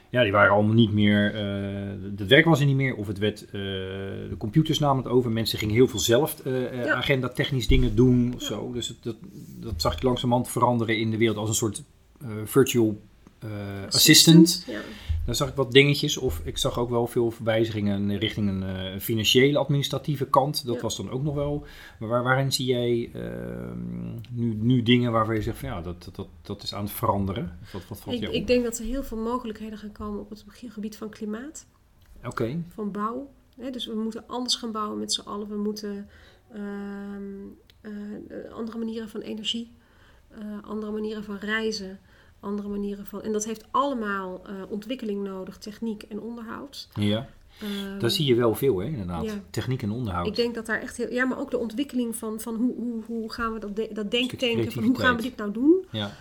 Ja, 0.10 0.24
die 0.24 0.32
waren 0.32 0.52
allemaal 0.52 0.74
niet 0.74 0.92
meer... 0.94 1.36
eh 1.36 2.12
het 2.18 2.28
werk 2.28 2.46
was 2.46 2.60
er 2.60 2.66
niet 2.66 2.76
meer. 2.76 2.96
Of 2.96 3.08
het 3.08 3.18
werd... 3.18 3.46
de 3.52 4.36
computers 4.38 4.80
namen 4.80 5.04
het 5.04 5.12
over. 5.12 5.32
Mensen 5.32 5.60
gingen 5.60 5.76
heel 5.76 5.88
veel 5.88 6.00
zelf 6.00 6.36
Ja. 6.44 6.94
agenda 6.94 7.30
technisch 7.30 7.68
dingen 7.68 7.96
doen 7.96 8.34
of 8.36 8.42
zo. 8.42 8.72
Dus 8.72 8.88
het, 8.88 8.98
dat, 9.04 9.16
dat 9.60 9.74
zag 9.82 9.94
ik 9.94 10.04
langzamerhand 10.04 10.50
veranderen 10.50 10.98
in 10.98 11.12
de 11.12 11.18
wereld 11.18 11.38
als 11.38 11.50
een 11.50 11.56
soort 11.56 11.84
virtual 12.46 13.02
eh, 13.40 13.50
assistant. 13.90 14.64
Ja. 14.68 14.80
Daar 15.30 15.38
zag 15.38 15.50
ik 15.50 15.56
wat 15.56 15.72
dingetjes. 15.72 16.18
Of 16.18 16.42
ik 16.44 16.58
zag 16.58 16.80
ook 16.80 16.90
wel 16.90 17.08
veel 17.08 17.32
verwijzingen 17.32 18.18
richting 18.18 18.50
een 18.50 18.64
eh, 18.64 19.00
financiële 19.00 19.58
administratieve 19.58 20.26
kant. 20.26 20.66
Dat 20.66 20.76
Ja. 20.76 20.82
was 20.82 20.98
dan 20.98 21.10
ook 21.10 21.24
nog 21.24 21.36
wel. 21.36 21.66
Maar 22.00 22.10
waar, 22.10 22.24
waarin 22.24 22.52
zie 22.52 22.66
jij 22.66 23.10
eh, 23.14 23.72
nu, 24.30 24.54
nu 24.54 24.84
dingen 24.84 25.12
waarvan 25.12 25.36
je 25.36 25.42
zegt 25.42 25.58
van 25.58 25.70
ja, 25.70 25.82
dat, 25.82 26.04
dat, 26.04 26.16
dat, 26.16 26.28
dat 26.42 26.64
is 26.64 26.74
aan 26.74 26.84
het 26.84 26.92
veranderen? 26.92 27.60
Wat, 27.74 27.88
wat 27.88 28.00
valt 28.00 28.16
Ik, 28.16 28.22
jou 28.22 28.34
ik 28.34 28.48
denk 28.48 28.64
dat 28.64 28.78
er 28.78 28.86
heel 28.86 29.04
veel 29.04 29.18
mogelijkheden 29.18 29.78
gaan 29.78 29.92
komen 29.92 30.20
op 30.20 30.30
het 30.30 30.46
gebied 30.68 30.98
van 30.98 31.10
klimaat. 31.10 31.66
Oké, 32.24 32.64
van 32.68 32.92
bouw. 32.92 33.30
Hè, 33.56 33.70
dus 33.70 33.86
we 33.86 33.96
moeten 33.96 34.28
anders 34.28 34.56
gaan 34.56 34.72
bouwen 34.72 35.00
met 35.00 35.14
z'n 35.14 35.28
allen. 35.28 35.48
We 35.48 35.58
moeten 35.58 36.10
ehm, 36.54 37.48
eh, 37.82 37.92
andere 38.52 38.78
manieren 38.78 39.10
van 39.10 39.22
energie, 39.22 39.72
eh, 40.28 40.40
andere 40.62 40.92
manieren 40.92 41.24
van 41.24 41.38
reizen, 41.38 42.00
andere 42.40 42.68
manieren 42.70 43.06
van. 43.06 43.22
En 43.22 43.32
dat 43.32 43.46
heeft 43.46 43.64
allemaal 43.72 44.42
eh, 44.46 44.54
ontwikkeling 44.70 45.24
nodig, 45.24 45.58
techniek 45.58 46.04
en 46.04 46.20
onderhoud. 46.22 46.88
ja. 46.94 47.30
Ehm, 47.62 48.00
Daar 48.00 48.10
zie 48.10 48.26
je 48.26 48.36
wel 48.36 48.56
veel 48.56 48.78
hè, 48.80 48.86
inderdaad. 48.86 49.24
Ja. 49.26 49.32
Techniek 49.50 49.82
en 49.82 49.92
onderhoud. 49.92 50.28
ik 50.28 50.36
denk 50.36 50.56
dat 50.56 50.66
daar 50.66 50.82
echt 50.82 50.98
heel. 50.98 51.12
Ja, 51.12 51.26
maar 51.26 51.40
ook 51.40 51.52
de 51.52 51.58
ontwikkeling 51.58 52.16
van, 52.16 52.40
van 52.40 52.56
hoe, 52.56 52.76
hoe, 52.76 53.04
hoe 53.06 53.32
gaan 53.32 53.54
we 53.54 53.60
dat, 53.60 53.76
de, 53.76 53.90
dat 53.94 54.12
denktanken, 54.12 54.72
van 54.72 54.84
hoe 54.84 55.00
gaan 55.00 55.16
we 55.16 55.22
dit 55.22 55.36
nou 55.38 55.52
doen? 55.52 55.86
Ja, 55.92 56.12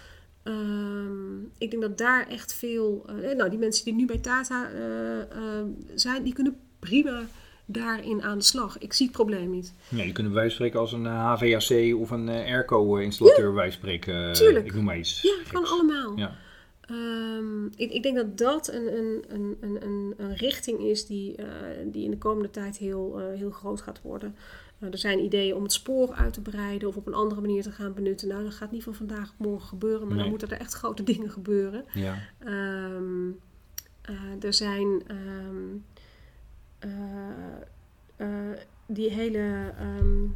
Ehm, 0.42 1.40
ik 1.58 1.70
denk 1.70 1.82
dat 1.82 1.98
daar 1.98 2.26
echt 2.28 2.52
veel. 2.54 3.04
eh, 3.06 3.36
nou, 3.36 3.50
die 3.50 3.58
mensen 3.58 3.84
die 3.84 3.94
nu 3.94 4.06
bij 4.06 4.18
Tata 4.18 4.70
eh, 4.70 5.62
zijn, 5.94 6.22
die 6.22 6.32
kunnen 6.32 6.56
prima 6.78 7.22
daarin 7.70 8.22
aan 8.22 8.38
de 8.38 8.44
slag. 8.44 8.78
Ik 8.78 8.92
zie 8.92 9.06
het 9.06 9.14
probleem 9.16 9.50
niet. 9.50 9.74
nee, 9.88 10.06
je 10.06 10.12
kunnen 10.12 10.32
wij 10.32 10.48
spreken 10.48 10.80
als 10.80 10.92
een 10.92 11.06
eh, 11.06 11.32
HVAC 11.34 11.94
of 12.00 12.10
een 12.10 12.28
eh, 12.28 12.52
airco-installateur 12.52 13.54
wij 13.54 13.70
spreken. 13.70 14.28
eh, 14.28 14.32
tuurlijk. 14.32 14.66
Ik 14.66 14.74
noem 14.74 14.84
maar 14.84 14.98
iets. 14.98 15.22
Ja, 15.22 15.34
kan 15.52 15.64
allemaal. 15.66 16.16
Ja. 16.18 16.36
Ehm, 16.80 17.66
ik, 17.66 17.90
ik 17.92 18.02
denk 18.02 18.16
dat 18.16 18.38
dat 18.38 18.72
een, 18.72 18.98
een, 18.98 19.24
een, 19.60 19.76
een, 19.80 20.14
een, 20.16 20.34
richting 20.36 20.80
is 20.80 21.06
die, 21.06 21.36
eh, 21.36 21.46
die 21.86 22.04
in 22.04 22.10
de 22.10 22.18
komende 22.18 22.50
tijd 22.50 22.76
heel, 22.76 23.20
eh, 23.20 23.38
heel 23.38 23.50
groot 23.50 23.80
gaat 23.80 24.00
worden. 24.02 24.34
Eh, 24.78 24.92
er 24.92 24.98
zijn 24.98 25.24
ideeën 25.24 25.54
om 25.54 25.62
het 25.62 25.72
spoor 25.72 26.12
uit 26.12 26.32
te 26.32 26.40
breiden 26.40 26.88
of 26.88 26.96
op 26.96 27.06
een 27.06 27.14
andere 27.14 27.40
manier 27.40 27.62
te 27.62 27.70
gaan 27.72 27.94
benutten. 27.94 28.28
Nou, 28.28 28.42
dat 28.44 28.54
gaat 28.54 28.72
niet 28.72 28.82
van 28.82 28.94
vandaag 28.94 29.30
op 29.38 29.46
morgen 29.46 29.68
gebeuren, 29.68 30.00
maar 30.00 30.08
Nee. 30.10 30.18
dan 30.20 30.28
moeten 30.30 30.48
er 30.50 30.58
echt 30.60 30.72
grote 30.74 31.02
dingen 31.12 31.30
gebeuren. 31.30 31.84
Ja. 31.94 32.14
Ehm, 32.38 33.28
eh, 34.02 34.14
er 34.44 34.54
zijn 34.54 35.02
ehm, 35.06 35.16
eh, 35.16 35.24
eh, 35.24 35.97
die 38.86 39.10
hele 39.10 39.72
ehm, 39.78 40.26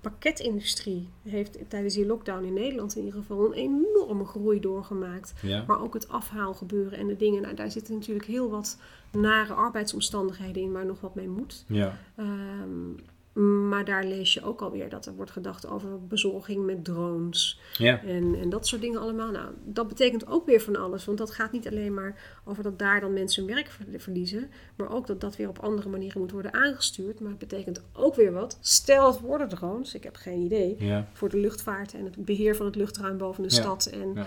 pakketindustrie 0.00 1.08
heeft 1.22 1.58
tijdens 1.68 1.94
die 1.94 2.06
lockdown 2.06 2.44
in 2.44 2.52
Nederland 2.52 2.96
in 2.96 3.04
ieder 3.04 3.20
geval 3.20 3.46
een 3.46 3.52
enorme 3.52 4.24
groei 4.24 4.60
doorgemaakt. 4.60 5.34
Ja. 5.42 5.64
Maar 5.66 5.80
ook 5.80 5.94
het 5.94 6.08
afhaalgebeuren 6.08 6.98
en 6.98 7.06
de 7.06 7.16
dingen. 7.16 7.42
Nou, 7.42 7.54
daar 7.54 7.70
zitten 7.70 7.94
natuurlijk 7.94 8.26
heel 8.26 8.50
wat 8.50 8.78
nare 9.10 9.52
arbeidsomstandigheden 9.52 10.62
in 10.62 10.72
waar 10.72 10.86
nog 10.86 11.00
wat 11.00 11.14
mee 11.14 11.28
moet. 11.28 11.64
Ja. 11.66 11.98
Ehm, 12.16 12.90
maar 13.68 13.84
daar 13.84 14.04
lees 14.04 14.34
je 14.34 14.42
ook 14.44 14.60
alweer 14.62 14.88
dat 14.88 15.06
er 15.06 15.14
wordt 15.14 15.30
gedacht 15.30 15.66
over 15.66 16.06
bezorging 16.06 16.64
met 16.66 16.84
drones. 16.84 17.60
Ja. 17.78 18.02
En, 18.02 18.34
en 18.40 18.48
dat 18.48 18.66
soort 18.66 18.80
dingen 18.80 19.00
allemaal. 19.00 19.30
Nou, 19.30 19.50
dat 19.64 19.88
betekent 19.88 20.26
ook 20.26 20.46
weer 20.46 20.60
van 20.60 20.76
alles. 20.76 21.04
Want 21.04 21.18
dat 21.18 21.30
gaat 21.30 21.52
niet 21.52 21.68
alleen 21.68 21.94
maar 21.94 22.40
over 22.44 22.62
dat 22.62 22.78
daar 22.78 23.00
dan 23.00 23.12
mensen 23.12 23.44
hun 23.44 23.54
werk 23.54 23.68
ver- 23.70 24.00
verliezen. 24.00 24.50
Maar 24.76 24.90
ook 24.92 25.06
dat 25.06 25.20
dat 25.20 25.36
weer 25.36 25.48
op 25.48 25.58
andere 25.58 25.88
manieren 25.88 26.20
moet 26.20 26.30
worden 26.30 26.52
aangestuurd. 26.54 27.20
Maar 27.20 27.30
het 27.30 27.38
betekent 27.38 27.82
ook 27.92 28.14
weer 28.14 28.32
wat. 28.32 28.58
Stel 28.60 29.06
het 29.12 29.20
worden 29.20 29.48
drones. 29.48 29.94
Ik 29.94 30.02
heb 30.02 30.16
geen 30.16 30.40
idee. 30.40 30.76
Ja. 30.78 31.08
Voor 31.12 31.28
de 31.28 31.36
luchtvaart 31.38 31.94
en 31.94 32.04
het 32.04 32.24
beheer 32.24 32.56
van 32.56 32.66
het 32.66 32.76
luchtruim 32.76 33.16
boven 33.18 33.42
de 33.42 33.54
Ja. 33.54 33.60
stad. 33.60 33.86
En 33.86 34.14
Ja. 34.14 34.26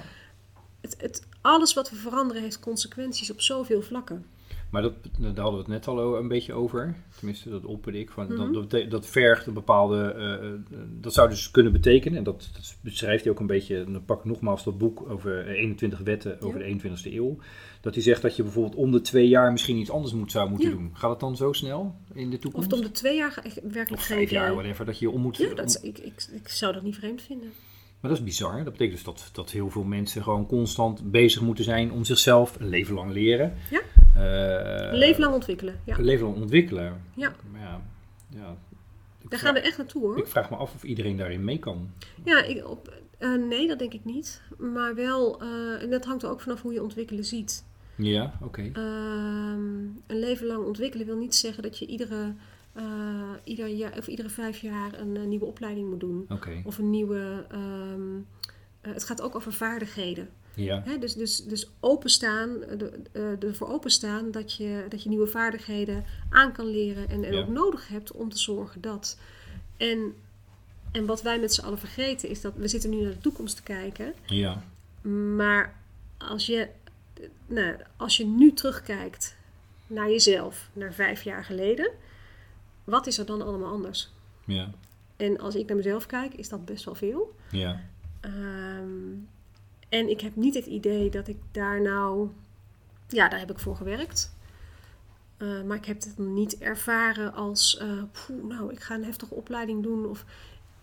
het, 0.81 0.95
het, 0.97 1.27
alles 1.41 1.73
wat 1.73 1.89
we 1.89 1.95
veranderen 1.95 2.41
heeft 2.41 2.59
consequenties 2.59 3.31
op 3.31 3.41
zoveel 3.41 3.81
vlakken. 3.81 4.25
Maar 4.69 4.81
dat, 4.81 4.93
daar 5.19 5.25
hadden 5.35 5.51
we 5.53 5.57
het 5.57 5.67
net 5.67 5.87
al 5.87 6.17
een 6.17 6.27
beetje 6.27 6.53
over. 6.53 6.95
Tenminste, 7.17 7.49
dat 7.49 7.65
opperde 7.65 7.99
ik. 7.99 8.11
Van, 8.11 8.25
Mhm. 8.33 8.53
dat, 8.53 8.89
dat, 8.89 9.05
vergt 9.07 9.45
een 9.47 9.53
bepaalde... 9.53 10.11
eh, 10.11 10.33
eh, 10.33 10.53
dat 11.01 11.13
zou 11.13 11.29
dus 11.29 11.51
kunnen 11.51 11.71
betekenen, 11.71 12.17
en 12.17 12.23
dat, 12.23 12.49
dat 12.53 12.77
beschrijft 12.81 13.23
hij 13.23 13.33
ook 13.33 13.39
een 13.39 13.47
beetje... 13.47 13.83
dan 13.91 14.05
pak 14.05 14.19
ik 14.19 14.25
nogmaals 14.25 14.63
dat 14.63 14.77
boek 14.77 15.09
over 15.09 15.47
eh, 15.47 15.53
21 15.59 15.99
wetten 15.99 16.41
over 16.41 16.59
Ja. 16.59 16.65
de 16.77 16.89
21ste 16.89 17.13
eeuw. 17.13 17.37
Dat 17.81 17.93
hij 17.93 18.03
zegt 18.03 18.21
dat 18.21 18.35
je 18.35 18.43
bijvoorbeeld 18.43 18.75
om 18.75 18.91
de 18.91 19.01
twee 19.01 19.27
jaar 19.27 19.51
misschien 19.51 19.77
iets 19.77 19.89
anders 19.91 20.13
moet, 20.13 20.31
zou 20.31 20.49
moeten 20.49 20.69
Ja. 20.69 20.75
doen. 20.75 20.89
Gaat 20.93 21.09
het 21.09 21.19
dan 21.19 21.35
zo 21.35 21.53
snel 21.53 21.95
in 22.13 22.29
de 22.29 22.35
Of 22.35 22.41
toekomst? 22.41 22.71
het 22.71 22.79
om 22.79 22.85
de 22.85 22.91
twee 22.91 23.15
jaar 23.15 23.43
werkelijk 23.63 23.91
Of 23.91 24.03
vijf 24.07 24.29
jaar, 24.29 24.53
whatever, 24.53 24.85
dat 24.85 24.99
je 24.99 25.09
om 25.09 25.21
moet... 25.21 25.37
Ja, 25.37 25.53
dat, 25.53 25.79
om- 25.81 25.89
ik, 25.89 25.97
ik, 25.97 26.27
ik 26.33 26.47
zou 26.47 26.73
dat 26.73 26.83
niet 26.83 26.95
vreemd 26.95 27.21
vinden. 27.21 27.49
Maar 27.99 28.09
dat 28.11 28.19
is 28.19 28.25
bizar. 28.25 28.55
Dat 28.63 28.71
betekent 28.73 28.91
dus 28.95 29.03
dat, 29.03 29.29
dat 29.33 29.51
heel 29.51 29.69
veel 29.69 29.83
mensen 29.83 30.23
gewoon 30.23 30.45
constant 30.47 31.11
bezig 31.11 31.41
moeten 31.41 31.63
zijn 31.63 31.91
om 31.91 32.03
zichzelf 32.05 32.59
een 32.59 32.69
leven 32.69 32.93
lang 32.95 33.11
leren. 33.11 33.53
Ja. 33.71 33.81
Een 34.91 34.97
leven 34.97 35.21
lang 35.21 35.33
ontwikkelen. 35.33 35.79
Ja, 35.85 35.95
leven 35.99 36.25
lang 36.25 36.37
ontwikkelen. 36.41 37.01
Ja. 37.15 37.35
Maar 37.51 37.61
ja, 37.61 37.81
ja. 38.29 38.39
Daar 38.39 38.57
vraag- 39.27 39.39
gaan 39.39 39.53
we 39.53 39.59
echt 39.59 39.77
naartoe 39.77 40.01
hoor. 40.01 40.17
Ik 40.17 40.27
vraag 40.27 40.49
me 40.49 40.55
af 40.55 40.73
of 40.75 40.83
iedereen 40.83 41.17
daarin 41.17 41.43
mee 41.43 41.59
kan. 41.59 41.89
Ja, 42.23 42.43
ik, 42.43 42.67
op, 42.67 42.93
eh, 43.17 43.33
nee, 43.33 43.67
dat 43.67 43.79
denk 43.79 43.93
ik 43.93 44.05
niet. 44.05 44.41
Maar 44.57 44.95
wel, 44.95 45.41
eh, 45.41 45.81
en 45.83 45.89
dat 45.89 46.05
hangt 46.05 46.23
er 46.23 46.29
ook 46.29 46.41
vanaf 46.41 46.61
hoe 46.61 46.73
je 46.73 46.83
ontwikkelen 46.83 47.25
ziet. 47.25 47.65
Ja, 47.95 48.33
oké. 48.41 48.61
Ehm, 48.73 49.59
een 50.07 50.19
leven 50.19 50.47
lang 50.47 50.65
ontwikkelen 50.65 51.05
wil 51.05 51.17
niet 51.17 51.35
zeggen 51.35 51.63
dat 51.63 51.77
je 51.77 51.85
iedere, 51.85 52.33
eh, 52.75 52.83
ieder 53.43 53.67
jaar, 53.67 53.97
of 53.97 54.07
iedere 54.07 54.29
vijf 54.29 54.57
jaar 54.61 54.99
een, 54.99 55.17
eh, 55.17 55.23
nieuwe 55.23 55.45
opleiding 55.45 55.89
moet 55.89 55.99
doen. 55.99 56.25
Of 56.63 56.77
een 56.77 56.89
nieuwe. 56.89 57.45
ehm, 57.49 58.15
eh, 58.81 58.93
het 58.93 59.03
gaat 59.03 59.21
ook 59.21 59.35
over 59.35 59.53
vaardigheden. 59.53 60.29
Ja. 60.55 60.81
Hè? 60.85 60.97
Dus, 60.97 61.13
dus, 61.13 61.43
dus 61.43 61.69
openstaan, 61.79 62.49
de, 62.77 63.37
ervoor 63.39 63.67
openstaan 63.69 64.31
dat 64.31 64.53
je, 64.53 64.85
dat 64.89 65.03
je 65.03 65.09
nieuwe 65.09 65.27
vaardigheden 65.27 66.03
aan 66.29 66.51
kan 66.51 66.65
leren 66.65 67.09
en, 67.09 67.23
en 67.23 67.33
Ja. 67.33 67.39
ook 67.41 67.47
nodig 67.47 67.87
hebt 67.87 68.11
om 68.11 68.29
te 68.29 68.37
zorgen 68.37 68.81
dat. 68.81 69.19
En, 69.77 70.13
en 70.91 71.05
wat 71.05 71.21
wij 71.21 71.39
met 71.39 71.53
z'n 71.53 71.61
allen 71.65 71.79
vergeten 71.79 72.29
is 72.29 72.41
dat 72.41 72.53
we 72.55 72.67
zitten 72.67 72.89
nu 72.89 73.01
naar 73.01 73.11
de 73.11 73.17
toekomst 73.21 73.55
te 73.55 73.63
kijken. 73.63 74.13
Ja. 74.25 74.63
Maar 75.35 75.75
als 76.17 76.45
je, 76.45 76.67
nou, 77.45 77.75
als 77.97 78.17
je 78.17 78.25
nu 78.25 78.53
terugkijkt 78.53 79.35
naar 79.87 80.09
jezelf, 80.09 80.69
naar 80.73 80.93
vijf 80.93 81.21
jaar 81.21 81.45
geleden, 81.45 81.91
wat 82.85 83.07
is 83.07 83.17
er 83.17 83.25
dan 83.25 83.41
allemaal 83.41 83.71
anders? 83.71 84.11
Ja. 84.45 84.69
En 85.15 85.39
als 85.39 85.55
ik 85.55 85.67
naar 85.67 85.77
mezelf 85.77 86.05
kijk, 86.05 86.33
is 86.33 86.49
dat 86.49 86.65
best 86.65 86.85
wel 86.85 86.95
veel. 86.95 87.35
Ja. 87.51 87.81
Ehm, 88.19 89.13
en 89.89 90.09
ik 90.09 90.21
heb 90.21 90.35
niet 90.35 90.53
het 90.53 90.65
idee 90.65 91.09
dat 91.09 91.27
ik 91.27 91.37
daar 91.51 91.81
nou, 91.81 92.29
ja, 93.07 93.29
daar 93.29 93.39
heb 93.39 93.51
ik 93.51 93.59
voor 93.59 93.75
gewerkt. 93.75 94.33
Eh, 95.37 95.61
maar 95.65 95.77
ik 95.77 95.85
heb 95.85 96.03
het 96.03 96.17
niet 96.17 96.57
ervaren 96.57 97.33
als, 97.33 97.77
eh, 97.77 97.87
poeh, 98.11 98.43
nou, 98.43 98.71
ik 98.71 98.79
ga 98.79 98.95
een 98.95 99.03
heftige 99.05 99.33
opleiding 99.33 99.83
doen. 99.83 100.05
Of 100.09 100.25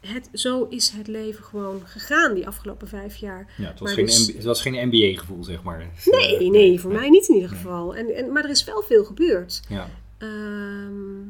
het, 0.00 0.28
zo 0.32 0.66
is 0.70 0.90
het 0.90 1.06
leven 1.06 1.44
gewoon 1.44 1.86
gegaan 1.86 2.34
die 2.34 2.46
afgelopen 2.46 2.88
vijf 2.88 3.16
jaar. 3.16 3.52
ja 3.56 3.64
het, 3.64 3.78
was 3.78 3.88
Maar 3.88 3.96
geen 3.96 4.04
dus- 4.06 4.26
het 4.26 4.44
was 4.44 4.62
geen 4.62 4.88
MBA-gevoel, 4.88 5.44
zeg 5.44 5.62
maar. 5.62 5.90
Dus, 5.94 6.04
Nee, 6.06 6.38
eh, 6.38 6.50
nee, 6.50 6.80
voor 6.80 6.92
mij 6.92 7.08
niet 7.10 7.28
in 7.28 7.34
ieder 7.34 7.50
geval. 7.50 7.94
En, 7.96 8.14
en, 8.14 8.32
maar 8.32 8.44
er 8.44 8.50
is 8.50 8.64
wel 8.64 8.82
veel 8.82 9.04
gebeurd. 9.04 9.62
Ja. 9.68 9.88
Ehm, 10.18 11.20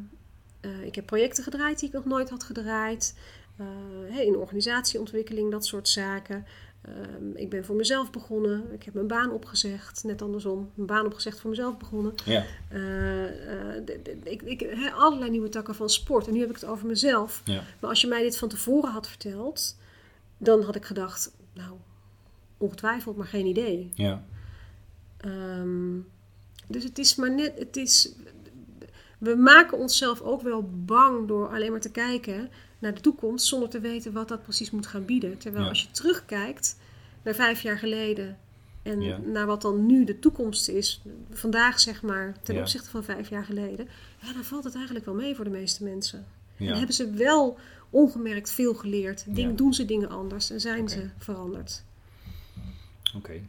eh, 0.62 0.84
ik 0.84 0.94
heb 0.94 1.06
projecten 1.06 1.44
gedraaid 1.44 1.78
die 1.78 1.88
ik 1.88 1.94
nog 1.94 2.04
nooit 2.04 2.30
had 2.30 2.42
gedraaid. 2.42 3.14
Eh, 3.56 4.20
in 4.20 4.36
organisatieontwikkeling, 4.36 5.50
dat 5.50 5.66
soort 5.66 5.88
zaken. 5.88 6.46
Ehm, 6.82 7.36
ik 7.36 7.50
ben 7.50 7.64
voor 7.64 7.76
mezelf 7.76 8.10
begonnen. 8.10 8.72
Ik 8.72 8.82
heb 8.82 8.94
mijn 8.94 9.06
baan 9.06 9.30
opgezegd. 9.30 10.04
Net 10.04 10.22
andersom. 10.22 10.70
Mijn 10.74 10.86
baan 10.86 11.06
opgezegd, 11.06 11.40
voor 11.40 11.50
mezelf 11.50 11.76
begonnen. 11.76 12.14
Ja. 12.24 12.44
Eh, 12.68 13.76
ik, 14.22 14.42
ik, 14.42 14.90
allerlei 14.94 15.30
nieuwe 15.30 15.48
takken 15.48 15.74
van 15.74 15.90
sport. 15.90 16.26
En 16.26 16.32
nu 16.32 16.40
heb 16.40 16.48
ik 16.48 16.54
het 16.54 16.64
over 16.64 16.86
mezelf. 16.86 17.42
Ja. 17.44 17.62
Maar 17.80 17.90
als 17.90 18.00
je 18.00 18.06
mij 18.06 18.22
dit 18.22 18.38
van 18.38 18.48
tevoren 18.48 18.90
had 18.90 19.08
verteld, 19.08 19.76
dan 20.38 20.62
had 20.62 20.74
ik 20.74 20.84
gedacht, 20.84 21.32
nou, 21.52 21.72
ongetwijfeld, 22.56 23.16
maar 23.16 23.26
geen 23.26 23.46
idee. 23.46 23.92
Ja. 23.94 24.24
Ehm, 25.16 25.98
dus 26.66 26.84
het 26.84 26.98
is 26.98 27.14
maar 27.14 27.34
net, 27.34 27.58
het 27.58 27.76
is, 27.76 28.12
we 29.22 29.34
maken 29.36 29.78
onszelf 29.78 30.20
ook 30.20 30.42
wel 30.42 30.70
bang 30.84 31.28
door 31.28 31.48
alleen 31.48 31.70
maar 31.70 31.80
te 31.80 31.90
kijken 31.90 32.50
naar 32.78 32.94
de 32.94 33.00
toekomst 33.00 33.46
zonder 33.46 33.68
te 33.68 33.80
weten 33.80 34.12
wat 34.12 34.28
dat 34.28 34.42
precies 34.42 34.70
moet 34.70 34.86
gaan 34.86 35.04
bieden. 35.04 35.38
Terwijl 35.38 35.62
Ja. 35.64 35.68
als 35.70 35.82
je 35.82 35.90
terugkijkt 35.90 36.76
naar 37.22 37.34
vijf 37.34 37.62
jaar 37.62 37.78
geleden 37.78 38.38
en 38.82 39.00
Ja. 39.00 39.18
naar 39.18 39.46
wat 39.46 39.62
dan 39.62 39.86
nu 39.86 40.04
de 40.04 40.18
toekomst 40.18 40.68
is, 40.68 41.02
vandaag 41.30 41.80
zeg 41.80 42.02
maar, 42.02 42.36
ten 42.42 42.54
Ja. 42.54 42.60
opzichte 42.60 42.90
van 42.90 43.04
vijf 43.04 43.28
jaar 43.28 43.44
geleden, 43.44 43.88
ja, 44.22 44.32
dan 44.32 44.44
valt 44.44 44.64
het 44.64 44.74
eigenlijk 44.74 45.04
wel 45.04 45.14
mee 45.14 45.34
voor 45.34 45.44
de 45.44 45.50
meeste 45.50 45.84
mensen. 45.84 46.26
En 46.56 46.64
Ja. 46.64 46.76
hebben 46.76 46.94
ze 46.94 47.10
wel 47.10 47.58
ongemerkt 47.90 48.50
veel 48.50 48.74
geleerd. 48.74 49.24
Ding. 49.34 49.56
Doen 49.56 49.74
ze 49.74 49.84
dingen 49.84 50.08
anders 50.08 50.50
en 50.50 50.60
zijn 50.60 50.88
ze 50.88 51.08
veranderd. 51.18 51.82
Oké. 53.16 53.40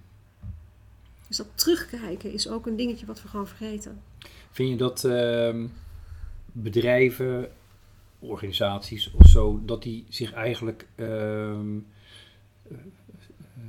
Dus 1.28 1.38
dat 1.38 1.48
terugkijken 1.56 2.32
is 2.34 2.48
ook 2.48 2.66
een 2.68 2.76
dingetje 2.76 3.06
wat 3.06 3.22
we 3.22 3.28
gewoon 3.28 3.48
vergeten. 3.48 4.02
Vind 4.54 4.70
je 4.70 4.76
dat 4.76 5.04
ehm, 5.04 5.66
bedrijven, 6.52 7.52
organisaties 8.20 9.12
of 9.12 9.28
zo, 9.28 9.62
dat 9.66 9.84
die 9.84 10.06
zich 10.10 10.34
eigenlijk 10.34 10.88
ehm, 10.96 11.78
eh, 12.64 12.78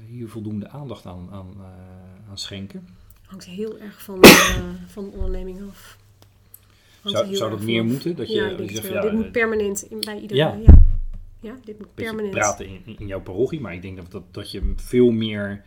hier 0.08 0.28
voldoende 0.28 0.68
aandacht 0.68 1.06
aan, 1.06 1.28
aan, 1.30 1.54
eh, 1.58 2.30
aan 2.30 2.38
schenken? 2.38 2.88
Hangt 3.22 3.44
heel 3.44 3.78
erg 3.78 4.02
van, 4.02 4.22
eh, 4.22 4.64
van 4.86 5.04
de 5.04 5.10
onderneming 5.10 5.62
af. 5.70 5.98
Hangt 7.00 7.18
Zou, 7.18 7.34
zou 7.34 7.50
dat 7.50 7.60
meer 7.62 7.84
moeten? 7.84 8.16
Dat 8.16 8.28
je, 8.28 8.34
ja, 8.34 8.48
je 8.48 8.74
zegt, 8.74 8.88
ja, 8.88 9.00
dit 9.00 9.12
moet 9.12 9.32
permanent 9.32 9.82
in, 9.82 10.00
bij 10.00 10.20
iedereen. 10.20 10.62
Ja. 10.62 10.72
Ja. 10.72 10.82
Ja. 11.40 11.56
dit 11.64 11.78
moet 11.78 11.94
permanent. 11.94 12.30
praten 12.30 12.66
in, 12.66 12.98
in 12.98 13.06
jouw 13.06 13.20
parochie, 13.20 13.60
maar 13.60 13.74
ik 13.74 13.82
denk 13.82 13.96
dat, 13.96 14.10
dat, 14.10 14.22
dat 14.30 14.50
je 14.50 14.72
veel 14.76 15.10
meer. 15.10 15.62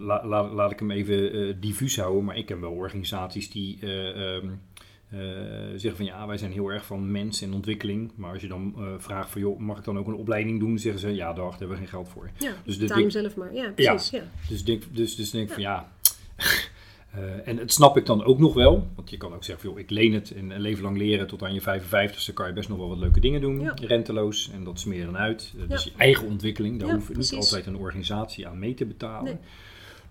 La, 0.00 0.26
la- 0.26 0.52
laat 0.52 0.70
ik 0.70 0.78
hem 0.78 0.90
even 0.90 1.32
eh, 1.32 1.54
diffuus 1.60 1.96
houden, 1.98 2.24
maar 2.24 2.36
ik 2.36 2.46
ken 2.46 2.60
wel 2.60 2.72
organisaties 2.72 3.50
die 3.50 3.78
eh, 3.80 4.34
ehm, 4.36 4.46
eh, 5.08 5.18
zeggen 5.70 5.96
van 5.96 6.04
ja, 6.04 6.26
wij 6.26 6.38
zijn 6.38 6.52
heel 6.52 6.68
erg 6.68 6.86
van 6.86 7.10
mens 7.10 7.42
en 7.42 7.52
ontwikkeling. 7.54 8.12
Maar 8.16 8.32
als 8.32 8.42
je 8.42 8.48
dan 8.48 8.74
vraagt 8.98 9.30
van 9.30 9.40
joh, 9.40 9.58
mag 9.58 9.78
ik 9.78 9.84
dan 9.84 9.98
ook 9.98 10.06
een 10.06 10.14
opleiding 10.14 10.60
doen? 10.60 10.78
zeggen 10.78 11.00
ze 11.00 11.14
ja, 11.14 11.32
daar 11.32 11.50
hebben 11.50 11.68
we 11.68 11.76
geen 11.76 11.88
geld 11.88 12.08
voor. 12.08 12.30
Ja, 12.38 12.52
Dus 12.64 12.76
betaal 12.76 12.98
hem 12.98 13.10
zelf 13.10 13.36
maar. 13.36 13.54
Ja, 13.54 13.70
precies. 13.70 14.10
Ja. 14.10 14.22
Dus 14.48 14.64
denk, 14.64 14.82
dus, 14.90 15.16
dus 15.16 15.30
denk 15.30 15.46
ik 15.48 15.52
van 15.52 15.62
ja. 15.62 15.88
en 17.44 17.56
het 17.58 17.72
snap 17.72 17.96
ik 17.96 18.06
dan 18.06 18.24
ook 18.24 18.38
nog 18.38 18.54
wel. 18.54 18.86
Want 18.94 19.10
je 19.10 19.16
kan 19.16 19.34
ook 19.34 19.44
zeggen, 19.44 19.64
van, 19.64 19.72
joh, 19.74 19.80
ik 19.84 19.90
leen 19.90 20.12
het 20.12 20.30
en 20.34 20.50
een 20.50 20.60
leven 20.60 20.82
lang 20.82 20.96
leren 20.96 21.26
tot 21.26 21.42
aan 21.42 21.54
je 21.54 21.60
55ste 21.60 22.32
kan 22.34 22.46
je 22.46 22.52
best 22.52 22.68
nog 22.68 22.78
wel 22.78 22.88
wat 22.88 22.98
leuke 22.98 23.20
dingen 23.20 23.40
doen. 23.40 23.60
Ja. 23.60 23.74
Renteloos 23.80 24.50
en 24.52 24.64
dat 24.64 24.80
smeren 24.80 25.16
uit. 25.16 25.52
Uh, 25.56 25.68
Dus 25.68 25.84
Ja. 25.84 25.90
je 25.92 25.98
eigen 25.98 26.26
ontwikkeling, 26.26 26.78
daar 26.78 26.88
Ja, 26.88 26.94
hoef 26.94 27.08
je 27.08 27.16
niet 27.16 27.32
altijd 27.34 27.66
een 27.66 27.76
organisatie 27.76 28.46
aan 28.48 28.58
mee 28.58 28.74
te 28.74 28.84
betalen. 28.86 29.24
Nee. 29.24 29.36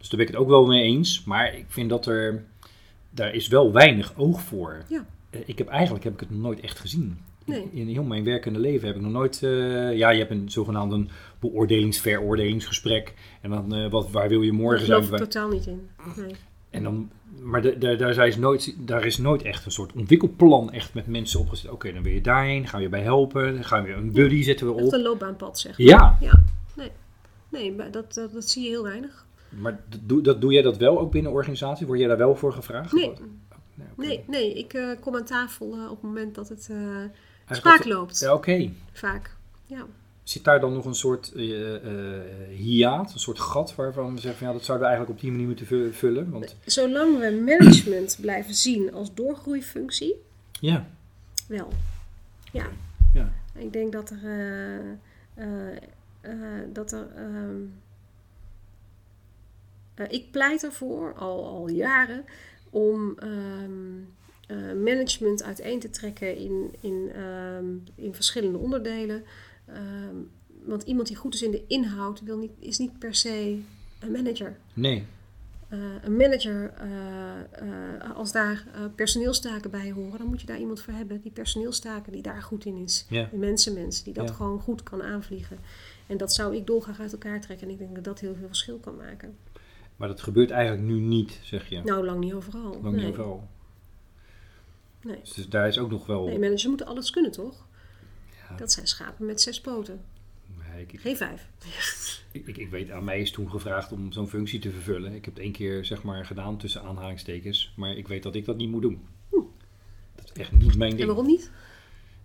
Dus 0.02 0.10
daar 0.10 0.20
ben 0.20 0.28
ik 0.28 0.34
het 0.34 0.42
ook 0.42 0.50
wel 0.50 0.66
mee 0.66 0.84
eens. 0.84 1.24
Maar 1.24 1.56
ik 1.58 1.66
vind 1.68 1.90
dat 1.90 2.06
er, 2.06 2.44
daar 3.10 3.34
is 3.34 3.48
wel 3.48 3.72
weinig 3.72 4.14
oog 4.18 4.42
voor. 4.42 4.84
Ja. 4.88 5.06
Eh, 5.30 5.40
ik 5.46 5.58
heb 5.58 5.68
eigenlijk 5.68 6.04
heb 6.04 6.14
ik 6.14 6.20
het 6.20 6.30
nog 6.32 6.40
nooit 6.40 6.60
echt 6.60 6.80
gezien. 6.80 7.18
Nee. 7.46 7.70
In 7.72 7.88
heel 7.88 8.04
mijn 8.04 8.24
werkende 8.24 8.60
leven 8.60 8.88
heb 8.88 8.96
ik 8.96 9.02
nog 9.02 9.12
nooit... 9.12 9.44
eh, 9.44 9.98
ja, 9.98 10.10
je 10.10 10.20
hebt 10.20 10.32
een 10.32 10.50
zogenaamd 10.52 10.92
een 10.92 11.10
beoordelings-veroordelingsgesprek. 11.40 13.14
En 13.42 13.50
dan, 13.50 13.76
eh, 13.76 13.90
wat, 13.92 14.12
waar 14.12 14.30
wil 14.30 14.42
je 14.42 14.52
Daar 14.52 14.60
morgen 14.60 14.86
geloof 14.86 15.04
zijn? 15.04 15.14
ik 15.14 15.20
Wij- 15.20 15.28
totaal 15.28 15.50
niet 15.50 15.66
in. 15.66 15.90
Nee. 16.16 16.36
En 16.70 16.84
dan, 16.84 17.10
maar 17.42 17.62
de, 17.62 17.78
de- 17.78 17.96
daar, 17.96 18.28
is 18.28 18.38
nooit, 18.38 18.76
daar 18.88 19.06
is 19.06 19.18
nooit 19.18 19.42
echt 19.42 19.66
een 19.66 19.72
soort 19.72 19.94
ontwikkelplan 19.94 20.72
echt 20.72 20.94
met 20.94 21.08
mensen 21.08 21.40
opgezet. 21.40 21.72
Oké, 21.72 21.94
dan 21.94 22.04
wil 22.04 22.14
je 22.14 22.22
daarheen, 22.22 22.68
gaan 22.68 22.78
we 22.80 22.86
je 22.86 22.92
bij 22.92 23.02
helpen. 23.02 23.54
Dan 23.54 23.64
gaan 23.64 23.84
we 23.84 23.94
een 23.94 24.12
buddy 24.12 24.42
zetten 24.44 24.68
we 24.68 24.76
Echt 24.76 24.86
op. 24.86 24.94
een 24.94 25.02
loopbaanpad, 25.02 25.60
zeg 25.60 25.78
maar. 25.78 25.88
Ja, 25.88 26.18
Ja, 26.22 26.44
nee. 26.78 26.90
Nee, 27.50 27.72
maar 27.74 27.92
dat, 27.92 28.14
dat, 28.14 28.34
dat 28.34 28.50
zie 28.50 28.64
je 28.64 28.70
heel 28.70 28.84
weinig. 28.84 29.26
Maar 29.60 29.80
doe, 30.02 30.22
dat, 30.22 30.42
doe 30.42 30.54
jij 30.54 30.62
dat 30.62 30.78
wel 30.78 31.00
ook 31.00 31.12
binnen 31.12 31.32
organisatie? 31.32 31.86
Word 31.88 32.00
jij 32.00 32.08
daar 32.08 32.18
wel 32.18 32.36
voor 32.36 32.54
gevraagd? 32.54 32.92
Nee, 32.94 33.12
Nee, 33.76 33.88
oké. 33.92 34.06
nee, 34.08 34.24
nee. 34.28 34.54
Ik 34.54 34.74
eh, 34.74 34.90
kom 35.00 35.16
aan 35.16 35.24
tafel 35.26 35.74
eh, 35.74 35.84
op 35.84 35.90
het 35.90 36.02
moment 36.02 36.36
dat 36.36 36.50
het 36.50 36.68
eh 36.72 36.78
Eigenlijk 36.78 37.10
spaak 37.84 37.86
loopt. 37.86 38.20
Ja, 38.20 38.34
oké. 38.34 38.72
Vaak. 38.92 39.36
Ja. 39.66 39.86
Zit 40.24 40.44
daar 40.44 40.60
dan 40.60 40.74
nog 40.74 40.86
een 40.86 40.96
soort 40.96 41.32
eh 41.36 41.76
eh, 41.76 42.22
hiaat, 42.50 43.14
een 43.14 43.20
soort 43.20 43.40
gat 43.40 43.76
waarvan 43.76 44.14
we 44.14 44.20
zeggen 44.20 44.40
van 44.40 44.48
ja, 44.48 44.54
dat 44.54 44.64
zouden 44.66 44.88
we 44.88 44.94
eigenlijk 44.94 45.10
op 45.20 45.24
die 45.24 45.32
manier 45.32 45.48
moeten 45.48 45.66
vu- 45.66 45.94
vullen? 45.94 46.30
Want 46.30 46.56
Zolang 46.66 47.20
we 47.20 47.42
management 47.46 48.18
blijven 48.22 48.54
zien 48.54 48.94
als 48.94 49.14
doorgroeifunctie, 49.14 50.16
ja, 50.60 50.88
wel. 51.48 51.68
Ja. 52.52 52.66
ja, 53.14 53.32
Ik 53.56 53.74
denk 53.74 53.92
dat 53.92 54.10
er, 54.10 54.20
eh, 54.24 54.76
eh, 55.34 55.76
eh, 56.22 56.32
dat 56.74 56.92
er 56.92 57.08
ehm, 57.16 57.56
eh, 59.96 60.06
ik 60.10 60.32
pleit 60.32 60.64
ervoor, 60.64 61.14
al, 61.14 61.46
al 61.48 61.70
jaren, 61.70 62.26
om 62.70 63.18
ehm, 63.20 63.72
eh, 64.48 64.58
management 64.84 65.44
uiteen 65.44 65.80
te 65.80 65.90
trekken 65.90 66.38
in, 66.38 66.74
in, 66.80 67.12
ehm, 67.16 67.66
in 67.96 68.14
verschillende 68.16 68.58
onderdelen. 68.58 69.24
Ehm, 69.66 70.16
want 70.64 70.84
iemand 70.84 71.08
die 71.08 71.16
goed 71.18 71.34
is 71.34 71.42
in 71.44 71.52
de 71.52 71.64
inhoud 71.68 72.22
wil 72.22 72.38
niet, 72.38 72.52
is 72.60 72.78
niet 72.78 73.00
per 73.00 73.16
se 73.16 73.60
een 74.00 74.12
manager. 74.12 74.58
nee, 74.74 75.04
Eh, 75.70 75.80
een 76.04 76.16
manager, 76.18 76.74
als 78.16 78.32
daar 78.32 78.66
personeelstaken 78.96 79.72
bij 79.72 79.92
horen, 79.92 80.18
dan 80.18 80.28
moet 80.28 80.42
je 80.42 80.48
daar 80.48 80.60
iemand 80.60 80.82
voor 80.82 80.94
hebben 80.94 81.22
die 81.22 81.32
personeelstaken 81.32 82.12
die 82.12 82.22
daar 82.22 82.42
goed 82.42 82.66
in 82.66 82.76
is. 82.78 83.06
ja, 83.10 83.30
Een 83.34 83.40
mensenmens 83.40 84.04
die 84.04 84.14
dat 84.14 84.28
Ja. 84.30 84.34
gewoon 84.36 84.60
goed 84.60 84.84
kan 84.84 85.04
aanvliegen. 85.04 85.58
En 86.08 86.18
dat 86.18 86.34
zou 86.34 86.56
ik 86.56 86.66
dolgraag 86.68 87.00
uit 87.00 87.12
elkaar 87.12 87.42
trekken. 87.42 87.68
En 87.68 87.74
ik 87.74 87.80
denk 87.80 87.96
dat 87.96 88.04
dat 88.04 88.20
heel 88.20 88.36
veel 88.36 88.48
verschil 88.48 88.78
kan 88.78 88.96
maken. 88.96 89.36
Maar 90.02 90.10
dat 90.10 90.22
gebeurt 90.22 90.50
eigenlijk 90.50 90.88
nu 90.88 91.00
niet, 91.00 91.40
zeg 91.44 91.70
je. 91.70 91.82
Nou, 91.84 92.06
lang 92.06 92.20
niet 92.20 92.34
overal. 92.34 92.80
Lang 92.82 92.96
nee. 92.96 93.06
niet 93.06 93.14
overal. 93.14 93.48
Nee. 95.02 95.20
Dus 95.36 95.50
daar 95.50 95.68
is 95.68 95.78
ook 95.78 95.90
nog 95.90 96.06
wel... 96.06 96.26
nee, 96.26 96.40
managers 96.40 96.68
moeten 96.68 96.86
alles 96.86 97.10
kunnen, 97.10 97.32
toch? 97.32 97.66
Ja, 98.50 98.56
Dat 98.56 98.72
zijn 98.72 98.88
schapen 98.88 99.26
met 99.26 99.42
zes 99.42 99.62
poten. 99.62 100.02
nee, 100.58 100.86
ik, 100.88 101.00
Geen 101.00 101.18
vijf. 101.18 101.48
ik, 102.32 102.48
ik, 102.48 102.58
ik 102.58 102.70
weet, 102.70 102.92
aan 102.92 103.04
mij 103.04 103.22
is 103.22 103.32
toen 103.32 103.50
gevraagd 103.50 103.92
om 103.92 104.12
zo'n 104.12 104.28
functie 104.28 104.60
te 104.60 104.72
vervullen. 104.72 105.14
Ik 105.14 105.26
heb 105.26 105.34
het 105.34 105.44
één 105.44 105.52
keer 105.52 105.86
zeg 105.86 106.04
maar 106.04 106.26
gedaan 106.26 106.58
tussen 106.58 106.82
aanhalingstekens. 106.82 107.74
Maar 107.76 107.96
ik 107.96 108.08
weet 108.08 108.24
dat 108.24 108.36
ik 108.36 108.46
dat 108.46 108.58
niet 108.58 108.70
moet 108.70 108.82
doen. 108.82 109.08
Dat 110.16 110.26
is 110.26 110.42
echt 110.42 110.52
niet 110.52 110.78
mijn 110.78 110.92
En 110.92 110.98
ding. 110.98 111.08
waarom 111.08 111.28
niet? 111.28 111.52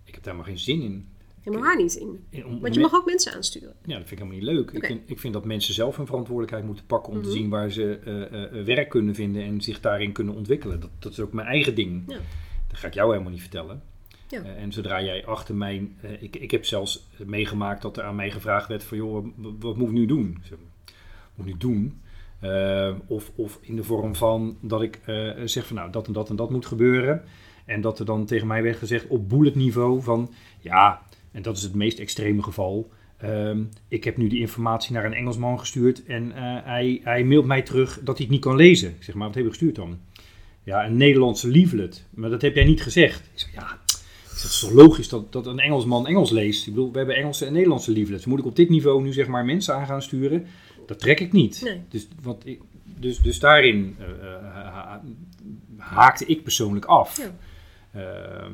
Ik 0.03 0.13
heb 0.13 0.23
daar 0.23 0.35
maar 0.35 0.45
geen 0.45 0.59
zin 0.59 0.81
in. 0.81 1.07
Ja, 1.47 1.53
maar 1.53 1.61
waar 1.61 1.77
niet 1.77 1.95
in? 1.95 2.25
Want 2.61 2.73
je 2.73 2.79
mag 2.79 2.93
ook 2.93 3.05
mensen 3.05 3.33
aansturen. 3.33 3.73
Ja, 3.85 3.97
dat 3.97 4.07
vind 4.07 4.11
ik 4.11 4.17
helemaal 4.17 4.37
niet 4.37 4.47
leuk. 4.57 4.71
Ik, 4.71 4.85
vind, 4.85 5.09
ik 5.09 5.19
vind 5.19 5.33
dat 5.33 5.45
mensen 5.45 5.73
zelf 5.73 5.97
hun 5.97 6.05
verantwoordelijkheid 6.05 6.65
moeten 6.65 6.85
pakken 6.85 7.13
om 7.13 7.21
te 7.21 7.27
Mhm. 7.27 7.37
zien 7.37 7.49
waar 7.49 7.71
ze 7.71 7.99
eh, 8.05 8.43
eh, 8.59 8.65
werk 8.65 8.89
kunnen 8.89 9.15
vinden 9.15 9.43
en 9.43 9.61
zich 9.61 9.79
daarin 9.79 10.11
kunnen 10.11 10.35
ontwikkelen. 10.35 10.79
Dat, 10.79 10.89
dat 10.99 11.11
is 11.11 11.19
ook 11.19 11.33
mijn 11.33 11.47
eigen 11.47 11.75
ding. 11.75 12.03
Ja. 12.07 12.17
Dat 12.67 12.79
ga 12.79 12.87
ik 12.87 12.93
jou 12.93 13.11
helemaal 13.11 13.31
niet 13.31 13.41
vertellen. 13.41 13.81
Ja. 14.29 14.41
Eh, 14.43 14.61
en 14.61 14.71
zodra 14.73 15.03
jij 15.03 15.25
achter 15.25 15.55
mij... 15.55 15.89
ik, 16.19 16.35
ik 16.35 16.51
heb 16.51 16.65
zelfs 16.65 17.07
meegemaakt 17.25 17.81
dat 17.81 17.97
er 17.97 18.03
aan 18.03 18.15
mij 18.15 18.31
gevraagd 18.31 18.67
werd 18.67 18.83
van... 18.83 18.97
joh, 18.97 19.27
wat, 19.35 19.53
wat 19.59 19.77
moet 19.77 19.87
ik 19.87 19.93
nu 19.93 20.05
doen? 20.05 20.37
Zeg, 20.43 20.57
moet 21.35 21.47
ik 21.47 21.53
nu 21.53 21.57
doen? 21.59 22.01
Of, 23.07 23.31
of 23.35 23.59
in 23.61 23.75
de 23.75 23.83
vorm 23.83 24.15
van 24.15 24.57
dat 24.61 24.81
ik 24.81 24.99
zeg 25.45 25.67
van 25.67 25.75
nou, 25.75 25.91
dat 25.91 26.07
en 26.07 26.13
dat 26.13 26.29
en 26.29 26.35
dat 26.35 26.49
moet 26.49 26.65
gebeuren. 26.65 27.23
En 27.65 27.81
dat 27.81 27.99
er 27.99 28.05
dan 28.05 28.25
tegen 28.25 28.47
mij 28.47 28.63
werd 28.63 28.77
gezegd 28.77 29.07
op 29.07 29.29
bullet 29.29 29.55
niveau 29.55 30.01
van... 30.01 30.33
ja, 30.59 31.01
en 31.37 31.43
dat 31.43 31.57
is 31.57 31.63
het 31.63 31.75
meest 31.75 31.99
extreme 31.99 32.43
geval... 32.43 32.91
Ehm, 33.17 33.63
ik 33.87 34.03
heb 34.03 34.17
nu 34.17 34.27
die 34.27 34.39
informatie 34.39 34.93
naar 34.93 35.05
een 35.05 35.13
Engelsman 35.13 35.59
gestuurd 35.59 36.05
en 36.05 36.31
eh, 36.31 36.55
hij, 36.63 37.01
hij 37.03 37.23
mailt 37.23 37.45
mij 37.45 37.61
terug 37.61 37.99
dat 38.03 38.15
hij 38.17 38.25
het 38.25 38.29
niet 38.33 38.43
kan 38.43 38.55
lezen. 38.55 38.89
Ik 38.89 39.03
zeg, 39.03 39.15
maar 39.15 39.27
wat 39.27 39.35
heb 39.35 39.43
je 39.43 39.49
gestuurd 39.49 39.75
dan? 39.75 39.99
Ja, 40.63 40.85
een 40.85 40.97
Nederlandse 40.97 41.47
leaflet. 41.47 42.05
Maar 42.09 42.29
dat 42.29 42.41
heb 42.41 42.55
jij 42.55 42.63
niet 42.63 42.81
gezegd. 42.81 43.19
Ik 43.19 43.39
zeg, 43.39 43.53
ja, 43.53 43.61
ik 43.61 43.79
zeg, 43.85 44.41
het 44.41 44.51
is 44.51 44.59
toch 44.59 44.71
logisch 44.71 45.09
dat, 45.09 45.31
dat 45.31 45.45
een 45.45 45.59
Engelsman 45.59 46.07
Engels 46.07 46.29
leest? 46.29 46.67
Ik 46.67 46.73
bedoel, 46.73 46.91
we 46.91 46.97
hebben 46.97 47.15
Engelse 47.15 47.45
en 47.45 47.53
Nederlandse 47.53 47.91
leaflets. 47.91 48.25
Moet 48.25 48.39
ik 48.39 48.45
op 48.45 48.55
dit 48.55 48.69
niveau 48.69 49.03
nu 49.03 49.13
zeg 49.13 49.27
maar 49.27 49.45
mensen 49.45 49.75
aan 49.75 49.85
gaan 49.85 50.01
sturen? 50.01 50.45
Dat 50.85 50.99
trek 50.99 51.19
ik 51.19 51.31
niet. 51.31 51.61
Nee. 51.63 51.81
Dus, 51.89 52.07
want 52.21 52.45
ik, 52.45 52.61
dus, 52.83 53.19
dus 53.19 53.39
daarin 53.39 53.95
eh, 53.99 54.05
eh, 54.05 54.43
ha- 54.53 55.03
haakte 55.77 56.25
ik 56.25 56.43
persoonlijk 56.43 56.85
af. 56.85 57.17
Ja. 57.17 57.35
Ehm, 57.91 58.53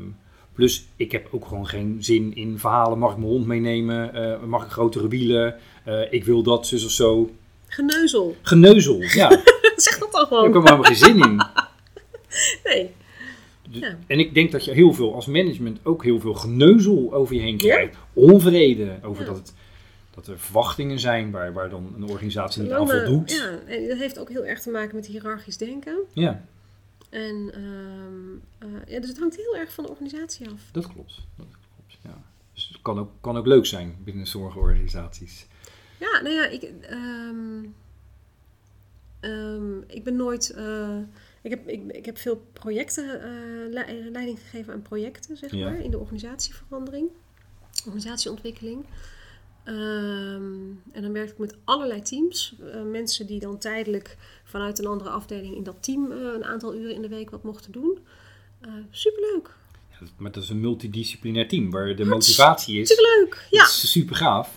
plus, 0.53 0.87
ik 0.95 1.11
heb 1.11 1.27
ook 1.31 1.45
gewoon 1.45 1.67
geen 1.67 1.97
zin 1.99 2.35
in 2.35 2.59
verhalen. 2.59 2.99
Mag 2.99 3.11
ik 3.11 3.17
mijn 3.17 3.29
hond 3.29 3.45
meenemen? 3.45 4.13
Eh, 4.13 4.43
mag 4.43 4.65
ik 4.65 4.71
grotere 4.71 5.07
wielen? 5.07 5.55
Eh, 5.83 6.13
ik 6.13 6.23
wil 6.23 6.43
dat, 6.43 6.67
zus 6.67 6.85
of 6.85 6.91
zo. 6.91 7.31
Geneuzel. 7.67 8.35
Geneuzel, 8.41 9.01
ja. 9.21 9.29
zeg 9.75 9.97
dat 9.97 10.09
heb 10.11 10.27
gewoon. 10.27 10.47
ik 10.47 10.53
helemaal 10.53 10.83
geen 10.83 10.95
zin 10.95 11.19
in. 11.19 11.41
Nee. 12.63 12.91
Ja. 13.69 13.97
En 14.07 14.19
ik 14.19 14.33
denk 14.33 14.51
dat 14.51 14.65
je 14.65 14.71
heel 14.71 14.93
veel 14.93 15.15
als 15.15 15.25
management 15.25 15.79
ook 15.83 16.03
heel 16.03 16.19
veel 16.19 16.33
geneuzel 16.33 17.13
over 17.13 17.35
je 17.35 17.41
heen 17.41 17.57
krijgt. 17.57 17.95
Onvrede 18.13 18.97
over 19.03 19.21
Ja. 19.21 19.27
dat, 19.27 19.37
het, 19.37 19.53
dat 20.15 20.27
er 20.27 20.39
verwachtingen 20.39 20.99
zijn 20.99 21.31
waar, 21.31 21.53
waar 21.53 21.69
dan 21.69 21.93
een 21.97 22.09
organisatie 22.09 22.61
niet 22.61 22.71
aan 22.71 22.89
voldoet. 22.89 23.31
Ja, 23.31 23.59
en 23.67 23.87
dat 23.87 23.97
heeft 23.97 24.19
ook 24.19 24.29
heel 24.29 24.45
erg 24.45 24.61
te 24.61 24.69
maken 24.69 24.95
met 24.95 25.05
hiërarchisch 25.05 25.57
denken. 25.57 25.97
Ja, 26.13 26.43
En 27.14 27.51
ehm, 27.53 28.34
eh, 28.76 28.86
ja, 28.93 28.99
dus 28.99 29.09
het 29.09 29.20
hangt 29.20 29.36
heel 29.36 29.55
erg 29.57 29.74
van 29.74 29.84
de 29.84 29.89
organisatie 29.89 30.49
af. 30.49 30.61
dat 30.72 30.88
klopt. 30.93 31.22
Dat 31.38 31.47
klopt 31.76 31.97
ja. 32.03 32.24
Dus 32.53 32.68
het 32.68 32.82
kan 32.82 32.99
ook, 32.99 33.09
kan 33.22 33.38
ook 33.38 33.45
leuk 33.45 33.66
zijn 33.66 33.95
binnen 34.03 34.26
sommige 34.28 34.59
organisaties. 34.59 35.45
Ja, 35.99 36.22
nou 36.22 36.36
ja, 36.36 36.45
ik, 36.47 36.64
ehm, 36.82 37.64
ehm, 39.20 39.78
ik 39.88 40.03
ben 40.03 40.16
nooit. 40.16 40.49
eh, 40.49 40.97
ik, 41.41 41.49
heb, 41.49 41.68
ik, 41.68 41.91
ik 41.91 42.05
heb 42.05 42.18
veel 42.18 42.45
projecten, 42.53 43.22
eh, 43.22 43.30
le- 43.74 44.09
leiding 44.11 44.39
gegeven 44.39 44.74
aan 44.74 44.82
projecten, 44.82 45.38
zeg 45.38 45.51
Ja. 45.51 45.70
maar, 45.70 45.80
in 45.80 45.91
de 45.91 45.97
organisatieverandering, 45.99 47.09
organisatieontwikkeling. 47.86 48.86
Ehm, 49.64 50.43
en 50.91 51.01
dan 51.01 51.14
werkte 51.14 51.34
ik 51.34 51.39
met 51.39 51.55
allerlei 51.64 52.01
teams. 52.01 52.55
Eh, 52.74 52.82
mensen 52.82 53.26
die 53.28 53.39
dan 53.39 53.57
tijdelijk 53.57 54.18
vanuit 54.43 54.80
een 54.80 54.86
andere 54.86 55.09
afdeling 55.09 55.55
in 55.55 55.64
dat 55.64 55.84
team 55.84 56.11
eh, 56.11 56.18
een 56.18 56.43
aantal 56.43 56.76
uren 56.76 56.95
in 56.95 57.01
de 57.01 57.07
week 57.07 57.30
wat 57.30 57.43
mochten 57.43 57.72
doen. 57.72 57.99
Eh, 58.61 58.70
superleuk. 58.91 59.49
Ja, 59.91 60.07
maar 60.18 60.32
dat 60.32 60.43
is 60.43 60.49
een 60.49 60.59
multidisciplinair 60.59 61.47
team 61.47 61.72
waar 61.72 61.95
de 61.95 62.05
motivatie 62.05 62.82
is. 62.82 62.89
Superleuk, 62.89 63.47
ja. 63.49 63.64
Is 63.64 63.91
super 63.91 64.16
gaaf. 64.16 64.53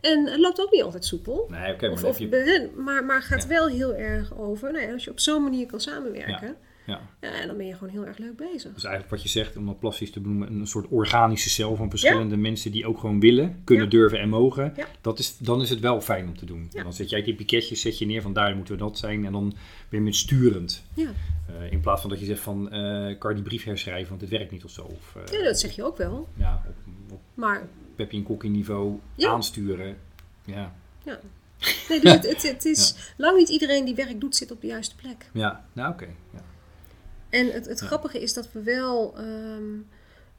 En 0.00 0.26
het 0.26 0.40
loopt 0.40 0.60
ook 0.60 0.70
niet 0.70 0.82
altijd 0.82 1.04
soepel. 1.04 1.46
Nee, 1.50 1.72
oké, 1.72 1.88
maar 1.90 2.04
Of, 2.04 2.18
je... 2.18 2.70
maar, 2.76 3.04
maar 3.04 3.22
gaat 3.22 3.42
Ja. 3.42 3.48
wel 3.48 3.66
heel 3.68 3.94
erg 3.94 4.38
over. 4.38 4.72
Nou 4.72 4.84
ja, 4.86 4.92
als 4.92 5.04
je 5.04 5.10
op 5.10 5.20
zo'n 5.20 5.42
manier 5.42 5.66
kan 5.66 5.80
samenwerken, 5.80 6.46
Ja. 6.46 6.56
Ja. 6.86 7.00
dan 7.46 7.56
ben 7.56 7.66
je 7.66 7.74
gewoon 7.74 7.88
heel 7.92 8.06
erg 8.06 8.18
leuk 8.18 8.36
bezig. 8.36 8.72
Dus 8.74 8.84
eigenlijk 8.84 9.14
wat 9.14 9.22
je 9.22 9.28
zegt, 9.28 9.56
om 9.56 9.66
dat 9.66 9.78
plastisch 9.78 10.10
te 10.10 10.20
benoemen, 10.20 10.52
een 10.52 10.66
soort 10.66 10.86
organische 10.88 11.50
cel 11.50 11.76
van 11.76 11.90
verschillende 11.90 12.36
mensen 12.36 12.72
die 12.72 12.86
ook 12.86 12.98
gewoon 12.98 13.20
willen, 13.20 13.60
kunnen, 13.64 13.84
Ja. 13.84 13.90
durven 13.90 14.18
en 14.20 14.28
mogen. 14.28 14.74
Dat 15.00 15.18
is, 15.18 15.38
dan 15.38 15.60
is 15.62 15.70
het 15.70 15.80
wel 15.80 16.00
fijn 16.00 16.26
om 16.28 16.36
te 16.36 16.44
doen. 16.46 16.68
En 16.72 16.82
dan 16.82 16.92
zet 16.92 17.10
jij 17.10 17.22
die 17.22 17.34
piketjes 17.34 17.80
zet 17.80 17.98
je 17.98 18.06
neer 18.06 18.22
van 18.22 18.32
daar 18.32 18.56
moeten 18.56 18.74
we 18.74 18.80
dat 18.80 18.98
zijn 18.98 19.24
en 19.26 19.32
dan 19.32 19.48
ben 19.88 19.98
je 19.98 20.04
met 20.04 20.14
sturend. 20.16 20.84
Ja. 20.94 21.10
Eh, 21.46 21.72
in 21.72 21.80
plaats 21.80 22.00
van 22.00 22.10
dat 22.10 22.20
je 22.20 22.26
zegt 22.26 22.40
van 22.40 22.70
eh 22.70 23.18
kan 23.18 23.30
je 23.30 23.36
die 23.36 23.44
brief 23.44 23.64
herschrijven, 23.64 24.08
want 24.08 24.20
het 24.20 24.30
werkt 24.30 24.50
niet 24.50 24.64
of 24.64 24.70
zo. 24.70 24.82
Of 24.82 25.16
eh, 25.16 25.38
ja, 25.38 25.44
dat 25.44 25.60
zeg 25.60 25.74
je 25.76 25.84
ook 25.84 25.96
wel. 25.96 26.28
ja, 26.36 26.62
op, 26.68 27.12
op 27.12 27.20
Maar 27.34 27.66
Peppi 27.96 28.16
en 28.16 28.22
Kokkie 28.22 28.50
niveau 28.50 28.98
aansturen. 29.18 29.96
Ja. 30.44 30.74
ja. 31.04 31.18
Nee, 31.88 32.00
dus 32.00 32.12
het, 32.16 32.26
het, 32.28 32.42
het 32.42 32.64
is 32.64 32.94
lang 33.16 33.36
niet 33.36 33.48
iedereen 33.48 33.84
die 33.84 33.94
werk 33.94 34.20
doet, 34.20 34.36
zit 34.36 34.50
op 34.50 34.60
de 34.60 34.66
juiste 34.66 34.94
plek. 34.96 35.30
ja, 35.32 35.64
nou 35.72 35.92
oké. 35.92 36.06
Ja. 36.32 36.42
En 37.34 37.50
het, 37.52 37.66
het 37.66 37.80
Ja. 37.80 37.86
grappige 37.86 38.20
is 38.20 38.32
dat 38.34 38.52
we 38.52 38.62
wel. 38.62 39.18
ehm, 39.18 39.78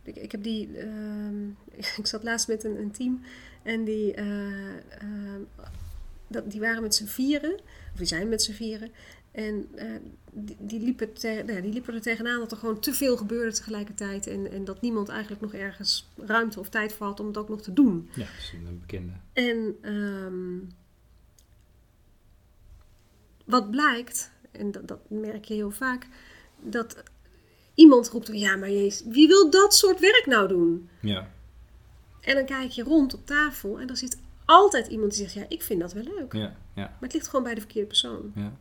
ik, 0.03 0.15
ik 0.15 0.31
heb 0.31 0.43
die. 0.43 0.77
ehm, 0.77 1.47
ik 2.01 2.07
zat 2.07 2.23
laatst 2.23 2.47
met 2.47 2.63
een, 2.63 2.79
een 2.79 2.91
team 2.91 3.21
en 3.63 3.83
die. 3.83 4.13
eh, 4.13 4.67
ehm, 5.01 5.41
dat, 6.27 6.51
die 6.51 6.59
waren 6.59 6.81
met 6.81 6.95
z'n 6.95 7.05
vieren, 7.05 7.53
of 7.91 7.97
die 7.97 8.05
zijn 8.05 8.29
met 8.29 8.41
z'n 8.43 8.51
vieren. 8.51 8.91
En 9.31 9.67
eh, 9.75 9.87
die, 10.31 10.55
die, 10.59 10.79
liepen 10.79 11.13
te, 11.13 11.27
nou 11.27 11.53
ja, 11.53 11.61
die 11.61 11.71
liepen 11.73 11.93
er 11.93 12.01
tegenaan 12.01 12.39
dat 12.39 12.51
er 12.51 12.57
gewoon 12.57 12.79
te 12.79 12.93
veel 12.93 13.17
gebeurde 13.17 13.53
tegelijkertijd. 13.53 14.27
En, 14.27 14.51
en 14.51 14.65
dat 14.65 14.81
niemand 14.81 15.09
eigenlijk 15.09 15.41
nog 15.41 15.53
ergens 15.53 16.09
ruimte 16.17 16.59
of 16.59 16.69
tijd 16.69 16.93
voor 16.93 17.05
had 17.07 17.19
om 17.19 17.27
het 17.27 17.37
ook 17.37 17.49
nog 17.49 17.61
te 17.61 17.73
doen. 17.73 18.09
ja, 18.13 18.25
dat 18.25 18.27
is 18.37 18.53
een 18.65 18.79
bekende. 18.79 19.11
En 19.33 19.75
wat 23.45 23.71
blijkt, 23.71 24.31
en 24.51 24.71
dat, 24.71 24.87
dat 24.87 24.99
merk 25.09 25.45
je 25.45 25.53
heel 25.53 25.71
vaak, 25.71 26.07
dat 26.61 27.03
iemand 27.73 28.09
roept: 28.09 28.29
Ja, 28.31 28.55
maar 28.55 28.71
jezus, 28.71 29.07
wie 29.07 29.27
wil 29.27 29.49
dat 29.49 29.75
soort 29.75 29.99
werk 29.99 30.23
nou 30.25 30.47
doen? 30.47 30.89
Ja, 30.99 31.29
En 32.21 32.35
dan 32.35 32.45
kijk 32.45 32.71
je 32.71 32.83
rond 32.83 33.13
op 33.13 33.25
tafel 33.25 33.79
en 33.79 33.89
er 33.89 33.97
zit 33.97 34.17
altijd 34.45 34.87
iemand 34.87 35.11
die 35.11 35.19
zegt: 35.21 35.33
Ja, 35.33 35.45
ik 35.55 35.61
vind 35.63 35.79
dat 35.79 35.93
wel 35.93 36.03
leuk. 36.03 36.33
ja, 36.33 36.55
ja. 36.73 36.83
Maar 36.83 36.97
het 36.99 37.13
ligt 37.13 37.27
gewoon 37.27 37.43
bij 37.45 37.53
de 37.53 37.61
verkeerde 37.61 37.87
persoon. 37.87 38.31
Ja. 38.35 38.53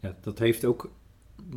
ja, 0.00 0.16
dat 0.20 0.38
heeft 0.38 0.64
ook, 0.64 0.90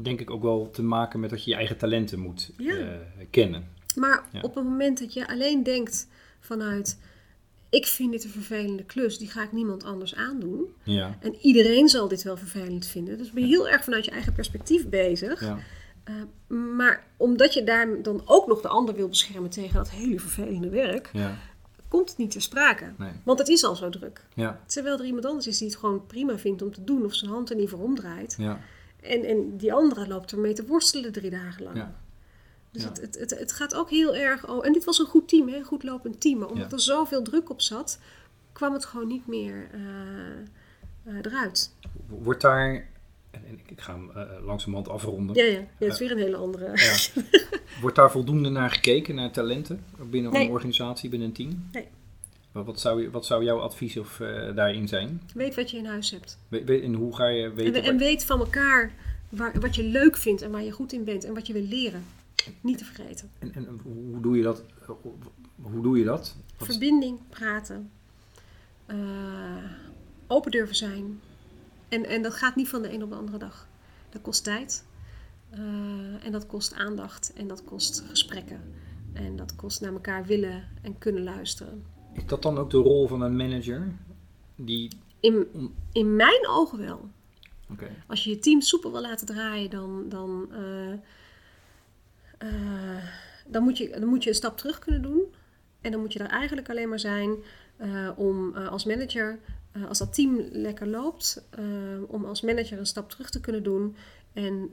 denk 0.02 0.20
ik, 0.20 0.30
ook 0.30 0.42
wel 0.42 0.70
te 0.72 0.84
maken 0.84 1.20
met 1.20 1.30
dat 1.30 1.44
je 1.44 1.50
je 1.50 1.56
eigen 1.56 1.78
talenten 1.78 2.20
moet 2.20 2.52
Ja. 2.58 2.76
eh, 2.78 2.98
kennen. 3.30 3.70
Maar 3.96 4.24
Ja. 4.32 4.42
op 4.42 4.56
het 4.56 4.64
moment 4.64 5.00
dat 5.00 5.14
je 5.14 5.28
alleen 5.28 5.64
denkt 5.64 6.08
vanuit: 6.40 7.00
Ik 7.70 7.86
vind 7.86 8.12
dit 8.12 8.24
een 8.24 8.30
vervelende 8.30 8.84
klus, 8.84 9.18
die 9.18 9.28
ga 9.28 9.44
ik 9.44 9.52
niemand 9.52 9.84
anders 9.84 10.16
aandoen. 10.16 10.66
Ja, 10.84 11.18
En 11.22 11.36
iedereen 11.42 11.90
zal 11.90 12.08
dit 12.08 12.24
wel 12.24 12.38
vervelend 12.38 12.86
vinden. 12.88 13.18
Dus 13.18 13.32
ben 13.32 13.44
je 13.44 13.50
heel 13.50 13.70
erg 13.70 13.84
vanuit 13.84 14.06
je 14.06 14.12
eigen 14.12 14.34
perspectief 14.34 14.90
bezig. 14.90 15.40
ja, 15.42 15.58
Uh, 16.10 16.16
maar 16.76 17.04
omdat 17.18 17.54
je 17.54 17.64
daar 17.64 18.02
dan 18.02 18.22
ook 18.26 18.48
nog 18.48 18.62
de 18.62 18.68
ander 18.68 18.96
wil 18.96 19.08
beschermen 19.08 19.50
tegen 19.50 19.74
dat 19.76 19.90
hele 19.90 20.20
vervelende 20.20 20.70
werk, 20.70 21.10
ja, 21.14 21.38
komt 21.88 22.10
het 22.10 22.18
niet 22.18 22.32
ter 22.32 22.42
sprake. 22.42 22.94
Nee. 22.98 23.12
Want 23.24 23.40
het 23.40 23.48
is 23.48 23.64
al 23.64 23.76
zo 23.76 23.90
druk. 23.90 24.26
Ja, 24.34 24.60
Terwijl 24.66 25.00
er 25.00 25.06
iemand 25.06 25.26
anders 25.26 25.48
is 25.48 25.58
die 25.58 25.68
het 25.68 25.78
gewoon 25.78 26.06
prima 26.06 26.38
vindt 26.38 26.62
om 26.62 26.72
te 26.74 26.84
doen 26.84 27.06
of 27.06 27.14
zijn 27.16 27.32
hand 27.32 27.50
er 27.50 27.56
niet 27.56 27.70
voor 27.70 27.80
omdraait. 27.80 28.36
ja, 28.38 28.60
En, 29.02 29.24
en 29.24 29.58
die 29.58 29.74
andere 29.74 30.08
loopt 30.08 30.32
ermee 30.32 30.54
te 30.54 30.66
worstelen 30.66 31.12
drie 31.12 31.30
dagen 31.30 31.64
lang. 31.64 31.76
ja. 31.78 31.96
Dus 32.72 32.82
Ja. 32.84 32.88
het, 32.90 33.02
het, 33.02 33.20
het, 33.20 33.40
het 33.40 33.52
gaat 33.52 33.76
ook 33.76 33.90
heel 33.90 34.16
erg... 34.16 34.48
Oh, 34.50 34.66
en 34.66 34.74
dit 34.74 34.84
was 34.84 35.00
een 35.00 35.06
goed 35.06 35.28
team, 35.28 35.48
hè? 35.48 35.56
een 35.56 35.64
goed 35.64 35.84
lopend 35.84 36.22
team. 36.22 36.40
Maar 36.40 36.48
omdat 36.48 36.70
Ja. 36.70 36.76
er 36.76 36.82
zoveel 36.82 37.22
druk 37.24 37.50
op 37.50 37.62
zat, 37.62 38.00
kwam 38.52 38.74
het 38.74 38.86
gewoon 38.86 39.08
niet 39.08 39.28
meer 39.28 39.68
eh, 39.72 39.80
eh, 41.14 41.20
eruit. 41.22 41.74
Wordt 42.08 42.42
daar, 42.42 42.88
en 43.32 43.60
ik 43.68 43.82
ga 43.82 43.94
hem 43.94 44.12
eh, 44.12 44.46
langzamerhand 44.46 44.90
afronden, 44.90 45.36
Ja, 45.36 45.44
ja. 45.44 45.52
ja 45.60 45.66
het 45.78 45.94
is 45.94 46.00
weer 46.00 46.12
een 46.12 46.18
hele 46.18 46.36
andere... 46.36 46.72
Wordt 47.82 47.96
daar 47.96 48.12
voldoende 48.12 48.50
naar 48.50 48.70
gekeken, 48.72 49.16
naar 49.16 49.32
talenten 49.32 49.84
binnen 50.10 50.32
Nee. 50.32 50.46
een 50.46 50.52
organisatie, 50.52 51.10
binnen 51.10 51.28
een 51.28 51.34
team? 51.34 51.68
Nee. 51.72 51.88
Wat, 52.52 52.66
wat, 52.66 52.80
zou, 52.80 53.02
je- 53.02 53.10
wat 53.12 53.26
zou 53.26 53.44
jouw 53.44 53.60
advies 53.60 53.98
of, 53.98 54.18
daarin 54.56 54.88
zijn? 54.88 55.22
Weet 55.34 55.56
wat 55.56 55.72
je 55.72 55.78
in 55.78 55.86
huis 55.86 56.12
hebt. 56.12 56.38
We, 56.48 56.64
we- 56.64 56.82
en 56.82 56.94
hoe 56.94 57.16
ga 57.16 57.28
je 57.28 57.44
En, 57.44 57.56
weten... 57.56 57.84
en 57.84 57.98
weet 57.98 58.26
van 58.26 58.40
elkaar 58.40 58.92
waar, 59.30 59.60
wat 59.60 59.76
je 59.76 59.84
leuk 59.84 60.18
vindt 60.18 60.42
en 60.42 60.52
waar 60.52 60.64
je 60.64 60.72
goed 60.72 60.94
in 60.94 61.04
bent 61.04 61.24
en 61.24 61.34
wat 61.34 61.48
je 61.48 61.54
wil 61.54 61.62
leren. 61.62 62.04
Niet 62.62 62.78
te 62.78 62.86
vergeten. 62.86 63.32
en, 63.40 63.54
en 63.56 63.80
hoe 63.84 64.22
doe 64.22 64.38
je 64.38 64.44
dat? 64.44 64.64
Hoe 65.62 65.82
doe 65.82 65.98
je 65.98 66.04
dat? 66.06 66.36
Wat- 66.58 66.68
Verbinding, 66.68 67.20
praten. 67.30 67.92
eh, 68.86 68.98
open 70.28 70.52
durven 70.52 70.76
zijn. 70.76 71.20
En, 71.88 72.06
en 72.06 72.22
dat 72.22 72.34
gaat 72.34 72.56
niet 72.56 72.70
van 72.70 72.82
de 72.82 72.94
een 72.94 73.04
op 73.04 73.10
de 73.10 73.16
andere 73.16 73.38
dag. 73.38 73.68
Dat 74.10 74.22
kost 74.22 74.44
tijd. 74.44 74.86
eh, 75.50 76.26
en 76.26 76.32
dat 76.32 76.46
kost 76.48 76.74
aandacht. 76.74 77.34
En 77.34 77.48
dat 77.48 77.64
kost 77.64 78.04
gesprekken. 78.10 78.62
En 79.14 79.36
dat 79.36 79.56
kost 79.56 79.82
naar 79.82 79.92
elkaar 79.94 80.26
willen 80.26 80.64
en 80.82 80.98
kunnen 80.98 81.24
luisteren. 81.24 81.84
Is 82.14 82.26
dat 82.26 82.42
dan 82.42 82.58
ook 82.58 82.70
de 82.70 82.78
rol 82.78 83.08
van 83.08 83.22
een 83.22 83.36
manager? 83.36 83.96
Die, 84.56 84.90
In, 85.20 85.48
in 85.92 86.16
mijn 86.16 86.48
ogen 86.48 86.78
wel. 86.80 87.10
Als 88.08 88.24
je 88.24 88.30
je 88.30 88.40
team 88.40 88.62
soepel 88.62 88.92
wil 88.92 89.02
laten 89.02 89.26
draaien, 89.28 89.70
dan, 89.70 90.06
dan, 90.10 90.48
eh, 90.54 90.94
eh, 92.40 93.04
dan, 93.48 93.64
moet 93.64 93.78
je, 93.78 93.90
dan 93.90 94.10
moet 94.10 94.24
je 94.24 94.30
een 94.30 94.36
stap 94.36 94.58
terug 94.58 94.80
kunnen 94.80 95.02
doen. 95.02 95.34
En 95.82 95.92
dan 95.92 96.00
moet 96.00 96.14
je 96.14 96.20
er 96.20 96.30
eigenlijk 96.30 96.70
alleen 96.70 96.90
maar 96.90 97.00
zijn 97.00 97.36
eh, 97.78 98.10
om 98.16 98.56
eh, 98.56 98.68
als 98.68 98.86
manager, 98.86 99.40
als 99.88 99.98
dat 99.98 100.14
team 100.14 100.48
lekker 100.52 100.88
loopt, 100.88 101.44
om 102.08 102.26
als 102.26 102.42
manager 102.42 102.80
een 102.80 102.86
stap 102.86 103.10
terug 103.10 103.30
te 103.30 103.40
kunnen 103.40 103.64
doen. 103.64 103.96
En, 104.34 104.70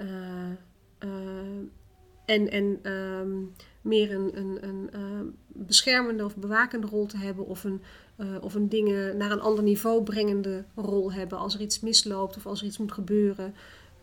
en, 2.25 2.51
en 2.51 2.79
ehm, 2.83 3.31
meer 3.81 4.15
een, 4.15 4.37
een, 4.37 4.59
een 4.99 5.37
beschermende 5.47 6.25
of 6.25 6.37
bewakende 6.37 6.87
rol 6.87 7.07
te 7.07 7.17
hebben. 7.17 7.47
Of 7.47 7.65
een, 7.65 7.81
of 8.41 8.55
een 8.55 8.69
dingen 8.69 9.17
naar 9.17 9.31
een 9.31 9.41
ander 9.41 9.65
niveau 9.65 10.03
brengende 10.03 10.65
rol 10.75 11.13
hebben. 11.13 11.39
Als 11.39 11.55
er 11.55 11.61
iets 11.61 11.81
misloopt 11.81 12.37
of 12.37 12.47
als 12.47 12.61
er 12.61 12.67
iets 12.67 12.79
moet 12.79 12.93
gebeuren. 12.93 13.55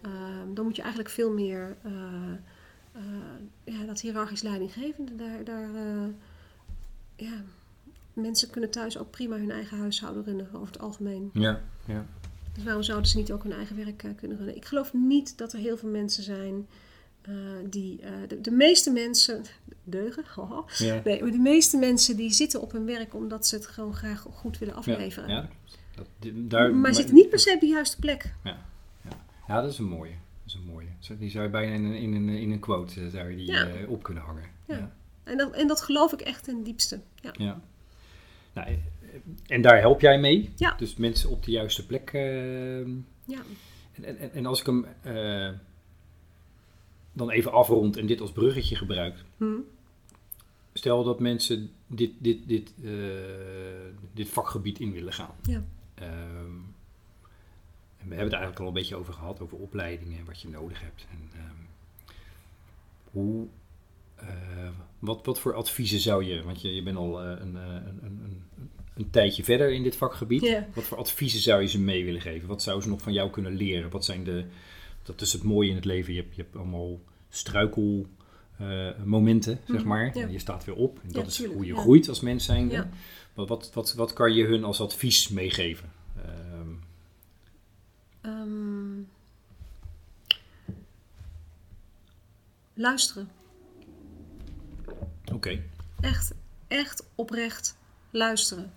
Ehm, 0.01 0.53
dan 0.53 0.65
moet 0.65 0.75
je 0.75 0.81
eigenlijk 0.81 1.13
veel 1.13 1.31
meer 1.31 1.77
eh, 2.93 3.01
ja, 3.75 3.85
dat 3.85 4.01
hiërarchisch 4.01 4.41
leidinggevende 4.41 5.15
daar. 5.15 5.43
daar 5.43 5.75
eh, 5.75 6.07
ja, 7.15 7.41
mensen 8.13 8.49
kunnen 8.49 8.69
thuis 8.71 8.97
ook 8.97 9.11
prima 9.11 9.37
hun 9.37 9.51
eigen 9.51 9.77
huishouden 9.77 10.23
runnen 10.23 10.47
over 10.53 10.67
het 10.73 10.79
algemeen. 10.79 11.29
ja, 11.33 11.61
ja. 11.85 12.05
Dus 12.53 12.63
waarom 12.63 12.83
zouden 12.83 13.09
ze 13.09 13.17
niet 13.17 13.31
ook 13.31 13.43
hun 13.43 13.51
eigen 13.53 13.75
werk 13.75 14.03
eh, 14.03 14.09
kunnen 14.15 14.37
runnen? 14.37 14.55
Ik 14.55 14.65
geloof 14.65 14.93
niet 14.93 15.37
dat 15.37 15.53
er 15.53 15.59
heel 15.59 15.77
veel 15.77 15.89
mensen 15.89 16.23
zijn 16.23 16.67
die. 17.69 17.99
de, 18.27 18.41
de 18.41 18.51
meeste 18.51 18.91
mensen. 18.91 19.43
Deugen? 19.83 20.23
ja. 20.77 21.01
Nee, 21.03 21.21
maar 21.21 21.31
de 21.31 21.37
meeste 21.37 21.77
mensen 21.77 22.15
die 22.17 22.31
zitten 22.31 22.61
op 22.61 22.71
hun 22.71 22.85
werk 22.85 23.13
omdat 23.13 23.47
ze 23.47 23.55
het 23.55 23.67
gewoon 23.67 23.93
graag 23.95 24.25
goed 24.31 24.57
willen 24.57 24.75
afleveren. 24.75 25.29
Ja, 25.29 25.49
dat, 25.95 26.07
die- 26.19 26.47
daar, 26.47 26.75
maar 26.75 26.93
zitten 26.93 27.15
niet 27.15 27.29
per 27.29 27.39
se 27.39 27.51
op 27.53 27.59
de 27.59 27.65
juiste 27.67 27.99
plek. 27.99 28.33
Ja, 29.47 29.61
dat 29.61 29.71
is 29.71 29.77
een 29.77 29.85
mooie. 29.85 30.13
Is 30.53 30.59
een 30.59 30.65
mooie. 30.65 31.17
Die 31.19 31.29
zou 31.29 31.43
je 31.43 31.49
bijna 31.49 31.73
in 31.73 31.83
een, 31.85 31.95
in 31.95 32.13
een, 32.13 32.29
in 32.29 32.51
een 32.51 32.59
quote 32.59 33.01
eh, 33.01 33.07
zou 33.07 33.29
je 33.29 33.35
die, 33.35 33.45
Ja. 33.51 33.67
eh, 33.67 33.89
op 33.89 34.03
kunnen 34.03 34.23
hangen. 34.23 34.43
Ja. 34.67 34.75
ja. 34.77 34.95
En 35.23 35.37
dat, 35.37 35.51
en 35.53 35.67
dat 35.67 35.81
geloof 35.81 36.13
ik 36.13 36.21
echt 36.21 36.43
ten 36.43 36.63
diepste. 36.63 36.99
Ja. 37.21 37.31
Ja. 37.37 37.61
Nou, 38.53 38.67
eh, 38.67 38.75
en 39.47 39.61
daar 39.61 39.79
help 39.79 40.01
jij 40.01 40.19
mee. 40.19 40.51
Ja. 40.55 40.75
Dus 40.77 40.95
mensen 40.95 41.29
op 41.29 41.43
de 41.43 41.51
juiste 41.51 41.85
plek. 41.85 42.09
eh, 42.13 42.79
en, 42.79 43.05
Ja. 43.25 43.39
en, 44.01 44.31
en 44.33 44.45
als 44.45 44.59
ik 44.59 44.65
hem 44.65 44.85
dan 47.13 47.29
even 47.29 47.51
afrond 47.51 47.97
en 47.97 48.05
dit 48.05 48.21
als 48.21 48.31
bruggetje 48.31 48.75
gebruik. 48.75 49.23
Hm. 49.37 49.45
Stel 50.73 51.03
dat 51.03 51.19
mensen 51.19 51.71
dit, 51.87 52.11
dit, 52.19 52.47
dit, 52.47 52.73
dit 54.13 54.29
vakgebied 54.29 54.79
in 54.79 54.91
willen 54.91 55.13
gaan. 55.13 55.35
Ja. 55.41 55.63
Ehm, 55.95 56.51
en 58.03 58.09
we 58.09 58.15
hebben 58.15 58.33
het 58.33 58.33
eigenlijk 58.33 58.59
al 58.59 58.67
een 58.67 58.73
beetje 58.73 58.95
over 58.95 59.13
gehad, 59.13 59.39
over 59.41 59.57
opleidingen 59.57 60.19
en 60.19 60.25
wat 60.25 60.41
je 60.41 60.47
nodig 60.49 60.81
hebt. 60.81 61.05
En, 61.11 61.29
ehm, 61.33 62.15
hoe, 63.11 63.47
eh, 64.15 64.27
wat, 64.99 65.25
wat 65.25 65.39
voor 65.39 65.53
adviezen 65.53 65.99
zou 65.99 66.23
je, 66.25 66.43
want 66.43 66.61
je, 66.61 66.75
je 66.75 66.83
bent 66.83 66.97
al 66.97 67.21
eh, 67.23 67.29
een, 67.29 67.55
eh, 67.57 67.63
een, 67.63 67.99
een, 68.03 68.19
een, 68.23 68.43
een 68.95 69.09
tijdje 69.09 69.43
verder 69.43 69.71
in 69.71 69.83
dit 69.83 69.95
vakgebied. 69.95 70.57
Wat 70.73 70.83
voor 70.83 70.97
adviezen 70.97 71.39
zou 71.39 71.61
je 71.61 71.67
ze 71.67 71.79
mee 71.79 72.05
willen 72.05 72.21
geven? 72.21 72.47
Wat 72.47 72.61
zouden 72.61 72.83
ze 72.85 72.89
nog 72.91 73.01
van 73.01 73.13
jou 73.13 73.29
kunnen 73.29 73.55
leren? 73.55 73.89
Wat 73.89 74.05
zijn 74.05 74.23
de, 74.23 74.45
dat 75.03 75.21
is 75.21 75.33
het 75.33 75.43
mooie 75.43 75.69
in 75.69 75.75
het 75.75 75.85
leven, 75.85 76.13
je 76.13 76.21
hebt, 76.21 76.35
je 76.35 76.41
hebt 76.41 76.55
allemaal 76.55 76.99
struikel 77.29 78.05
momenten, 79.05 79.59
zeg 79.67 79.77
Mhm, 79.79 79.87
maar. 79.87 80.31
Je 80.31 80.39
staat 80.39 80.65
weer 80.65 80.75
op. 80.75 80.99
En 81.03 81.11
dat 81.11 81.21
Ja, 81.21 81.27
is 81.27 81.35
tuurlijk, 81.35 81.57
hoe 81.57 81.65
je 81.67 81.73
ja. 81.73 81.79
groeit 81.79 82.09
als 82.09 82.19
mens 82.19 82.45
zijnde. 82.45 82.73
Ja. 82.73 82.89
Wat, 83.33 83.47
wat, 83.47 83.71
wat, 83.73 83.93
wat 83.93 84.13
kan 84.13 84.33
je 84.33 84.45
hun 84.45 84.63
als 84.63 84.81
advies 84.81 85.29
meegeven? 85.29 85.91
Luisteren. 92.73 93.29
Oké, 95.33 95.61
Echt, 95.99 96.33
echt 96.67 97.03
oprecht 97.15 97.77
luisteren. 98.09 98.73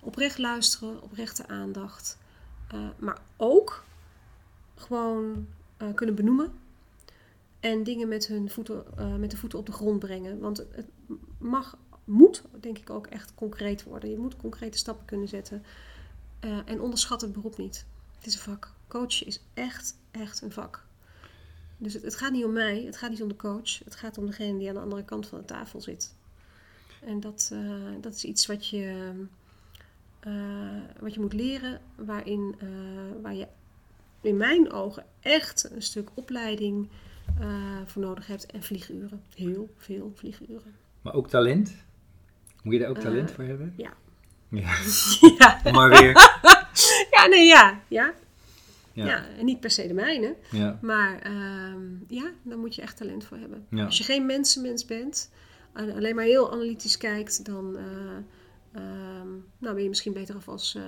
Oprecht 0.00 0.38
luisteren, 0.38 1.02
oprechte 1.02 1.48
aandacht. 1.48 2.18
Eh, 2.68 2.88
maar 2.98 3.18
ook 3.36 3.84
gewoon 4.74 5.46
eh, 5.76 5.94
kunnen 5.94 6.14
benoemen. 6.14 6.52
En 7.60 7.82
dingen 7.82 8.08
met, 8.08 8.26
hun 8.26 8.50
voeten, 8.50 8.84
eh, 8.96 9.14
met 9.14 9.30
de 9.30 9.36
voeten 9.36 9.58
op 9.58 9.66
de 9.66 9.72
grond 9.72 9.98
brengen. 9.98 10.38
Want 10.38 10.56
het- 10.56 10.88
mag, 11.38 11.76
moet 12.04 12.42
denk 12.60 12.78
ik 12.78 12.90
ook 12.90 13.06
echt 13.06 13.34
concreet 13.34 13.82
worden. 13.82 14.10
Je 14.10 14.18
moet 14.18 14.36
concrete 14.36 14.78
stappen 14.78 15.06
kunnen 15.06 15.28
zetten. 15.28 15.62
En 16.64 16.80
onderschat 16.80 17.20
het 17.20 17.32
beroep 17.32 17.56
niet. 17.56 17.86
Het 18.16 18.26
is 18.26 18.34
een 18.34 18.40
vak. 18.40 18.72
Coachen 18.88 19.26
is 19.26 19.40
echt, 19.54 19.96
echt 20.10 20.42
een 20.42 20.52
vak. 20.52 20.83
Dus 21.78 21.94
het, 21.94 22.02
het 22.02 22.16
gaat 22.16 22.32
niet 22.32 22.44
om 22.44 22.52
mij, 22.52 22.82
het 22.86 22.96
gaat 22.96 23.10
niet 23.10 23.22
om 23.22 23.28
de 23.28 23.36
coach. 23.36 23.78
Het 23.84 23.96
gaat 23.96 24.18
om 24.18 24.26
degene 24.26 24.58
die 24.58 24.68
aan 24.68 24.74
de 24.74 24.80
andere 24.80 25.04
kant 25.04 25.26
van 25.26 25.38
de 25.38 25.44
tafel 25.44 25.80
zit. 25.80 26.14
En 27.04 27.20
dat, 27.20 27.50
eh, 27.52 27.60
dat 28.00 28.14
is 28.14 28.24
iets 28.24 28.46
wat 28.46 28.68
je, 28.68 29.12
eh, 30.20 30.32
wat 31.00 31.14
je 31.14 31.20
moet 31.20 31.32
leren, 31.32 31.80
waarin, 31.94 32.54
eh, 32.58 32.68
waar 33.22 33.34
je 33.34 33.46
in 34.20 34.36
mijn 34.36 34.72
ogen 34.72 35.04
echt 35.20 35.70
een 35.72 35.82
stuk 35.82 36.08
opleiding 36.14 36.88
voor 37.84 38.02
nodig 38.02 38.26
hebt. 38.26 38.46
En 38.46 38.62
vlieguren. 38.62 39.22
Heel 39.34 39.70
veel 39.76 40.12
vlieguren. 40.14 40.74
maar 41.02 41.14
ook 41.14 41.28
talent? 41.28 41.74
Moet 42.62 42.72
je 42.72 42.80
daar 42.80 42.88
ook 42.88 42.98
talent 42.98 43.30
voor 43.30 43.44
hebben? 43.44 43.74
ja. 43.76 43.92
Ja, 44.48 44.76
ja. 45.38 45.72
maar 45.72 45.88
weer. 45.88 46.12
ja, 47.16 47.26
nee, 47.26 47.46
ja. 47.46 47.80
Ja. 47.88 48.14
Ja, 48.94 49.06
ja. 49.06 49.24
en 49.38 49.44
niet 49.44 49.60
per 49.60 49.70
se 49.70 49.86
de 49.86 49.94
mijne. 49.94 50.34
ja. 50.50 50.78
Maar 50.82 51.18
ehm, 51.22 51.82
ja, 52.08 52.30
daar 52.42 52.58
moet 52.58 52.74
je 52.74 52.82
echt 52.82 52.96
talent 52.96 53.24
voor 53.24 53.36
hebben. 53.36 53.66
Ja. 53.70 53.84
Als 53.84 53.98
je 53.98 54.04
geen 54.04 54.26
mensenmens 54.26 54.84
bent, 54.84 55.30
en 55.72 55.94
alleen 55.94 56.14
maar 56.14 56.24
heel 56.24 56.52
analytisch 56.52 56.96
kijkt, 56.96 57.44
dan 57.44 57.76
eh, 57.76 57.84
ehm, 58.72 59.28
nou 59.58 59.74
ben 59.74 59.82
je 59.82 59.88
misschien 59.88 60.12
beter 60.12 60.34
af 60.36 60.48
als 60.48 60.74
eh, 60.74 60.82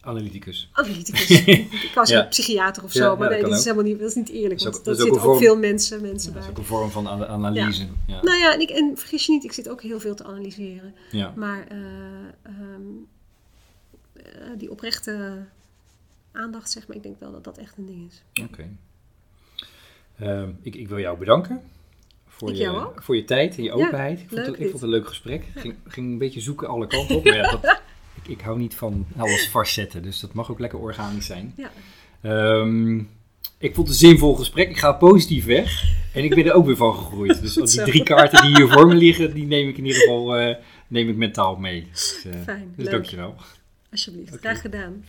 Analyticus. 0.00 0.68
analyticus. 0.72 1.30
ik 1.46 1.90
zeggen 1.94 2.16
Ja. 2.16 2.22
psychiater 2.22 2.82
of 2.84 2.92
zo, 2.92 3.02
ja, 3.02 3.08
maar 3.08 3.18
dat 3.18 3.28
nee, 3.30 3.40
kan 3.40 3.48
dat 3.50 3.58
is 3.58 3.64
helemaal 3.64 3.84
niet, 3.86 3.98
dat 3.98 4.08
is 4.08 4.14
niet 4.14 4.28
eerlijk. 4.28 4.60
Dat 4.62 4.72
is 4.72 4.78
ook- 4.78 4.84
want 4.84 4.86
er 4.86 4.94
zitten 4.94 5.14
een 5.14 5.20
ook 5.20 5.24
vorm- 5.26 5.38
veel 5.38 5.56
mensen, 5.58 6.00
mensen 6.02 6.32
Dat 6.32 6.40
is 6.40 6.46
bij. 6.48 6.50
ook 6.50 6.58
een 6.58 6.64
vorm 6.64 6.90
van 6.90 7.08
ana- 7.08 7.26
analyse. 7.26 7.86
Ja. 8.06 8.22
Nou 8.22 8.38
ja, 8.38 8.52
en, 8.54 8.60
ik, 8.60 8.70
en 8.70 8.92
vergis 8.96 9.26
je 9.26 9.32
niet, 9.32 9.44
ik 9.44 9.52
zit 9.52 9.68
ook 9.68 9.82
heel 9.82 10.00
veel 10.00 10.14
te 10.14 10.24
analyseren. 10.24 10.94
Maar 11.36 11.66
eh, 11.68 11.78
ehm, 12.42 12.82
eh, 14.12 14.22
die 14.58 14.70
oprechte 14.70 15.44
aandacht, 16.32 16.70
zeg 16.70 16.86
maar, 16.86 16.96
ik 16.96 17.02
denk 17.02 17.20
wel 17.20 17.32
dat 17.32 17.44
dat 17.44 17.58
echt 17.58 17.76
een 17.78 17.86
ding 17.86 18.10
is. 18.10 18.42
Oké. 18.44 18.68
Ehm, 20.18 20.50
ik, 20.62 20.74
ik 20.76 20.88
wil 20.88 20.98
jou 20.98 21.18
bedanken. 21.18 21.60
Voor, 22.26 22.50
Ik 22.50 22.56
je, 22.56 22.88
voor 22.94 23.16
je 23.16 23.24
tijd 23.24 23.56
en 23.56 23.62
je 23.62 23.68
Ja, 23.68 23.74
openheid. 23.74 24.20
ik, 24.20 24.28
vond 24.28 24.40
leuk 24.40 24.46
het, 24.46 24.54
ik 24.56 24.60
vond 24.62 24.72
het 24.72 24.82
een 24.82 24.88
leuk 24.88 25.06
gesprek. 25.08 25.42
Ik 25.54 25.60
ging, 25.60 25.74
ging 25.86 26.12
een 26.12 26.18
beetje 26.18 26.40
zoeken 26.40 26.68
alle 26.68 26.86
kanten 26.86 27.16
op. 27.16 27.24
Maar 27.24 27.34
ja, 27.36 27.50
dat, 27.50 27.64
ik, 28.22 28.28
ik 28.28 28.40
hou 28.40 28.58
niet 28.58 28.74
van 28.74 29.06
alles 29.16 29.48
vastzetten. 29.48 30.02
Dus 30.02 30.20
dat 30.20 30.32
mag 30.32 30.50
ook 30.50 30.58
lekker 30.58 30.78
organisch 30.78 31.26
zijn. 31.26 31.54
Ja. 31.56 31.70
Ehm, 32.20 32.98
ik 33.58 33.74
vond 33.74 33.76
het 33.76 33.88
een 33.88 34.08
zinvol 34.08 34.34
gesprek. 34.34 34.68
Ik 34.70 34.78
ga 34.78 34.92
positief 34.92 35.44
weg. 35.44 36.00
En 36.14 36.24
ik 36.24 36.34
ben 36.34 36.46
er 36.46 36.52
ook 36.52 36.66
weer 36.66 36.76
van 36.76 36.94
gegroeid. 36.94 37.40
Dus 37.40 37.54
die 37.74 37.82
drie 37.82 38.02
kaarten 38.02 38.42
die 38.42 38.56
hier 38.56 38.68
voor 38.68 38.86
me 38.86 38.94
liggen, 38.94 39.34
die 39.34 39.46
neem 39.46 39.68
ik 39.68 39.78
in 39.78 39.84
ieder 39.84 40.00
geval 40.00 40.36
eh, 40.36 40.56
neem 40.88 41.08
ik 41.08 41.16
mentaal 41.16 41.56
mee. 41.56 41.86
Dus, 41.90 42.24
eh, 42.24 42.32
Fijn, 42.44 42.72
dus 42.76 42.84
leuk. 42.84 42.92
dankjewel. 42.94 43.34
Alsjeblieft, 43.90 44.36
graag 44.36 44.60
gedaan. 44.60 45.04